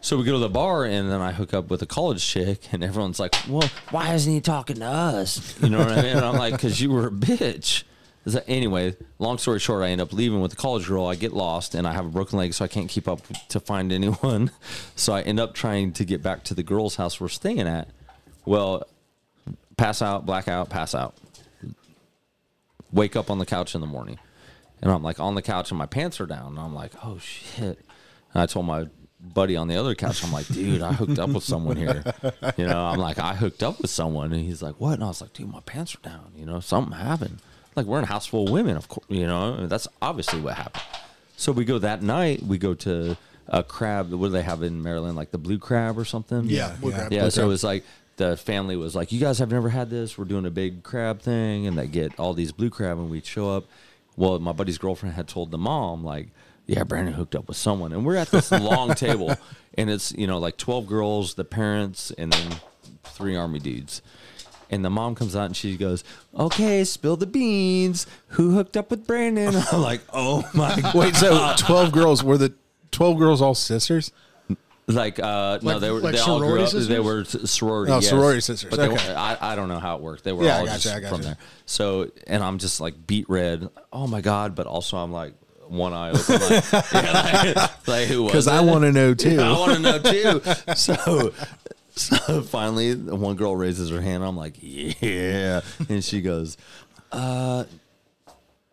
so 0.00 0.16
we 0.16 0.24
go 0.24 0.32
to 0.32 0.38
the 0.38 0.48
bar, 0.48 0.84
and 0.84 1.10
then 1.10 1.20
I 1.20 1.32
hook 1.32 1.52
up 1.52 1.68
with 1.68 1.82
a 1.82 1.86
college 1.86 2.24
chick, 2.26 2.72
and 2.72 2.82
everyone's 2.82 3.20
like, 3.20 3.34
"Well, 3.48 3.68
why 3.90 4.14
isn't 4.14 4.32
he 4.32 4.40
talking 4.40 4.76
to 4.76 4.86
us?" 4.86 5.60
You 5.60 5.68
know 5.68 5.78
what 5.78 5.92
I 5.92 5.96
mean? 5.96 6.16
And 6.16 6.24
I'm 6.24 6.36
like, 6.36 6.58
"Cause 6.58 6.80
you 6.80 6.90
were 6.90 7.08
a 7.08 7.10
bitch." 7.10 7.82
Anyway, 8.48 8.96
long 9.18 9.38
story 9.38 9.60
short, 9.60 9.84
I 9.84 9.90
end 9.90 10.00
up 10.00 10.12
leaving 10.12 10.40
with 10.40 10.50
the 10.50 10.56
college 10.56 10.88
girl. 10.88 11.06
I 11.06 11.14
get 11.14 11.32
lost, 11.32 11.74
and 11.74 11.86
I 11.86 11.92
have 11.92 12.06
a 12.06 12.08
broken 12.08 12.38
leg, 12.38 12.54
so 12.54 12.64
I 12.64 12.68
can't 12.68 12.88
keep 12.88 13.06
up 13.06 13.20
to 13.48 13.60
find 13.60 13.92
anyone. 13.92 14.50
So 14.96 15.12
I 15.12 15.22
end 15.22 15.38
up 15.38 15.54
trying 15.54 15.92
to 15.92 16.04
get 16.04 16.22
back 16.22 16.42
to 16.44 16.54
the 16.54 16.62
girl's 16.62 16.96
house 16.96 17.20
we're 17.20 17.28
staying 17.28 17.60
at. 17.60 17.88
Well, 18.44 18.84
pass 19.76 20.02
out, 20.02 20.26
blackout, 20.26 20.70
pass 20.70 20.94
out. 20.94 21.14
Wake 22.92 23.16
up 23.16 23.30
on 23.30 23.38
the 23.38 23.46
couch 23.46 23.74
in 23.74 23.80
the 23.80 23.86
morning. 23.86 24.18
And 24.82 24.90
I'm 24.90 25.02
like 25.02 25.18
on 25.20 25.34
the 25.34 25.42
couch 25.42 25.70
and 25.70 25.78
my 25.78 25.86
pants 25.86 26.20
are 26.20 26.26
down. 26.26 26.48
And 26.48 26.58
I'm 26.58 26.74
like, 26.74 26.92
oh 27.04 27.18
shit. 27.18 27.78
And 28.32 28.42
I 28.42 28.46
told 28.46 28.66
my 28.66 28.86
buddy 29.20 29.56
on 29.56 29.68
the 29.68 29.76
other 29.76 29.94
couch, 29.94 30.22
I'm 30.22 30.32
like, 30.32 30.46
dude, 30.48 30.82
I 30.82 30.92
hooked 30.92 31.18
up 31.18 31.30
with 31.30 31.44
someone 31.44 31.76
here. 31.76 32.04
You 32.56 32.66
know, 32.66 32.84
I'm 32.84 32.98
like, 32.98 33.18
I 33.18 33.34
hooked 33.34 33.62
up 33.62 33.80
with 33.80 33.90
someone. 33.90 34.32
And 34.32 34.42
he's 34.42 34.62
like, 34.62 34.74
what? 34.78 34.94
And 34.94 35.04
I 35.04 35.08
was 35.08 35.20
like, 35.20 35.32
dude, 35.32 35.50
my 35.50 35.60
pants 35.60 35.94
are 35.94 36.08
down. 36.08 36.32
You 36.36 36.46
know, 36.46 36.60
something 36.60 36.96
happened. 36.96 37.40
Like, 37.76 37.86
we're 37.86 37.98
in 37.98 38.04
a 38.04 38.08
house 38.08 38.26
full 38.26 38.46
of 38.46 38.50
women, 38.52 38.76
of 38.76 38.88
course. 38.88 39.06
You 39.08 39.26
know, 39.26 39.66
that's 39.66 39.86
obviously 40.02 40.40
what 40.40 40.54
happened. 40.54 40.82
So 41.36 41.52
we 41.52 41.64
go 41.64 41.78
that 41.78 42.02
night, 42.02 42.42
we 42.42 42.56
go 42.58 42.72
to 42.74 43.16
a 43.48 43.62
crab. 43.62 44.10
What 44.12 44.28
do 44.28 44.32
they 44.32 44.42
have 44.42 44.62
in 44.62 44.82
Maryland? 44.82 45.16
Like 45.16 45.30
the 45.30 45.38
blue 45.38 45.58
crab 45.58 45.98
or 45.98 46.04
something? 46.06 46.44
Yeah, 46.46 46.74
blue 46.80 46.92
crab. 46.92 47.12
Yeah, 47.12 47.20
Blue 47.22 47.30
so 47.30 47.40
crab. 47.42 47.44
it 47.44 47.48
was 47.48 47.64
like 47.64 47.84
the 48.16 48.36
family 48.38 48.76
was 48.76 48.96
like, 48.96 49.12
"You 49.12 49.20
guys 49.20 49.38
have 49.38 49.50
never 49.50 49.68
had 49.68 49.90
this? 49.90 50.16
We're 50.16 50.24
doing 50.24 50.46
a 50.46 50.50
big 50.50 50.82
crab 50.82 51.20
thing," 51.20 51.66
and 51.66 51.76
they 51.76 51.86
get 51.86 52.18
all 52.18 52.32
these 52.32 52.52
blue 52.52 52.70
crab, 52.70 52.98
and 52.98 53.10
we'd 53.10 53.26
show 53.26 53.50
up. 53.50 53.64
Well, 54.16 54.38
my 54.38 54.52
buddy's 54.52 54.78
girlfriend 54.78 55.14
had 55.14 55.28
told 55.28 55.50
the 55.50 55.58
mom 55.58 56.02
like, 56.02 56.28
"Yeah, 56.66 56.84
Brandon 56.84 57.12
hooked 57.12 57.34
up 57.36 57.46
with 57.48 57.58
someone," 57.58 57.92
and 57.92 58.06
we're 58.06 58.16
at 58.16 58.30
this 58.30 58.50
long 58.70 58.94
table, 58.94 59.34
and 59.74 59.90
it's 59.90 60.12
you 60.12 60.26
know 60.26 60.38
like 60.38 60.56
twelve 60.56 60.86
girls, 60.86 61.34
the 61.34 61.44
parents, 61.44 62.10
and 62.16 62.32
then 62.32 62.56
three 63.04 63.36
army 63.36 63.58
dudes. 63.58 64.00
And 64.70 64.84
the 64.84 64.90
mom 64.90 65.14
comes 65.14 65.36
out 65.36 65.44
and 65.46 65.56
she 65.56 65.76
goes, 65.76 66.02
"Okay, 66.36 66.82
spill 66.84 67.16
the 67.16 67.26
beans. 67.26 68.06
Who 68.30 68.50
hooked 68.54 68.76
up 68.76 68.90
with 68.90 69.06
Brandon?" 69.06 69.54
I'm 69.72 69.80
like, 69.80 70.00
"Oh 70.12 70.48
my 70.54 70.80
god!" 70.80 70.94
Wait, 70.94 71.14
so 71.16 71.54
twelve 71.56 71.92
girls 71.92 72.24
were 72.24 72.36
the 72.38 72.52
twelve 72.90 73.18
girls 73.18 73.40
all 73.40 73.54
sisters? 73.54 74.10
Like, 74.88 75.18
uh, 75.18 75.58
no, 75.62 75.72
Like- 75.72 75.80
they 75.80 75.90
were 75.90 75.98
like 76.00 76.14
they 76.14 76.20
all 76.20 76.38
grew 76.38 76.46
sorority 76.48 76.64
up. 76.64 76.70
They 76.72 76.78
sisters? 76.78 77.04
were 77.04 77.20
s- 77.44 77.50
sorority. 77.50 77.92
Oh, 77.92 77.96
yes. 77.96 78.08
sorority 78.08 78.40
sisters, 78.40 78.70
But 78.70 78.76
they 78.76 78.88
okay. 78.88 79.12
were, 79.12 79.18
I, 79.18 79.36
I 79.40 79.56
don't 79.56 79.66
know 79.68 79.80
how 79.80 79.96
it 79.96 80.00
worked. 80.02 80.22
They 80.22 80.30
were 80.32 80.44
Yeah, 80.44 80.56
I 80.56 80.60
all 80.60 80.66
gotcha, 80.66 80.78
just 80.80 80.94
gotcha. 81.02 81.08
from 81.08 81.22
there. 81.22 81.36
So, 81.64 82.10
and 82.28 82.40
I'm 82.42 82.58
just 82.58 82.80
like 82.80 83.04
beat 83.04 83.28
red. 83.28 83.68
Oh 83.92 84.06
my 84.06 84.20
god! 84.20 84.54
But 84.54 84.68
also 84.68 84.96
I'm 84.96 85.10
like 85.10 85.34
one 85.66 85.92
eye 85.92 86.10
open, 86.10 86.34
like, 86.40 86.72
yeah, 86.92 87.52
like, 87.52 87.88
like 87.88 88.06
who 88.06 88.22
was? 88.22 88.30
Because 88.32 88.46
I 88.46 88.62
it? 88.62 88.66
want 88.66 88.82
to 88.84 88.92
know 88.92 89.12
too. 89.14 89.40
I 89.40 89.50
want 89.58 89.72
to 89.72 89.78
know 89.80 89.98
too. 89.98 90.74
So, 90.76 91.32
so 92.00 92.42
finally, 92.42 92.94
one 92.94 93.36
girl 93.36 93.56
raises 93.56 93.90
her 93.90 94.02
hand. 94.02 94.22
I'm 94.22 94.36
like, 94.36 94.56
yeah, 94.60 95.62
and 95.88 96.04
she 96.04 96.20
goes, 96.20 96.56
uh. 97.10 97.64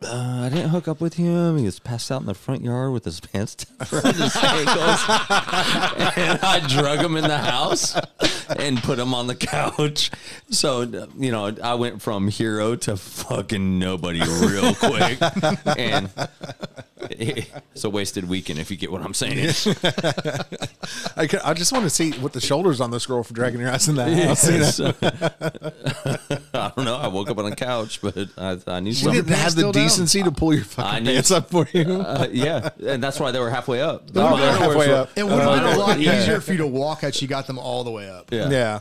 Uh, 0.06 0.42
I 0.44 0.50
didn't 0.50 0.68
hook 0.68 0.90
up 0.90 1.00
with 1.00 1.14
him. 1.14 1.58
He 1.58 1.64
was 1.64 1.80
passed 1.80 2.12
out 2.12 2.20
in 2.20 2.28
the 2.28 2.34
front 2.34 2.62
yard 2.62 2.92
with 2.92 3.06
his 3.06 3.22
pants 3.22 3.56
down 3.56 3.88
around 3.94 4.16
his 4.16 4.36
ankles. 4.36 5.02
and 6.18 6.40
I 6.44 6.62
drug 6.68 7.00
him 7.00 7.16
in 7.16 7.24
the 7.24 7.38
house 7.38 7.98
and 8.58 8.84
put 8.84 9.00
him 9.00 9.14
on 9.14 9.28
the 9.28 9.36
couch. 9.36 10.12
So, 10.50 10.82
you 11.18 11.32
know, 11.32 11.56
I 11.64 11.76
went 11.76 12.02
from 12.02 12.28
hero 12.28 12.76
to 12.76 12.98
fucking 12.98 13.80
nobody 13.80 14.20
real 14.20 14.76
quick. 14.76 15.20
And 15.78 16.10
it's 17.74 17.84
a 17.84 17.90
wasted 17.90 18.28
weekend 18.30 18.60
if 18.60 18.70
you 18.72 18.78
get 18.78 18.92
what 18.92 19.02
I'm 19.02 19.14
saying. 19.14 19.40
I, 21.18 21.28
ca- 21.28 21.42
I 21.44 21.54
just 21.54 21.72
want 21.72 21.84
to 21.84 21.90
see 21.90 22.12
what 22.14 22.34
the 22.34 22.42
shoulders 22.42 22.82
on 22.82 22.92
this 22.92 23.06
girl 23.06 23.24
for 23.24 23.34
dragging 23.34 23.60
your 23.60 23.70
ass 23.70 23.88
in 23.88 23.96
that 23.96 24.12
house. 24.14 24.48
you 24.50 24.60
know? 24.60 24.94
I 26.54 26.72
don't 26.76 26.86
know. 26.86 26.98
I 26.98 27.08
woke 27.08 27.30
up 27.30 27.38
on 27.38 27.52
a 27.52 27.56
couch, 27.56 28.02
but 28.02 28.16
I, 28.38 28.58
I 28.68 28.80
knew 28.80 28.94
She 28.94 29.04
something. 29.06 29.24
didn't 29.24 29.36
have 29.38 29.56
the 29.56 29.62
still 29.62 29.72
down? 29.72 29.84
decency 29.84 30.24
to 30.24 30.32
pull 30.32 30.54
your 30.54 30.64
I 30.64 30.66
fucking 30.66 31.04
knew- 31.06 31.14
pants 31.14 31.32
up 31.32 31.50
for 31.50 31.68
you. 31.74 31.84
Uh, 32.02 32.28
yeah, 32.32 32.70
and 32.86 33.04
that's 33.04 33.20
why 33.20 33.32
they 33.32 33.40
were 33.40 33.50
halfway 33.50 33.82
up. 33.82 34.10
They're 34.12 34.24
underwears 34.24 34.58
halfway 34.58 34.94
up. 34.94 35.10
It 35.16 35.24
would 35.24 35.34
have 35.40 35.64
been 35.64 35.74
a 35.74 35.78
lot 35.78 36.00
Yeah. 36.00 36.20
easier 36.22 36.42
for 36.42 36.52
you 36.52 36.58
to 36.60 36.68
walk 36.68 37.02
had 37.02 37.16
she 37.16 37.28
got 37.28 37.48
them 37.48 37.58
all 37.60 37.84
the 37.84 37.92
way 37.92 38.10
up. 38.10 38.32
Yeah. 38.32 38.50
yeah. 38.50 38.80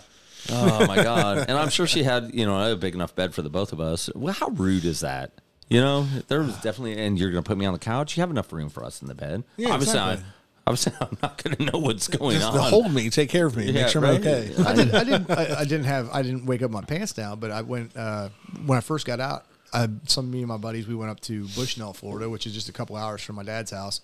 Oh 0.50 0.84
my 0.86 0.96
god! 0.96 1.38
And 1.48 1.52
I'm 1.56 1.68
sure 1.68 1.86
she 1.86 2.02
had, 2.02 2.32
you 2.34 2.44
know, 2.46 2.72
a 2.72 2.74
big 2.74 2.96
enough 2.96 3.14
bed 3.14 3.32
for 3.32 3.42
the 3.42 3.48
both 3.48 3.72
of 3.72 3.80
us. 3.80 4.10
Well, 4.14 4.34
how 4.34 4.48
rude 4.48 4.84
is 4.84 4.98
that? 5.00 5.30
You 5.72 5.80
know, 5.80 6.06
there 6.28 6.42
was 6.42 6.54
definitely, 6.56 6.98
and 7.02 7.18
you're 7.18 7.30
gonna 7.30 7.42
put 7.42 7.56
me 7.56 7.64
on 7.64 7.72
the 7.72 7.78
couch. 7.78 8.16
You 8.16 8.20
have 8.20 8.30
enough 8.30 8.52
room 8.52 8.68
for 8.68 8.84
us 8.84 9.00
in 9.00 9.08
the 9.08 9.14
bed. 9.14 9.42
Yeah, 9.56 9.70
obviously, 9.70 9.98
exactly. 9.98 10.24
I, 10.24 10.70
obviously, 10.70 10.92
I'm 11.00 11.18
not 11.22 11.42
gonna 11.42 11.70
know 11.72 11.78
what's 11.78 12.08
going 12.08 12.38
Just 12.38 12.52
on. 12.52 12.70
hold 12.70 12.92
me, 12.92 13.08
take 13.08 13.30
care 13.30 13.46
of 13.46 13.56
me, 13.56 13.66
Yeah, 13.66 13.72
make 13.82 13.88
sure 13.88 14.02
right? 14.02 14.14
I'm 14.16 14.20
okay. 14.20 14.54
I 14.66 14.74
didn't. 14.74 14.94
I 14.94 15.04
didn't. 15.04 15.30
I, 15.30 15.60
I 15.60 15.64
didn't 15.64 15.84
have. 15.84 16.10
I 16.12 16.20
didn't 16.22 16.44
wake 16.44 16.62
up 16.62 16.70
my 16.70 16.82
pants 16.82 17.12
down. 17.14 17.40
But 17.40 17.52
I 17.52 17.62
went 17.62 17.96
uh, 17.96 18.28
when 18.66 18.76
I 18.76 18.82
first 18.82 19.06
got 19.06 19.18
out. 19.18 19.46
I, 19.72 19.88
some 20.06 20.26
of 20.26 20.30
me 20.30 20.40
and 20.40 20.48
my 20.48 20.58
buddies 20.58 20.86
we 20.86 20.94
went 20.94 21.10
up 21.10 21.20
to 21.20 21.46
Bushnell, 21.56 21.94
Florida, 21.94 22.28
which 22.28 22.46
is 22.46 22.52
just 22.52 22.68
a 22.68 22.72
couple 22.72 22.94
hours 22.94 23.22
from 23.22 23.36
my 23.36 23.42
dad's 23.42 23.70
house, 23.70 24.02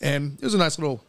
and 0.00 0.38
it 0.40 0.44
was 0.44 0.54
a 0.54 0.58
nice 0.58 0.78
little 0.78 1.02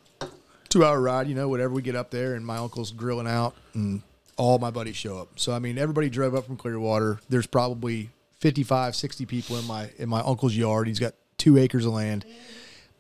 two-hour 0.70 1.00
ride. 1.00 1.28
You 1.28 1.36
know, 1.36 1.48
whatever. 1.48 1.72
We 1.76 1.84
get 1.84 1.96
up 1.96 2.10
there, 2.10 2.34
and 2.34 2.44
my 2.44 2.58
uncle's 2.58 2.92
grilling 2.92 3.28
out, 3.28 3.54
and 3.76 4.02
all 4.36 4.58
my 4.58 4.72
buddies 4.72 4.96
show 4.96 5.20
up. 5.20 5.40
So 5.40 5.54
I 5.54 5.60
mean, 5.60 5.78
everybody 5.78 6.10
drove 6.10 6.34
up 6.34 6.48
from 6.48 6.58
Clearwater. 6.58 7.20
There's 7.30 7.46
probably 7.46 8.10
55, 8.46 8.96
60 8.96 9.26
people 9.26 9.58
in 9.58 9.66
my 9.66 9.90
in 9.98 10.08
my 10.08 10.20
uncle's 10.22 10.56
yard. 10.56 10.88
He's 10.88 11.00
got 11.00 11.16
two 11.36 11.58
acres 11.58 11.84
of 11.84 11.94
land. 11.94 12.26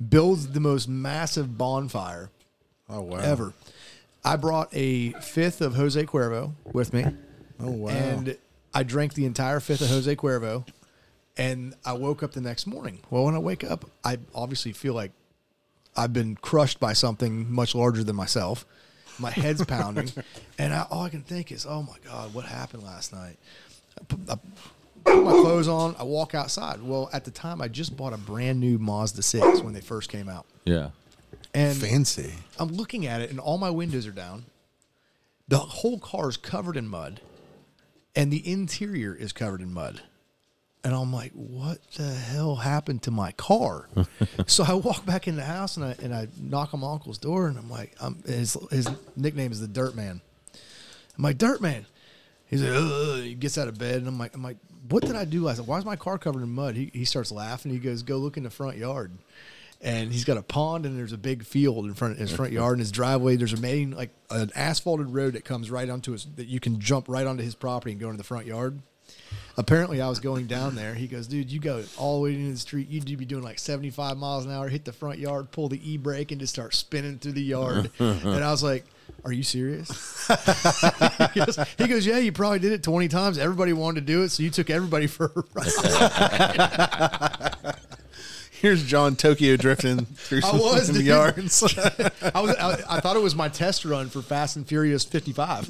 Builds 0.09 0.47
the 0.47 0.59
most 0.59 0.89
massive 0.89 1.55
bonfire 1.55 2.31
Oh 2.89 3.01
wow. 3.01 3.17
ever. 3.19 3.53
I 4.23 4.37
brought 4.37 4.69
a 4.73 5.11
fifth 5.21 5.61
of 5.61 5.75
Jose 5.75 6.03
Cuervo 6.05 6.53
with 6.73 6.93
me. 6.93 7.05
Oh 7.59 7.69
wow. 7.69 7.89
And 7.89 8.35
I 8.73 8.81
drank 8.81 9.13
the 9.13 9.25
entire 9.27 9.59
fifth 9.59 9.81
of 9.81 9.89
Jose 9.89 10.15
Cuervo. 10.15 10.67
And 11.37 11.75
I 11.85 11.93
woke 11.93 12.23
up 12.23 12.31
the 12.31 12.41
next 12.41 12.65
morning. 12.65 13.01
Well, 13.11 13.25
when 13.25 13.35
I 13.35 13.39
wake 13.39 13.63
up, 13.63 13.85
I 14.03 14.17
obviously 14.33 14.71
feel 14.71 14.95
like 14.95 15.11
I've 15.95 16.11
been 16.11 16.37
crushed 16.37 16.79
by 16.79 16.93
something 16.93 17.51
much 17.53 17.75
larger 17.75 18.03
than 18.03 18.15
myself. 18.15 18.65
My 19.19 19.29
head's 19.29 19.63
pounding. 19.67 20.11
And 20.57 20.73
I, 20.73 20.87
all 20.89 21.03
I 21.03 21.09
can 21.09 21.21
think 21.21 21.51
is, 21.51 21.67
oh 21.69 21.83
my 21.83 21.97
God, 22.03 22.33
what 22.33 22.45
happened 22.45 22.81
last 22.81 23.13
night? 23.13 23.37
I 24.29 24.33
I 24.33 24.37
put 25.05 25.23
my 25.23 25.31
clothes 25.31 25.67
on. 25.67 25.95
I 25.99 26.03
walk 26.03 26.35
outside. 26.35 26.81
Well, 26.81 27.09
at 27.13 27.25
the 27.25 27.31
time, 27.31 27.61
I 27.61 27.67
just 27.67 27.95
bought 27.95 28.13
a 28.13 28.17
brand 28.17 28.59
new 28.59 28.77
Mazda 28.77 29.21
six 29.21 29.61
when 29.61 29.73
they 29.73 29.81
first 29.81 30.09
came 30.09 30.27
out, 30.29 30.45
Yeah. 30.65 30.89
and 31.53 31.77
Fancy. 31.77 32.33
I'm 32.59 32.69
looking 32.69 33.05
at 33.05 33.21
it, 33.21 33.29
and 33.29 33.39
all 33.39 33.57
my 33.57 33.69
windows 33.69 34.07
are 34.07 34.11
down. 34.11 34.45
The 35.47 35.59
whole 35.59 35.99
car 35.99 36.29
is 36.29 36.37
covered 36.37 36.75
in 36.75 36.87
mud, 36.87 37.21
and 38.15 38.31
the 38.33 38.49
interior 38.51 39.13
is 39.15 39.31
covered 39.31 39.61
in 39.61 39.71
mud. 39.73 40.01
And 40.83 40.93
I'm 40.93 41.11
like, 41.11 41.31
what 41.33 41.79
the 41.93 42.13
hell 42.13 42.57
happened 42.57 43.01
to 43.03 43.11
my 43.11 43.31
car? 43.31 43.89
so 44.47 44.63
I 44.67 44.73
walk 44.75 45.03
back 45.05 45.27
in 45.27 45.35
the 45.35 45.43
house 45.43 45.77
and 45.77 45.85
I 45.85 45.95
and 45.99 46.13
I 46.13 46.27
knock 46.39 46.75
on 46.75 46.79
my 46.81 46.91
uncle's 46.91 47.17
door, 47.17 47.47
and 47.47 47.57
I'm 47.57 47.69
like, 47.71 47.95
um, 47.99 48.21
his 48.25 48.55
his 48.71 48.87
nickname 49.15 49.51
is 49.51 49.59
the 49.59 49.67
Dirt 49.67 49.95
Man. 49.95 50.21
I'm 51.17 51.23
like, 51.23 51.37
Dirt 51.39 51.59
Man. 51.61 51.85
He's 52.59 52.63
like, 52.63 52.73
Ugh. 52.73 53.23
he 53.23 53.33
gets 53.33 53.57
out 53.57 53.67
of 53.67 53.77
bed, 53.77 53.97
and 53.97 54.07
I'm 54.07 54.17
like, 54.17 54.35
I'm 54.35 54.43
like, 54.43 54.57
what 54.89 55.03
did 55.03 55.15
I 55.15 55.25
do? 55.25 55.47
I 55.47 55.53
said, 55.53 55.67
why 55.67 55.77
is 55.77 55.85
my 55.85 55.95
car 55.95 56.17
covered 56.17 56.43
in 56.43 56.51
mud? 56.51 56.75
He, 56.75 56.91
he 56.93 57.05
starts 57.05 57.31
laughing. 57.31 57.71
He 57.71 57.79
goes, 57.79 58.03
go 58.03 58.17
look 58.17 58.37
in 58.37 58.43
the 58.43 58.49
front 58.49 58.77
yard, 58.77 59.11
and 59.81 60.11
he's 60.11 60.23
got 60.25 60.37
a 60.37 60.43
pond, 60.43 60.85
and 60.85 60.97
there's 60.97 61.11
a 61.11 61.17
big 61.17 61.43
field 61.43 61.85
in 61.85 61.93
front 61.93 62.13
of 62.13 62.19
his 62.19 62.31
front 62.31 62.51
yard, 62.51 62.73
and 62.73 62.79
his 62.79 62.91
driveway. 62.91 63.35
There's 63.35 63.53
a 63.53 63.57
main 63.59 63.91
like 63.91 64.11
an 64.29 64.51
asphalted 64.55 65.09
road 65.09 65.33
that 65.33 65.45
comes 65.45 65.69
right 65.71 65.89
onto 65.89 66.11
his 66.11 66.25
that 66.35 66.47
you 66.47 66.59
can 66.59 66.79
jump 66.79 67.09
right 67.09 67.25
onto 67.25 67.43
his 67.43 67.55
property 67.55 67.91
and 67.91 67.99
go 67.99 68.07
into 68.07 68.17
the 68.17 68.23
front 68.23 68.45
yard. 68.45 68.79
Apparently, 69.57 70.01
I 70.01 70.09
was 70.09 70.19
going 70.19 70.47
down 70.47 70.75
there. 70.75 70.93
He 70.93 71.07
goes, 71.07 71.27
dude, 71.27 71.49
you 71.49 71.61
go 71.61 71.81
all 71.97 72.17
the 72.17 72.23
way 72.25 72.35
into 72.35 72.51
the 72.51 72.57
street. 72.57 72.89
You'd 72.89 73.05
be 73.17 73.23
doing 73.23 73.43
like 73.43 73.57
75 73.57 74.17
miles 74.17 74.45
an 74.45 74.51
hour, 74.51 74.67
hit 74.67 74.83
the 74.83 74.91
front 74.91 75.17
yard, 75.17 75.49
pull 75.51 75.69
the 75.69 75.79
e 75.89 75.95
brake, 75.97 76.31
and 76.31 76.41
just 76.41 76.53
start 76.53 76.73
spinning 76.75 77.19
through 77.19 77.31
the 77.33 77.43
yard. 77.43 77.89
and 77.99 78.43
I 78.43 78.51
was 78.51 78.63
like, 78.63 78.83
are 79.23 79.31
you 79.31 79.43
serious? 79.43 80.27
he, 81.33 81.39
goes, 81.39 81.57
he 81.77 81.87
goes, 81.87 82.05
yeah, 82.05 82.17
you 82.17 82.33
probably 82.33 82.59
did 82.59 82.73
it 82.73 82.83
20 82.83 83.07
times. 83.07 83.37
Everybody 83.37 83.71
wanted 83.71 84.01
to 84.01 84.05
do 84.05 84.23
it, 84.23 84.29
so 84.29 84.43
you 84.43 84.49
took 84.49 84.69
everybody 84.69 85.07
for 85.07 85.31
a 85.35 85.43
ride. 85.53 85.71
Here's 88.51 88.83
John 88.83 89.15
Tokyo 89.15 89.55
drifting 89.57 90.05
through 90.05 90.39
I 90.39 90.41
some 90.41 90.59
was, 90.59 90.89
dude. 90.89 91.05
yards. 91.05 91.63
I, 91.63 92.41
was, 92.41 92.55
I, 92.55 92.97
I 92.97 92.99
thought 92.99 93.15
it 93.15 93.21
was 93.21 93.35
my 93.35 93.47
test 93.47 93.85
run 93.85 94.09
for 94.09 94.21
Fast 94.21 94.55
and 94.55 94.67
Furious 94.67 95.03
55. 95.03 95.69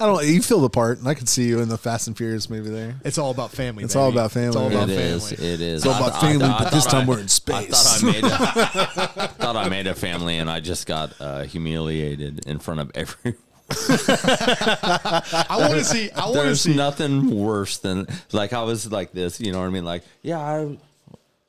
I 0.00 0.06
don't. 0.06 0.24
You 0.26 0.42
feel 0.42 0.60
the 0.60 0.68
part. 0.70 0.98
and 0.98 1.06
I 1.06 1.14
could 1.14 1.28
see 1.28 1.44
you 1.44 1.60
in 1.60 1.68
the 1.68 1.78
Fast 1.78 2.08
and 2.08 2.16
Furious 2.16 2.50
movie 2.50 2.70
there. 2.70 2.96
It's 3.04 3.16
all 3.18 3.30
about 3.30 3.52
family. 3.52 3.84
It's 3.84 3.94
baby. 3.94 4.02
all 4.02 4.10
about 4.10 4.32
family. 4.32 4.48
It's 4.48 4.56
all 4.56 4.66
about 4.66 4.88
it 4.90 4.96
family. 4.96 5.14
Is, 5.14 5.32
it 5.32 5.60
is. 5.60 5.84
It's 5.84 5.86
all 5.94 6.02
about 6.08 6.20
family, 6.20 6.38
but 6.48 6.70
this 6.70 6.84
time 6.86 7.04
I- 7.04 7.08
we're 7.08 7.18
in 7.20 7.24
I 7.24 7.26
space. 7.28 7.68
thought 7.70 8.02
I 8.02 8.12
made 8.12 8.24
a, 8.24 9.28
thought 9.28 9.56
I 9.56 9.68
made 9.68 9.86
a 9.86 9.94
family, 9.94 10.38
and 10.38 10.50
I 10.50 10.58
just 10.60 10.86
got 10.86 11.12
uh, 11.20 11.42
humiliated 11.44 12.46
in 12.46 12.58
front 12.58 12.80
of 12.80 12.90
everyone. 12.94 13.38
I 13.70 15.56
want 15.58 15.74
to 15.74 15.84
see. 15.84 16.10
I 16.10 16.20
want 16.24 16.34
to 16.34 16.42
There's 16.42 16.60
see. 16.62 16.74
nothing 16.74 17.30
worse 17.30 17.78
than 17.78 18.06
like 18.32 18.52
I 18.52 18.62
was 18.62 18.90
like 18.90 19.12
this. 19.12 19.40
You 19.40 19.52
know 19.52 19.60
what 19.60 19.66
I 19.66 19.70
mean? 19.70 19.84
Like, 19.84 20.02
yeah, 20.22 20.38
I, 20.40 20.76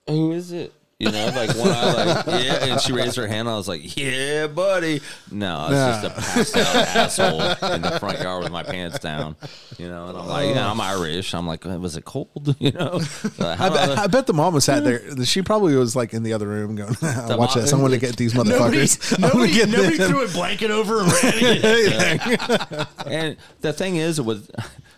who 0.08 0.32
is 0.32 0.52
it? 0.52 0.72
You 0.98 1.12
know, 1.12 1.26
like 1.36 1.50
when 1.56 1.68
I 1.68 2.06
like, 2.06 2.26
yeah, 2.46 2.66
and 2.68 2.80
she 2.80 2.93
raised 2.93 3.18
her 3.18 3.28
hand. 3.28 3.50
I 3.50 3.58
was 3.58 3.68
like, 3.68 3.98
yeah, 3.98 4.48
buddy. 4.48 5.02
No, 5.30 5.68
it's 5.70 6.06
just 6.06 6.06
a 6.06 6.22
passed 6.22 6.56
out 6.56 6.76
asshole 6.96 7.72
in 7.74 7.82
the 7.82 8.00
front 8.00 8.22
yard 8.22 8.43
with 8.43 8.52
my 8.54 8.64
pants 8.64 9.00
down. 9.00 9.36
You 9.78 9.89
know, 9.89 10.08
and 10.08 10.18
I'm 10.18 10.26
like, 10.26 10.56
yeah, 10.56 10.72
I'm 10.72 10.80
Irish. 10.80 11.34
I'm 11.36 11.46
like, 11.46 11.66
was 11.66 11.98
it 11.98 12.06
cold? 12.06 12.56
You 12.66 12.72
know, 12.72 13.02
I 13.39 13.70
bet, 13.70 14.00
I 14.00 14.08
bet 14.08 14.26
the 14.28 14.34
mom 14.34 14.54
was 14.54 14.64
sat 14.64 14.86
there. 14.86 15.02
She 15.26 15.41
probably 15.41 15.76
was 15.76 15.96
like 15.96 16.14
in 16.14 16.24
the 16.24 16.32
other 16.32 16.48
room 16.48 16.76
going, 16.76 16.96
"Watch 17.02 17.30
mom- 17.30 17.50
this! 17.56 17.74
I'm 17.74 17.80
going 17.80 17.91
to 17.91 17.98
get 17.98 18.16
these 18.16 18.34
motherfuckers. 18.34 19.14
I'm 19.16 19.22
nobody, 19.22 19.54
get 19.54 19.70
nobody 19.70 19.98
threw 19.98 20.24
a 20.24 20.28
blanket 20.30 20.72
over 20.72 21.02
and 21.02 21.12
ran 21.12 21.34
it. 21.36 22.88
and 23.06 23.38
the 23.60 23.74
thing 23.74 23.98
is, 23.98 24.22
with 24.22 24.50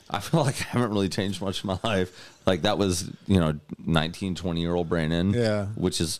I 0.09 0.19
feel 0.19 0.43
like 0.43 0.59
I 0.61 0.65
haven't 0.69 0.89
really 0.91 1.09
changed 1.09 1.41
much 1.41 1.63
in 1.63 1.67
my 1.67 1.79
life. 1.83 2.33
Like 2.45 2.61
that 2.63 2.77
was, 2.77 3.09
you 3.27 3.39
know, 3.39 3.59
19, 3.85 4.35
20 4.35 4.61
year 4.61 4.73
old 4.73 4.87
Brandon. 4.89 5.33
Yeah. 5.33 5.65
Which 5.75 5.99
is 6.01 6.19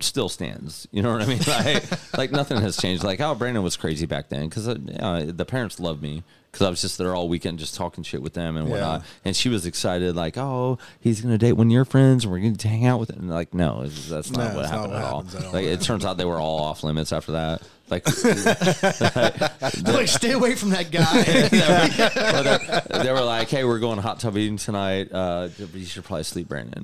still 0.00 0.28
stands. 0.28 0.86
You 0.90 1.02
know 1.02 1.12
what 1.12 1.22
I 1.22 1.26
mean? 1.26 1.40
Like, 1.46 2.16
like 2.18 2.30
nothing 2.32 2.60
has 2.60 2.76
changed. 2.76 3.04
Like, 3.04 3.20
oh, 3.20 3.34
Brandon 3.34 3.62
was 3.62 3.76
crazy 3.76 4.06
back 4.06 4.28
then 4.28 4.48
because 4.48 4.68
uh, 4.68 5.24
the 5.28 5.44
parents 5.44 5.78
loved 5.80 6.02
me 6.02 6.22
because 6.50 6.66
I 6.66 6.70
was 6.70 6.80
just 6.82 6.98
there 6.98 7.14
all 7.14 7.28
weekend 7.28 7.58
just 7.58 7.74
talking 7.74 8.04
shit 8.04 8.20
with 8.22 8.34
them 8.34 8.56
and 8.56 8.68
whatnot. 8.68 9.00
Yeah. 9.00 9.06
And 9.24 9.36
she 9.36 9.48
was 9.48 9.64
excited, 9.64 10.14
like, 10.16 10.36
oh, 10.36 10.78
he's 11.00 11.20
gonna 11.20 11.38
date 11.38 11.52
one 11.52 11.68
of 11.68 11.72
your 11.72 11.84
friends 11.84 12.24
and 12.24 12.32
we're 12.32 12.40
gonna 12.40 12.56
hang 12.62 12.84
out 12.84 13.00
with 13.00 13.10
it. 13.10 13.16
And 13.16 13.30
like, 13.30 13.54
no, 13.54 13.86
that's 13.86 14.30
not 14.30 14.50
No, 14.52 14.56
what 14.56 14.64
it's 14.64 14.72
not 14.72 14.90
happened 14.90 14.92
what 14.92 15.00
at 15.02 15.04
all. 15.04 15.20
at 15.36 15.44
all. 15.46 15.52
Like, 15.52 15.64
it 15.66 15.80
turns 15.80 16.04
out 16.04 16.16
they 16.16 16.24
were 16.24 16.40
all 16.40 16.60
off 16.60 16.82
limits 16.84 17.12
after 17.12 17.32
that. 17.32 17.62
Like, 17.92 18.04
They're 19.82 19.94
like, 19.94 20.08
stay 20.08 20.32
away 20.32 20.54
from 20.54 20.70
that 20.70 20.90
guy. 20.90 21.02
But, 22.32 22.46
uh, 22.46 23.02
they 23.02 23.12
were 23.12 23.20
like, 23.20 23.50
"Hey, 23.50 23.64
we're 23.64 23.78
going 23.78 23.98
hot 23.98 24.18
tub 24.18 24.36
eating 24.36 24.56
tonight. 24.56 25.12
Uh, 25.12 25.48
you 25.74 25.84
should 25.84 26.04
probably 26.04 26.24
sleep, 26.24 26.48
Brandon." 26.48 26.82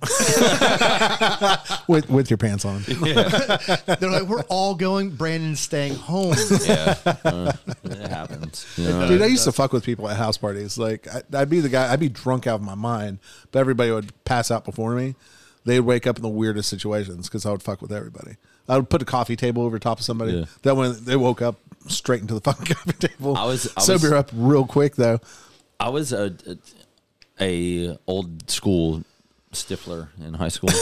with 1.88 2.11
with 2.11 2.30
your 2.30 2.36
pants 2.36 2.64
on. 2.64 2.82
They're 2.82 4.11
like, 4.11 4.24
we're 4.24 4.42
all 4.48 4.74
going. 4.74 5.11
Brandon's 5.11 5.61
staying 5.61 5.94
home. 5.94 6.34
yeah, 6.66 6.96
uh, 7.24 7.52
it 7.84 8.09
happens. 8.09 8.66
You 8.76 8.88
know? 8.88 9.09
Dude, 9.09 9.22
I 9.22 9.26
used 9.26 9.44
to 9.44 9.52
fuck 9.52 9.72
with 9.72 9.84
people 9.84 10.09
at 10.09 10.16
house 10.18 10.36
parties. 10.36 10.76
Like, 10.76 11.09
I, 11.09 11.22
I'd 11.32 11.48
be 11.48 11.61
the 11.61 11.70
guy. 11.70 11.90
I'd 11.90 12.00
be 12.00 12.11
drunk 12.11 12.46
out 12.46 12.56
of 12.56 12.62
my 12.62 12.74
mind, 12.74 13.18
but 13.50 13.61
everybody 13.61 13.90
would 13.90 14.12
pass 14.24 14.50
out 14.50 14.64
before 14.66 14.94
me. 14.94 15.14
They'd 15.64 15.80
wake 15.80 16.06
up 16.06 16.16
in 16.16 16.22
the 16.22 16.28
weirdest 16.28 16.68
situations 16.68 17.28
because 17.28 17.46
I 17.46 17.50
would 17.50 17.62
fuck 17.62 17.80
with 17.80 17.92
everybody. 17.92 18.36
I 18.69 18.77
would 18.77 18.91
put 18.91 19.01
a 19.03 19.05
coffee 19.05 19.37
table 19.37 19.62
over 19.62 19.79
top 19.79 19.99
of 19.99 20.05
somebody. 20.05 20.33
Yeah. 20.33 20.45
That 20.62 20.77
when 20.77 21.03
they 21.05 21.16
woke 21.16 21.41
up 21.43 21.57
straight 21.87 22.21
into 22.21 22.35
the 22.35 22.41
fucking 22.49 22.66
coffee 22.75 23.09
table. 23.09 23.37
I 23.37 23.45
was- 23.47 23.73
I 23.77 23.81
sober 23.81 24.11
was- 24.11 24.12
up 24.12 24.31
real 24.35 24.66
quick 24.66 24.97
though. 24.97 25.21
I 25.81 25.89
was 25.91 26.12
a, 26.12 26.35
a 27.41 27.97
old 28.07 28.51
school 28.51 29.03
stifler 29.53 30.09
in 30.21 30.35
high 30.35 30.49
school. 30.49 30.71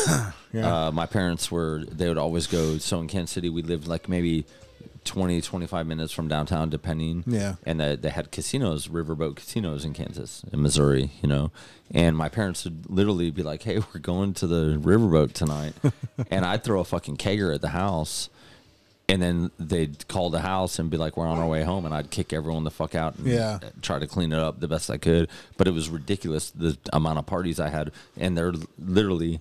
Yeah. 0.53 0.87
uh, 0.87 0.91
my 0.91 1.05
parents 1.05 1.51
were 1.51 1.84
they 1.87 2.09
would 2.09 2.16
always 2.16 2.47
go. 2.47 2.78
So 2.78 2.99
in 3.01 3.09
Kansas 3.09 3.30
City, 3.34 3.51
we 3.51 3.61
lived 3.61 3.87
like 3.87 4.09
maybe 4.09 4.47
20, 5.07 5.40
25 5.40 5.86
minutes 5.86 6.12
from 6.12 6.28
downtown, 6.28 6.68
depending. 6.68 7.24
Yeah. 7.26 7.54
And 7.64 7.80
they, 7.80 7.96
they 7.96 8.11
had 8.11 8.30
casinos, 8.30 8.88
riverboat 8.88 9.36
casinos 9.36 9.84
in 9.84 9.94
Kansas, 9.94 10.42
in 10.52 10.61
Missouri, 10.61 11.11
you 11.22 11.28
know. 11.28 11.50
And 11.92 12.16
my 12.16 12.28
parents 12.28 12.64
would 12.64 12.90
literally 12.90 13.30
be 13.30 13.42
like, 13.42 13.62
"Hey, 13.62 13.78
we're 13.78 14.00
going 14.00 14.34
to 14.34 14.46
the 14.46 14.76
riverboat 14.78 15.32
tonight," 15.32 15.72
and 16.30 16.44
I'd 16.44 16.62
throw 16.64 16.80
a 16.80 16.84
fucking 16.84 17.16
kegger 17.16 17.54
at 17.54 17.61
the 17.62 17.68
house. 17.70 18.28
And 19.09 19.22
then 19.22 19.52
they'd 19.57 20.09
call 20.09 20.30
the 20.30 20.40
house 20.40 20.80
and 20.80 20.90
be 20.90 20.96
like, 20.96 21.16
"We're 21.16 21.28
on 21.28 21.38
our 21.38 21.46
way 21.46 21.62
home," 21.62 21.84
and 21.84 21.94
I'd 21.94 22.11
kick 22.11 22.32
everyone 22.32 22.64
the 22.64 22.72
fuck 22.72 22.96
out 22.96 23.16
and 23.16 23.28
Yeah. 23.28 23.61
Uh, 23.62 23.70
try 23.80 24.00
to 24.00 24.07
clean 24.09 24.32
it 24.32 24.38
up 24.40 24.59
the 24.59 24.66
best 24.66 24.90
I 24.90 24.96
could. 24.98 25.28
But 25.57 25.68
it 25.68 25.70
was 25.74 25.88
ridiculous 25.88 26.50
the 26.50 26.76
amount 26.92 27.20
of 27.20 27.26
parties 27.26 27.61
I 27.61 27.68
had, 27.68 27.92
and 28.18 28.36
they're 28.36 28.52
literally 28.78 29.40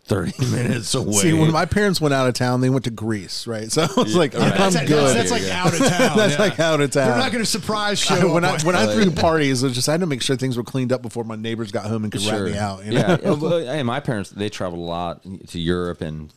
thirty 0.00 0.32
minutes 0.50 0.94
away. 0.94 1.12
See, 1.12 1.32
when 1.32 1.52
my 1.52 1.64
parents 1.66 2.00
went 2.00 2.12
out 2.14 2.26
of 2.28 2.34
town, 2.34 2.60
they 2.60 2.70
went 2.70 2.84
to 2.84 2.90
Greece, 2.90 3.46
right? 3.46 3.70
So 3.70 3.82
I 3.96 4.00
was 4.00 4.16
like, 4.16 4.34
I'm 4.34 4.40
That's, 4.40 4.74
that's, 4.74 4.88
good. 4.88 5.16
that's 5.16 5.30
like 5.30 5.42
out 5.44 5.72
of 5.72 5.78
town. 5.88 6.16
That's 6.16 6.32
yeah. 6.34 6.40
like 6.40 6.60
out 6.60 6.80
of 6.80 6.90
town. 6.90 7.08
They're 7.08 7.18
not 7.18 7.32
going 7.32 7.44
to 7.44 7.50
surprise 7.50 7.98
show. 7.98 8.32
when 8.32 8.44
I 8.44 8.58
when 8.62 8.74
I 8.74 8.92
threw 8.92 9.10
parties, 9.10 9.62
I 9.64 9.68
just 9.68 9.88
I 9.88 9.92
had 9.92 10.00
to 10.00 10.06
make 10.06 10.22
sure 10.22 10.36
things 10.36 10.56
were 10.56 10.64
cleaned 10.64 10.92
up 10.92 11.02
before 11.02 11.24
my 11.24 11.36
neighbors 11.36 11.70
got 11.72 11.86
home 11.86 12.04
and 12.04 12.12
could 12.12 12.22
rat 12.22 12.42
me 12.42 12.56
out. 12.58 12.84
You 12.84 12.92
know? 12.92 13.18
Yeah, 13.22 13.30
well, 13.30 13.54
and 13.68 13.86
my 13.86 14.00
parents 14.00 14.30
they 14.30 14.48
traveled 14.48 14.80
a 14.80 14.84
lot 14.84 15.22
to 15.48 15.58
Europe 15.58 16.00
and 16.00 16.32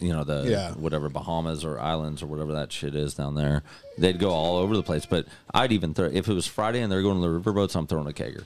you 0.00 0.12
know 0.12 0.24
the 0.24 0.44
Yeah. 0.50 0.72
whatever 0.72 1.08
Bahamas 1.08 1.64
or 1.64 1.78
islands 1.78 2.22
or 2.22 2.26
whatever 2.26 2.52
that 2.54 2.72
shit 2.72 2.94
is 2.94 3.14
down 3.14 3.34
there. 3.36 3.62
They'd 3.96 4.18
go 4.18 4.30
all 4.30 4.56
over 4.56 4.76
the 4.76 4.82
place. 4.82 5.06
But 5.06 5.26
I'd 5.52 5.72
even 5.72 5.94
throw 5.94 6.06
if 6.06 6.28
it 6.28 6.34
was 6.34 6.46
Friday 6.46 6.80
and 6.80 6.90
they're 6.90 7.02
going 7.02 7.22
to 7.22 7.28
the 7.28 7.40
riverboats, 7.40 7.76
I'm 7.76 7.86
throwing 7.86 8.08
a 8.08 8.12
kegger. 8.12 8.44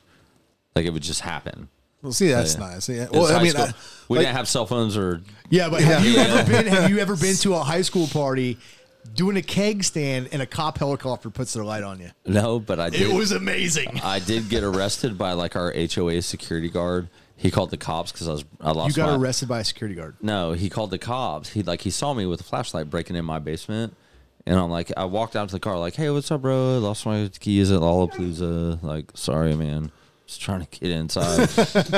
Like 0.76 0.84
it 0.84 0.90
would 0.92 1.02
just 1.02 1.22
happen. 1.22 1.68
Well, 2.02 2.12
see, 2.12 2.28
that's 2.28 2.54
Yeah. 2.54 2.60
nice. 2.60 2.88
Yeah. 2.88 3.06
Well, 3.10 3.26
I 3.34 3.42
mean. 3.42 3.56
I, 3.56 3.72
we 4.08 4.16
like- 4.18 4.26
didn't 4.26 4.36
have 4.36 4.48
cell 4.48 4.66
phones 4.66 4.96
or 4.96 5.20
yeah, 5.50 5.68
but 5.68 5.80
have 5.82 6.04
you 6.04 6.12
Yeah. 6.12 6.22
ever 6.22 6.50
been? 6.50 6.66
Have 6.66 6.90
you 6.90 6.98
ever 6.98 7.16
been 7.16 7.36
to 7.36 7.54
a 7.54 7.60
high 7.60 7.82
school 7.82 8.06
party 8.06 8.58
doing 9.14 9.36
a 9.36 9.42
keg 9.42 9.82
stand 9.84 10.28
and 10.32 10.40
a 10.42 10.46
cop 10.46 10.78
helicopter 10.78 11.28
puts 11.30 11.52
their 11.54 11.64
light 11.64 11.82
on 11.82 11.98
you? 12.00 12.10
no, 12.26 12.58
but 12.60 12.78
I 12.80 12.90
did. 12.90 13.02
It 13.02 13.14
was 13.14 13.32
amazing. 13.32 14.00
I 14.02 14.18
did 14.20 14.48
get 14.48 14.62
arrested 14.62 15.18
by 15.18 15.32
like 15.32 15.56
our 15.56 15.72
HOA 15.74 16.22
security 16.22 16.68
guard. 16.70 17.08
He 17.36 17.50
called 17.50 17.70
the 17.70 17.76
cops 17.76 18.10
because 18.12 18.28
I 18.28 18.32
was 18.32 18.44
I 18.60 18.70
lost. 18.72 18.96
You 18.96 19.02
got 19.02 19.10
my, 19.10 19.16
arrested 19.24 19.48
by 19.48 19.60
a 19.60 19.64
security 19.64 19.94
guard. 19.94 20.16
No, 20.20 20.52
he 20.52 20.68
called 20.70 20.90
the 20.90 20.98
cops. 20.98 21.50
He 21.50 21.62
like 21.62 21.82
he 21.82 21.90
saw 21.90 22.14
me 22.14 22.26
with 22.26 22.40
a 22.40 22.44
flashlight 22.44 22.90
breaking 22.90 23.14
in 23.16 23.24
my 23.24 23.38
basement, 23.38 23.94
and 24.46 24.58
I'm 24.58 24.70
like, 24.70 24.90
I 24.96 25.04
walked 25.04 25.36
out 25.36 25.48
to 25.48 25.54
the 25.54 25.60
car 25.60 25.78
like, 25.78 25.94
"Hey, 25.94 26.10
what's 26.10 26.30
up, 26.30 26.42
bro? 26.42 26.74
I 26.76 26.78
lost 26.78 27.04
my 27.06 27.30
keys 27.38 27.70
at 27.70 27.80
Lollapalooza. 27.80 28.82
Like, 28.82 29.12
sorry, 29.14 29.54
man. 29.54 29.92
Just 30.28 30.42
trying 30.42 30.60
to 30.64 30.78
get 30.78 30.90
inside. 30.90 31.48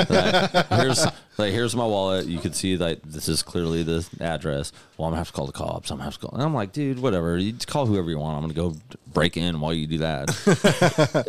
like, 0.09 0.67
here's 0.79 1.05
like 1.37 1.51
here's 1.51 1.75
my 1.75 1.85
wallet. 1.85 2.27
You 2.27 2.39
can 2.39 2.53
see 2.53 2.77
like 2.77 3.01
this 3.03 3.27
is 3.27 3.43
clearly 3.43 3.83
the 3.83 4.07
address. 4.21 4.71
Well, 4.97 5.07
I'm 5.07 5.11
gonna 5.11 5.17
have 5.17 5.27
to 5.27 5.33
call 5.33 5.47
the 5.47 5.51
cops. 5.51 5.91
I'm 5.91 5.97
gonna 5.97 6.05
have 6.05 6.13
to 6.13 6.19
call. 6.21 6.35
And 6.35 6.41
I'm 6.41 6.53
like, 6.53 6.71
dude, 6.71 6.99
whatever. 6.99 7.37
You 7.37 7.51
just 7.51 7.67
call 7.67 7.85
whoever 7.87 8.09
you 8.09 8.19
want. 8.19 8.37
I'm 8.37 8.49
gonna 8.49 8.53
go 8.53 8.79
break 9.13 9.35
in 9.35 9.59
while 9.59 9.73
you 9.73 9.85
do 9.85 9.97
that. 9.97 10.27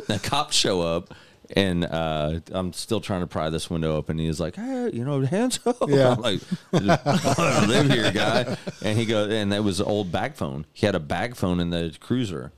the 0.07 0.21
cops 0.23 0.55
show 0.55 0.81
up. 0.81 1.13
And 1.57 1.85
uh, 1.85 2.39
I'm 2.53 2.73
still 2.73 3.01
trying 3.01 3.23
to 3.23 3.27
pry 3.27 3.51
this 3.51 3.69
window 3.69 3.97
open. 3.97 4.17
He's 4.19 4.39
like, 4.41 4.55
"Hey, 4.55 4.91
you 4.93 5.05
know, 5.05 5.21
hands 5.23 5.59
up!" 5.67 5.77
Yeah. 5.89 6.13
I'm 6.13 6.21
like, 6.21 6.41
I 6.73 7.67
live 7.67 7.91
here, 7.91 8.13
guy. 8.13 8.57
And 8.81 8.97
he 8.97 9.05
goes, 9.05 9.31
and 9.33 9.53
that 9.53 9.65
was 9.65 9.81
an 9.81 9.87
old 9.87 10.13
bag 10.13 10.35
phone. 10.37 10.67
He 10.73 10.87
had 10.87 10.95
a 10.95 11.01
bag 11.01 11.35
phone 11.35 11.59
in 11.59 11.71
the 11.71 11.95
cruiser. 12.01 12.53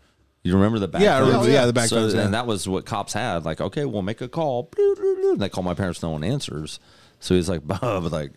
You 0.45 0.55
remember 0.55 0.79
the 0.79 0.89
back? 0.89 1.01
Yeah, 1.03 1.17
I 1.17 1.21
codes? 1.21 1.29
remember- 1.33 1.51
yeah, 1.53 1.67
the 1.67 1.73
back 1.73 1.91
yeah. 1.91 2.21
And 2.21 2.35
that 2.35 2.47
was 2.47 2.69
what 2.69 2.85
cops 2.85 3.15
had. 3.15 3.45
Like, 3.45 3.61
okay, 3.61 3.85
we'll 3.87 4.03
make 4.03 4.21
a 4.21 4.29
call. 4.29 4.65
Bloop, 4.65 4.97
bloop, 4.97 5.17
bloop. 5.23 5.33
And 5.33 5.41
they 5.41 5.49
call 5.49 5.65
my 5.65 5.75
parents. 5.75 6.03
No 6.03 6.11
one 6.11 6.23
answers. 6.23 6.79
So 7.19 7.35
he's 7.35 7.49
like, 7.49 7.67
Bub, 7.67 8.05
like, 8.13 8.33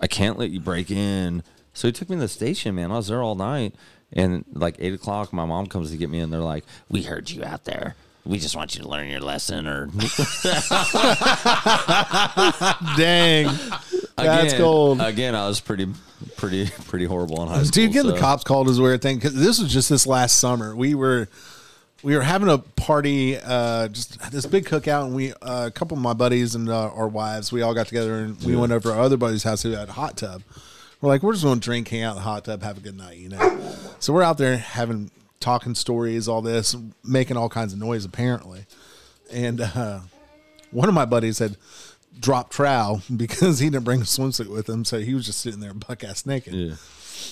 I 0.00 0.06
can't 0.06 0.38
let 0.38 0.50
you 0.50 0.58
break 0.58 0.90
in. 0.90 1.42
So 1.74 1.86
he 1.86 1.92
took 1.92 2.08
me 2.08 2.16
to 2.16 2.20
the 2.20 2.28
station, 2.28 2.74
man. 2.74 2.90
I 2.90 2.96
was 2.96 3.08
there 3.08 3.22
all 3.22 3.34
night. 3.34 3.74
And 4.12 4.44
like 4.52 4.76
eight 4.78 4.94
o'clock, 4.94 5.32
my 5.32 5.44
mom 5.44 5.66
comes 5.66 5.90
to 5.90 5.96
get 5.96 6.08
me, 6.08 6.20
and 6.20 6.32
they're 6.32 6.38
like, 6.40 6.64
"We 6.88 7.02
heard 7.02 7.30
you 7.30 7.42
out 7.44 7.64
there. 7.64 7.96
We 8.26 8.38
just 8.38 8.56
want 8.56 8.74
you 8.74 8.82
to 8.82 8.88
learn 8.88 9.08
your 9.08 9.20
lesson." 9.20 9.66
Or 9.66 9.86
Dang, 12.96 13.46
that's 14.16 14.52
Again- 14.52 14.58
gold. 14.58 15.00
Again, 15.00 15.34
I 15.34 15.46
was 15.46 15.60
pretty, 15.60 15.88
pretty, 16.36 16.70
pretty 16.86 17.04
horrible 17.04 17.42
in 17.42 17.48
high 17.48 17.62
school. 17.64 17.70
Dude, 17.70 17.92
getting 17.92 18.12
the 18.12 18.18
cops 18.18 18.44
called 18.44 18.68
is 18.68 18.78
a 18.78 18.82
weird 18.82 19.02
thing 19.02 19.16
because 19.16 19.34
this 19.34 19.60
was 19.60 19.72
just 19.72 19.88
this 19.88 20.06
last 20.06 20.38
summer. 20.38 20.74
We 20.74 20.94
were 20.94 21.28
we 22.02 22.14
were 22.14 22.22
having 22.22 22.48
a 22.48 22.58
party, 22.58 23.36
uh, 23.38 23.88
just 23.88 24.30
this 24.30 24.46
big 24.46 24.66
cookout, 24.66 25.06
and 25.06 25.14
we 25.14 25.32
uh, 25.42 25.66
a 25.66 25.70
couple 25.70 25.96
of 25.96 26.02
my 26.02 26.12
buddies 26.12 26.54
and 26.54 26.68
uh, 26.68 26.90
our 26.90 27.08
wives, 27.08 27.50
we 27.50 27.62
all 27.62 27.74
got 27.74 27.86
together 27.88 28.16
and 28.24 28.40
we 28.42 28.54
went 28.54 28.72
over 28.72 28.90
to 28.90 28.94
our 28.94 29.00
other 29.00 29.16
buddy's 29.16 29.42
house 29.42 29.62
who 29.62 29.70
had 29.72 29.88
a 29.88 29.92
hot 29.92 30.16
tub. 30.16 30.42
We're 31.00 31.08
like, 31.08 31.22
we're 31.22 31.32
just 31.32 31.44
going 31.44 31.60
to 31.60 31.64
drink, 31.64 31.88
hang 31.88 32.02
out 32.02 32.10
in 32.10 32.16
the 32.16 32.22
hot 32.22 32.44
tub, 32.44 32.62
have 32.62 32.78
a 32.78 32.80
good 32.80 32.96
night, 32.96 33.18
you 33.18 33.28
know. 33.28 33.74
So 33.98 34.12
we're 34.12 34.22
out 34.22 34.38
there 34.38 34.56
having 34.56 35.10
talking 35.44 35.74
stories, 35.74 36.26
all 36.26 36.42
this, 36.42 36.74
making 37.04 37.36
all 37.36 37.48
kinds 37.48 37.72
of 37.72 37.78
noise 37.78 38.04
apparently, 38.04 38.64
and 39.30 39.60
uh, 39.60 40.00
one 40.70 40.88
of 40.88 40.94
my 40.94 41.04
buddies 41.04 41.38
had 41.38 41.56
dropped 42.18 42.52
trowel 42.52 43.02
because 43.16 43.58
he 43.58 43.68
didn't 43.70 43.84
bring 43.84 44.00
a 44.00 44.04
swimsuit 44.04 44.46
with 44.48 44.68
him, 44.68 44.84
so 44.84 44.98
he 45.00 45.14
was 45.14 45.26
just 45.26 45.40
sitting 45.40 45.60
there 45.60 45.74
buck 45.74 46.02
ass 46.02 46.24
naked. 46.26 46.54
Yeah. 46.54 46.74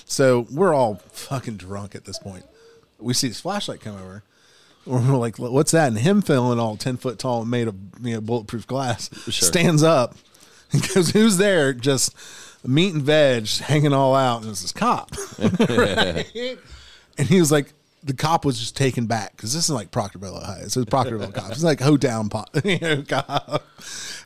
So 0.05 0.47
we're 0.51 0.75
all 0.75 0.97
fucking 1.13 1.57
drunk 1.57 1.95
at 1.95 2.05
this 2.05 2.19
point. 2.19 2.45
We 2.99 3.15
see 3.15 3.29
his 3.29 3.41
flashlight 3.41 3.81
come 3.81 3.97
over. 3.97 4.23
We're 4.87 5.01
like, 5.17 5.39
"What's 5.39 5.71
that?" 5.73 5.89
And 5.89 5.99
him 5.99 6.23
feeling 6.23 6.59
all 6.59 6.77
ten 6.77 6.97
foot 6.97 7.19
tall 7.19 7.43
and 7.43 7.51
made 7.51 7.69
of 7.69 7.77
you 8.03 8.15
know 8.15 8.21
bulletproof 8.21 8.67
glass 8.67 9.11
Sure. 9.25 9.33
stands 9.33 9.83
up 9.83 10.17
and 10.73 10.83
goes, 10.95 11.11
"Who's 11.11 11.37
there?" 11.37 11.73
Just 11.73 12.15
meat 12.67 12.93
and 12.95 13.03
veg 13.03 13.49
hanging 13.49 13.93
all 13.93 14.15
out, 14.15 14.43
and 14.43 14.51
it's 14.51 14.63
this 14.63 14.73
cop. 14.73 15.11
Right? 15.39 16.59
And 17.19 17.29
he 17.29 17.39
was 17.39 17.53
like, 17.53 17.73
the 18.03 18.15
cop 18.15 18.45
was 18.45 18.59
just 18.59 18.77
taken 18.77 19.07
back 19.07 19.37
because 19.37 19.55
this 19.55 19.65
is 19.65 19.71
like 19.71 19.91
Proctorville, 19.91 20.43
Ohio. 20.43 20.69
So 20.69 20.81
it's 20.81 20.91
Proctorville 20.91 21.33
cop. 21.33 21.51
It's 21.53 21.63
like 21.63 21.81
ho 21.81 21.97
down 21.97 22.29
pop, 22.29 22.51
you 22.65 22.79
know, 22.79 23.03
cop. 23.03 23.63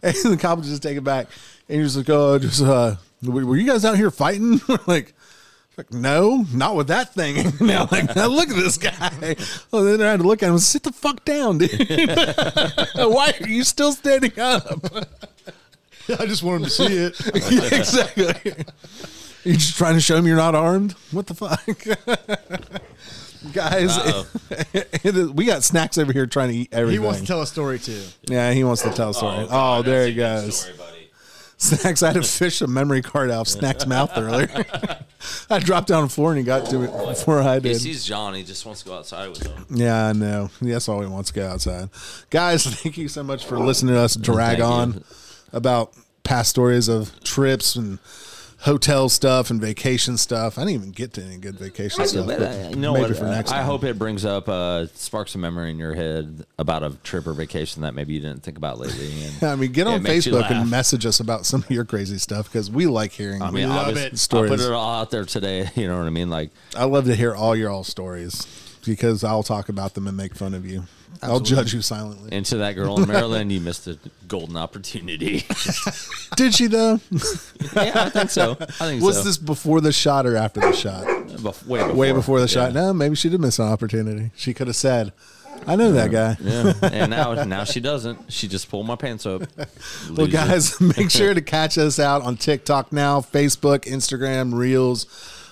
And 0.02 0.14
the 0.14 0.38
cop 0.40 0.58
was 0.58 0.68
just 0.68 0.82
taken 0.82 1.04
back, 1.04 1.28
and 1.68 1.76
he 1.76 1.82
was 1.82 1.96
like, 1.96 2.08
"Oh, 2.08 2.38
just 2.38 2.62
uh, 2.62 2.96
were 3.22 3.56
you 3.56 3.66
guys 3.66 3.84
out 3.84 3.96
here 3.96 4.10
fighting?" 4.10 4.60
Like. 4.86 5.14
Like, 5.78 5.92
no, 5.92 6.46
not 6.54 6.74
with 6.74 6.86
that 6.86 7.12
thing. 7.12 7.52
now, 7.60 7.86
like, 7.92 8.16
now 8.16 8.28
look 8.28 8.48
at 8.48 8.56
this 8.56 8.78
guy. 8.78 9.36
Oh, 9.74 9.84
then 9.84 10.00
I 10.00 10.12
had 10.12 10.20
to 10.20 10.26
look 10.26 10.42
at 10.42 10.48
him. 10.48 10.56
Sit 10.56 10.84
the 10.84 10.90
fuck 10.90 11.22
down, 11.26 11.58
dude. 11.58 11.70
Why 12.94 13.34
are 13.38 13.46
you 13.46 13.62
still 13.62 13.92
standing 13.92 14.40
up? 14.40 14.66
I 16.18 16.24
just 16.24 16.42
want 16.42 16.62
him 16.62 16.64
to 16.64 16.70
see 16.70 16.96
it. 16.96 17.20
Yeah, 17.52 17.78
exactly. 17.78 18.54
You 19.44 19.52
just 19.52 19.76
trying 19.76 19.96
to 19.96 20.00
show 20.00 20.22
me 20.22 20.28
you're 20.28 20.38
not 20.38 20.54
armed? 20.54 20.92
What 21.10 21.26
the 21.26 21.34
fuck, 21.34 21.60
guys? 23.52 23.96
it 24.72 25.04
is- 25.04 25.30
we 25.30 25.44
got 25.44 25.62
snacks 25.62 25.98
over 25.98 26.12
here 26.12 26.26
trying 26.26 26.50
to 26.50 26.56
eat 26.56 26.68
everything. 26.72 27.00
He 27.00 27.06
wants 27.06 27.20
to 27.20 27.26
tell 27.26 27.42
a 27.42 27.46
story 27.46 27.78
too. 27.78 28.02
yeah, 28.24 28.52
he 28.52 28.64
wants 28.64 28.82
to 28.82 28.90
tell 28.90 29.08
a 29.08 29.10
oh, 29.10 29.12
story. 29.12 29.46
Oh, 29.50 29.82
there 29.82 30.06
he 30.06 30.14
goes. 30.14 30.70
Snacks. 31.58 32.02
I 32.02 32.08
had 32.08 32.16
to 32.16 32.22
fish 32.22 32.60
a 32.60 32.66
memory 32.66 33.00
card 33.00 33.30
out 33.30 33.42
of 33.42 33.48
Snacks' 33.48 33.86
mouth 33.86 34.12
earlier. 34.14 34.48
I 35.50 35.58
dropped 35.58 35.88
down 35.88 36.02
on 36.02 36.08
the 36.08 36.12
floor 36.12 36.30
and 36.30 36.38
he 36.38 36.44
got 36.44 36.66
to 36.66 36.82
it 36.82 37.08
before 37.08 37.40
I 37.40 37.54
He 37.54 37.60
did. 37.60 37.80
sees 37.80 38.04
John. 38.04 38.34
He 38.34 38.42
just 38.42 38.66
wants 38.66 38.82
to 38.82 38.88
go 38.88 38.98
outside 38.98 39.30
with 39.30 39.46
him. 39.46 39.64
Yeah, 39.70 40.08
I 40.08 40.12
know. 40.12 40.50
That's 40.60 40.86
all 40.88 41.00
he 41.00 41.06
wants 41.06 41.30
to 41.30 41.34
go 41.34 41.48
outside. 41.48 41.88
Guys, 42.28 42.66
thank 42.82 42.98
you 42.98 43.08
so 43.08 43.22
much 43.22 43.46
for 43.46 43.58
listening 43.58 43.94
to 43.94 44.00
us 44.00 44.16
drag 44.16 44.58
Thank 44.58 44.70
on 44.70 45.04
about 45.52 45.94
past 46.24 46.50
stories 46.50 46.88
of 46.88 47.18
trips 47.24 47.74
and 47.76 48.00
hotel 48.58 49.08
stuff 49.08 49.50
and 49.50 49.60
vacation 49.60 50.16
stuff. 50.16 50.58
I 50.58 50.62
didn't 50.62 50.74
even 50.74 50.90
get 50.90 51.12
to 51.14 51.22
any 51.22 51.36
good 51.36 51.56
vacation 51.58 52.06
stuff. 52.06 52.26
But, 52.26 52.38
but 52.38 52.48
uh, 52.48 52.68
you 52.70 52.76
know 52.76 52.94
maybe 52.94 53.08
what? 53.08 53.16
for 53.18 53.24
next 53.24 53.52
I 53.52 53.58
time. 53.58 53.66
hope 53.66 53.84
it 53.84 53.98
brings 53.98 54.24
up 54.24 54.48
uh, 54.48 54.86
sparks 54.94 55.34
a 55.34 55.38
memory 55.38 55.70
in 55.70 55.78
your 55.78 55.94
head 55.94 56.46
about 56.58 56.82
a 56.82 56.90
trip 57.02 57.26
or 57.26 57.32
vacation 57.32 57.82
that 57.82 57.94
maybe 57.94 58.14
you 58.14 58.20
didn't 58.20 58.42
think 58.42 58.56
about 58.56 58.78
lately. 58.78 59.12
And 59.40 59.50
I 59.50 59.56
mean, 59.56 59.72
get 59.72 59.86
it 59.86 59.90
on 59.90 60.02
Facebook 60.02 60.50
and 60.50 60.70
message 60.70 61.04
us 61.04 61.20
about 61.20 61.46
some 61.46 61.62
of 61.62 61.70
your 61.70 61.84
crazy 61.84 62.18
stuff 62.18 62.46
because 62.50 62.70
we 62.70 62.86
like 62.86 63.12
hearing. 63.12 63.42
I 63.42 63.50
mean, 63.50 63.68
love 63.68 63.88
I'll 63.88 63.92
just- 63.94 64.12
I'll 64.12 64.16
Stories. 64.16 64.50
put 64.50 64.60
it 64.60 64.72
all 64.72 65.00
out 65.00 65.10
there 65.10 65.24
today. 65.24 65.70
You 65.76 65.88
know 65.88 65.98
what 65.98 66.06
I 66.06 66.10
mean? 66.10 66.30
Like, 66.30 66.50
I 66.74 66.84
love 66.84 67.04
to 67.04 67.14
hear 67.14 67.34
all 67.34 67.54
your 67.54 67.70
all 67.70 67.84
stories 67.84 68.46
because 68.86 69.24
I'll 69.24 69.42
talk 69.42 69.68
about 69.68 69.94
them 69.94 70.06
and 70.06 70.16
make 70.16 70.34
fun 70.34 70.54
of 70.54 70.64
you. 70.64 70.84
I'll 71.22 71.40
judge 71.40 71.72
you 71.72 71.82
silently. 71.82 72.32
into 72.34 72.58
that 72.58 72.74
girl 72.74 73.00
in 73.00 73.08
Maryland, 73.08 73.50
you 73.52 73.60
missed 73.60 73.86
a 73.86 73.98
golden 74.28 74.56
opportunity. 74.56 75.44
Did 76.36 76.54
she 76.54 76.66
though? 76.66 77.00
yeah, 77.74 78.04
I 78.04 78.10
think 78.10 78.30
so. 78.30 78.52
I 78.60 78.66
think 78.66 79.00
so. 79.00 79.06
Was 79.06 79.16
so. 79.18 79.22
this 79.22 79.38
before 79.38 79.80
the 79.80 79.92
shot 79.92 80.26
or 80.26 80.36
after 80.36 80.60
the 80.60 80.72
shot? 80.72 81.04
Bef- 81.04 81.66
way 81.66 81.80
before, 81.80 81.94
Way 81.94 82.12
before 82.12 82.40
the 82.40 82.48
shot. 82.48 82.72
No, 82.72 82.92
maybe 82.92 83.14
she 83.14 83.28
did 83.28 83.40
miss 83.40 83.58
an 83.58 83.66
opportunity. 83.66 84.30
She 84.36 84.54
could 84.54 84.66
have 84.66 84.76
said, 84.76 85.12
"I 85.66 85.76
know 85.76 85.92
that 85.92 86.10
guy." 86.10 86.36
Yeah, 86.40 86.72
and 86.82 87.10
now 87.10 87.44
now 87.44 87.64
she 87.64 87.80
doesn't. 87.80 88.32
She 88.32 88.48
just 88.48 88.68
pulled 88.68 88.86
my 88.86 88.96
pants 88.96 89.26
up. 89.26 89.42
Well, 89.56 89.66
Loser. 90.10 90.32
guys, 90.32 90.80
make 90.80 91.10
sure 91.10 91.34
to 91.34 91.40
catch 91.40 91.78
us 91.78 91.98
out 91.98 92.22
on 92.22 92.36
TikTok 92.36 92.92
now, 92.92 93.20
Facebook, 93.20 93.84
Instagram, 93.84 94.54
Reels, 94.54 95.06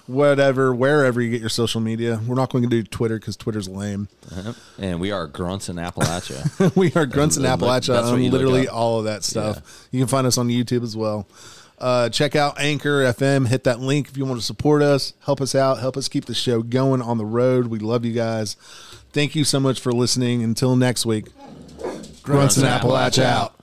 whatever, 0.06 0.74
wherever 0.74 1.20
you 1.20 1.30
get 1.30 1.40
your 1.40 1.48
social 1.48 1.80
media. 1.80 2.20
We're 2.26 2.34
not 2.34 2.50
going 2.50 2.62
to 2.62 2.70
do 2.70 2.82
Twitter 2.82 3.18
because 3.18 3.36
Twitter's 3.36 3.68
lame. 3.68 4.08
Uh-huh. 4.30 4.52
and 4.78 5.00
we 5.00 5.10
are 5.10 5.26
grunts 5.26 5.68
in 5.68 5.76
Appalachia. 5.76 6.74
we 6.76 6.92
are 6.94 7.06
Grunts 7.06 7.36
and 7.36 7.44
Look- 7.44 7.60
Appalachia 7.60 8.02
on 8.02 8.30
literally 8.30 8.68
all 8.68 8.98
of 8.98 9.04
that 9.04 9.24
stuff. 9.24 9.88
You 9.90 10.00
can 10.00 10.08
find 10.08 10.26
us 10.26 10.38
on 10.38 10.48
YouTube 10.48 10.82
as 10.82 10.96
well. 10.96 11.26
Uh, 11.78 12.08
check 12.08 12.36
out 12.36 12.58
Anchor 12.58 13.04
FM. 13.04 13.48
Hit 13.48 13.64
that 13.64 13.80
link 13.80 14.08
if 14.08 14.16
you 14.16 14.24
want 14.24 14.38
to 14.38 14.46
support 14.46 14.80
us. 14.80 15.12
Help 15.24 15.40
us 15.40 15.54
out. 15.54 15.80
Help 15.80 15.96
us 15.96 16.08
keep 16.08 16.24
the 16.26 16.34
show 16.34 16.62
going 16.62 17.02
on 17.02 17.18
the 17.18 17.24
road. 17.24 17.66
We 17.66 17.78
love 17.78 18.04
you 18.04 18.12
guys. 18.12 18.54
Thank 19.12 19.34
you 19.34 19.44
so 19.44 19.60
much 19.60 19.80
for 19.80 19.92
listening. 19.92 20.42
Until 20.42 20.76
next 20.76 21.04
week, 21.04 21.26
Grunts, 22.22 22.56
and 22.56 22.66
Appalachia 22.66 23.24
out. 23.24 23.54